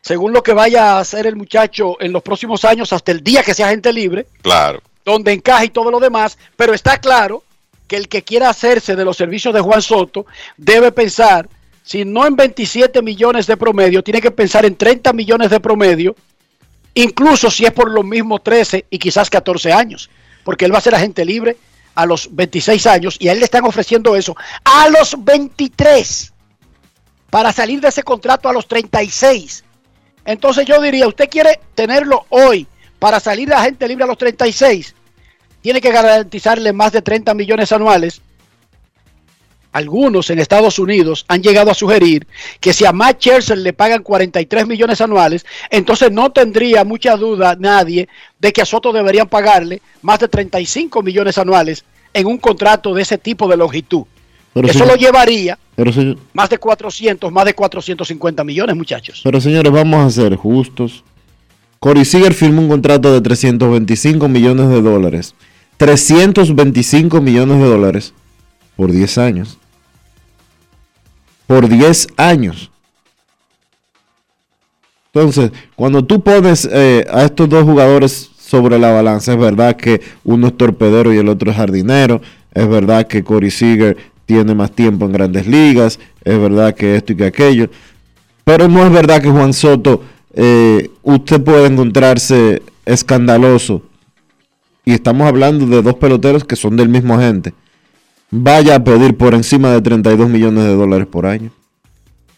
según 0.00 0.32
lo 0.32 0.42
que 0.42 0.54
vaya 0.54 0.92
a 0.92 1.00
hacer 1.00 1.26
el 1.26 1.36
muchacho 1.36 2.00
en 2.00 2.10
los 2.10 2.22
próximos 2.22 2.64
años 2.64 2.94
hasta 2.94 3.12
el 3.12 3.22
día 3.22 3.42
que 3.42 3.52
sea 3.52 3.68
gente 3.68 3.92
libre. 3.92 4.26
Claro. 4.40 4.82
Donde 5.04 5.32
encaje 5.32 5.66
y 5.66 5.68
todo 5.68 5.90
lo 5.90 6.00
demás, 6.00 6.38
pero 6.56 6.72
está 6.72 6.98
claro 6.98 7.44
que 7.86 7.96
el 7.96 8.08
que 8.08 8.22
quiera 8.22 8.48
hacerse 8.48 8.96
de 8.96 9.04
los 9.04 9.18
servicios 9.18 9.52
de 9.52 9.60
Juan 9.60 9.82
Soto 9.82 10.24
debe 10.56 10.90
pensar 10.90 11.46
si 11.82 12.06
no 12.06 12.26
en 12.26 12.36
27 12.36 13.02
millones 13.02 13.46
de 13.46 13.58
promedio, 13.58 14.02
tiene 14.02 14.22
que 14.22 14.30
pensar 14.30 14.64
en 14.64 14.74
30 14.74 15.12
millones 15.12 15.50
de 15.50 15.60
promedio, 15.60 16.16
incluso 16.94 17.50
si 17.50 17.66
es 17.66 17.72
por 17.72 17.90
los 17.90 18.06
mismos 18.06 18.42
13 18.42 18.86
y 18.88 18.98
quizás 18.98 19.28
14 19.28 19.70
años, 19.70 20.08
porque 20.44 20.64
él 20.64 20.72
va 20.72 20.78
a 20.78 20.80
ser 20.80 20.94
agente 20.94 21.26
libre 21.26 21.58
a 21.94 22.06
los 22.06 22.34
26 22.34 22.86
años 22.86 23.16
y 23.18 23.28
a 23.28 23.32
él 23.32 23.38
le 23.38 23.44
están 23.44 23.64
ofreciendo 23.64 24.16
eso 24.16 24.36
a 24.64 24.88
los 24.88 25.16
23 25.22 26.32
para 27.30 27.52
salir 27.52 27.80
de 27.80 27.88
ese 27.88 28.02
contrato 28.02 28.48
a 28.48 28.52
los 28.52 28.68
36. 28.68 29.64
Entonces 30.24 30.66
yo 30.66 30.80
diría, 30.80 31.08
usted 31.08 31.28
quiere 31.28 31.60
tenerlo 31.74 32.26
hoy 32.28 32.66
para 32.98 33.20
salir 33.20 33.48
de 33.48 33.54
agente 33.54 33.88
libre 33.88 34.04
a 34.04 34.06
los 34.06 34.18
36, 34.18 34.94
tiene 35.60 35.80
que 35.80 35.90
garantizarle 35.90 36.72
más 36.72 36.92
de 36.92 37.02
30 37.02 37.34
millones 37.34 37.72
anuales 37.72 38.22
algunos 39.74 40.30
en 40.30 40.38
Estados 40.38 40.78
Unidos 40.78 41.24
han 41.28 41.42
llegado 41.42 41.70
a 41.70 41.74
sugerir 41.74 42.26
que 42.60 42.72
si 42.72 42.86
a 42.86 42.92
Matt 42.92 43.18
Scherzer 43.20 43.58
le 43.58 43.72
pagan 43.72 44.02
43 44.02 44.66
millones 44.66 45.00
anuales, 45.00 45.44
entonces 45.70 46.10
no 46.12 46.30
tendría 46.30 46.84
mucha 46.84 47.16
duda 47.16 47.56
nadie 47.58 48.08
de 48.38 48.52
que 48.52 48.62
a 48.62 48.64
Soto 48.64 48.92
deberían 48.92 49.28
pagarle 49.28 49.82
más 50.00 50.20
de 50.20 50.28
35 50.28 51.02
millones 51.02 51.36
anuales 51.38 51.84
en 52.12 52.26
un 52.26 52.38
contrato 52.38 52.94
de 52.94 53.02
ese 53.02 53.18
tipo 53.18 53.48
de 53.48 53.56
longitud. 53.56 54.04
Pero 54.52 54.68
Eso 54.68 54.78
señor- 54.78 54.88
lo 54.92 54.96
llevaría 54.96 55.58
Pero, 55.74 55.92
señor- 55.92 56.18
más 56.32 56.48
de 56.48 56.58
400, 56.58 57.32
más 57.32 57.44
de 57.44 57.54
450 57.54 58.44
millones, 58.44 58.76
muchachos. 58.76 59.20
pero 59.24 59.40
señores, 59.40 59.72
vamos 59.72 60.06
a 60.06 60.10
ser 60.10 60.36
justos. 60.36 61.02
Corey 61.80 62.04
Seager 62.04 62.32
firmó 62.32 62.62
un 62.62 62.68
contrato 62.68 63.12
de 63.12 63.20
325 63.20 64.28
millones 64.28 64.68
de 64.68 64.80
dólares. 64.80 65.34
325 65.76 67.20
millones 67.20 67.58
de 67.58 67.64
dólares 67.66 68.14
por 68.76 68.90
10 68.92 69.18
años. 69.18 69.58
Por 71.46 71.68
10 71.68 72.08
años. 72.16 72.70
Entonces, 75.12 75.52
cuando 75.76 76.04
tú 76.04 76.20
pones 76.22 76.68
eh, 76.70 77.06
a 77.10 77.24
estos 77.24 77.48
dos 77.48 77.62
jugadores 77.62 78.30
sobre 78.36 78.78
la 78.78 78.90
balanza, 78.90 79.32
es 79.32 79.38
verdad 79.38 79.76
que 79.76 80.00
uno 80.24 80.48
es 80.48 80.56
torpedero 80.56 81.14
y 81.14 81.18
el 81.18 81.28
otro 81.28 81.50
es 81.50 81.56
jardinero. 81.56 82.20
Es 82.52 82.68
verdad 82.68 83.06
que 83.06 83.22
Corey 83.22 83.50
Seager 83.50 83.96
tiene 84.26 84.54
más 84.54 84.72
tiempo 84.72 85.06
en 85.06 85.12
grandes 85.12 85.46
ligas. 85.46 86.00
Es 86.24 86.38
verdad 86.38 86.74
que 86.74 86.96
esto 86.96 87.12
y 87.12 87.16
que 87.16 87.26
aquello. 87.26 87.70
Pero 88.44 88.68
no 88.68 88.84
es 88.84 88.92
verdad 88.92 89.22
que 89.22 89.30
Juan 89.30 89.52
Soto, 89.52 90.02
eh, 90.34 90.90
usted 91.02 91.40
puede 91.42 91.66
encontrarse 91.66 92.62
escandaloso. 92.84 93.82
Y 94.84 94.92
estamos 94.92 95.26
hablando 95.26 95.66
de 95.66 95.80
dos 95.80 95.94
peloteros 95.94 96.44
que 96.44 96.56
son 96.56 96.76
del 96.76 96.88
mismo 96.88 97.14
agente. 97.14 97.54
Vaya 98.30 98.76
a 98.76 98.84
pedir 98.84 99.16
por 99.16 99.34
encima 99.34 99.70
de 99.70 99.80
32 99.80 100.28
millones 100.28 100.64
de 100.64 100.74
dólares 100.74 101.06
por 101.06 101.26
año. 101.26 101.50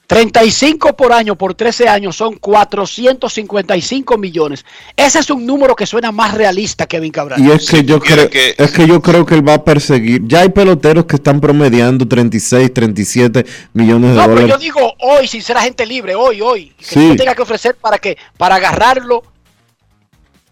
35 0.08 0.94
por 0.94 1.12
año 1.12 1.34
por 1.36 1.54
13 1.54 1.88
años 1.88 2.14
son 2.14 2.34
455 2.36 4.16
millones. 4.18 4.64
Ese 4.96 5.18
es 5.18 5.30
un 5.30 5.44
número 5.44 5.74
que 5.74 5.84
suena 5.84 6.12
más 6.12 6.34
realista, 6.34 6.86
Kevin 6.86 7.10
Cabral. 7.10 7.40
Y 7.40 7.50
es 7.50 7.68
que 7.68 7.82
yo 7.84 7.98
creo 7.98 8.28
es 8.32 8.70
que 8.70 8.86
yo 8.86 9.02
creo 9.02 9.26
que 9.26 9.34
él 9.34 9.46
va 9.48 9.54
a 9.54 9.64
perseguir. 9.64 10.22
Ya 10.26 10.42
hay 10.42 10.50
peloteros 10.50 11.06
que 11.06 11.16
están 11.16 11.40
promediando 11.40 12.06
36, 12.06 12.72
37 12.72 13.44
millones 13.72 14.10
de 14.10 14.16
No, 14.16 14.22
pero 14.22 14.34
dólares. 14.42 14.50
yo 14.52 14.58
digo 14.58 14.94
hoy, 15.00 15.26
sin 15.26 15.42
ser 15.42 15.56
agente 15.56 15.84
libre, 15.84 16.14
hoy, 16.14 16.40
hoy. 16.40 16.72
Que 16.78 16.84
Sí. 16.84 17.16
tenga 17.16 17.34
que 17.34 17.42
ofrecer 17.42 17.74
para 17.74 17.98
que, 17.98 18.16
para 18.36 18.54
agarrarlo 18.56 19.24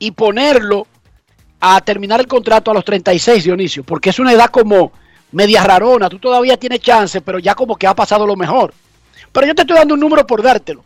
y 0.00 0.10
ponerlo 0.10 0.88
a 1.60 1.80
terminar 1.80 2.18
el 2.18 2.26
contrato 2.26 2.72
a 2.72 2.74
los 2.74 2.84
36, 2.84 3.44
Dionisio, 3.44 3.84
porque 3.84 4.10
es 4.10 4.18
una 4.18 4.32
edad 4.32 4.50
como 4.50 4.90
media 5.34 5.62
rarona. 5.62 6.08
Tú 6.08 6.18
todavía 6.18 6.56
tienes 6.56 6.80
chance, 6.80 7.20
pero 7.20 7.38
ya 7.38 7.54
como 7.54 7.76
que 7.76 7.86
ha 7.86 7.94
pasado 7.94 8.26
lo 8.26 8.36
mejor. 8.36 8.72
Pero 9.32 9.46
yo 9.46 9.54
te 9.54 9.62
estoy 9.62 9.76
dando 9.76 9.94
un 9.94 10.00
número 10.00 10.26
por 10.26 10.42
dártelo. 10.42 10.84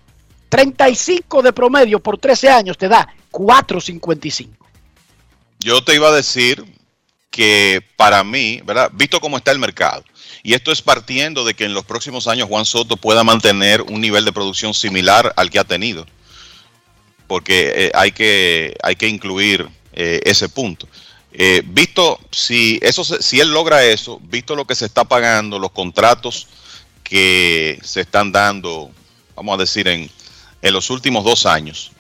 35 0.49 1.43
de 1.43 1.53
promedio 1.53 2.01
por 2.01 2.19
13 2.19 2.49
años 2.49 2.79
te 2.79 2.89
da 2.89 3.07
4.55. 3.31 4.49
Yo 5.61 5.83
te 5.85 5.95
iba 5.95 6.09
a 6.09 6.12
decir 6.12 6.65
que 7.31 7.83
para 7.97 8.25
mí, 8.25 8.61
¿verdad? 8.65 8.91
Visto 8.95 9.20
cómo 9.20 9.37
está 9.37 9.53
el 9.53 9.59
mercado, 9.59 10.03
y 10.43 10.55
esto 10.55 10.73
es 10.73 10.81
partiendo 10.81 11.45
de 11.45 11.55
que 11.55 11.65
en 11.65 11.75
los 11.75 11.85
próximos 11.85 12.27
años 12.27 12.49
Juan 12.49 12.65
Soto 12.65 12.97
pueda 12.97 13.25
mantener 13.25 13.83
un 13.83 14.01
nivel 14.01 14.25
de 14.25 14.33
producción 14.33 14.73
similar 14.73 15.33
al 15.37 15.51
que 15.51 15.59
ha 15.59 15.65
tenido, 15.65 16.07
porque 17.27 17.73
eh, 17.75 17.91
hay, 17.95 18.12
que, 18.12 18.77
hay 18.83 18.97
que 18.97 19.09
incluir 19.09 19.69
eh, 19.93 20.20
ese 20.25 20.49
punto. 20.49 20.89
Eh, 21.33 21.63
visto 21.65 22.19
si 22.31 22.79
eso 22.83 23.05
si 23.05 23.41
él 23.41 23.51
logra 23.51 23.85
eso, 23.85 24.21
visto 24.25 24.57
lo 24.57 24.67
que 24.67 24.75
se 24.75 24.87
está 24.87 25.05
pagando, 25.05 25.59
los 25.59 25.73
contratos 25.73 26.49
que 27.03 27.79
se 27.83 28.01
están 28.01 28.33
dando, 28.33 28.91
vamos 29.37 29.55
a 29.55 29.59
decir, 29.59 29.89
en, 29.89 30.11
en 30.63 30.73
los 30.73 30.91
últimos 30.91 31.25
dos 31.25 31.47
años, 31.47 31.93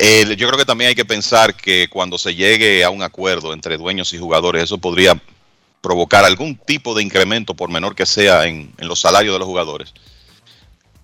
eh, 0.00 0.36
yo 0.36 0.46
creo 0.46 0.58
que 0.58 0.64
también 0.64 0.88
hay 0.88 0.94
que 0.94 1.04
pensar 1.04 1.56
que 1.56 1.88
cuando 1.88 2.18
se 2.18 2.34
llegue 2.34 2.84
a 2.84 2.90
un 2.90 3.02
acuerdo 3.02 3.52
entre 3.52 3.76
dueños 3.76 4.12
y 4.12 4.18
jugadores, 4.18 4.64
eso 4.64 4.78
podría 4.78 5.20
provocar 5.80 6.24
algún 6.24 6.56
tipo 6.56 6.94
de 6.94 7.02
incremento, 7.02 7.54
por 7.54 7.70
menor 7.70 7.96
que 7.96 8.06
sea, 8.06 8.46
en, 8.46 8.72
en 8.78 8.88
los 8.88 9.00
salarios 9.00 9.34
de 9.34 9.38
los 9.40 9.48
jugadores. 9.48 9.92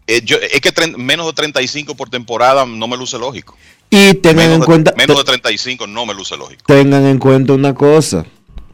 Eh, 0.07 0.23
es 0.53 0.61
que 0.61 0.97
menos 0.97 1.27
de 1.27 1.33
35 1.33 1.95
por 1.95 2.11
temporada 2.11 2.67
no 2.67 2.87
me 2.87 2.97
luce 2.97 3.19
lógico. 3.19 3.57
Y 3.91 4.15
tengan 4.15 4.37
Menos 4.37 4.55
en 4.55 4.61
de, 4.61 4.67
cuenta 4.67 4.95
menos 4.97 5.17
de 5.19 5.25
35 5.25 5.87
no 5.87 6.07
me 6.07 6.15
luce 6.15 6.37
lógico. 6.37 6.63
tengan 6.67 7.05
en 7.05 7.19
cuenta 7.19 7.53
una 7.53 7.75
cosa. 7.75 8.25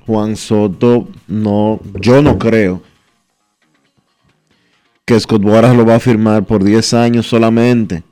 Juan 0.07 0.37
Soto 0.37 1.09
no 1.29 1.81
yo 2.01 2.23
no 2.23 2.39
creo 2.39 2.83
que 5.05 5.19
Scott 5.19 5.43
Boras 5.43 5.77
lo 5.77 5.85
va 5.85 5.97
a 5.97 6.01
firmar 6.01 6.45
por 6.45 6.65
10 6.65 6.95
años 6.95 7.27
solamente. 7.27 8.03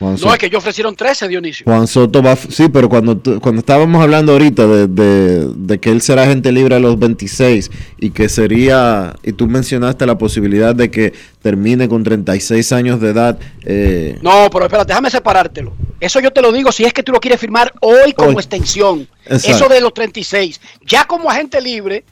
Juan 0.00 0.12
No, 0.12 0.18
Soto- 0.18 0.32
es 0.32 0.38
que 0.38 0.46
ellos 0.46 0.58
ofrecieron 0.60 0.96
13, 0.96 1.28
Dionisio. 1.28 1.64
Juan 1.66 1.86
Soto 1.86 2.22
va, 2.22 2.34
sí, 2.34 2.70
pero 2.70 2.88
cuando, 2.88 3.20
cuando 3.40 3.60
estábamos 3.60 4.02
hablando 4.02 4.32
ahorita 4.32 4.66
de, 4.66 4.86
de- 4.88 5.48
de 5.54 5.78
que 5.78 5.90
él 5.90 6.00
será 6.00 6.22
agente 6.22 6.50
libre 6.52 6.74
a 6.74 6.78
los 6.80 6.98
26 6.98 7.70
y 7.98 8.08
que 8.10 8.30
sería, 8.30 9.14
y 9.22 9.32
tú 9.32 9.46
mencionaste 9.46 10.06
la 10.06 10.16
posibilidad 10.16 10.74
de 10.74 10.90
que 10.90 11.12
termine 11.42 11.86
con 11.86 12.02
36 12.02 12.72
años 12.72 12.98
de 12.98 13.10
edad, 13.10 13.38
eh, 13.66 14.18
No, 14.22 14.48
pero 14.50 14.64
espérate, 14.64 14.88
déjame 14.88 15.10
separártelo. 15.10 15.74
Eso 16.00 16.18
yo 16.20 16.30
te 16.30 16.40
lo 16.40 16.50
digo 16.50 16.72
si 16.72 16.84
es 16.86 16.94
que 16.94 17.02
tú 17.02 17.12
lo 17.12 17.20
quieres 17.20 17.38
firmar 17.38 17.70
hoy 17.82 18.14
como 18.14 18.30
Hoy. 18.30 18.34
extensión. 18.36 19.06
Exacto. 19.26 19.50
Eso 19.54 19.68
de 19.68 19.82
los 19.82 19.92
36. 19.92 20.62
Ya 20.86 21.04
como 21.04 21.30
agente 21.30 21.60
libre, 21.60 22.04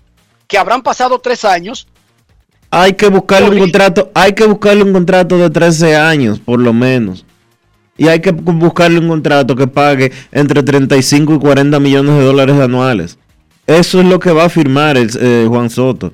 que 0.46 0.58
habrán 0.58 0.82
pasado 0.82 1.18
tres 1.20 1.42
años, 1.46 1.86
hay 2.70 2.92
que 2.92 3.08
buscarle 3.08 3.48
un 3.48 3.58
contrato, 3.60 4.10
hay 4.12 4.34
que 4.34 4.44
buscarle 4.44 4.82
un 4.82 4.92
contrato 4.92 5.38
de 5.38 5.48
13 5.48 5.96
años, 5.96 6.38
por 6.38 6.60
lo 6.60 6.74
menos. 6.74 7.24
Y 7.98 8.08
hay 8.08 8.20
que 8.20 8.32
bu- 8.32 8.58
buscarle 8.58 9.00
un 9.00 9.08
contrato 9.08 9.54
que 9.56 9.66
pague 9.66 10.12
entre 10.32 10.62
35 10.62 11.34
y 11.34 11.38
40 11.38 11.78
millones 11.80 12.14
de 12.16 12.22
dólares 12.24 12.56
anuales. 12.60 13.18
Eso 13.66 14.00
es 14.00 14.06
lo 14.06 14.18
que 14.18 14.30
va 14.32 14.44
a 14.44 14.48
firmar 14.48 14.96
el, 14.96 15.10
eh, 15.20 15.44
Juan 15.48 15.68
Soto. 15.68 16.12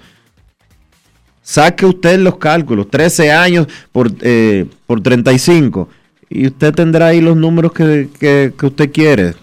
Saque 1.42 1.84
usted 1.84 2.18
los 2.20 2.36
cálculos, 2.38 2.88
13 2.90 3.30
años 3.30 3.66
por, 3.92 4.10
eh, 4.22 4.64
por 4.86 5.02
35. 5.02 5.88
Y 6.30 6.46
usted 6.46 6.72
tendrá 6.74 7.08
ahí 7.08 7.20
los 7.20 7.36
números 7.36 7.72
que, 7.72 8.08
que- 8.18 8.52
que 8.58 8.66
usted 8.66 8.90
quiere. 8.90 9.34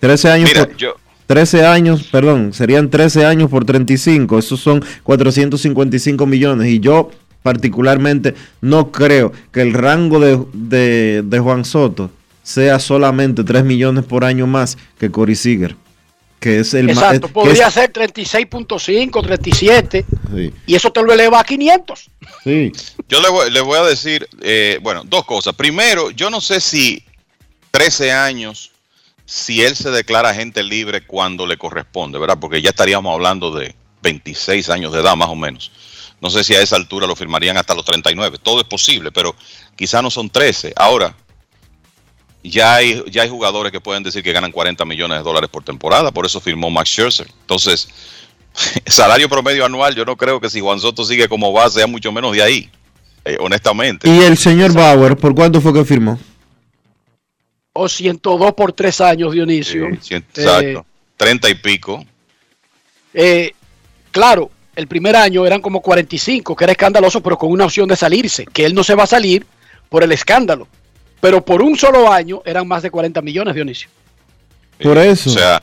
13 0.00 0.30
años 0.30 0.50
Mira, 0.52 0.66
por, 0.66 0.76
yo, 0.76 0.94
13 1.26 1.64
años, 1.64 2.04
perdón, 2.12 2.52
serían 2.52 2.90
13 2.90 3.24
años 3.24 3.48
por 3.50 3.64
35, 3.64 4.38
esos 4.38 4.60
son 4.60 4.84
455 5.02 6.26
millones. 6.26 6.68
Y 6.68 6.78
yo 6.78 7.10
particularmente 7.42 8.34
no 8.60 8.90
creo 8.92 9.32
que 9.52 9.62
el 9.62 9.72
rango 9.72 10.20
de, 10.20 10.38
de- 10.52 11.22
de 11.24 11.38
Juan 11.38 11.64
Soto 11.64 12.10
sea 12.42 12.78
solamente 12.78 13.44
3 13.44 13.64
millones 13.64 14.04
por 14.04 14.24
año 14.24 14.46
más 14.46 14.76
que 14.98 15.10
Corey 15.10 15.34
Seager, 15.36 15.76
que 16.40 16.60
es 16.60 16.74
el 16.74 16.86
más... 16.86 16.96
exacto, 16.96 17.26
que 17.28 17.32
podría 17.34 17.68
es- 17.68 17.74
ser 17.74 17.92
36.5, 17.92 19.22
37, 19.22 20.04
sí, 20.34 20.52
y 20.66 20.74
eso 20.74 20.90
te 20.90 21.02
lo 21.02 21.12
eleva 21.12 21.40
a 21.40 21.44
500. 21.44 22.10
sí. 22.44 22.72
Yo 23.08 23.20
le 23.20 23.28
voy, 23.28 23.50
le 23.50 23.60
voy 23.60 23.78
a 23.78 23.82
decir, 23.84 24.28
eh, 24.40 24.78
bueno, 24.82 25.02
dos 25.04 25.24
cosas. 25.24 25.54
Primero, 25.54 26.10
yo 26.10 26.30
no 26.30 26.40
sé 26.40 26.60
si 26.60 27.02
13 27.72 28.12
años, 28.12 28.70
si 29.24 29.62
él 29.62 29.74
se 29.76 29.90
declara 29.90 30.30
agente 30.30 30.62
libre 30.62 31.04
cuando 31.06 31.46
le 31.46 31.56
corresponde, 31.56 32.18
¿verdad? 32.18 32.38
Porque 32.40 32.62
ya 32.62 32.70
estaríamos 32.70 33.12
hablando 33.12 33.52
de 33.52 33.74
26 34.02 34.70
años 34.70 34.92
de 34.92 35.00
edad, 35.00 35.14
más 35.16 35.28
o 35.28 35.36
menos. 35.36 35.70
No 36.20 36.30
sé 36.30 36.44
si 36.44 36.54
a 36.54 36.60
esa 36.60 36.76
altura 36.76 37.06
lo 37.06 37.16
firmarían 37.16 37.56
hasta 37.56 37.74
los 37.74 37.84
39. 37.84 38.38
Todo 38.42 38.60
es 38.60 38.66
posible, 38.66 39.10
pero 39.10 39.34
quizá 39.74 40.02
no 40.02 40.10
son 40.10 40.28
13. 40.28 40.74
Ahora, 40.76 41.14
ya 42.42 42.74
hay, 42.74 43.02
ya 43.10 43.22
hay 43.22 43.28
jugadores 43.28 43.72
que 43.72 43.80
pueden 43.80 44.02
decir 44.02 44.22
que 44.22 44.32
ganan 44.32 44.52
40 44.52 44.84
millones 44.84 45.18
de 45.18 45.24
dólares 45.24 45.50
por 45.50 45.62
temporada, 45.62 46.10
por 46.10 46.26
eso 46.26 46.40
firmó 46.40 46.70
Max 46.70 46.90
Scherzer. 46.90 47.28
Entonces, 47.40 47.88
salario 48.86 49.28
promedio 49.28 49.64
anual, 49.64 49.94
yo 49.94 50.04
no 50.04 50.16
creo 50.16 50.40
que 50.40 50.50
si 50.50 50.60
Juan 50.60 50.80
Soto 50.80 51.04
sigue 51.04 51.28
como 51.28 51.52
va, 51.52 51.68
sea 51.70 51.86
mucho 51.86 52.12
menos 52.12 52.32
de 52.32 52.42
ahí, 52.42 52.70
eh, 53.24 53.36
honestamente. 53.40 54.08
Y 54.08 54.22
el 54.22 54.36
señor 54.36 54.72
Bauer, 54.72 55.16
¿por 55.16 55.34
cuánto 55.34 55.60
fue 55.60 55.72
que 55.72 55.84
firmó? 55.84 56.18
O 57.72 57.88
102 57.88 58.52
por 58.54 58.72
tres 58.72 59.00
años, 59.00 59.32
Dionisio. 59.32 59.88
Sí, 60.00 60.14
Exacto. 60.14 60.84
30 61.16 61.50
y 61.50 61.54
pico. 61.54 62.04
Eh, 63.12 63.52
claro, 64.10 64.50
el 64.80 64.88
primer 64.88 65.14
año 65.14 65.46
eran 65.46 65.60
como 65.60 65.80
45, 65.80 66.56
que 66.56 66.64
era 66.64 66.72
escandaloso, 66.72 67.22
pero 67.22 67.36
con 67.36 67.50
una 67.50 67.66
opción 67.66 67.86
de 67.86 67.96
salirse, 67.96 68.46
que 68.46 68.64
él 68.64 68.74
no 68.74 68.82
se 68.82 68.94
va 68.94 69.04
a 69.04 69.06
salir 69.06 69.46
por 69.90 70.02
el 70.02 70.10
escándalo. 70.10 70.66
Pero 71.20 71.44
por 71.44 71.60
un 71.60 71.76
solo 71.76 72.10
año 72.10 72.40
eran 72.46 72.66
más 72.66 72.82
de 72.82 72.90
40 72.90 73.20
millones, 73.20 73.54
Dionisio. 73.54 73.90
Por 74.82 74.96
eso. 74.96 75.28
O 75.28 75.32
sea, 75.34 75.62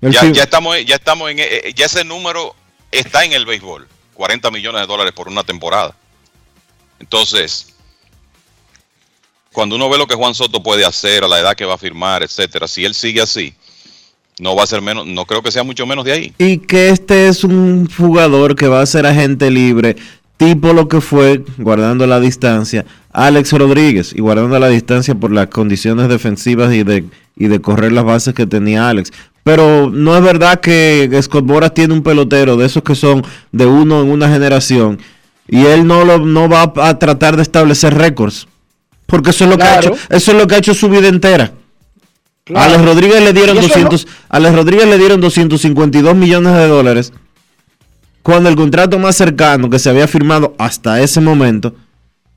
ya, 0.00 0.24
ya 0.32 0.42
estamos, 0.44 0.82
ya 0.84 0.96
estamos 0.96 1.30
en, 1.30 1.40
eh, 1.40 1.72
ya 1.76 1.84
ese 1.84 2.04
número 2.04 2.54
está 2.90 3.24
en 3.24 3.34
el 3.34 3.44
béisbol, 3.44 3.86
40 4.14 4.50
millones 4.50 4.80
de 4.80 4.86
dólares 4.86 5.12
por 5.12 5.28
una 5.28 5.44
temporada. 5.44 5.94
Entonces, 6.98 7.74
cuando 9.52 9.76
uno 9.76 9.90
ve 9.90 9.98
lo 9.98 10.06
que 10.06 10.14
Juan 10.14 10.34
Soto 10.34 10.62
puede 10.62 10.86
hacer, 10.86 11.22
a 11.22 11.28
la 11.28 11.38
edad 11.38 11.54
que 11.54 11.66
va 11.66 11.74
a 11.74 11.78
firmar, 11.78 12.22
etcétera, 12.22 12.66
si 12.66 12.84
él 12.86 12.94
sigue 12.94 13.20
así, 13.20 13.54
no 14.38 14.56
va 14.56 14.64
a 14.64 14.66
ser 14.66 14.82
menos, 14.82 15.06
no 15.06 15.24
creo 15.26 15.42
que 15.42 15.50
sea 15.52 15.62
mucho 15.62 15.86
menos 15.86 16.04
de 16.04 16.12
ahí. 16.12 16.32
Y 16.38 16.58
que 16.58 16.88
este 16.90 17.28
es 17.28 17.44
un 17.44 17.88
jugador 17.96 18.56
que 18.56 18.66
va 18.68 18.80
a 18.80 18.86
ser 18.86 19.06
agente 19.06 19.50
libre, 19.50 19.96
tipo 20.36 20.72
lo 20.72 20.88
que 20.88 21.00
fue, 21.00 21.42
guardando 21.58 22.06
la 22.06 22.20
distancia, 22.20 22.84
Alex 23.12 23.52
Rodríguez, 23.52 24.12
y 24.14 24.20
guardando 24.20 24.58
la 24.58 24.68
distancia 24.68 25.14
por 25.14 25.30
las 25.32 25.46
condiciones 25.48 26.08
defensivas 26.08 26.72
y 26.74 26.82
de, 26.82 27.04
y 27.36 27.46
de 27.46 27.60
correr 27.60 27.92
las 27.92 28.04
bases 28.04 28.34
que 28.34 28.46
tenía 28.46 28.88
Alex. 28.88 29.12
Pero 29.44 29.90
no 29.90 30.16
es 30.16 30.22
verdad 30.22 30.60
que 30.60 31.08
Scott 31.22 31.44
Boras 31.44 31.74
tiene 31.74 31.92
un 31.94 32.02
pelotero 32.02 32.56
de 32.56 32.66
esos 32.66 32.82
que 32.82 32.94
son 32.94 33.22
de 33.52 33.66
uno 33.66 34.00
en 34.02 34.10
una 34.10 34.28
generación 34.28 34.98
y 35.46 35.66
él 35.66 35.86
no, 35.86 36.04
lo, 36.04 36.18
no 36.18 36.48
va 36.48 36.72
a 36.76 36.98
tratar 36.98 37.36
de 37.36 37.42
establecer 37.42 37.94
récords. 37.94 38.48
Porque 39.06 39.30
eso 39.30 39.44
es 39.44 39.50
lo 39.50 39.56
Claro. 39.58 39.80
que 39.82 39.86
ha 39.88 39.90
hecho, 39.92 40.02
eso 40.08 40.32
es 40.32 40.38
lo 40.38 40.46
que 40.46 40.54
ha 40.54 40.58
hecho 40.58 40.72
su 40.72 40.88
vida 40.88 41.08
entera. 41.08 41.52
Claro. 42.44 42.60
A 42.60 42.74
Alex 42.74 42.84
Rodríguez 42.84 43.22
le 43.22 43.32
dieron 43.32 43.56
Y 43.56 43.58
eso 43.60 43.68
es 43.68 43.76
lo- 43.82 43.88
200, 43.90 44.06
a 44.28 44.36
Alex 44.36 44.54
Rodríguez 44.54 44.86
le 44.86 44.98
dieron 44.98 45.20
252 45.20 46.14
millones 46.14 46.52
de 46.54 46.66
dólares 46.68 47.12
cuando 48.22 48.48
el 48.50 48.56
contrato 48.56 48.98
más 48.98 49.16
cercano 49.16 49.70
que 49.70 49.78
se 49.78 49.88
había 49.90 50.06
firmado 50.08 50.54
hasta 50.58 51.00
ese 51.00 51.20
momento 51.20 51.74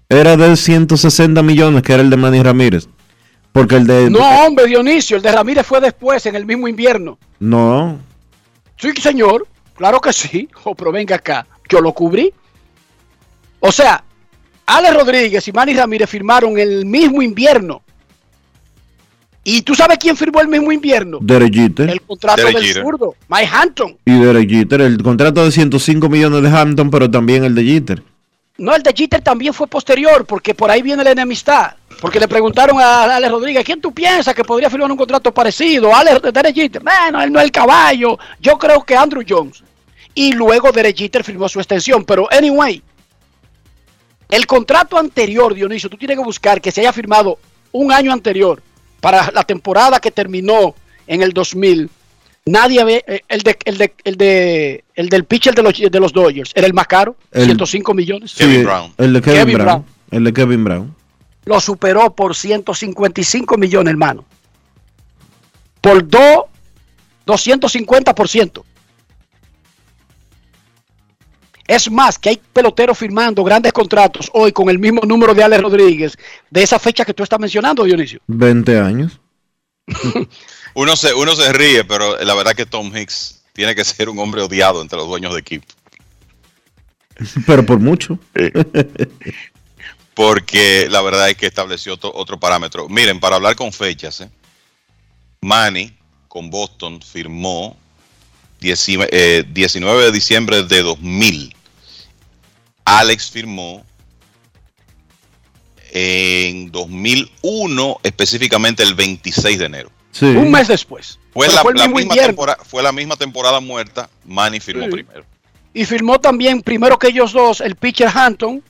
era 0.09 0.37
de 0.37 0.55
160 0.55 1.41
millones, 1.43 1.81
que 1.83 1.93
era 1.93 2.01
el 2.01 2.09
de 2.09 2.15
Manny 2.17 2.41
Ramírez. 2.41 2.87
Porque 3.51 3.75
el 3.75 3.87
de 3.87 4.09
No, 4.09 4.19
hombre, 4.45 4.65
Dionisio, 4.67 5.17
el 5.17 5.23
de 5.23 5.31
Ramírez 5.31 5.65
fue 5.65 5.81
después, 5.81 6.25
en 6.25 6.35
el 6.35 6.45
mismo 6.45 6.67
invierno. 6.67 7.17
no, 7.39 7.99
Sí, 8.79 8.91
señor, 9.01 9.47
claro 9.75 9.99
que 9.99 10.13
sí. 10.13 10.47
Oh, 10.63 10.75
pero 10.75 10.91
venga 10.91 11.15
acá, 11.15 11.47
yo 11.67 11.81
lo 11.81 11.91
cubrí. 11.93 12.31
O 13.59 13.71
sea, 13.71 14.03
Alex 14.67 14.93
Rodríguez 14.93 15.47
y 15.47 15.51
Manny 15.51 15.73
Ramírez 15.73 16.09
firmaron 16.09 16.57
el 16.59 16.85
mismo 16.85 17.21
invierno. 17.23 17.81
¿Y 19.49 19.61
tú 19.61 19.75
sabes 19.75 19.97
quién 19.97 20.17
firmó 20.17 20.41
el 20.41 20.49
mismo 20.49 20.73
invierno? 20.73 21.19
Derek 21.21 21.53
Jeter. 21.53 21.89
El 21.89 22.01
contrato 22.01 22.41
Derek 22.41 22.57
del 22.57 22.65
Jeter. 22.65 22.83
zurdo, 22.83 23.15
Mike 23.29 23.49
Hampton. 23.49 23.97
y 24.03 24.19
Derek 24.19 24.49
Jeter, 24.49 24.81
el 24.81 25.01
contrato 25.01 25.45
de 25.45 25.53
105 25.53 26.09
millones 26.09 26.41
de 26.41 26.49
Hampton, 26.49 26.91
pero 26.91 27.09
también 27.09 27.45
el 27.45 27.55
de 27.55 27.63
Jeter. 27.63 28.03
No, 28.57 28.75
el 28.75 28.83
de 28.83 28.93
Jeter 28.93 29.21
también 29.21 29.53
fue 29.53 29.67
posterior, 29.67 30.25
porque 30.25 30.53
por 30.53 30.69
ahí 30.69 30.81
viene 30.81 31.01
la 31.01 31.11
enemistad. 31.11 31.75
Porque 32.01 32.19
le 32.19 32.27
preguntaron 32.27 32.77
a 32.81 33.15
Alex 33.15 33.31
Rodríguez, 33.31 33.63
¿quién 33.63 33.79
tú 33.79 33.93
piensas 33.93 34.35
que 34.35 34.43
podría 34.43 34.69
firmar 34.69 34.91
un 34.91 34.97
contrato 34.97 35.33
parecido? 35.33 35.95
Alex 35.95 36.23
Derek 36.23 36.53
Jeter. 36.53 36.83
Bueno, 36.83 37.21
él 37.21 37.31
no 37.31 37.39
es 37.39 37.45
el 37.45 37.51
caballo. 37.51 38.19
Yo 38.41 38.57
creo 38.57 38.83
que 38.83 38.97
Andrew 38.97 39.23
Jones. 39.25 39.63
Y 40.13 40.33
luego 40.33 40.73
Derek 40.73 40.97
Jeter 40.97 41.23
firmó 41.23 41.47
su 41.47 41.59
extensión. 41.61 42.03
Pero, 42.03 42.27
anyway, 42.29 42.83
el 44.27 44.45
contrato 44.45 44.97
anterior, 44.97 45.53
Dionisio, 45.53 45.89
tú 45.89 45.95
tienes 45.95 46.17
que 46.17 46.23
buscar 46.25 46.59
que 46.59 46.69
se 46.69 46.81
haya 46.81 46.91
firmado 46.91 47.39
un 47.71 47.93
año 47.93 48.11
anterior 48.11 48.61
para 49.01 49.31
la 49.31 49.43
temporada 49.43 49.99
que 49.99 50.11
terminó 50.11 50.75
en 51.05 51.21
el 51.21 51.31
2000. 51.33 51.89
Nadie 52.45 52.83
ve, 52.85 53.03
eh, 53.07 53.21
el, 53.27 53.41
de, 53.41 53.57
el, 53.65 53.77
de, 53.77 53.93
el, 54.05 54.15
de, 54.17 54.83
el 54.95 55.09
del 55.09 55.25
pitcher 55.25 55.53
de 55.53 55.63
los, 55.63 55.73
de 55.77 55.99
los 55.99 56.13
Dodgers 56.13 56.51
era 56.55 56.65
el 56.65 56.73
más 56.73 56.87
caro, 56.87 57.15
El- 57.31 57.45
105 57.45 57.93
millones. 57.93 58.31
Sí, 58.31 58.43
El 58.97 59.13
de 59.13 59.21
Kevin, 59.21 59.39
Kevin 59.39 59.53
Brown. 59.55 59.65
Brown. 59.65 59.85
El 60.11 60.23
de 60.23 60.33
Kevin 60.33 60.63
Brown. 60.63 60.95
Lo 61.45 61.59
superó 61.59 62.13
por 62.13 62.35
155 62.35 63.57
millones, 63.57 63.91
hermano. 63.91 64.25
Por 65.81 66.07
dos, 66.07 66.45
250%. 67.25 68.63
Es 71.67 71.91
más, 71.91 72.17
que 72.17 72.29
hay 72.29 72.41
peloteros 72.53 72.97
firmando 72.97 73.43
grandes 73.43 73.73
contratos 73.73 74.29
hoy 74.33 74.53
con 74.53 74.69
el 74.69 74.79
mismo 74.79 75.01
número 75.01 75.33
de 75.33 75.43
Alex 75.43 75.61
Rodríguez 75.61 76.17
de 76.49 76.63
esa 76.63 76.79
fecha 76.79 77.03
que 77.03 77.13
tú 77.13 77.23
estás 77.23 77.39
mencionando, 77.39 77.83
Dionisio. 77.83 78.21
20 78.27 78.79
años. 78.79 79.19
Uno 80.73 80.95
se, 80.95 81.11
uno 81.11 81.35
se 81.35 81.51
ríe, 81.53 81.85
pero 81.85 82.23
la 82.23 82.35
verdad 82.35 82.53
que 82.53 82.67
Tom 82.67 82.95
Hicks 82.95 83.41
tiene 83.51 83.73
que 83.73 83.83
ser 83.83 84.09
un 84.09 84.19
hombre 84.19 84.43
odiado 84.43 84.83
entre 84.83 84.95
los 84.99 85.07
dueños 85.07 85.33
de 85.33 85.39
equipo. 85.39 85.65
Pero 87.47 87.65
por 87.65 87.79
mucho. 87.79 88.19
porque 90.13 90.87
la 90.91 91.01
verdad 91.01 91.31
es 91.31 91.37
que 91.37 91.47
estableció 91.47 91.95
otro, 91.95 92.11
otro 92.13 92.39
parámetro. 92.39 92.87
Miren, 92.89 93.19
para 93.19 93.37
hablar 93.37 93.55
con 93.55 93.73
fechas, 93.73 94.21
¿eh? 94.21 94.29
Manny 95.41 95.97
con 96.27 96.51
Boston 96.51 97.01
firmó 97.01 97.75
19, 98.59 99.09
eh, 99.11 99.45
19 99.47 100.03
de 100.03 100.11
diciembre 100.11 100.63
de 100.63 100.83
2000. 100.83 101.55
Alex 102.87 103.29
firmó 103.29 103.83
en 105.91 106.71
2001, 106.71 107.97
específicamente 108.01 108.81
el 108.81 108.95
26 108.95 109.59
de 109.59 109.65
enero. 109.65 109.91
Un 110.21 110.49
mes 110.49 110.69
después. 110.69 111.19
Fue, 111.33 111.49
la, 111.49 111.61
fue 111.63 111.73
misma 111.89 112.15
temporada, 112.15 112.63
fue 112.63 112.81
la 112.81 112.93
misma 112.93 113.17
temporada 113.17 113.59
muerta. 113.59 114.09
Manny 114.23 114.61
firmó 114.61 114.85
Sí. 114.85 114.91
primero. 114.91 115.25
Y 115.73 115.83
firmó 115.83 116.19
también, 116.19 116.61
primero 116.61 116.97
que 116.97 117.09
ellos 117.09 117.33
dos, 117.33 117.59
el 117.59 117.75
pitcher 117.75 118.07
Hampton, 118.07 118.63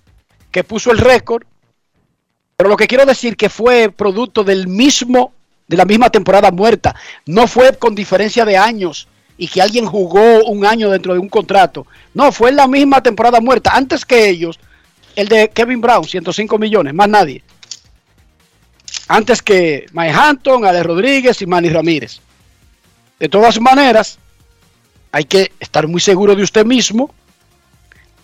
que 0.49 0.63
puso 0.63 0.91
el 0.91 0.97
récord. 0.97 1.43
Pero 2.57 2.71
lo 2.71 2.75
que 2.75 2.87
quiero 2.87 3.05
decir 3.05 3.37
que 3.37 3.49
fue 3.49 3.91
producto 3.91 4.43
del 4.43 4.67
mismo, 4.67 5.31
de 5.67 5.77
la 5.77 5.85
misma 5.85 6.09
temporada 6.09 6.49
muerta. 6.49 6.95
No 7.27 7.47
fue 7.47 7.77
con 7.77 7.93
diferencia 7.93 8.45
de 8.45 8.57
años 8.57 9.07
y 9.37 9.47
que 9.47 9.61
alguien 9.61 9.85
jugó 9.85 10.43
un 10.45 10.65
año 10.65 10.89
dentro 10.89 11.13
de 11.13 11.19
un 11.19 11.29
contrato. 11.29 11.85
No, 12.13 12.31
fue 12.31 12.49
en 12.49 12.55
la 12.55 12.67
misma 12.67 13.01
temporada 13.01 13.39
muerta. 13.39 13.71
Antes 13.75 14.05
que 14.05 14.27
ellos, 14.27 14.59
el 15.15 15.27
de 15.27 15.49
Kevin 15.49 15.81
Brown, 15.81 16.03
105 16.03 16.57
millones, 16.57 16.93
más 16.93 17.07
nadie. 17.07 17.43
Antes 19.07 19.41
que 19.41 19.85
Mike 19.93 20.13
Hampton, 20.13 20.65
Alex 20.65 20.85
Rodríguez 20.85 21.41
y 21.41 21.45
Manny 21.45 21.69
Ramírez. 21.69 22.19
De 23.19 23.29
todas 23.29 23.59
maneras, 23.59 24.19
hay 25.11 25.25
que 25.25 25.51
estar 25.59 25.87
muy 25.87 26.01
seguro 26.01 26.35
de 26.35 26.43
usted 26.43 26.65
mismo, 26.65 27.13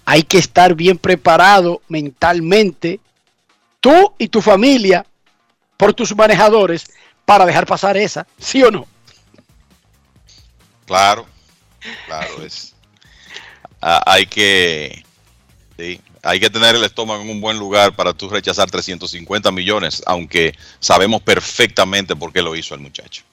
hay 0.05 0.23
que 0.23 0.37
estar 0.37 0.75
bien 0.75 0.97
preparado 0.97 1.81
mentalmente, 1.87 2.99
tú 3.79 4.13
y 4.17 4.27
tu 4.27 4.41
familia, 4.41 5.05
por 5.77 5.93
tus 5.93 6.15
manejadores, 6.15 6.85
para 7.25 7.45
dejar 7.45 7.65
pasar 7.65 7.97
esa, 7.97 8.27
¿sí 8.37 8.61
o 8.63 8.69
no? 8.69 8.85
Claro, 10.93 11.25
claro, 12.05 12.45
es. 12.45 12.75
Ah, 13.81 14.03
hay 14.05 14.27
que. 14.27 15.03
sí, 15.75 15.99
hay 16.21 16.39
que 16.39 16.51
tener 16.51 16.75
el 16.75 16.83
estómago 16.83 17.23
en 17.23 17.31
un 17.31 17.41
buen 17.41 17.57
lugar 17.57 17.95
para 17.95 18.13
tú 18.13 18.29
rechazar 18.29 18.69
350 18.69 19.51
millones, 19.51 20.03
aunque 20.05 20.55
sabemos 20.79 21.23
perfectamente 21.23 22.15
por 22.15 22.31
qué 22.31 22.43
lo 22.43 22.55
hizo 22.55 22.75
el 22.75 22.81
muchacho. 22.81 23.23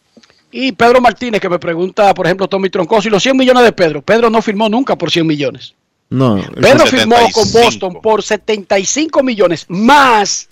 Y 0.50 0.72
Pedro 0.72 1.02
Martínez, 1.02 1.38
que 1.38 1.50
me 1.50 1.58
pregunta, 1.58 2.14
por 2.14 2.26
ejemplo, 2.26 2.48
Tommy 2.48 2.70
Troncoso, 2.70 3.08
y 3.08 3.10
los 3.10 3.22
100 3.22 3.36
millones 3.36 3.62
de 3.62 3.72
Pedro. 3.72 4.00
Pedro 4.00 4.30
no 4.30 4.40
firmó 4.40 4.70
nunca 4.70 4.96
por 4.96 5.10
100 5.10 5.26
millones. 5.26 5.74
No. 6.08 6.42
Pedro 6.60 6.86
firmó 6.86 7.16
con 7.32 7.52
Boston 7.52 8.00
por 8.02 8.22
75 8.22 9.22
millones, 9.22 9.66
más 9.68 10.48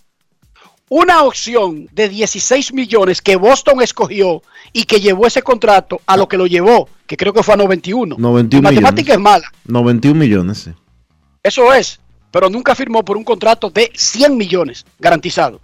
una 0.89 1.23
opción 1.23 1.89
de 1.93 2.09
16 2.09 2.73
millones 2.73 3.20
que 3.20 3.36
Boston 3.36 3.82
escogió 3.82 4.43
y 4.73 4.85
que 4.85 5.01
llevó 5.01 5.27
ese 5.27 5.43
contrato 5.43 6.01
a 6.06 6.16
lo 6.16 6.28
que 6.28 6.36
lo 6.36 6.47
llevó, 6.47 6.89
que 7.06 7.16
creo 7.16 7.32
que 7.32 7.43
fue 7.43 7.55
a 7.55 7.59
91. 7.59 8.16
91 8.19 8.69
Mi 8.69 8.74
matemática 8.74 9.12
es 9.12 9.20
mala, 9.20 9.52
91 9.66 10.19
millones, 10.19 10.59
sí. 10.59 10.70
eso 11.43 11.73
es, 11.73 12.01
pero 12.31 12.48
nunca 12.48 12.74
firmó 12.74 13.05
por 13.05 13.16
un 13.16 13.24
contrato 13.24 13.70
de 13.70 13.90
100 13.94 14.36
millones 14.36 14.85
garantizado. 14.98 15.60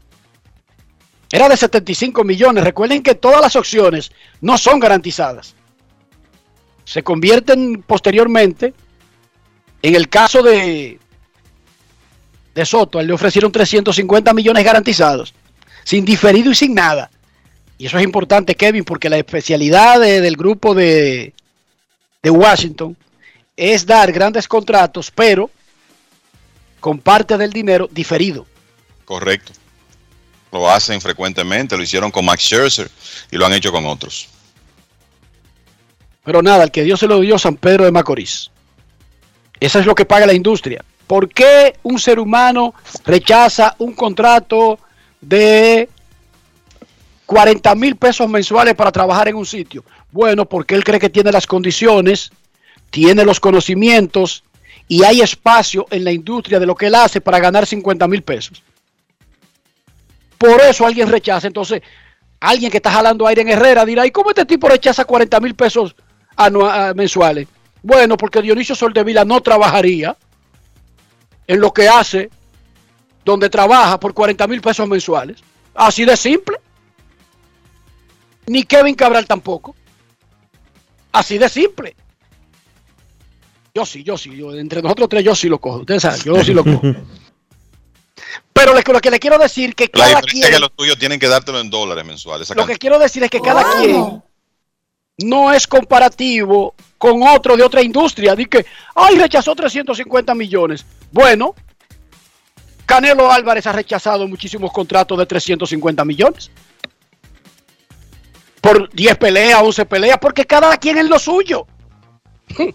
Era 1.34 1.48
de 1.48 1.56
75 1.56 2.22
millones. 2.22 2.62
Recuerden 2.62 3.02
que 3.02 3.16
todas 3.16 3.40
las 3.40 3.56
opciones 3.56 4.12
no 4.40 4.56
son 4.56 4.78
garantizadas. 4.78 5.56
Se 6.84 7.02
convierten 7.02 7.82
posteriormente. 7.84 8.72
En 9.82 9.96
el 9.96 10.09
caso 10.09 10.44
de, 10.44 11.01
de 12.55 12.64
Soto, 12.64 13.02
le 13.02 13.12
ofrecieron 13.12 13.51
350 13.51 14.32
millones 14.32 14.64
garantizados, 14.64 15.35
sin 15.85 16.05
diferido 16.05 16.51
y 16.51 16.55
sin 16.55 16.74
nada. 16.74 17.10
Y 17.78 17.86
eso 17.86 17.98
es 17.98 18.05
importante, 18.05 18.55
Kevin, 18.55 18.85
porque 18.85 19.09
la 19.09 19.18
especialidad 19.18 20.01
de- 20.01 20.20
del 20.20 20.36
grupo 20.36 20.74
de, 20.74 21.32
de 22.22 22.31
Washington 22.31 22.97
es 23.56 23.85
dar 23.86 24.12
grandes 24.12 24.47
contratos, 24.47 25.10
pero 25.10 25.51
con 26.81 26.98
parte 26.98 27.36
del 27.36 27.52
dinero 27.52 27.89
diferido. 27.90 28.47
Correcto. 29.05 29.52
Lo 30.52 30.70
hacen 30.70 31.01
frecuentemente, 31.01 31.76
lo 31.76 31.82
hicieron 31.82 32.10
con 32.12 32.24
Max 32.24 32.43
Scherzer 32.44 32.89
y 33.32 33.36
lo 33.36 33.44
han 33.47 33.52
hecho 33.55 33.72
con 33.72 33.85
otros. 33.86 34.28
Pero 36.24 36.43
nada, 36.43 36.64
el 36.64 36.70
que 36.70 36.85
Dios 36.85 37.01
se 37.01 37.06
lo 37.09 37.20
dio 37.20 37.39
San 37.39 37.56
Pedro 37.56 37.85
de 37.85 37.90
Macorís. 37.93 38.51
Eso 39.60 39.78
es 39.78 39.86
lo 39.86 39.94
que 39.94 40.05
paga 40.05 40.26
la 40.26 40.32
industria. 40.32 40.85
¿Por 41.06 41.28
qué 41.28 41.76
un 41.82 41.98
ser 41.98 42.18
humano 42.18 42.74
rechaza 43.05 43.74
un 43.78 43.94
contrato 43.94 44.78
de 45.20 45.89
40 47.26 47.74
mil 47.74 47.97
pesos 47.97 48.28
mensuales 48.28 48.74
para 48.74 48.93
trabajar 48.93 49.28
en 49.28 49.36
un 49.36 49.47
sitio? 49.47 49.85
Bueno, 50.10 50.47
porque 50.47 50.74
él 50.74 50.85
cree 50.85 51.01
que 51.01 51.10
tiene 51.10 51.32
las 51.32 51.47
condiciones, 51.47 52.31
tiene 52.90 53.24
los 53.24 53.40
conocimientos 53.40 54.44
y 54.89 55.05
hay 55.05 55.20
espacio 55.20 55.86
en 55.90 56.05
la 56.05 56.12
industria 56.12 56.60
de 56.60 56.66
lo 56.66 56.74
que 56.74 56.86
él 56.86 56.94
hace 56.94 57.20
para 57.20 57.39
ganar 57.39 57.66
50 57.66 58.06
mil 58.09 58.22
pesos. 58.22 58.62
Por 60.39 60.60
eso 60.60 60.86
alguien 60.86 61.09
rechaza. 61.09 61.47
Entonces, 61.47 61.82
alguien 62.40 62.70
que 62.70 62.78
está 62.78 62.90
jalando 62.90 63.26
aire 63.26 63.43
en 63.43 63.48
Herrera 63.48 63.85
dirá, 63.85 64.06
¿y 64.06 64.10
cómo 64.10 64.31
este 64.31 64.44
tipo 64.44 64.68
rechaza 64.68 65.05
40 65.05 65.40
mil 65.40 65.55
pesos 65.55 65.94
ah, 66.36 66.93
mensuales? 66.94 67.48
Bueno, 67.82 68.16
porque 68.16 68.40
Dionisio 68.40 68.74
Soldevila 68.74 69.24
no 69.24 69.40
trabajaría 69.40 70.16
en 71.46 71.60
lo 71.60 71.72
que 71.72 71.88
hace, 71.88 72.30
donde 73.24 73.48
trabaja 73.48 73.98
por 73.98 74.14
40 74.14 74.46
mil 74.46 74.60
pesos 74.60 74.88
mensuales. 74.88 75.40
Así 75.74 76.04
de 76.04 76.16
simple. 76.16 76.58
Ni 78.46 78.62
Kevin 78.64 78.94
Cabral 78.94 79.26
tampoco. 79.26 79.74
Así 81.12 81.38
de 81.38 81.48
simple. 81.48 81.96
Yo 83.74 83.84
sí, 83.84 84.04
yo 84.04 84.16
sí, 84.16 84.36
yo, 84.36 84.54
entre 84.54 84.82
nosotros 84.82 85.08
tres 85.08 85.24
yo 85.24 85.34
sí 85.34 85.48
lo 85.48 85.58
cojo. 85.58 85.78
Ustedes 85.78 86.02
saben, 86.02 86.20
yo 86.22 86.44
sí 86.44 86.54
lo 86.54 86.62
cojo. 86.64 86.80
Pero 88.52 88.72
lo 88.72 89.00
que 89.00 89.10
le 89.10 89.18
quiero 89.18 89.36
decir 89.36 89.74
que 89.74 89.84
La 89.84 89.90
cada 89.90 90.06
diferencia 90.08 90.30
quien, 90.30 90.44
es 90.44 90.50
que 90.50 90.60
los 90.60 90.72
tuyos 90.76 90.98
tienen 90.98 91.18
que 91.18 91.26
dártelo 91.26 91.60
en 91.60 91.70
dólares 91.70 92.04
mensuales. 92.04 92.48
lo 92.54 92.66
que 92.66 92.76
quiero 92.76 92.98
decir 92.98 93.22
es 93.24 93.30
que 93.30 93.40
cada 93.40 93.64
quien 93.80 94.22
no 95.18 95.52
es 95.52 95.66
comparativo 95.66 96.74
con 96.98 97.22
otro 97.22 97.56
de 97.56 97.62
otra 97.64 97.82
industria. 97.82 98.34
Dice 98.36 98.48
que, 98.48 98.66
ay, 98.94 99.16
rechazó 99.18 99.54
350 99.54 100.34
millones. 100.34 100.84
Bueno, 101.14 101.54
Canelo 102.86 103.30
Álvarez 103.30 103.64
ha 103.68 103.72
rechazado 103.72 104.26
muchísimos 104.26 104.72
contratos 104.72 105.16
de 105.16 105.24
350 105.24 106.04
millones. 106.04 106.50
Por 108.60 108.90
10 108.90 109.16
peleas, 109.18 109.62
11 109.62 109.86
peleas, 109.86 110.18
porque 110.20 110.44
cada 110.44 110.76
quien 110.76 110.98
es 110.98 111.08
lo 111.08 111.20
suyo. 111.20 111.68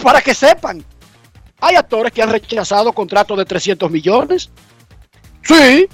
Para 0.00 0.20
que 0.22 0.32
sepan. 0.32 0.84
Hay 1.60 1.74
actores 1.74 2.12
que 2.12 2.22
han 2.22 2.30
rechazado 2.30 2.92
contratos 2.92 3.36
de 3.36 3.44
300 3.44 3.90
millones. 3.90 4.48
Sí, 5.42 5.88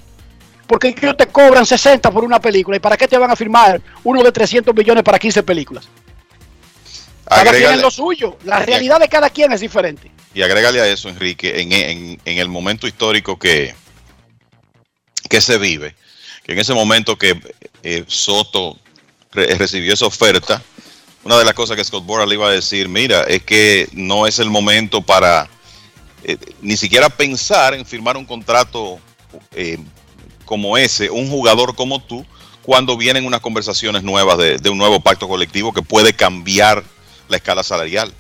porque 0.66 0.88
ellos 0.88 1.16
te 1.16 1.26
cobran 1.28 1.64
60 1.64 2.10
por 2.10 2.22
una 2.22 2.38
película. 2.38 2.76
¿Y 2.76 2.80
para 2.80 2.98
qué 2.98 3.08
te 3.08 3.16
van 3.16 3.30
a 3.30 3.36
firmar 3.36 3.80
uno 4.04 4.22
de 4.22 4.30
300 4.30 4.74
millones 4.74 5.02
para 5.02 5.18
15 5.18 5.42
películas? 5.42 5.88
Cada 7.24 7.50
quien 7.50 7.72
es 7.72 7.80
lo 7.80 7.90
suyo. 7.90 8.36
La 8.44 8.58
realidad 8.58 9.00
de 9.00 9.08
cada 9.08 9.30
quien 9.30 9.52
es 9.52 9.60
diferente. 9.60 10.12
Y 10.36 10.42
agrégale 10.42 10.82
a 10.82 10.86
eso, 10.86 11.08
Enrique, 11.08 11.62
en, 11.62 12.38
el 12.38 12.48
momento 12.50 12.86
histórico 12.86 13.38
que, 13.38 13.74
que 15.30 15.40
se 15.40 15.56
vive, 15.56 15.94
que 16.44 16.52
en 16.52 16.58
ese 16.58 16.74
momento 16.74 17.16
que 17.16 17.40
eh, 17.82 18.04
Soto 18.06 18.78
re- 19.32 19.54
recibió 19.54 19.94
esa 19.94 20.04
oferta, 20.04 20.62
una 21.24 21.38
de 21.38 21.44
las 21.46 21.54
cosas 21.54 21.74
que 21.74 21.84
Scott 21.84 22.04
Boras 22.04 22.28
le 22.28 22.34
iba 22.34 22.48
a 22.48 22.52
decir, 22.52 22.86
mira, 22.86 23.22
es 23.22 23.44
que 23.44 23.88
no 23.92 24.26
es 24.26 24.38
el 24.38 24.50
momento 24.50 25.00
para 25.00 25.48
eh, 26.22 26.36
ni 26.60 26.76
siquiera 26.76 27.08
pensar 27.08 27.72
en 27.72 27.86
firmar 27.86 28.18
un 28.18 28.26
contrato 28.26 28.98
eh, 29.52 29.78
como 30.44 30.76
ese, 30.76 31.08
un 31.08 31.30
jugador 31.30 31.74
como 31.74 32.02
tú, 32.02 32.26
cuando 32.60 32.98
vienen 32.98 33.24
unas 33.24 33.40
conversaciones 33.40 34.02
nuevas 34.02 34.36
de 34.36 34.68
un 34.68 34.76
nuevo 34.76 35.00
pacto 35.00 35.28
colectivo 35.28 35.72
que 35.72 35.80
puede 35.80 36.12
cambiar 36.12 36.84
la 37.26 37.38
escala 37.38 37.62
salarial. 37.62 38.12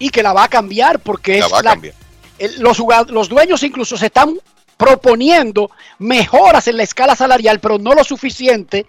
Y 0.00 0.10
que 0.10 0.22
la 0.24 0.32
va 0.32 0.44
a 0.44 0.48
cambiar 0.48 0.98
porque 0.98 1.38
La 1.38 1.46
es 1.46 1.52
va 1.52 1.58
a 1.58 1.62
la- 1.62 1.70
cambiar. 1.72 1.94
el- 2.38 2.60
los, 2.60 2.78
los 3.08 3.28
dueños 3.28 3.62
incluso 3.62 3.96
se 3.96 4.06
están 4.06 4.36
proponiendo 4.76 5.70
mejoras 5.98 6.66
en 6.66 6.78
la 6.78 6.82
escala 6.82 7.14
salarial, 7.14 7.60
pero 7.60 7.78
no 7.78 7.94
lo 7.94 8.02
suficiente 8.02 8.86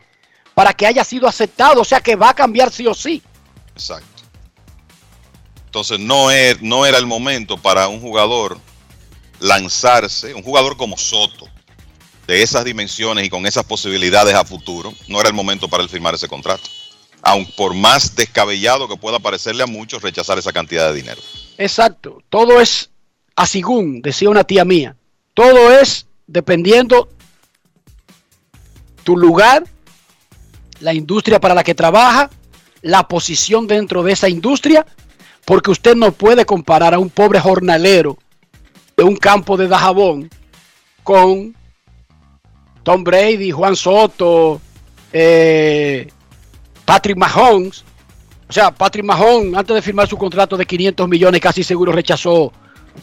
para 0.56 0.74
que 0.74 0.88
haya 0.88 1.04
sido 1.04 1.28
aceptado. 1.28 1.82
O 1.82 1.86
sea 1.86 2.00
que 2.00 2.16
va 2.16 2.30
a 2.30 2.34
cambiar 2.34 2.72
sí 2.72 2.88
o 2.88 2.94
sí. 2.96 3.22
Exacto. 3.76 4.08
Entonces 5.66 6.00
no, 6.00 6.32
es, 6.32 6.62
no 6.62 6.86
era 6.86 6.98
el 6.98 7.06
momento 7.06 7.58
para 7.58 7.88
un 7.88 8.02
jugador 8.02 8.58
lanzarse, 9.40 10.34
un 10.34 10.44
jugador 10.44 10.78
como 10.78 10.98
Soto, 10.98 11.48
de 12.28 12.44
esas 12.44 12.64
dimensiones 12.66 13.26
y 13.26 13.30
con 13.30 13.46
esas 13.46 13.64
posibilidades 13.66 14.36
a 14.36 14.46
futuro, 14.46 14.94
no 15.08 15.20
era 15.20 15.30
el 15.30 15.34
momento 15.36 15.68
para 15.68 15.82
él 15.84 15.90
firmar 15.90 16.14
ese 16.14 16.28
contrato. 16.28 16.70
Aun 17.22 17.46
por 17.56 17.74
más 17.76 18.16
descabellado 18.16 18.88
que 18.88 18.98
pueda 18.98 19.20
parecerle 19.20 19.64
a 19.64 19.68
muchos 19.68 20.02
rechazar 20.02 20.38
esa 20.38 20.52
cantidad 20.52 20.88
de 20.90 20.96
dinero. 20.96 21.22
Exacto. 21.58 22.22
Todo 22.30 22.60
es 22.60 22.90
asigún, 23.36 24.02
decía 24.02 24.30
una 24.30 24.44
tía 24.44 24.66
mía. 24.66 24.96
Todo 25.34 25.72
es 25.72 26.08
dependiendo 26.28 27.10
tu 29.04 29.18
lugar, 29.18 29.64
la 30.80 30.94
industria 30.94 31.40
para 31.40 31.54
la 31.54 31.64
que 31.64 31.76
trabaja, 31.76 32.30
la 32.82 33.08
posición 33.08 33.68
dentro 33.68 34.04
de 34.04 34.14
esa 34.14 34.30
industria, 34.30 34.86
porque 35.46 35.72
usted 35.72 35.96
no 35.96 36.12
puede 36.12 36.46
comparar 36.46 36.94
a 36.94 37.00
un 37.00 37.10
pobre 37.10 37.40
jornalero 37.40 38.18
de 38.96 39.04
un 39.04 39.16
campo 39.16 39.58
de 39.58 39.68
Dajabón 39.68 40.30
con 41.04 41.56
Tom 42.84 43.04
Brady, 43.04 43.52
Juan 43.52 43.76
Soto, 43.76 44.62
eh, 45.14 46.08
Patrick 46.86 47.18
Mahomes. 47.18 47.84
O 48.50 48.54
sea, 48.54 48.72
Patrick 48.72 49.06
Mahomes, 49.06 49.58
antes 49.58 49.74
de 49.74 49.82
firmar 49.82 50.08
su 50.08 50.18
contrato 50.18 50.58
de 50.58 50.66
500 50.66 51.08
millones, 51.08 51.40
casi 51.40 51.64
seguro 51.64 51.92
rechazó 51.92 52.52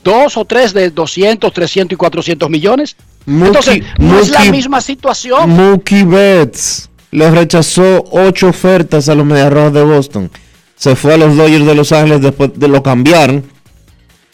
dos 0.05 0.37
o 0.37 0.45
tres 0.45 0.75
de 0.75 0.91
200, 0.91 1.53
300 1.53 1.95
y 1.95 1.97
400 1.97 2.51
millones. 2.51 2.97
Entonces, 3.27 3.83
no 3.99 4.19
es 4.19 4.31
la 4.31 4.45
misma 4.45 4.81
situación. 4.81 5.51
Mookie 5.51 6.05
Betts 6.05 6.91
le 7.11 7.31
rechazó 7.31 8.05
ocho 8.11 8.49
ofertas 8.49 9.09
a 9.09 9.15
los 9.15 9.25
Medias 9.25 9.53
Rojas 9.53 9.73
de 9.73 9.83
Boston. 9.83 10.31
Se 10.77 10.95
fue 10.95 11.15
a 11.15 11.17
los 11.17 11.37
Dodgers 11.37 11.67
de 11.67 11.75
Los 11.75 11.93
Ángeles 11.93 12.21
después 12.21 12.51
de 12.55 12.69
lo 12.69 12.83
cambiaron. 12.83 13.45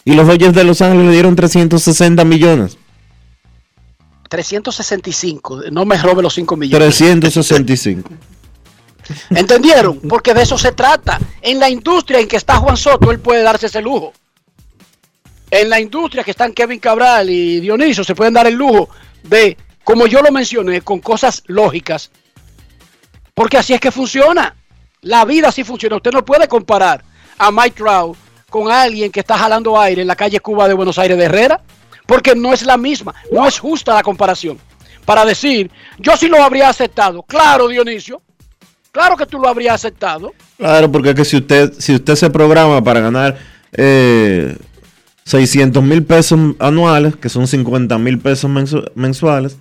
Y 0.03 0.13
los 0.13 0.27
Dodgers 0.27 0.53
de 0.53 0.63
Los 0.63 0.81
Ángeles 0.81 1.07
le 1.07 1.11
dieron 1.13 1.35
360 1.35 2.23
millones. 2.23 2.77
365, 4.29 5.63
no 5.71 5.85
me 5.85 5.97
robe 5.97 6.21
los 6.21 6.33
5 6.33 6.57
millones. 6.57 6.97
365. 6.97 8.09
¿Entendieron? 9.29 9.99
Porque 10.01 10.33
de 10.33 10.43
eso 10.43 10.57
se 10.57 10.71
trata. 10.71 11.19
En 11.41 11.59
la 11.59 11.69
industria 11.69 12.19
en 12.19 12.27
que 12.27 12.37
está 12.37 12.57
Juan 12.57 12.77
Soto, 12.77 13.11
él 13.11 13.19
puede 13.19 13.43
darse 13.43 13.67
ese 13.67 13.81
lujo. 13.81 14.13
En 15.51 15.69
la 15.69 15.79
industria 15.79 16.23
que 16.23 16.31
están 16.31 16.53
Kevin 16.53 16.79
Cabral 16.79 17.29
y 17.29 17.59
Dionisio, 17.59 18.03
se 18.03 18.15
pueden 18.15 18.33
dar 18.33 18.47
el 18.47 18.55
lujo 18.55 18.89
de, 19.23 19.57
como 19.83 20.07
yo 20.07 20.21
lo 20.21 20.31
mencioné, 20.31 20.81
con 20.81 20.99
cosas 20.99 21.43
lógicas. 21.45 22.11
Porque 23.33 23.57
así 23.57 23.73
es 23.73 23.79
que 23.79 23.91
funciona. 23.91 24.55
La 25.01 25.23
vida 25.25 25.49
así 25.49 25.63
funciona. 25.63 25.97
Usted 25.97 26.11
no 26.11 26.25
puede 26.25 26.47
comparar 26.47 27.03
a 27.37 27.51
Mike 27.51 27.75
Trout 27.77 28.17
con 28.49 28.71
alguien 28.71 29.11
que 29.11 29.19
está 29.19 29.37
jalando 29.37 29.79
aire 29.79 30.01
en 30.01 30.07
la 30.07 30.15
calle 30.15 30.39
Cuba 30.39 30.67
de 30.67 30.73
Buenos 30.73 30.97
Aires 30.97 31.17
de 31.17 31.25
Herrera. 31.25 31.61
Porque 32.07 32.35
no 32.35 32.53
es 32.53 32.63
la 32.63 32.77
misma. 32.77 33.13
No 33.31 33.47
es 33.47 33.59
justa 33.59 33.93
la 33.93 34.03
comparación. 34.03 34.59
Para 35.05 35.25
decir, 35.25 35.69
yo 35.99 36.17
sí 36.17 36.27
lo 36.27 36.43
habría 36.43 36.69
aceptado. 36.69 37.21
Claro, 37.23 37.67
Dionisio. 37.67 38.21
Claro 38.95 39.17
que 39.17 39.25
tú 39.25 39.37
lo 39.39 39.49
habrías 39.49 39.75
aceptado. 39.75 40.31
Claro, 40.57 40.89
porque 40.89 41.09
es 41.09 41.15
que 41.15 41.25
si 41.25 41.35
usted, 41.35 41.73
si 41.77 41.93
usted 41.95 42.15
se 42.15 42.29
programa 42.29 42.81
para 42.81 43.01
ganar 43.01 43.37
eh, 43.73 44.55
600 45.25 45.83
mil 45.83 46.03
pesos 46.03 46.39
anuales, 46.59 47.17
que 47.17 47.27
son 47.27 47.45
50 47.45 47.97
mil 47.97 48.19
pesos 48.19 48.49
mensu- 48.49 48.89
mensuales, 48.95 49.57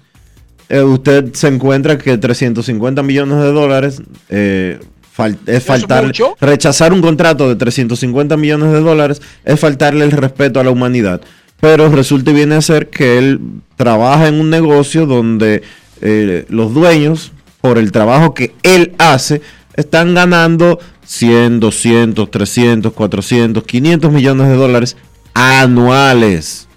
eh, 0.69 0.83
usted 0.83 1.33
se 1.35 1.49
encuentra 1.49 1.99
que 1.99 2.17
350 2.17 3.03
millones 3.03 3.39
de 3.39 3.51
dólares 3.53 4.03
eh, 4.29 4.79
fal- 5.17 5.37
es 5.47 5.65
faltar, 5.65 6.05
rechazar 6.41 6.93
un 6.93 7.01
contrato 7.03 7.49
de 7.49 7.57
350 7.57 8.37
millones 8.37 8.71
de 8.73 8.81
dólares 8.81 9.21
es 9.45 9.59
faltarle 9.59 10.05
el 10.05 10.13
respeto 10.13 10.61
a 10.61 10.65
la 10.65 10.71
humanidad. 10.71 11.21
Pero 11.61 11.89
resulta 11.89 12.31
y 12.31 12.35
viene 12.35 12.55
a 12.55 12.63
ser 12.63 12.89
que 12.89 13.19
él 13.19 13.41
trabaja 13.77 14.29
en 14.29 14.35
un 14.39 14.49
negocio 14.49 15.07
donde 15.07 15.63
eh, 16.03 16.45
los 16.51 16.73
dueños, 16.73 17.33
por 17.65 17.79
el 17.79 17.93
trabajo 17.93 18.35
que 18.35 18.55
él 18.63 18.95
hace, 18.99 19.41
están 19.75 20.13
ganando 20.13 20.79
100, 21.07 21.61
200, 21.61 22.31
300, 22.31 22.93
400, 22.93 23.65
500 23.65 24.13
millones 24.13 24.49
de 24.49 24.55
dólares 24.55 24.99
anuales. 25.33 26.69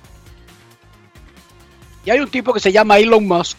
Y 2.05 2.09
hay 2.09 2.22
un 2.22 2.30
tipo 2.30 2.53
que 2.53 2.61
se 2.61 2.72
llama 2.72 2.99
Elon 2.99 3.27
Musk, 3.27 3.57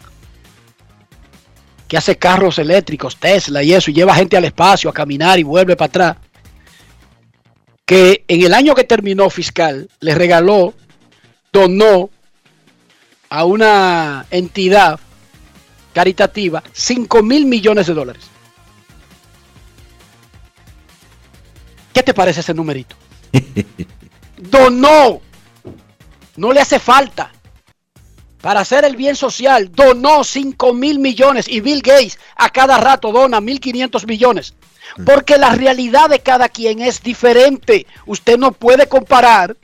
que 1.87 1.99
hace 1.99 2.17
carros 2.17 2.59
eléctricos, 2.59 3.19
Tesla 3.19 3.63
y 3.63 3.75
eso, 3.75 3.91
y 3.91 3.95
lleva 3.95 4.15
gente 4.15 4.39
al 4.39 4.47
espacio 4.47 4.89
a 4.89 4.95
caminar 4.95 5.39
y 5.39 5.43
vuelve 5.43 5.77
para 5.77 5.87
atrás. 5.89 6.17
Que 7.85 8.25
en 8.27 8.43
el 8.43 8.55
año 8.55 8.75
que 8.75 8.85
terminó 8.85 9.29
fiscal, 9.29 9.91
le 10.01 10.15
regaló, 10.15 10.73
donó 11.53 12.09
a 13.29 13.45
una 13.45 14.25
entidad 14.31 14.99
caritativa 15.99 16.63
5 16.73 17.25
mil 17.25 17.45
millones 17.45 17.89
de 17.89 17.95
dólares. 17.95 18.23
¿Qué 21.93 22.05
te 22.05 22.15
parece 22.15 22.39
ese 22.39 22.55
numerito? 22.55 22.95
Donó. 24.37 25.21
No 26.37 26.53
le 26.53 26.61
hace 26.61 26.79
falta. 26.79 27.33
Para 28.41 28.61
hacer 28.61 28.85
el 28.85 28.95
bien 28.95 29.17
social, 29.17 29.73
donó 29.73 30.23
5 30.23 30.73
mil 30.73 31.01
millones 31.01 31.49
y 31.49 31.59
Bill 31.59 31.83
Gates 31.83 32.21
a 32.37 32.49
cada 32.51 32.79
rato 32.79 33.11
dona 33.11 33.41
1.500 33.41 34.07
millones. 34.07 34.55
Porque 35.05 35.37
la 35.37 35.57
realidad 35.57 36.09
de 36.11 36.21
cada 36.21 36.49
quien 36.49 36.81
es 36.81 37.03
diferente. 37.03 37.89
Usted 38.07 38.39
no 38.39 38.53
puede 38.53 38.87
comparar, 38.87 39.57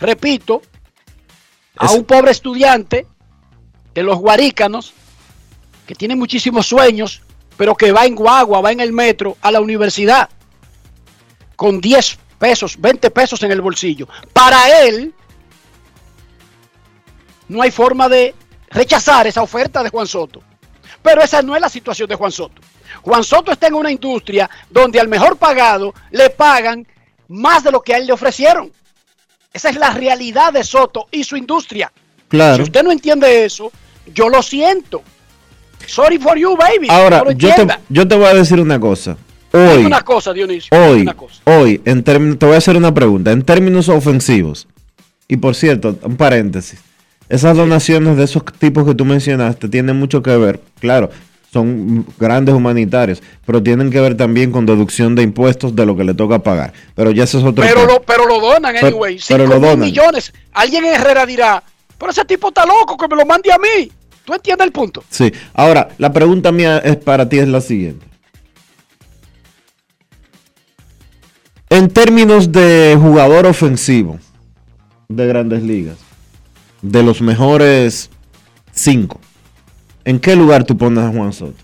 repito, 0.00 0.62
a 1.76 1.92
un 1.92 2.02
pobre 2.04 2.32
estudiante 2.32 3.06
de 3.94 4.02
los 4.02 4.18
guarícanos 4.18 4.92
que 5.86 5.94
tiene 5.94 6.16
muchísimos 6.16 6.66
sueños, 6.66 7.22
pero 7.56 7.74
que 7.74 7.92
va 7.92 8.06
en 8.06 8.14
guagua, 8.14 8.60
va 8.60 8.72
en 8.72 8.80
el 8.80 8.92
metro 8.92 9.36
a 9.40 9.50
la 9.50 9.60
universidad 9.60 10.28
con 11.56 11.80
10 11.80 12.18
pesos, 12.38 12.76
20 12.78 13.10
pesos 13.10 13.42
en 13.42 13.52
el 13.52 13.60
bolsillo. 13.60 14.08
Para 14.32 14.82
él, 14.82 15.14
no 17.48 17.62
hay 17.62 17.70
forma 17.70 18.08
de 18.08 18.34
rechazar 18.70 19.26
esa 19.26 19.42
oferta 19.42 19.82
de 19.82 19.90
Juan 19.90 20.06
Soto. 20.06 20.42
Pero 21.02 21.22
esa 21.22 21.42
no 21.42 21.54
es 21.54 21.60
la 21.60 21.68
situación 21.68 22.08
de 22.08 22.14
Juan 22.14 22.32
Soto. 22.32 22.60
Juan 23.02 23.22
Soto 23.24 23.52
está 23.52 23.66
en 23.66 23.74
una 23.74 23.90
industria 23.90 24.48
donde 24.70 25.00
al 25.00 25.08
mejor 25.08 25.36
pagado 25.36 25.94
le 26.10 26.30
pagan 26.30 26.86
más 27.28 27.62
de 27.62 27.70
lo 27.70 27.82
que 27.82 27.94
a 27.94 27.98
él 27.98 28.06
le 28.06 28.12
ofrecieron. 28.12 28.72
Esa 29.52 29.68
es 29.68 29.76
la 29.76 29.90
realidad 29.90 30.52
de 30.52 30.64
Soto 30.64 31.06
y 31.10 31.22
su 31.22 31.36
industria. 31.36 31.92
Claro. 32.28 32.56
Si 32.56 32.62
usted 32.62 32.82
no 32.82 32.90
entiende 32.90 33.44
eso, 33.44 33.70
yo 34.12 34.28
lo 34.28 34.42
siento. 34.42 35.02
Sorry 35.86 36.18
for 36.18 36.36
you, 36.38 36.56
baby. 36.56 36.88
Ahora, 36.88 37.22
No 37.24 37.30
yo 37.32 37.54
te, 37.54 37.66
yo 37.88 38.08
te 38.08 38.14
voy 38.16 38.26
a 38.26 38.34
decir 38.34 38.60
una 38.60 38.78
cosa. 38.80 39.16
Dime 39.52 39.68
Hoy, 39.68 39.84
una 39.84 40.02
cosa, 40.02 40.32
Dionisio. 40.32 40.76
hoy, 40.76 41.02
una 41.02 41.14
cosa. 41.14 41.40
hoy, 41.44 41.80
en 41.84 42.02
te 42.02 42.18
voy 42.18 42.54
a 42.54 42.58
hacer 42.58 42.76
una 42.76 42.92
pregunta. 42.92 43.30
En 43.30 43.42
términos 43.42 43.88
ofensivos, 43.88 44.66
y 45.28 45.36
por 45.36 45.54
cierto, 45.54 45.96
un 46.02 46.16
paréntesis, 46.16 46.80
esas 47.28 47.56
donaciones 47.56 48.16
de 48.16 48.24
esos 48.24 48.42
tipos 48.58 48.84
que 48.84 48.94
tú 48.94 49.04
mencionaste 49.04 49.68
tienen 49.68 49.96
mucho 49.96 50.22
que 50.22 50.36
ver, 50.36 50.60
claro, 50.80 51.10
son 51.52 52.04
grandes 52.18 52.52
humanitarios, 52.54 53.22
pero 53.46 53.62
tienen 53.62 53.90
que 53.92 54.00
ver 54.00 54.16
también 54.16 54.50
con 54.50 54.66
deducción 54.66 55.14
de 55.14 55.22
impuestos 55.22 55.76
de 55.76 55.86
lo 55.86 55.96
que 55.96 56.02
le 56.02 56.14
toca 56.14 56.40
pagar. 56.40 56.72
Pero 56.96 57.12
ya 57.12 57.22
eso 57.22 57.38
es 57.38 57.44
otro 57.44 57.64
Pero 57.64 57.86
lo, 57.86 58.02
pero 58.02 58.26
lo 58.26 58.40
donan, 58.40 58.74
Pero- 58.74 58.88
anyway. 58.88 59.20
pero 59.28 59.44
Cinco 59.44 59.54
lo 59.54 59.60
donan. 59.60 59.78
millones. 59.86 60.32
Alguien 60.52 60.84
en 60.84 60.94
Herrera 60.94 61.24
dirá, 61.26 61.62
pero 61.96 62.10
ese 62.10 62.24
tipo 62.24 62.48
está 62.48 62.66
loco, 62.66 62.96
que 62.96 63.06
me 63.06 63.14
lo 63.14 63.24
mande 63.24 63.52
a 63.52 63.58
mí. 63.58 63.88
¿Tú 64.24 64.32
entiendes 64.34 64.66
el 64.66 64.72
punto? 64.72 65.04
Sí. 65.10 65.32
Ahora, 65.52 65.88
la 65.98 66.12
pregunta 66.12 66.50
mía 66.52 66.78
es 66.78 66.96
para 66.96 67.28
ti 67.28 67.38
es 67.38 67.48
la 67.48 67.60
siguiente. 67.60 68.06
En 71.70 71.88
términos 71.90 72.52
de 72.52 72.96
jugador 73.00 73.46
ofensivo 73.46 74.18
de 75.08 75.26
grandes 75.26 75.62
ligas, 75.62 75.98
de 76.82 77.02
los 77.02 77.20
mejores 77.20 78.10
cinco, 78.72 79.20
¿en 80.04 80.20
qué 80.20 80.36
lugar 80.36 80.64
tú 80.64 80.76
pones 80.76 81.02
a 81.04 81.08
Juan 81.08 81.32
Soto? 81.32 81.54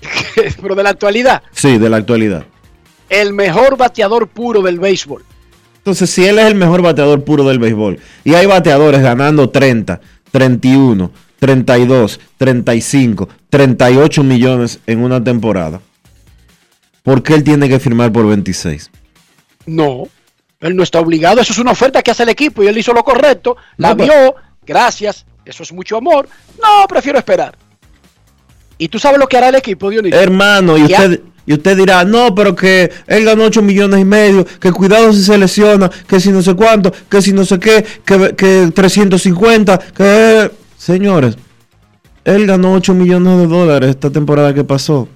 pero 0.60 0.74
de 0.74 0.82
la 0.82 0.90
actualidad, 0.90 1.42
Sí, 1.52 1.78
de 1.78 1.88
la 1.88 1.98
actualidad. 1.98 2.44
el 3.08 3.32
mejor 3.32 3.76
bateador 3.76 4.28
puro 4.28 4.62
del 4.62 4.78
béisbol. 4.80 5.24
Entonces, 5.78 6.10
si 6.10 6.26
él 6.26 6.38
es 6.40 6.46
el 6.46 6.56
mejor 6.56 6.82
bateador 6.82 7.22
puro 7.22 7.44
del 7.44 7.60
béisbol 7.60 8.00
y 8.24 8.34
hay 8.34 8.46
bateadores 8.46 9.02
ganando 9.02 9.50
30, 9.50 10.00
31, 10.36 11.10
32, 11.38 12.20
35, 12.36 13.28
38 13.48 14.22
millones 14.22 14.80
en 14.86 15.02
una 15.02 15.24
temporada, 15.24 15.80
¿por 17.02 17.22
qué 17.22 17.32
él 17.32 17.42
tiene 17.42 17.70
que 17.70 17.80
firmar 17.80 18.12
por 18.12 18.26
26? 18.26 18.90
No, 19.64 20.02
él 20.60 20.76
no 20.76 20.82
está 20.82 21.00
obligado. 21.00 21.40
Eso 21.40 21.54
es 21.54 21.58
una 21.58 21.70
oferta 21.70 22.02
que 22.02 22.10
hace 22.10 22.24
el 22.24 22.28
equipo 22.28 22.62
y 22.62 22.66
él 22.66 22.76
hizo 22.76 22.92
lo 22.92 23.02
correcto. 23.02 23.56
La 23.78 23.94
No, 23.94 24.04
vio, 24.04 24.34
gracias. 24.66 25.24
Eso 25.42 25.62
es 25.62 25.72
mucho 25.72 25.96
amor. 25.96 26.28
No, 26.62 26.86
prefiero 26.86 27.18
esperar. 27.18 27.56
¿Y 28.76 28.88
tú 28.88 28.98
sabes 28.98 29.18
lo 29.18 29.26
que 29.26 29.38
hará 29.38 29.48
el 29.48 29.54
equipo, 29.54 29.88
Dionisio? 29.88 30.20
Hermano, 30.20 30.76
y 30.76 30.82
usted, 30.82 31.22
y 31.46 31.52
usted 31.54 31.76
dirá, 31.76 32.04
no, 32.04 32.34
pero 32.34 32.54
que 32.56 32.90
él 33.06 33.24
ganó 33.24 33.44
8 33.44 33.62
millones 33.62 34.00
y 34.00 34.04
medio, 34.04 34.44
que 34.60 34.72
cuidado 34.72 35.12
si 35.12 35.22
se 35.22 35.38
lesiona, 35.38 35.88
que 36.08 36.18
si 36.20 36.30
no 36.32 36.42
sé 36.42 36.54
cuánto, 36.54 36.92
que 37.08 37.22
si 37.22 37.32
no 37.32 37.44
sé 37.44 37.58
qué, 37.60 37.84
que, 38.04 38.34
que 38.36 38.70
350, 38.74 39.78
que... 39.96 40.50
Señores, 40.76 41.36
él 42.24 42.46
ganó 42.46 42.72
8 42.74 42.94
millones 42.94 43.38
de 43.38 43.46
dólares 43.46 43.90
esta 43.90 44.10
temporada 44.10 44.52
que 44.54 44.64
pasó. 44.64 45.08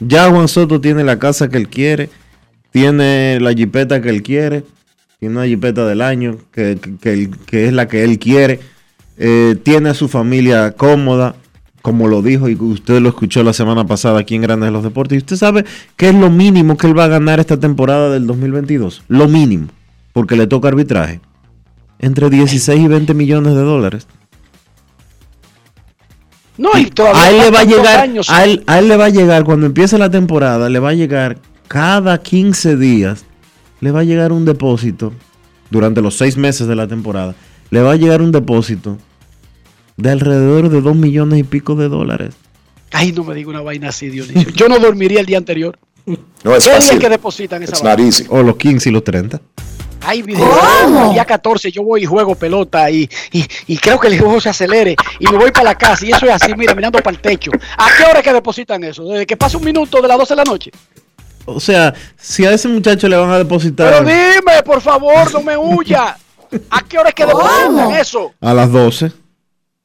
Ya 0.00 0.28
Juan 0.30 0.48
Soto 0.48 0.80
tiene 0.80 1.04
la 1.04 1.18
casa 1.18 1.48
que 1.48 1.56
él 1.58 1.68
quiere, 1.68 2.10
tiene 2.72 3.38
la 3.40 3.52
jipeta 3.52 4.00
que 4.02 4.08
él 4.10 4.22
quiere, 4.22 4.64
tiene 5.20 5.36
una 5.36 5.46
jipeta 5.46 5.86
del 5.86 6.02
año 6.02 6.38
que, 6.52 6.78
que- 7.00 7.66
es 7.66 7.72
la 7.72 7.86
que 7.86 8.02
él 8.04 8.18
quiere, 8.18 8.60
eh, 9.16 9.56
tiene 9.62 9.90
a 9.90 9.94
su 9.94 10.08
familia 10.08 10.72
cómoda, 10.72 11.36
como 11.84 12.08
lo 12.08 12.22
dijo 12.22 12.48
y 12.48 12.54
usted 12.54 12.98
lo 13.02 13.10
escuchó 13.10 13.42
la 13.42 13.52
semana 13.52 13.86
pasada 13.86 14.18
aquí 14.20 14.34
en 14.34 14.40
Grandes 14.40 14.68
de 14.68 14.70
los 14.72 14.82
Deportes. 14.82 15.16
Y 15.16 15.18
usted 15.18 15.36
sabe 15.36 15.66
qué 15.98 16.08
es 16.08 16.14
lo 16.14 16.30
mínimo 16.30 16.78
que 16.78 16.86
él 16.86 16.98
va 16.98 17.04
a 17.04 17.08
ganar 17.08 17.40
esta 17.40 17.60
temporada 17.60 18.08
del 18.08 18.26
2022. 18.26 19.02
Lo 19.08 19.28
mínimo, 19.28 19.66
porque 20.14 20.34
le 20.34 20.46
toca 20.46 20.68
arbitraje. 20.68 21.20
Entre 21.98 22.30
16 22.30 22.80
y 22.80 22.88
20 22.88 23.12
millones 23.12 23.54
de 23.54 23.60
dólares. 23.60 24.06
No, 26.56 26.70
y 26.74 26.86
todavía 26.86 27.20
A 27.22 27.30
él 27.30 27.38
le 27.38 27.50
va 27.50 27.60
a 27.60 27.64
llegar, 27.64 28.00
años. 28.00 28.30
a 28.30 28.44
él, 28.44 28.64
a 28.66 28.78
él 28.78 28.88
le 28.88 28.96
va 28.96 29.04
a 29.04 29.10
llegar, 29.10 29.44
cuando 29.44 29.66
empiece 29.66 29.98
la 29.98 30.08
temporada, 30.08 30.70
le 30.70 30.78
va 30.78 30.88
a 30.88 30.94
llegar 30.94 31.36
cada 31.68 32.16
15 32.16 32.78
días, 32.78 33.26
le 33.82 33.90
va 33.90 34.00
a 34.00 34.04
llegar 34.04 34.32
un 34.32 34.46
depósito, 34.46 35.12
durante 35.68 36.00
los 36.00 36.16
6 36.16 36.38
meses 36.38 36.66
de 36.66 36.76
la 36.76 36.88
temporada, 36.88 37.34
le 37.68 37.82
va 37.82 37.92
a 37.92 37.96
llegar 37.96 38.22
un 38.22 38.32
depósito 38.32 38.96
de 39.96 40.10
alrededor 40.10 40.68
de 40.68 40.80
2 40.80 40.96
millones 40.96 41.40
y 41.40 41.42
pico 41.42 41.74
de 41.74 41.88
dólares. 41.88 42.34
Ay, 42.92 43.12
no 43.12 43.24
me 43.24 43.34
diga 43.34 43.50
una 43.50 43.60
vaina 43.60 43.88
así, 43.88 44.08
Dionisio. 44.08 44.50
Yo 44.54 44.68
no 44.68 44.78
dormiría 44.78 45.20
el 45.20 45.26
día 45.26 45.38
anterior. 45.38 45.78
No 46.06 46.16
¿Qué 46.58 46.78
día 46.78 46.98
que 46.98 47.08
depositan 47.08 47.62
esa 47.62 47.82
vaina? 47.82 48.10
O 48.28 48.42
los 48.42 48.56
15 48.56 48.88
y 48.88 48.92
los 48.92 49.02
30. 49.02 49.40
Ay, 50.06 50.22
video. 50.22 50.46
El 51.06 51.14
día 51.14 51.24
14 51.24 51.72
yo 51.72 51.82
voy 51.82 52.02
y 52.02 52.04
juego 52.04 52.34
pelota 52.34 52.90
y, 52.90 53.08
y, 53.32 53.44
y 53.66 53.76
creo 53.78 53.98
que 53.98 54.08
el 54.08 54.18
juego 54.18 54.38
se 54.40 54.50
acelere 54.50 54.96
y 55.18 55.26
me 55.26 55.38
voy 55.38 55.50
para 55.50 55.64
la 55.64 55.74
casa 55.78 56.04
y 56.04 56.10
eso 56.10 56.26
es 56.26 56.32
así, 56.32 56.54
mira, 56.54 56.74
mirando 56.74 56.98
para 56.98 57.16
el 57.16 57.22
techo. 57.22 57.50
¿A 57.78 57.88
qué 57.96 58.04
hora 58.04 58.18
es 58.18 58.24
que 58.24 58.32
depositan 58.32 58.84
eso? 58.84 59.04
Desde 59.04 59.26
que 59.26 59.36
pasa 59.36 59.56
un 59.56 59.64
minuto 59.64 60.02
de 60.02 60.08
las 60.08 60.18
12 60.18 60.32
de 60.34 60.36
la 60.36 60.44
noche. 60.44 60.70
O 61.46 61.58
sea, 61.58 61.94
si 62.16 62.44
a 62.44 62.52
ese 62.52 62.68
muchacho 62.68 63.08
le 63.08 63.16
van 63.16 63.30
a 63.30 63.38
depositar 63.38 63.92
Pero 63.92 64.00
dime, 64.04 64.62
por 64.64 64.80
favor, 64.80 65.32
no 65.32 65.42
me 65.42 65.56
huya. 65.56 66.16
¿A 66.70 66.82
qué 66.82 66.98
hora 66.98 67.08
es 67.08 67.14
que 67.14 67.26
depositan 67.26 67.94
eso? 67.94 68.32
a 68.40 68.54
las 68.54 68.70
12, 68.70 69.10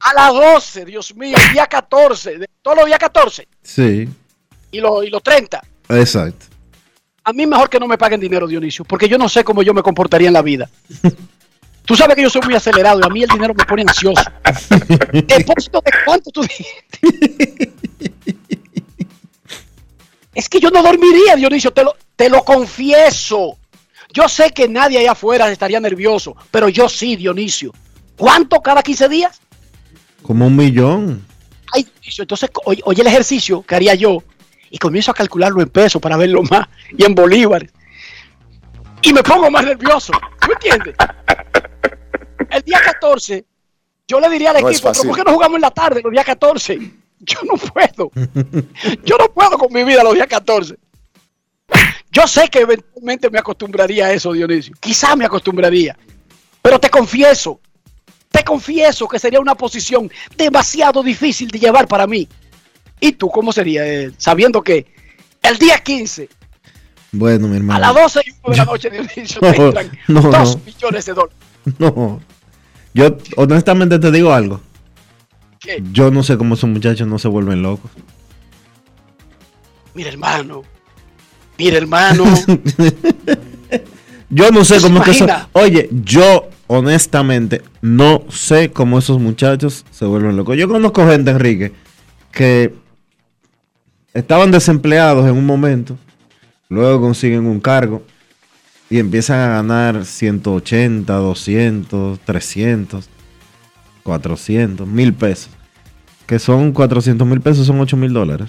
A 0.00 0.14
las 0.14 0.32
12, 0.32 0.84
Dios 0.84 1.14
mío, 1.14 1.36
el 1.36 1.52
día 1.52 1.66
14, 1.66 2.38
de 2.38 2.48
todos 2.62 2.78
los 2.78 2.86
días 2.86 2.98
14 2.98 3.46
sí, 3.62 4.08
y 4.70 4.80
los, 4.80 5.04
y 5.04 5.10
los 5.10 5.22
30. 5.22 5.62
exacto. 5.90 6.46
A 7.22 7.32
mí 7.34 7.46
mejor 7.46 7.68
que 7.68 7.78
no 7.78 7.86
me 7.86 7.98
paguen 7.98 8.18
dinero, 8.18 8.46
Dionisio, 8.46 8.84
porque 8.84 9.08
yo 9.08 9.18
no 9.18 9.28
sé 9.28 9.44
cómo 9.44 9.62
yo 9.62 9.74
me 9.74 9.82
comportaría 9.82 10.28
en 10.28 10.34
la 10.34 10.42
vida. 10.42 10.70
Tú 11.84 11.94
sabes 11.94 12.16
que 12.16 12.22
yo 12.22 12.30
soy 12.30 12.40
muy 12.42 12.54
acelerado 12.54 13.00
y 13.00 13.04
a 13.04 13.08
mí 13.08 13.22
el 13.22 13.28
dinero 13.28 13.52
me 13.52 13.64
pone 13.64 13.82
ansioso. 13.82 14.22
¿Depósito 15.12 15.82
de 15.84 15.92
cuánto 16.04 16.30
tú 16.30 16.42
dijiste? 16.42 17.72
Es 20.34 20.48
que 20.48 20.60
yo 20.60 20.70
no 20.70 20.82
dormiría, 20.82 21.36
Dionisio, 21.36 21.72
te 21.72 21.84
lo, 21.84 21.94
te 22.16 22.30
lo 22.30 22.44
confieso. 22.44 23.58
Yo 24.12 24.28
sé 24.28 24.50
que 24.50 24.68
nadie 24.68 24.98
allá 24.98 25.12
afuera 25.12 25.50
estaría 25.50 25.80
nervioso, 25.80 26.36
pero 26.50 26.68
yo 26.68 26.88
sí, 26.88 27.16
Dionisio. 27.16 27.72
¿Cuánto 28.16 28.60
cada 28.60 28.82
15 28.82 29.08
días? 29.08 29.40
Como 30.22 30.46
un 30.46 30.56
millón. 30.56 31.26
Ay, 31.72 31.84
Dionisio, 31.84 32.22
entonces, 32.22 32.50
oye, 32.64 32.82
oye 32.84 33.02
el 33.02 33.08
ejercicio 33.08 33.62
que 33.62 33.74
haría 33.74 33.94
yo 33.94 34.22
y 34.70 34.78
comienzo 34.78 35.10
a 35.10 35.14
calcularlo 35.14 35.60
en 35.60 35.68
pesos 35.68 36.00
para 36.00 36.16
verlo 36.16 36.42
más 36.42 36.68
y 36.96 37.04
en 37.04 37.14
bolívares. 37.14 37.70
Y 39.02 39.12
me 39.12 39.22
pongo 39.22 39.50
más 39.50 39.64
nervioso. 39.64 40.12
¿Tú 40.40 40.52
entiendes? 40.52 40.94
El 42.50 42.62
día 42.62 42.80
14, 42.84 43.44
yo 44.06 44.20
le 44.20 44.28
diría 44.28 44.50
al 44.50 44.60
No 44.60 44.68
equipo, 44.68 44.90
¿pero 44.92 45.04
por 45.04 45.16
qué 45.16 45.24
no 45.24 45.32
jugamos 45.32 45.56
en 45.56 45.62
la 45.62 45.70
tarde 45.70 46.00
los 46.02 46.12
días 46.12 46.24
14? 46.24 46.78
Yo 47.20 47.38
no 47.42 47.54
puedo. 47.54 48.10
Yo 49.04 49.16
no 49.18 49.30
puedo 49.32 49.58
con 49.58 49.72
mi 49.72 49.84
vida 49.84 50.02
los 50.02 50.14
días 50.14 50.26
14. 50.26 50.76
Yo 52.10 52.26
sé 52.26 52.48
que 52.48 52.60
eventualmente 52.60 53.30
me 53.30 53.38
acostumbraría 53.38 54.06
a 54.06 54.12
eso, 54.12 54.32
Dionisio. 54.32 54.74
Quizá 54.80 55.14
me 55.16 55.24
acostumbraría. 55.24 55.96
Pero 56.62 56.78
te 56.78 56.90
confieso, 56.90 57.60
te 58.30 58.44
confieso 58.44 59.08
que 59.08 59.18
sería 59.18 59.40
una 59.40 59.54
posición 59.54 60.10
demasiado 60.36 61.02
difícil 61.02 61.48
de 61.50 61.58
llevar 61.58 61.86
para 61.88 62.06
mí. 62.06 62.28
¿Y 63.00 63.12
tú 63.12 63.28
cómo 63.30 63.52
sería? 63.52 63.86
eh, 63.86 64.12
sabiendo 64.18 64.62
que 64.62 64.86
el 65.42 65.58
día 65.58 65.78
15, 65.78 66.28
Bueno, 67.12 67.48
mi 67.48 67.54
a 67.54 67.56
hermano. 67.58 67.80
las 67.80 67.94
12 67.94 68.20
y 68.26 68.30
1 68.44 68.50
de 68.52 68.56
la 68.56 68.64
noche, 68.64 68.90
Dionisio, 68.90 69.40
No, 69.42 69.50
te 69.52 69.56
entran 69.62 69.98
no, 70.08 70.20
2 70.22 70.56
no. 70.56 70.62
millones 70.64 71.06
de 71.06 71.12
dólares. 71.14 71.36
No. 71.78 72.20
Yo 72.94 73.16
honestamente 73.36 73.98
te 73.98 74.10
digo 74.10 74.32
algo. 74.32 74.60
¿Qué? 75.60 75.82
Yo 75.92 76.10
no 76.10 76.22
sé 76.22 76.36
cómo 76.38 76.54
esos 76.54 76.70
muchachos 76.70 77.06
no 77.06 77.18
se 77.18 77.28
vuelven 77.28 77.62
locos. 77.62 77.90
Mira, 79.94 80.08
hermano. 80.10 80.62
Mira, 81.58 81.76
hermano. 81.78 82.24
Yo 84.30 84.50
no 84.50 84.64
sé 84.64 84.76
¿Te 84.76 84.82
cómo 84.82 85.00
es 85.00 85.04
que 85.04 85.10
eso. 85.10 85.26
Oye, 85.52 85.88
yo 85.90 86.48
honestamente 86.68 87.62
no 87.82 88.22
sé 88.30 88.70
cómo 88.70 88.98
esos 88.98 89.18
muchachos 89.18 89.84
se 89.90 90.04
vuelven 90.04 90.36
locos. 90.36 90.56
Yo 90.56 90.68
conozco 90.68 91.06
gente, 91.06 91.32
Enrique, 91.32 91.72
que 92.30 92.72
estaban 94.14 94.52
desempleados 94.52 95.28
en 95.28 95.36
un 95.36 95.44
momento, 95.44 95.98
luego 96.68 97.00
consiguen 97.00 97.46
un 97.46 97.58
cargo 97.58 98.04
y 98.88 98.98
empiezan 98.98 99.40
a 99.40 99.48
ganar 99.48 100.04
180, 100.04 101.12
200, 101.12 102.20
300, 102.20 103.08
400, 104.04 104.86
mil 104.86 105.12
pesos. 105.12 105.50
Que 106.26 106.38
son 106.38 106.70
400 106.70 107.26
mil 107.26 107.40
pesos, 107.40 107.66
son 107.66 107.80
8 107.80 107.96
mil 107.96 108.12
dólares. 108.12 108.48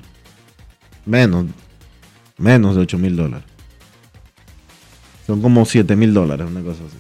Menos, 1.06 1.45
menos 2.38 2.76
de 2.76 2.82
8 2.82 2.98
mil 2.99 3.16
dólares. 3.16 3.51
Son 5.27 5.41
como 5.41 5.65
7 5.65 5.95
mil 5.95 6.14
dólares, 6.14 6.48
una 6.49 6.61
cosa 6.61 6.80
así. 6.88 6.98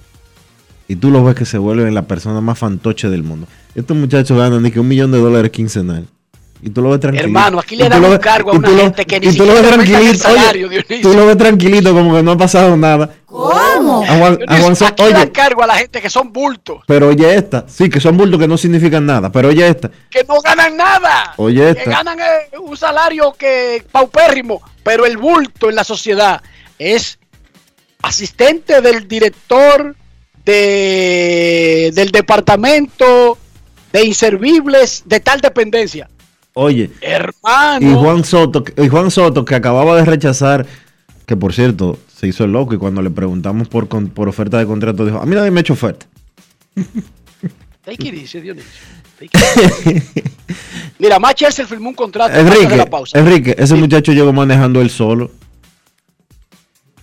Y 0.87 0.95
tú 0.97 1.09
los 1.09 1.23
ves 1.23 1.35
que 1.35 1.45
se 1.45 1.57
vuelven 1.57 1.93
la 1.95 2.03
persona 2.03 2.41
más 2.41 2.59
fantoche 2.59 3.09
del 3.09 3.23
mundo. 3.23 3.47
Estos 3.75 3.95
muchachos 3.95 4.37
ganan 4.37 4.61
ni 4.61 4.71
que 4.71 4.79
un 4.79 4.87
millón 4.87 5.11
de 5.11 5.19
dólares 5.19 5.51
quincenal. 5.51 6.05
Y 6.63 6.69
tú 6.69 6.81
lo 6.83 6.91
ves 6.91 6.99
tranquilo. 6.99 7.23
Hermano, 7.25 7.57
aquí 7.59 7.75
le 7.75 7.89
dan 7.89 8.03
un 8.05 8.17
cargo 8.19 8.51
a 8.51 8.53
y 8.53 8.57
una 8.59 8.67
tú 8.67 8.75
lo- 8.75 8.83
gente 8.83 9.05
que 9.05 9.19
ni 9.19 9.27
y 9.29 9.35
tú 9.35 9.45
lo 9.45 9.53
ves 9.53 9.57
siquiera 9.63 9.75
tranquilito. 9.77 10.09
oye, 10.11 10.15
salario, 10.17 10.69
Dionisio. 10.69 11.01
tú 11.01 11.13
lo 11.17 11.25
ves 11.25 11.37
tranquilito, 11.37 11.93
como 11.93 12.13
que 12.15 12.21
no 12.21 12.31
ha 12.31 12.37
pasado 12.37 12.77
nada. 12.77 13.09
¿Cómo? 13.25 14.03
A 14.03 14.17
Juan- 14.17 14.39
a 14.47 14.57
Juan 14.59 14.75
Sa- 14.75 14.87
aquí 14.89 15.03
le 15.03 15.09
dan 15.13 15.21
oye, 15.23 15.31
cargo 15.31 15.63
a 15.63 15.67
la 15.67 15.75
gente 15.77 15.99
que 16.01 16.09
son 16.11 16.31
bultos, 16.31 16.81
pero 16.85 17.07
oye 17.07 17.33
esta. 17.33 17.65
Sí, 17.67 17.89
que 17.89 17.99
son 17.99 18.15
bultos 18.15 18.39
que 18.39 18.47
no 18.47 18.57
significan 18.57 19.05
nada. 19.07 19.31
Pero 19.31 19.47
oye 19.49 19.67
esta. 19.67 19.89
que 20.09 20.23
no 20.25 20.39
ganan 20.41 20.77
nada. 20.77 21.33
Oye 21.37 21.73
que 21.73 21.79
esta. 21.79 21.89
ganan 21.89 22.19
eh, 22.19 22.57
un 22.59 22.77
salario 22.77 23.33
que 23.33 23.83
paupérrimo, 23.91 24.61
pero 24.83 25.05
el 25.07 25.17
bulto 25.17 25.67
en 25.69 25.75
la 25.75 25.83
sociedad 25.83 26.43
es 26.77 27.17
asistente 28.01 28.81
del 28.81 29.07
director 29.07 29.95
de, 30.45 31.91
del 31.93 32.11
departamento 32.11 33.37
de 33.93 34.05
inservibles 34.05 35.03
de 35.05 35.19
tal 35.19 35.41
dependencia. 35.41 36.09
Oye. 36.53 36.89
Hermano. 37.01 37.91
Y 37.91 37.93
Juan 37.93 38.23
Soto, 38.23 38.63
y 38.77 38.87
Juan 38.87 39.11
Soto, 39.11 39.45
que 39.45 39.55
acababa 39.55 39.95
de 39.97 40.05
rechazar, 40.05 40.65
que 41.25 41.37
por 41.37 41.53
cierto, 41.53 41.97
se 42.15 42.27
hizo 42.27 42.43
el 42.43 42.51
loco 42.51 42.73
y 42.73 42.77
cuando 42.77 43.01
le 43.01 43.09
preguntamos 43.09 43.67
por, 43.67 43.87
con- 43.87 44.09
por 44.09 44.27
oferta 44.27 44.57
de 44.57 44.65
contrato, 44.65 45.05
dijo, 45.05 45.19
a 45.19 45.25
mí 45.25 45.35
nadie 45.35 45.51
me 45.51 45.59
ha 45.59 45.61
hecho 45.61 45.73
oferta. 45.73 46.05
Take 47.85 48.07
it 48.09 48.13
easy, 48.13 48.39
Dionisio. 48.41 48.69
Take 49.19 49.31
it 49.37 49.85
easy. 49.85 50.23
Mira, 50.99 51.17
Matt 51.19 51.35
Chelsea 51.37 51.65
firmó 51.65 51.89
un 51.89 51.95
contrato 51.95 52.33
de 52.33 52.41
Enrique, 52.41 52.75
la 52.77 52.85
pausa. 52.85 53.17
Enrique, 53.17 53.55
ese 53.57 53.75
muchacho 53.75 54.11
llegó 54.11 54.31
manejando 54.33 54.81
él 54.81 54.89
solo. 54.89 55.31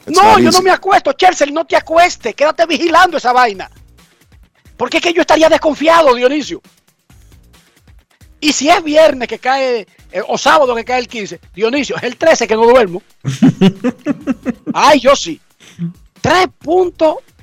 It's 0.08 0.18
no, 0.18 0.40
yo 0.40 0.52
no 0.52 0.62
me 0.62 0.72
acuesto. 0.72 1.14
Chelsea, 1.14 1.48
no 1.52 1.66
te 1.66 1.76
acuestes. 1.76 2.34
Quédate 2.34 2.66
vigilando 2.66 3.18
esa 3.18 3.32
vaina. 3.32 3.70
Porque 4.78 4.98
es 4.98 5.04
que 5.04 5.14
yo 5.14 5.22
estaría 5.22 5.50
desconfiado, 5.50 6.16
Dionisio. 6.16 6.62
Y 8.40 8.52
si 8.54 8.70
es 8.70 8.84
viernes 8.84 9.28
que 9.28 9.38
cae, 9.38 9.86
eh, 10.12 10.22
o 10.28 10.38
sábado 10.38 10.74
que 10.74 10.84
cae 10.84 11.00
el 11.00 11.08
15, 11.08 11.40
Dionisio, 11.54 11.96
es 11.98 12.04
el 12.04 12.18
13 12.18 12.48
que 12.48 12.56
no 12.56 12.66
duermo. 12.66 13.04
Ay, 14.74 15.00
yo 15.00 15.16
sí. 15.16 15.40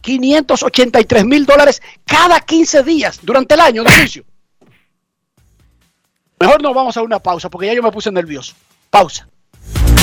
3.583 0.03 1.25
mil 1.25 1.47
dólares 1.47 1.83
cada 2.05 2.41
15 2.41 2.83
días 2.83 3.21
durante 3.23 3.55
el 3.55 3.61
año, 3.61 3.85
Dionisio. 3.85 4.25
Mejor 6.41 6.63
nos 6.63 6.75
vamos 6.75 6.97
a 6.97 7.03
una 7.03 7.19
pausa 7.19 7.51
porque 7.51 7.67
ya 7.67 7.75
yo 7.75 7.83
me 7.83 7.91
puse 7.91 8.13
nervioso. 8.13 8.55
Pausa. 8.91 9.29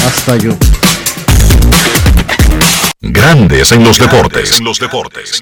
hasta 0.05 0.37
yo. 0.37 0.51
Grandes 3.01 3.71
en 3.71 3.83
los 3.83 3.97
deportes. 3.97 4.59
En 4.59 4.65
los 4.65 4.79
deportes. 4.79 5.41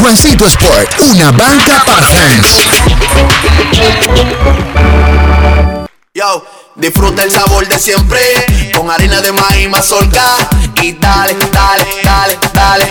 Juancito 0.00 0.46
Sport, 0.46 1.00
una 1.00 1.30
banca 1.32 1.82
para 1.84 2.02
fans. 2.02 2.66
Yo, 6.14 6.44
disfruta 6.76 7.22
el 7.24 7.30
sabor 7.30 7.66
de 7.68 7.78
siempre 7.78 8.20
con 8.74 8.90
harina 8.90 9.20
de 9.20 9.32
maíz 9.32 9.68
mazorca 9.68 10.24
y 10.82 10.92
dale, 10.92 11.36
dale, 11.52 11.86
dale, 12.02 12.38
dale. 12.52 12.86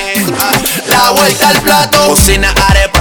La 0.88 1.12
vuelta 1.12 1.50
al 1.50 1.62
plato, 1.62 2.08
cocina 2.08 2.54
arepa, 2.70 2.95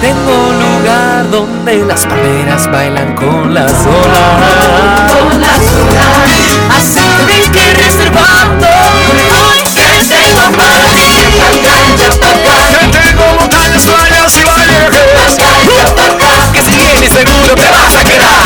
Tengo 0.00 0.48
un 0.48 0.58
lugar 0.60 1.30
donde 1.30 1.84
las 1.84 2.06
palmeras 2.06 2.70
bailan 2.70 3.14
con 3.14 3.54
las 3.54 3.72
olas. 3.72 5.12
Con 5.12 5.40
las 5.40 5.58
olas. 5.58 6.36
Así 6.76 7.00
que 7.26 7.50
que 7.50 7.74
reservando. 7.74 8.66
Hoy 8.66 9.62
te 9.74 9.88
tengo 10.04 10.44
para 10.56 10.78
ti. 10.92 11.08
Que 11.96 12.08
tengo 12.98 13.24
montañas, 13.40 13.84
playas 13.84 14.36
y 14.36 14.44
valles. 14.44 15.36
Que 16.52 16.60
si 16.62 16.72
vienes 16.76 17.12
seguro 17.12 17.54
te 17.54 17.70
vas 17.70 17.96
a 17.96 18.04
quedar. 18.04 18.42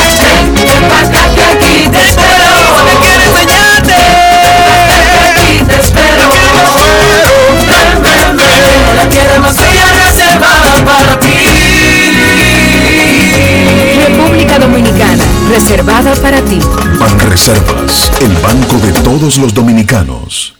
Ven 0.55 0.89
para 0.89 1.49
reservada 15.51 16.14
para 16.16 16.40
ti. 16.43 16.60
Banreservas, 16.98 18.12
el 18.20 18.32
banco 18.36 18.78
de 18.78 18.93
todos 19.02 19.36
los 19.39 19.52
dominicanos. 19.52 20.59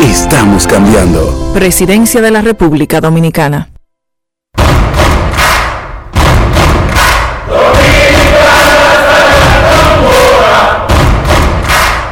Estamos 0.00 0.66
cambiando. 0.66 1.52
Presidencia 1.54 2.20
de 2.20 2.30
la 2.30 2.42
República 2.42 3.00
Dominicana. 3.00 3.70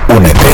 Únete. 0.08 0.48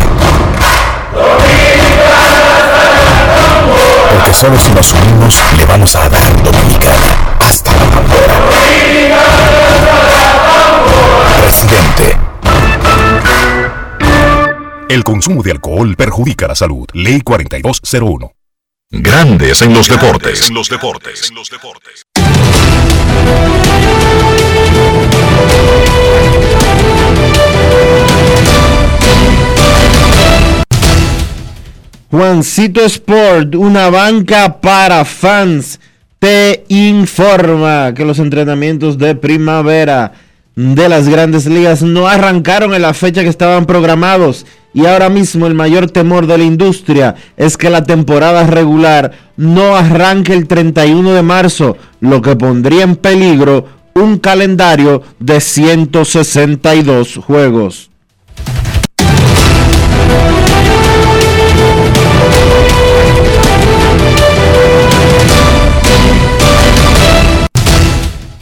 Porque 4.12 4.34
solo 4.34 4.58
si 4.58 4.72
nos 4.72 4.92
unimos 4.92 5.42
le 5.56 5.64
vamos 5.66 5.94
a 5.94 6.08
dar 6.08 6.42
Dominicana 6.42 7.36
hasta 7.40 7.72
la 7.72 7.84
bandera. 7.84 8.34
Presidente. 11.40 12.09
El 14.90 15.04
consumo 15.04 15.40
de 15.44 15.52
alcohol 15.52 15.94
perjudica 15.94 16.48
la 16.48 16.56
salud. 16.56 16.84
Ley 16.94 17.20
4201. 17.20 18.32
Grandes 18.90 19.62
en 19.62 19.72
los 19.72 19.88
deportes. 19.88 20.48
En 20.48 20.54
los 20.56 20.68
deportes. 20.68 21.30
Juancito 32.10 32.84
Sport, 32.84 33.54
una 33.54 33.90
banca 33.90 34.60
para 34.60 35.04
fans, 35.04 35.78
te 36.18 36.64
informa 36.66 37.94
que 37.94 38.04
los 38.04 38.18
entrenamientos 38.18 38.98
de 38.98 39.14
primavera 39.14 40.14
de 40.56 40.88
las 40.88 41.08
grandes 41.08 41.46
ligas 41.46 41.80
no 41.82 42.08
arrancaron 42.08 42.74
en 42.74 42.82
la 42.82 42.92
fecha 42.92 43.22
que 43.22 43.28
estaban 43.28 43.66
programados 43.66 44.46
y 44.72 44.86
ahora 44.86 45.08
mismo 45.08 45.46
el 45.46 45.54
mayor 45.54 45.90
temor 45.90 46.26
de 46.26 46.38
la 46.38 46.44
industria 46.44 47.16
es 47.36 47.56
que 47.56 47.70
la 47.70 47.84
temporada 47.84 48.46
regular 48.46 49.12
no 49.36 49.76
arranque 49.76 50.32
el 50.34 50.46
31 50.46 51.12
de 51.12 51.22
marzo, 51.22 51.76
lo 52.00 52.22
que 52.22 52.36
pondría 52.36 52.84
en 52.84 52.96
peligro 52.96 53.66
un 53.94 54.18
calendario 54.18 55.02
de 55.18 55.40
162 55.40 57.16
juegos. 57.16 57.90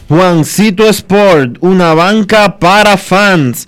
Juancito 0.07 0.87
Sport, 0.89 1.57
una 1.61 1.93
banca 1.93 2.57
para 2.57 2.97
fans. 2.97 3.67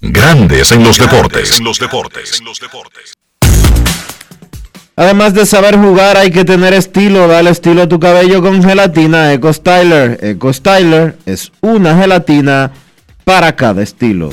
Grandes 0.00 0.70
en 0.70 0.84
los 0.84 0.96
deportes. 0.96 1.60
los 1.60 1.80
deportes. 1.80 2.40
Además 4.94 5.34
de 5.34 5.44
saber 5.44 5.76
jugar, 5.76 6.16
hay 6.16 6.30
que 6.30 6.44
tener 6.44 6.72
estilo. 6.72 7.26
Dale 7.26 7.50
estilo 7.50 7.82
a 7.82 7.88
tu 7.88 7.98
cabello 7.98 8.40
con 8.40 8.62
gelatina 8.62 9.32
Eco 9.32 9.52
Styler. 9.52 10.18
Eco 10.22 10.52
Styler 10.52 11.18
es 11.26 11.50
una 11.62 11.96
gelatina 11.96 12.70
para 13.24 13.56
cada 13.56 13.82
estilo. 13.82 14.30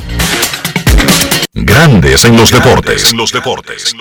Grandes 1.54 2.26
en 2.26 2.38
los 2.38 2.52
deportes. 2.52 3.12
los 3.14 3.32
deportes. 3.32 3.96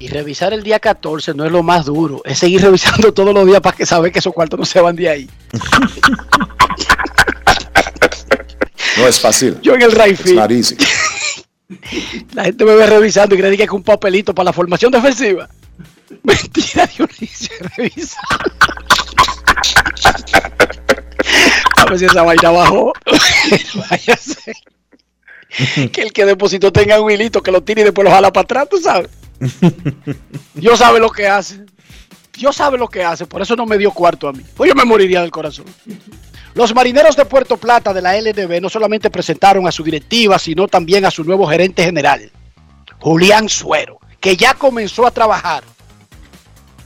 Y 0.00 0.08
revisar 0.08 0.52
el 0.52 0.64
día 0.64 0.80
14 0.80 1.34
no 1.34 1.44
es 1.44 1.52
lo 1.52 1.62
más 1.62 1.84
duro, 1.84 2.22
es 2.24 2.38
seguir 2.38 2.62
revisando 2.62 3.12
todos 3.14 3.32
los 3.32 3.46
días 3.46 3.60
para 3.60 3.76
que 3.76 3.86
saber 3.86 4.10
que 4.10 4.18
esos 4.18 4.32
cuartos 4.32 4.58
no 4.58 4.64
se 4.64 4.80
van 4.80 4.96
de 4.96 5.08
ahí. 5.08 5.30
No 8.96 9.06
es 9.06 9.20
fácil. 9.20 9.58
Yo 9.62 9.74
en 9.74 9.82
el 9.82 9.94
not 10.34 10.50
easy. 10.50 10.76
La 12.34 12.44
gente 12.44 12.64
me 12.64 12.74
ve 12.74 12.86
revisando 12.86 13.34
y 13.34 13.38
cree 13.38 13.56
que 13.56 13.62
es 13.62 13.70
un 13.70 13.82
papelito 13.82 14.34
para 14.34 14.46
la 14.46 14.52
formación 14.52 14.90
defensiva. 14.90 15.48
Mentira, 16.22 16.86
Dionisio, 16.86 17.54
revisa. 17.76 18.20
A 21.76 21.84
ver 21.86 21.98
si 21.98 22.04
esa 22.06 22.22
vaina 22.22 22.50
bajó. 22.50 22.92
Váyase. 23.90 24.52
Que 25.92 26.02
el 26.02 26.12
que 26.12 26.24
depositó 26.24 26.72
tenga 26.72 27.00
un 27.00 27.10
hilito 27.10 27.42
que 27.42 27.50
lo 27.50 27.62
tire 27.62 27.80
y 27.82 27.84
después 27.84 28.04
lo 28.04 28.10
jala 28.10 28.32
para 28.32 28.44
atrás, 28.44 28.68
tú 28.70 28.78
sabes. 28.78 29.10
Dios 30.54 30.78
sabe 30.78 31.00
lo 31.00 31.10
que 31.10 31.26
hace. 31.26 31.64
Dios 32.36 32.56
sabe 32.56 32.78
lo 32.78 32.88
que 32.88 33.04
hace, 33.04 33.26
por 33.26 33.42
eso 33.42 33.54
no 33.54 33.66
me 33.66 33.76
dio 33.76 33.90
cuarto 33.90 34.28
a 34.28 34.32
mí. 34.32 34.42
Pues 34.56 34.68
yo 34.68 34.74
me 34.74 34.84
moriría 34.84 35.20
del 35.20 35.30
corazón. 35.30 35.66
Los 36.54 36.74
marineros 36.74 37.14
de 37.16 37.24
Puerto 37.24 37.56
Plata 37.56 37.92
de 37.92 38.02
la 38.02 38.20
LDB 38.20 38.60
no 38.60 38.68
solamente 38.68 39.08
presentaron 39.08 39.68
a 39.68 39.72
su 39.72 39.84
directiva, 39.84 40.38
sino 40.38 40.66
también 40.66 41.04
a 41.04 41.10
su 41.10 41.22
nuevo 41.22 41.46
gerente 41.46 41.84
general, 41.84 42.30
Julián 42.98 43.48
Suero, 43.48 43.98
que 44.18 44.36
ya 44.36 44.54
comenzó 44.54 45.06
a 45.06 45.12
trabajar. 45.12 45.62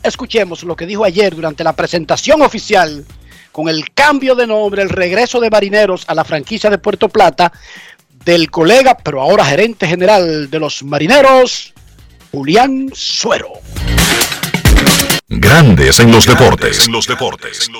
Escuchemos 0.02 0.64
lo 0.64 0.76
que 0.76 0.86
dijo 0.86 1.04
ayer 1.04 1.34
durante 1.34 1.64
la 1.64 1.72
presentación 1.72 2.42
oficial 2.42 3.06
con 3.52 3.68
el 3.68 3.92
cambio 3.94 4.34
de 4.34 4.46
nombre, 4.46 4.82
el 4.82 4.90
regreso 4.90 5.40
de 5.40 5.48
marineros 5.48 6.04
a 6.08 6.14
la 6.14 6.24
franquicia 6.24 6.68
de 6.68 6.76
Puerto 6.76 7.08
Plata 7.08 7.50
del 8.24 8.50
colega, 8.50 8.98
pero 8.98 9.22
ahora 9.22 9.44
gerente 9.46 9.86
general 9.86 10.50
de 10.50 10.58
los 10.58 10.82
marineros, 10.82 11.72
Julián 12.32 12.90
Suero. 12.92 13.52
Grandes 15.38 15.98
en 16.00 16.12
los 16.12 16.26
deportes. 16.26 16.88
los 16.88 17.06
deportes. 17.06 17.70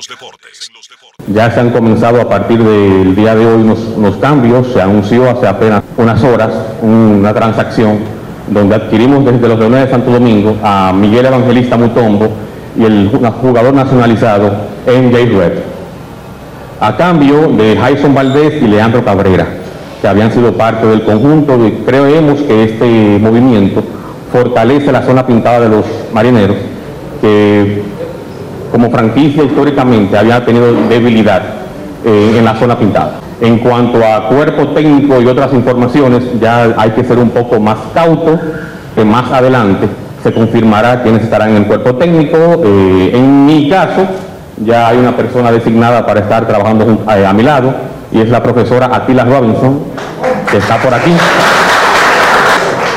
Ya 1.28 1.50
se 1.50 1.60
han 1.60 1.70
comenzado 1.70 2.20
a 2.20 2.28
partir 2.28 2.58
del 2.62 3.14
día 3.14 3.34
de 3.34 3.46
hoy 3.46 3.62
unos, 3.62 3.78
unos 3.96 4.16
cambios. 4.16 4.66
Se 4.72 4.80
anunció 4.82 5.30
hace 5.30 5.46
apenas 5.46 5.82
unas 5.96 6.22
horas 6.24 6.50
una 6.82 7.32
transacción 7.32 7.98
donde 8.48 8.74
adquirimos 8.74 9.24
desde 9.24 9.48
los 9.48 9.58
Leones 9.58 9.84
de 9.86 9.90
Santo 9.90 10.10
Domingo 10.10 10.56
a 10.62 10.92
Miguel 10.94 11.26
Evangelista 11.26 11.76
Mutombo 11.76 12.30
y 12.76 12.84
el 12.84 13.10
ju- 13.12 13.32
jugador 13.40 13.72
nacionalizado 13.72 14.50
MJ 14.86 15.16
Red. 15.38 15.52
A 16.80 16.96
cambio 16.96 17.48
de 17.48 17.76
Jason 17.76 18.14
Valdés 18.14 18.60
y 18.60 18.66
Leandro 18.66 19.04
Cabrera, 19.04 19.46
que 20.02 20.08
habían 20.08 20.32
sido 20.32 20.52
parte 20.54 20.86
del 20.86 21.04
conjunto, 21.04 21.64
y 21.66 21.70
creemos 21.86 22.40
que 22.42 22.64
este 22.64 23.18
movimiento 23.20 23.82
fortalece 24.32 24.90
la 24.92 25.02
zona 25.02 25.24
pintada 25.26 25.60
de 25.60 25.68
los 25.70 25.86
marineros, 26.12 26.56
que 27.24 27.82
como 28.70 28.90
franquicia 28.90 29.44
históricamente 29.44 30.18
había 30.18 30.44
tenido 30.44 30.74
debilidad 30.90 31.40
eh, 32.04 32.34
en 32.36 32.44
la 32.44 32.54
zona 32.56 32.78
pintada. 32.78 33.14
En 33.40 33.60
cuanto 33.60 33.98
a 34.04 34.28
cuerpo 34.28 34.68
técnico 34.68 35.22
y 35.22 35.26
otras 35.26 35.54
informaciones, 35.54 36.22
ya 36.38 36.74
hay 36.76 36.90
que 36.90 37.02
ser 37.02 37.18
un 37.18 37.30
poco 37.30 37.58
más 37.58 37.78
cauto, 37.94 38.38
que 38.94 39.04
más 39.06 39.30
adelante 39.32 39.88
se 40.22 40.34
confirmará 40.34 41.02
quiénes 41.02 41.22
estarán 41.22 41.50
en 41.50 41.56
el 41.56 41.66
cuerpo 41.66 41.94
técnico. 41.94 42.36
Eh, 42.62 43.12
en 43.14 43.46
mi 43.46 43.70
caso, 43.70 44.06
ya 44.58 44.88
hay 44.88 44.98
una 44.98 45.16
persona 45.16 45.50
designada 45.50 46.04
para 46.04 46.20
estar 46.20 46.46
trabajando 46.46 47.04
eh, 47.16 47.26
a 47.26 47.32
mi 47.32 47.42
lado, 47.42 47.72
y 48.12 48.20
es 48.20 48.28
la 48.28 48.42
profesora 48.42 48.90
Atila 48.92 49.24
Robinson, 49.24 49.78
que 50.50 50.58
está 50.58 50.76
por 50.76 50.92
aquí 50.92 51.12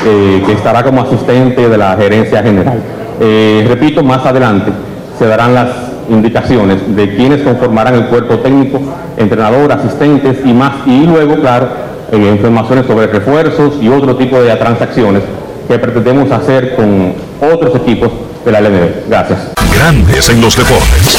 que 0.02 0.52
estará 0.52 0.82
como 0.82 1.02
asistente 1.02 1.68
de 1.68 1.76
la 1.76 1.94
gerencia 1.96 2.42
general. 2.42 2.80
Eh, 3.20 3.64
repito, 3.68 4.02
más 4.02 4.24
adelante 4.24 4.70
se 5.18 5.26
darán 5.26 5.54
las 5.54 5.68
indicaciones 6.08 6.94
de 6.94 7.16
quienes 7.16 7.42
conformarán 7.42 7.94
el 7.94 8.06
cuerpo 8.06 8.38
técnico, 8.38 8.80
entrenador, 9.16 9.72
asistentes 9.72 10.38
y 10.44 10.52
más, 10.52 10.86
y 10.86 11.04
luego, 11.04 11.36
claro, 11.40 11.68
eh, 12.12 12.16
informaciones 12.16 12.86
sobre 12.86 13.06
refuerzos 13.08 13.74
y 13.82 13.88
otro 13.88 14.16
tipo 14.16 14.40
de 14.40 14.54
transacciones 14.56 15.22
que 15.66 15.78
pretendemos 15.78 16.30
hacer 16.30 16.74
con 16.74 17.14
otros 17.40 17.76
equipos 17.76 18.10
de 18.44 18.52
la 18.52 18.60
LNB. 18.60 19.08
Gracias. 19.08 19.52
Grandes 19.74 20.28
en 20.30 20.40
los 20.40 20.56
deportes. 20.56 21.18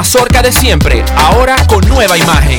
mazorca 0.00 0.40
de 0.40 0.50
siempre, 0.50 1.04
ahora 1.14 1.54
con 1.66 1.86
nueva 1.86 2.16
imagen. 2.16 2.58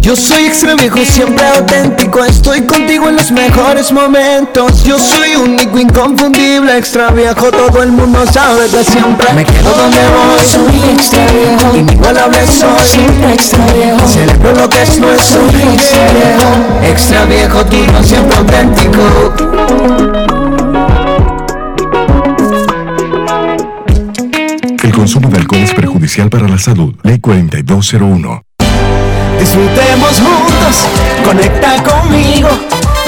Yo 0.00 0.14
soy 0.14 0.44
extra 0.44 0.76
viejo, 0.76 0.98
siempre 1.04 1.44
auténtico. 1.48 2.24
Estoy 2.24 2.60
contigo 2.60 3.08
en 3.08 3.16
los 3.16 3.32
mejores 3.32 3.90
momentos. 3.90 4.84
Yo 4.84 4.96
soy 4.96 5.34
único, 5.34 5.76
inconfundible, 5.76 6.78
extra 6.78 7.10
viejo. 7.10 7.50
Todo 7.50 7.82
el 7.82 7.90
mundo 7.90 8.24
sabe 8.32 8.68
que 8.68 8.84
siempre 8.84 9.32
me 9.34 9.44
quedo 9.44 9.70
donde 9.76 9.98
voy. 9.98 10.46
Soy 10.46 10.92
extra 10.92 11.26
viejo, 11.32 11.76
inigualable 11.76 12.46
soy. 12.46 12.86
Siempre 12.86 13.32
extra 13.32 13.66
viejo, 13.72 14.06
celebro 14.06 14.54
lo 14.54 14.68
que 14.68 14.82
es 14.82 15.00
nuestro. 15.00 15.40
Soy 15.50 15.62
extra 15.74 16.06
viejo, 16.12 16.92
extra 16.92 17.24
viejo, 17.24 17.66
tú 17.66 17.76
no 17.92 18.04
siempre 18.04 18.38
auténtico. 18.38 20.11
Es 25.54 25.72
perjudicial 25.74 26.30
para 26.30 26.48
la 26.48 26.58
salud. 26.58 26.94
Ley 27.02 27.18
4201. 27.18 28.42
Disfrutemos 29.38 30.20
juntos, 30.20 30.86
conecta 31.24 31.82
conmigo. 31.82 32.48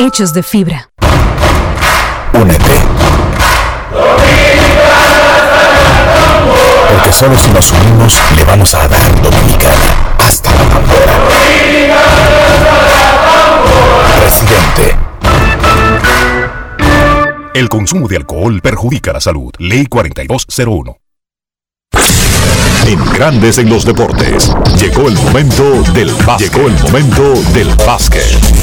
hechos 0.00 0.32
de 0.32 0.42
fibra. 0.42 0.90
Únete. 2.32 2.72
Porque 6.90 7.12
solo 7.12 7.36
si 7.36 7.50
nos 7.50 7.70
unimos 7.72 8.20
le 8.36 8.44
vamos 8.44 8.74
a 8.74 8.88
dar 8.88 9.22
Dominicana 9.22 10.14
hasta 10.18 10.50
la 10.54 10.62
bandera. 10.74 11.12
Presidente. 14.20 14.96
El 17.54 17.68
consumo 17.68 18.08
de 18.08 18.16
alcohol 18.16 18.60
perjudica 18.62 19.12
la 19.12 19.20
salud. 19.20 19.52
Ley 19.58 19.86
4201. 19.86 20.96
En 22.86 23.12
Grandes 23.12 23.58
en 23.58 23.68
los 23.68 23.84
Deportes. 23.84 24.50
Llegó 24.78 25.08
el 25.08 25.14
momento 25.14 25.82
del 25.92 26.10
básquet. 26.26 26.52
Llegó 26.52 26.68
el 26.68 26.78
momento 26.80 27.34
del 27.52 27.68
básquet. 27.86 28.59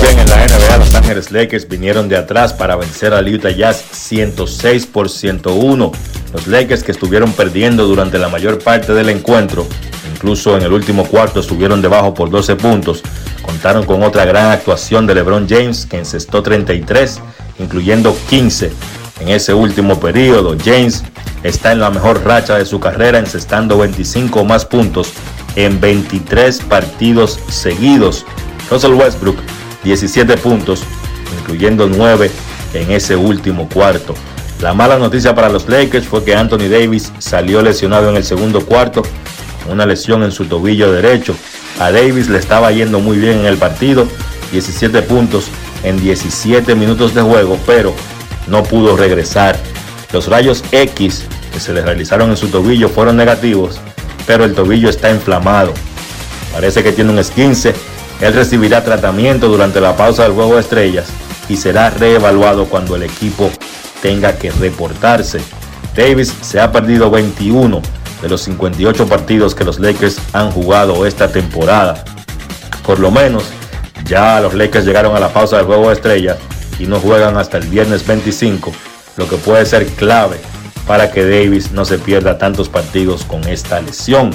Bien, 0.00 0.18
en 0.18 0.28
la 0.28 0.46
NBA, 0.46 0.76
Los 0.78 0.94
Ángeles 0.94 1.30
Lakers 1.30 1.68
vinieron 1.68 2.08
de 2.08 2.16
atrás 2.16 2.52
para 2.52 2.76
vencer 2.76 3.14
al 3.14 3.32
Utah 3.32 3.50
Jazz 3.50 3.84
106 3.92 4.86
por 4.86 5.08
101. 5.08 5.92
Los 6.32 6.46
Lakers 6.46 6.82
que 6.82 6.92
estuvieron 6.92 7.32
perdiendo 7.32 7.86
durante 7.86 8.18
la 8.18 8.28
mayor 8.28 8.58
parte 8.58 8.92
del 8.92 9.08
encuentro, 9.08 9.66
incluso 10.12 10.56
en 10.56 10.62
el 10.62 10.72
último 10.72 11.06
cuarto 11.06 11.40
estuvieron 11.40 11.80
debajo 11.80 12.12
por 12.12 12.30
12 12.30 12.56
puntos, 12.56 13.02
contaron 13.42 13.84
con 13.84 14.02
otra 14.02 14.24
gran 14.24 14.50
actuación 14.50 15.06
de 15.06 15.14
LeBron 15.14 15.48
James 15.48 15.86
que 15.86 15.98
encestó 15.98 16.42
33, 16.42 17.20
incluyendo 17.58 18.16
15 18.28 18.72
en 19.20 19.28
ese 19.28 19.54
último 19.54 20.00
periodo. 20.00 20.56
James 20.62 21.04
está 21.42 21.72
en 21.72 21.80
la 21.80 21.90
mejor 21.90 22.24
racha 22.24 22.58
de 22.58 22.66
su 22.66 22.80
carrera, 22.80 23.18
encestando 23.18 23.78
25 23.78 24.40
o 24.40 24.44
más 24.44 24.64
puntos 24.64 25.12
en 25.56 25.80
23 25.80 26.60
partidos 26.62 27.38
seguidos. 27.48 28.26
Russell 28.70 28.94
Westbrook, 28.94 29.36
17 29.84 30.36
puntos, 30.38 30.84
incluyendo 31.40 31.86
9 31.86 32.30
en 32.74 32.90
ese 32.90 33.16
último 33.16 33.68
cuarto. 33.68 34.14
La 34.60 34.72
mala 34.72 34.98
noticia 34.98 35.34
para 35.34 35.48
los 35.48 35.68
Lakers 35.68 36.06
fue 36.06 36.24
que 36.24 36.34
Anthony 36.34 36.68
Davis 36.70 37.12
salió 37.18 37.60
lesionado 37.62 38.10
en 38.10 38.16
el 38.16 38.24
segundo 38.24 38.64
cuarto, 38.64 39.02
una 39.70 39.86
lesión 39.86 40.22
en 40.22 40.32
su 40.32 40.46
tobillo 40.46 40.92
derecho. 40.92 41.34
A 41.80 41.90
Davis 41.90 42.28
le 42.28 42.38
estaba 42.38 42.70
yendo 42.72 43.00
muy 43.00 43.18
bien 43.18 43.40
en 43.40 43.46
el 43.46 43.56
partido, 43.56 44.06
17 44.52 45.02
puntos 45.02 45.46
en 45.82 46.00
17 46.00 46.74
minutos 46.74 47.14
de 47.14 47.22
juego, 47.22 47.58
pero 47.66 47.94
no 48.46 48.62
pudo 48.62 48.96
regresar. 48.96 49.58
Los 50.12 50.28
rayos 50.28 50.62
X 50.70 51.24
que 51.52 51.60
se 51.60 51.72
le 51.72 51.82
realizaron 51.82 52.30
en 52.30 52.36
su 52.36 52.48
tobillo 52.48 52.88
fueron 52.88 53.16
negativos, 53.16 53.80
pero 54.26 54.44
el 54.44 54.54
tobillo 54.54 54.88
está 54.88 55.10
inflamado. 55.10 55.72
Parece 56.52 56.82
que 56.82 56.92
tiene 56.92 57.10
un 57.10 57.18
esquince. 57.18 57.74
Él 58.24 58.32
recibirá 58.32 58.82
tratamiento 58.82 59.48
durante 59.48 59.82
la 59.82 59.98
pausa 59.98 60.22
del 60.22 60.32
juego 60.32 60.54
de 60.54 60.62
estrellas 60.62 61.08
y 61.46 61.58
será 61.58 61.90
reevaluado 61.90 62.64
cuando 62.64 62.96
el 62.96 63.02
equipo 63.02 63.50
tenga 64.00 64.38
que 64.38 64.50
reportarse. 64.50 65.42
Davis 65.94 66.32
se 66.40 66.58
ha 66.58 66.72
perdido 66.72 67.10
21 67.10 67.82
de 68.22 68.28
los 68.30 68.40
58 68.40 69.06
partidos 69.08 69.54
que 69.54 69.64
los 69.64 69.78
Lakers 69.78 70.16
han 70.32 70.50
jugado 70.52 71.04
esta 71.04 71.30
temporada. 71.30 72.02
Por 72.86 72.98
lo 72.98 73.10
menos, 73.10 73.44
ya 74.06 74.40
los 74.40 74.54
Lakers 74.54 74.86
llegaron 74.86 75.14
a 75.14 75.20
la 75.20 75.28
pausa 75.28 75.58
del 75.58 75.66
juego 75.66 75.88
de 75.88 75.92
estrellas 75.92 76.38
y 76.78 76.86
no 76.86 77.00
juegan 77.00 77.36
hasta 77.36 77.58
el 77.58 77.66
viernes 77.68 78.06
25, 78.06 78.72
lo 79.18 79.28
que 79.28 79.36
puede 79.36 79.66
ser 79.66 79.84
clave 79.84 80.38
para 80.86 81.10
que 81.10 81.28
Davis 81.28 81.72
no 81.72 81.84
se 81.84 81.98
pierda 81.98 82.38
tantos 82.38 82.70
partidos 82.70 83.22
con 83.24 83.46
esta 83.46 83.82
lesión. 83.82 84.30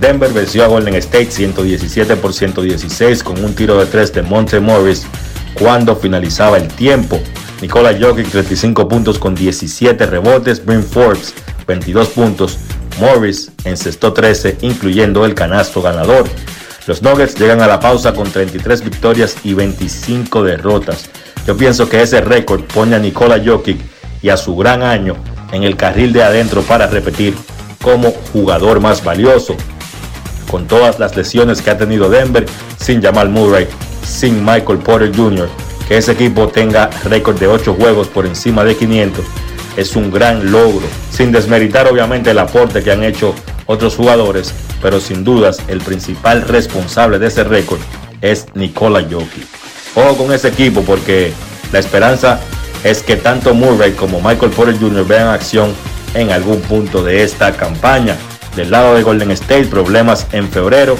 Denver 0.00 0.32
venció 0.32 0.64
a 0.64 0.66
Golden 0.66 0.94
State 0.96 1.30
117 1.30 2.16
por 2.16 2.32
116 2.32 3.22
con 3.22 3.42
un 3.42 3.54
tiro 3.54 3.78
de 3.78 3.86
3 3.86 4.12
de 4.12 4.22
Monte 4.22 4.60
Morris 4.60 5.06
cuando 5.54 5.96
finalizaba 5.96 6.58
el 6.58 6.68
tiempo. 6.68 7.20
Nikola 7.62 7.96
Jokic 7.98 8.28
35 8.28 8.88
puntos 8.88 9.18
con 9.18 9.34
17 9.34 10.04
rebotes, 10.06 10.64
Brim 10.64 10.82
Forbes 10.82 11.34
22 11.66 12.08
puntos, 12.08 12.58
Morris 13.00 13.50
encestó 13.64 14.12
13 14.12 14.58
incluyendo 14.60 15.24
el 15.24 15.34
canasto 15.34 15.82
ganador. 15.82 16.26
Los 16.86 17.02
Nuggets 17.02 17.38
llegan 17.38 17.60
a 17.60 17.66
la 17.66 17.80
pausa 17.80 18.12
con 18.14 18.30
33 18.30 18.84
victorias 18.84 19.36
y 19.42 19.54
25 19.54 20.44
derrotas. 20.44 21.10
Yo 21.46 21.56
pienso 21.56 21.88
que 21.88 22.02
ese 22.02 22.20
récord 22.20 22.62
pone 22.62 22.94
a 22.94 22.98
Nikola 22.98 23.42
Jokic 23.44 23.80
y 24.22 24.28
a 24.28 24.36
su 24.36 24.54
gran 24.56 24.82
año 24.82 25.16
en 25.52 25.64
el 25.64 25.76
carril 25.76 26.12
de 26.12 26.22
adentro 26.22 26.62
para 26.62 26.86
repetir 26.86 27.34
como 27.82 28.12
jugador 28.32 28.80
más 28.80 29.02
valioso. 29.02 29.56
Con 30.50 30.66
todas 30.66 30.98
las 30.98 31.16
lesiones 31.16 31.62
que 31.62 31.70
ha 31.70 31.78
tenido 31.78 32.08
Denver, 32.08 32.46
sin 32.78 33.02
Jamal 33.02 33.28
Murray, 33.28 33.66
sin 34.04 34.44
Michael 34.44 34.78
Porter 34.78 35.14
Jr., 35.14 35.48
que 35.88 35.98
ese 35.98 36.12
equipo 36.12 36.48
tenga 36.48 36.90
récord 37.04 37.38
de 37.38 37.46
8 37.46 37.74
juegos 37.74 38.08
por 38.08 38.26
encima 38.26 38.64
de 38.64 38.76
500 38.76 39.24
es 39.76 39.94
un 39.94 40.10
gran 40.10 40.50
logro, 40.50 40.86
sin 41.10 41.30
desmeritar 41.30 41.86
obviamente 41.86 42.30
el 42.30 42.38
aporte 42.38 42.82
que 42.82 42.90
han 42.90 43.04
hecho 43.04 43.34
otros 43.66 43.94
jugadores, 43.96 44.54
pero 44.80 45.00
sin 45.00 45.22
dudas 45.22 45.58
el 45.68 45.80
principal 45.80 46.42
responsable 46.42 47.18
de 47.18 47.26
ese 47.26 47.44
récord 47.44 47.80
es 48.20 48.46
Nikola 48.54 49.02
Jokic. 49.02 49.46
Ojo 49.94 50.16
con 50.16 50.32
ese 50.32 50.48
equipo 50.48 50.82
porque 50.82 51.32
la 51.72 51.78
esperanza 51.78 52.40
es 52.84 53.02
que 53.02 53.16
tanto 53.16 53.54
Murray 53.54 53.92
como 53.92 54.20
Michael 54.20 54.52
Porter 54.52 54.78
Jr. 54.78 55.06
vean 55.06 55.28
acción 55.28 55.74
en 56.14 56.30
algún 56.30 56.60
punto 56.62 57.02
de 57.02 57.22
esta 57.22 57.52
campaña. 57.52 58.16
Del 58.56 58.70
lado 58.70 58.94
de 58.94 59.02
Golden 59.02 59.30
State, 59.32 59.66
problemas 59.66 60.26
en 60.32 60.48
febrero, 60.48 60.96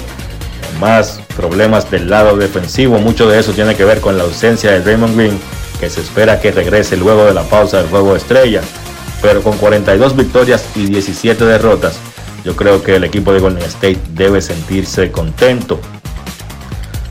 más 0.79 1.21
problemas 1.37 1.91
del 1.91 2.11
lado 2.11 2.37
defensivo. 2.37 2.99
Mucho 2.99 3.29
de 3.29 3.39
eso 3.39 3.53
tiene 3.53 3.75
que 3.75 3.85
ver 3.85 4.01
con 4.01 4.19
la 4.19 4.25
ausencia 4.25 4.73
de 4.73 4.81
Draymond 4.81 5.17
Green, 5.17 5.41
que 5.81 5.89
se 5.89 6.03
espera 6.03 6.39
que 6.39 6.53
regrese 6.53 6.99
luego 6.99 7.25
de 7.25 7.33
la 7.33 7.45
pausa 7.45 7.79
del 7.79 7.89
juego 7.89 8.13
de 8.13 8.19
estrella. 8.19 8.61
Pero 9.23 9.43
con 9.43 9.57
42 9.57 10.15
victorias 10.15 10.67
y 10.75 10.87
17 10.87 11.47
derrotas, 11.47 11.99
yo 12.45 12.55
creo 12.55 12.83
que 12.83 12.97
el 12.97 13.05
equipo 13.05 13.33
de 13.33 13.41
Golden 13.41 13.65
State 13.65 14.01
debe 14.11 14.43
sentirse 14.43 15.11
contento. 15.11 15.81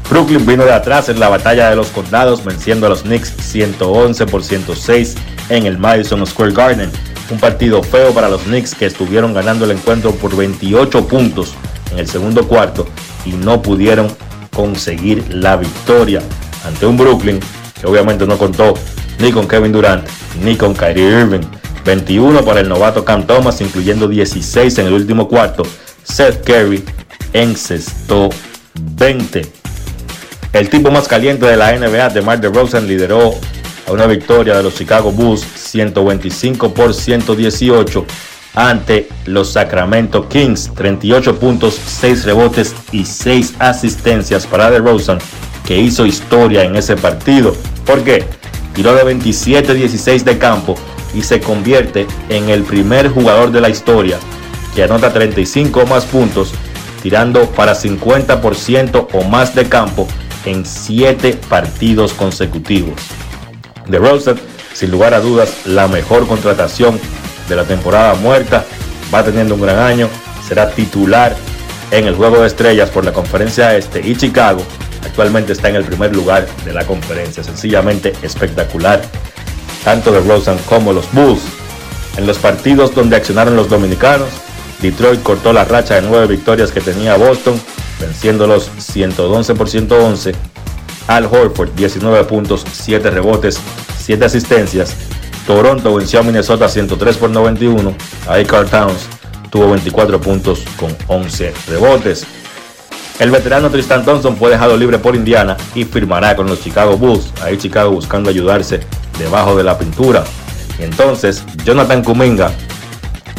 Brooklyn 0.10 0.46
vino 0.46 0.64
de 0.64 0.74
atrás 0.74 1.10
en 1.10 1.20
la 1.20 1.30
batalla 1.30 1.72
de 1.72 1.76
los 1.76 1.88
condados, 1.88 2.46
venciendo 2.46 2.86
a 2.86 2.90
los 2.90 3.02
Knicks 3.02 3.34
111 3.42 4.28
por 4.28 4.44
106 4.44 5.16
en 5.50 5.66
el 5.66 5.80
Madison 5.80 6.26
Square 6.28 6.54
Garden. 6.54 6.92
Un 7.30 7.40
partido 7.40 7.82
feo 7.82 8.14
para 8.14 8.30
los 8.30 8.44
Knicks 8.44 8.76
que 8.76 8.86
estuvieron 8.86 9.34
ganando 9.34 9.66
el 9.66 9.72
encuentro 9.72 10.12
por 10.12 10.36
28 10.36 11.08
puntos 11.08 11.54
en 11.92 12.00
el 12.00 12.08
segundo 12.08 12.48
cuarto 12.48 12.88
y 13.26 13.32
no 13.32 13.62
pudieron 13.62 14.08
conseguir 14.54 15.26
la 15.30 15.56
victoria 15.58 16.22
ante 16.66 16.86
un 16.86 16.98
Brooklyn 16.98 17.40
que 17.80 17.88
obviamente 17.88 18.26
no 18.26 18.38
contó 18.38 18.76
ni 19.20 19.32
con 19.32 19.48
Kevin 19.48 19.72
Durant 19.72 20.08
ni 20.44 20.56
con 20.56 20.74
Kyrie 20.74 21.22
Irving. 21.22 21.42
21 21.86 22.44
para 22.44 22.62
el 22.62 22.68
novato 22.68 23.06
Cam 23.06 23.28
Thomas, 23.28 23.62
incluyendo 23.62 24.08
16 24.08 24.80
en 24.80 24.88
el 24.88 24.94
último 24.94 25.28
cuarto. 25.28 25.64
Seth 26.04 26.44
Curry 26.44 26.84
encestó 27.32 28.30
20. 28.74 29.46
El 30.54 30.70
tipo 30.70 30.90
más 30.90 31.08
caliente 31.08 31.46
de 31.46 31.58
la 31.58 31.78
NBA, 31.78 32.10
DeMar 32.10 32.42
DeRozan, 32.42 32.88
lideró 32.88 33.36
a 33.88 33.92
una 33.92 34.08
victoria 34.08 34.58
de 34.58 34.64
los 34.64 34.76
Chicago 34.76 35.12
Bulls 35.12 35.46
125 35.56 36.74
por 36.74 36.94
118 36.94 38.06
ante 38.56 39.10
los 39.26 39.52
Sacramento 39.52 40.28
Kings. 40.28 40.72
38 40.74 41.40
puntos, 41.40 41.80
6 41.86 42.26
rebotes 42.26 42.74
y 42.92 43.06
6 43.06 43.56
asistencias 43.60 44.48
para 44.48 44.72
DeRozan, 44.72 45.20
que 45.66 45.78
hizo 45.78 46.06
historia 46.06 46.64
en 46.64 46.76
ese 46.76 46.96
partido. 46.96 47.56
¿Por 47.86 48.04
qué? 48.04 48.26
Tiró 48.74 48.94
de 48.94 49.06
27-16 49.06 50.24
de 50.24 50.38
campo 50.38 50.76
y 51.14 51.22
se 51.22 51.40
convierte 51.40 52.08
en 52.30 52.50
el 52.50 52.64
primer 52.64 53.10
jugador 53.10 53.52
de 53.52 53.62
la 53.62 53.70
historia 53.70 54.18
que 54.76 54.84
anota 54.84 55.14
35 55.14 55.86
más 55.86 56.06
puntos, 56.06 56.52
tirando 57.02 57.50
para 57.52 57.74
50% 57.74 59.08
o 59.14 59.24
más 59.24 59.56
de 59.56 59.70
campo 59.70 60.08
en 60.46 60.66
7 60.66 61.40
partidos 61.50 62.14
consecutivos. 62.14 62.96
De 63.88 63.98
Rosen, 63.98 64.36
sin 64.74 64.92
lugar 64.92 65.14
a 65.14 65.20
dudas, 65.20 65.66
la 65.66 65.88
mejor 65.88 66.28
contratación 66.28 67.00
de 67.48 67.56
la 67.56 67.64
temporada 67.64 68.16
muerta. 68.16 68.66
Va 69.14 69.24
teniendo 69.24 69.56
un 69.56 69.62
gran 69.62 69.80
año. 69.80 70.10
Será 70.48 70.70
titular 70.70 71.36
en 71.92 72.06
el 72.08 72.16
juego 72.16 72.42
de 72.42 72.48
estrellas 72.48 72.90
por 72.90 73.06
la 73.06 73.14
conferencia 73.14 73.76
este 73.76 74.02
y 74.08 74.16
Chicago. 74.16 74.62
Actualmente 75.04 75.54
está 75.54 75.70
en 75.70 75.76
el 75.76 75.84
primer 75.84 76.16
lugar 76.16 76.48
de 76.66 76.74
la 76.74 76.86
conferencia. 76.86 77.44
Sencillamente 77.44 78.14
espectacular. 78.22 79.02
Tanto 79.84 80.12
de 80.12 80.20
Rosen 80.22 80.58
como 80.68 80.94
los 80.94 81.12
Bulls. 81.14 81.42
En 82.18 82.26
los 82.26 82.38
partidos 82.38 82.96
donde 82.96 83.16
accionaron 83.16 83.56
los 83.56 83.70
dominicanos, 83.70 84.30
Detroit 84.82 85.22
cortó 85.22 85.54
la 85.54 85.66
racha 85.66 85.96
de 85.96 86.02
nueve 86.02 86.28
victorias 86.28 86.72
que 86.72 86.82
tenía 86.82 87.18
Boston 87.18 87.60
venciéndolos 88.00 88.70
111 88.78 89.56
por 89.56 89.70
111. 89.70 90.34
Al 91.08 91.26
Horford 91.26 91.72
19 91.76 92.24
puntos, 92.26 92.66
7 92.72 93.12
rebotes, 93.12 93.60
7 94.00 94.26
asistencias. 94.26 94.96
Toronto 95.46 95.94
venció 95.94 96.20
a 96.20 96.24
Minnesota 96.24 96.68
103 96.68 97.18
por 97.18 97.30
91. 97.30 97.94
Ahí 98.28 98.46
Carl 98.46 98.68
Towns 98.68 99.08
tuvo 99.52 99.70
24 99.70 100.20
puntos 100.20 100.64
con 100.78 100.96
11 101.08 101.54
rebotes. 101.68 102.26
El 103.20 103.32
veterano 103.32 103.70
Tristan 103.70 104.04
Thompson 104.04 104.36
fue 104.36 104.50
dejado 104.50 104.76
libre 104.76 104.98
por 104.98 105.16
Indiana 105.16 105.56
y 105.76 105.86
firmará 105.86 106.36
con 106.36 106.48
los 106.48 106.62
Chicago 106.62 106.98
Bulls. 106.98 107.32
Ahí 107.42 107.58
Chicago 107.58 107.92
buscando 107.92 108.30
ayudarse 108.30 108.82
debajo 109.20 109.56
de 109.56 109.64
la 109.64 109.78
pintura. 109.78 110.24
Entonces 110.80 111.44
Jonathan 111.64 112.04
Kuminga, 112.04 112.52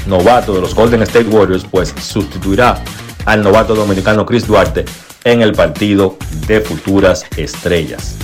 novato 0.06 0.54
de 0.54 0.60
los 0.60 0.74
Golden 0.74 1.02
State 1.02 1.28
Warriors, 1.28 1.66
pues 1.70 1.92
sustituirá 2.00 2.82
al 3.26 3.42
novato 3.42 3.74
dominicano 3.74 4.24
Chris 4.24 4.46
Duarte 4.46 4.84
en 5.26 5.42
el 5.42 5.52
partido 5.52 6.16
de 6.46 6.60
futuras 6.60 7.26
estrellas. 7.36 8.14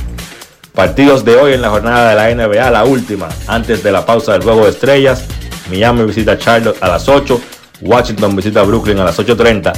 Partidos 0.72 1.24
de 1.24 1.34
hoy 1.34 1.52
en 1.52 1.60
la 1.60 1.68
jornada 1.68 2.10
de 2.10 2.36
la 2.36 2.46
NBA, 2.46 2.70
la 2.70 2.84
última, 2.84 3.28
antes 3.48 3.82
de 3.82 3.90
la 3.90 4.06
pausa 4.06 4.32
del 4.32 4.42
juego 4.42 4.64
de 4.64 4.70
estrellas. 4.70 5.24
Miami 5.68 6.04
visita 6.04 6.38
Charlotte 6.38 6.80
a 6.80 6.88
las 6.88 7.08
8, 7.08 7.40
Washington 7.80 8.36
visita 8.36 8.62
Brooklyn 8.62 9.00
a 9.00 9.04
las 9.04 9.18
8.30, 9.18 9.72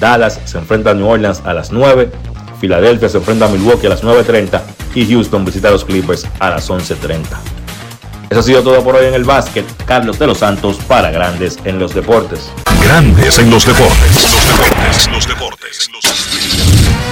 Dallas 0.00 0.40
se 0.44 0.58
enfrenta 0.58 0.90
a 0.90 0.94
New 0.94 1.06
Orleans 1.06 1.42
a 1.44 1.54
las 1.54 1.70
9, 1.70 2.10
Filadelfia 2.60 3.08
se 3.08 3.18
enfrenta 3.18 3.46
a 3.46 3.48
Milwaukee 3.48 3.86
a 3.86 3.90
las 3.90 4.02
9.30 4.02 4.60
y 4.96 5.06
Houston 5.06 5.44
visita 5.44 5.68
a 5.68 5.70
los 5.70 5.84
Clippers 5.84 6.26
a 6.40 6.50
las 6.50 6.68
11.30. 6.68 7.22
Eso 8.30 8.40
ha 8.40 8.42
sido 8.42 8.62
todo 8.62 8.82
por 8.82 8.96
hoy 8.96 9.06
en 9.06 9.14
el 9.14 9.22
básquet. 9.22 9.64
Carlos 9.84 10.18
de 10.18 10.26
los 10.26 10.38
Santos 10.38 10.78
para 10.88 11.12
Grandes 11.12 11.58
en 11.64 11.78
los 11.78 11.94
Deportes. 11.94 12.50
Grandes 12.82 13.38
en 13.38 13.48
los 13.50 13.64
deportes. 13.64 14.12
Los 14.12 14.48
deportes. 14.48 15.08
Los 15.10 15.26
deportes. 15.28 16.23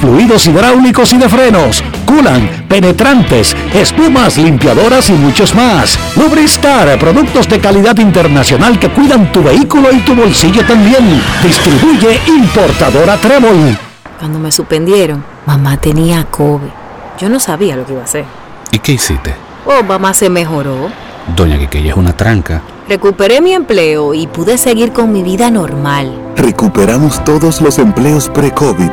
fluidos 0.00 0.46
hidráulicos 0.46 1.12
y 1.12 1.18
de 1.18 1.28
frenos, 1.28 1.82
culan, 2.06 2.66
penetrantes, 2.68 3.56
espumas, 3.74 4.38
limpiadoras 4.38 5.10
y 5.10 5.12
muchos 5.12 5.54
más. 5.54 5.98
Lubristar, 6.16 6.98
productos 6.98 7.48
de 7.48 7.60
calidad 7.60 7.96
internacional 7.98 8.78
que 8.78 8.88
cuidan 8.88 9.30
tu 9.32 9.42
vehículo 9.42 9.92
y 9.92 9.98
tu 10.00 10.14
bolsillo 10.14 10.64
también. 10.66 11.22
Distribuye 11.42 12.20
importadora 12.26 13.16
Trébol. 13.16 13.76
Cuando 14.18 14.38
me 14.38 14.52
suspendieron, 14.52 15.24
mamá 15.46 15.76
tenía 15.78 16.24
COVID. 16.24 16.68
Yo 17.18 17.28
no 17.28 17.40
sabía 17.40 17.76
lo 17.76 17.84
que 17.86 17.92
iba 17.92 18.02
a 18.02 18.04
hacer. 18.04 18.24
¿Y 18.72 18.78
qué 18.78 18.92
hiciste? 18.92 19.34
Oh, 19.66 19.82
mamá 19.82 20.14
se 20.14 20.30
mejoró. 20.30 20.90
Doña 21.36 21.58
Quiqueya 21.58 21.90
es 21.90 21.96
una 21.96 22.16
tranca. 22.16 22.62
Recuperé 22.88 23.40
mi 23.40 23.52
empleo 23.52 24.14
y 24.14 24.26
pude 24.26 24.58
seguir 24.58 24.92
con 24.92 25.12
mi 25.12 25.22
vida 25.22 25.50
normal. 25.50 26.10
Recuperamos 26.36 27.24
todos 27.24 27.60
los 27.60 27.78
empleos 27.78 28.28
pre-COVID. 28.30 28.90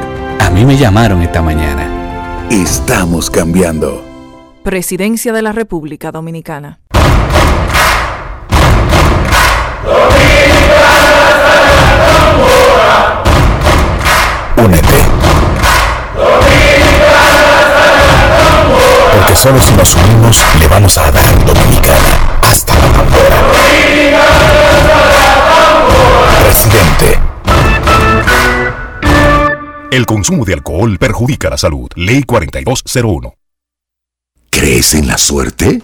A 0.47 0.49
mí 0.49 0.63
me 0.63 0.77
llamaron 0.77 1.21
esta 1.21 1.41
mañana. 1.41 2.47
Estamos 2.49 3.29
cambiando. 3.29 4.01
Presidencia 4.63 5.33
de 5.33 5.41
la 5.41 5.51
República 5.51 6.09
Dominicana. 6.09 6.79
Únete. 14.55 14.97
Porque 19.17 19.35
solo 19.35 19.59
si 19.59 19.73
nos 19.73 19.95
unimos 19.95 20.45
le 20.61 20.67
vamos 20.69 20.97
a 20.97 21.11
dar 21.11 21.45
Dominicana 21.45 22.39
hasta 22.41 22.73
la 22.73 22.87
bandera. 22.87 23.37
Presidente. 26.41 27.26
El 29.89 30.05
consumo 30.05 30.43
de 30.43 30.53
alcohol 30.53 30.97
perjudica 30.97 31.49
la 31.49 31.57
salud. 31.57 31.89
Ley 31.95 32.23
4201. 32.23 33.33
¿Crees 34.49 34.93
en 34.95 35.07
la 35.07 35.17
suerte? 35.17 35.81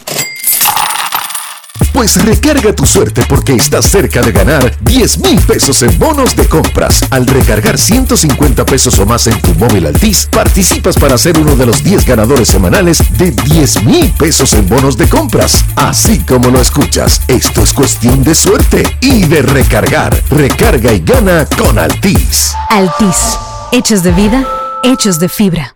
Pues 1.94 2.22
recarga 2.26 2.74
tu 2.74 2.86
suerte 2.86 3.24
porque 3.30 3.54
estás 3.54 3.86
cerca 3.86 4.22
de 4.22 4.32
ganar 4.32 4.78
10 4.82 5.20
mil 5.20 5.40
pesos 5.42 5.82
en 5.84 5.98
bonos 5.98 6.36
de 6.36 6.48
compras. 6.48 7.06
Al 7.12 7.26
recargar 7.26 7.78
150 7.78 8.66
pesos 8.66 9.00
o 9.00 9.06
más 9.06 9.28
en 9.28 9.40
tu 9.42 9.54
móvil 9.56 9.86
Altis, 9.86 10.28
participas 10.30 10.98
para 10.98 11.18
ser 11.18 11.38
uno 11.38 11.56
de 11.56 11.66
los 11.66 11.84
10 11.84 12.06
ganadores 12.06 12.50
semanales 12.50 12.98
de 13.18 13.32
10 13.32 13.84
mil 13.84 14.12
pesos 14.12 14.54
en 14.54 14.68
bonos 14.68 14.98
de 14.98 15.08
compras. 15.08 15.64
Así 15.76 16.20
como 16.20 16.50
lo 16.50 16.60
escuchas, 16.60 17.22
esto 17.28 17.62
es 17.62 17.72
cuestión 17.72 18.24
de 18.24 18.36
suerte 18.36 18.84
y 19.00 19.24
de 19.26 19.44
recargar. 19.44 20.20
Recarga 20.30 20.92
y 20.92 21.00
gana 21.00 21.46
con 21.46 21.80
Altis. 21.80 22.54
Altis. 22.70 23.38
Hechos 23.76 24.04
de 24.04 24.12
vida, 24.12 24.48
hechos 24.84 25.18
de 25.18 25.28
fibra. 25.28 25.76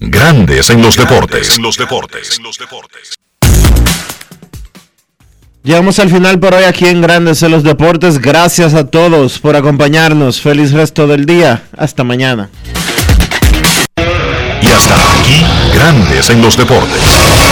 Grandes 0.00 0.70
en 0.70 0.82
los 0.82 0.96
deportes. 0.96 1.56
En 1.56 1.62
los 1.62 1.76
deportes. 1.76 2.36
En 2.36 2.42
los 2.42 2.58
deportes. 2.58 3.14
Llegamos 5.62 6.00
al 6.00 6.10
final 6.10 6.40
por 6.40 6.52
hoy 6.52 6.64
aquí 6.64 6.86
en 6.86 7.00
Grandes 7.00 7.40
en 7.44 7.52
los 7.52 7.62
Deportes. 7.62 8.18
Gracias 8.18 8.74
a 8.74 8.88
todos 8.88 9.38
por 9.38 9.54
acompañarnos. 9.54 10.40
Feliz 10.40 10.72
resto 10.72 11.06
del 11.06 11.24
día. 11.24 11.62
Hasta 11.76 12.02
mañana. 12.02 12.50
Y 14.60 14.66
hasta 14.66 14.96
aquí, 15.20 15.44
Grandes 15.76 16.28
en 16.28 16.42
los 16.42 16.56
Deportes. 16.56 17.51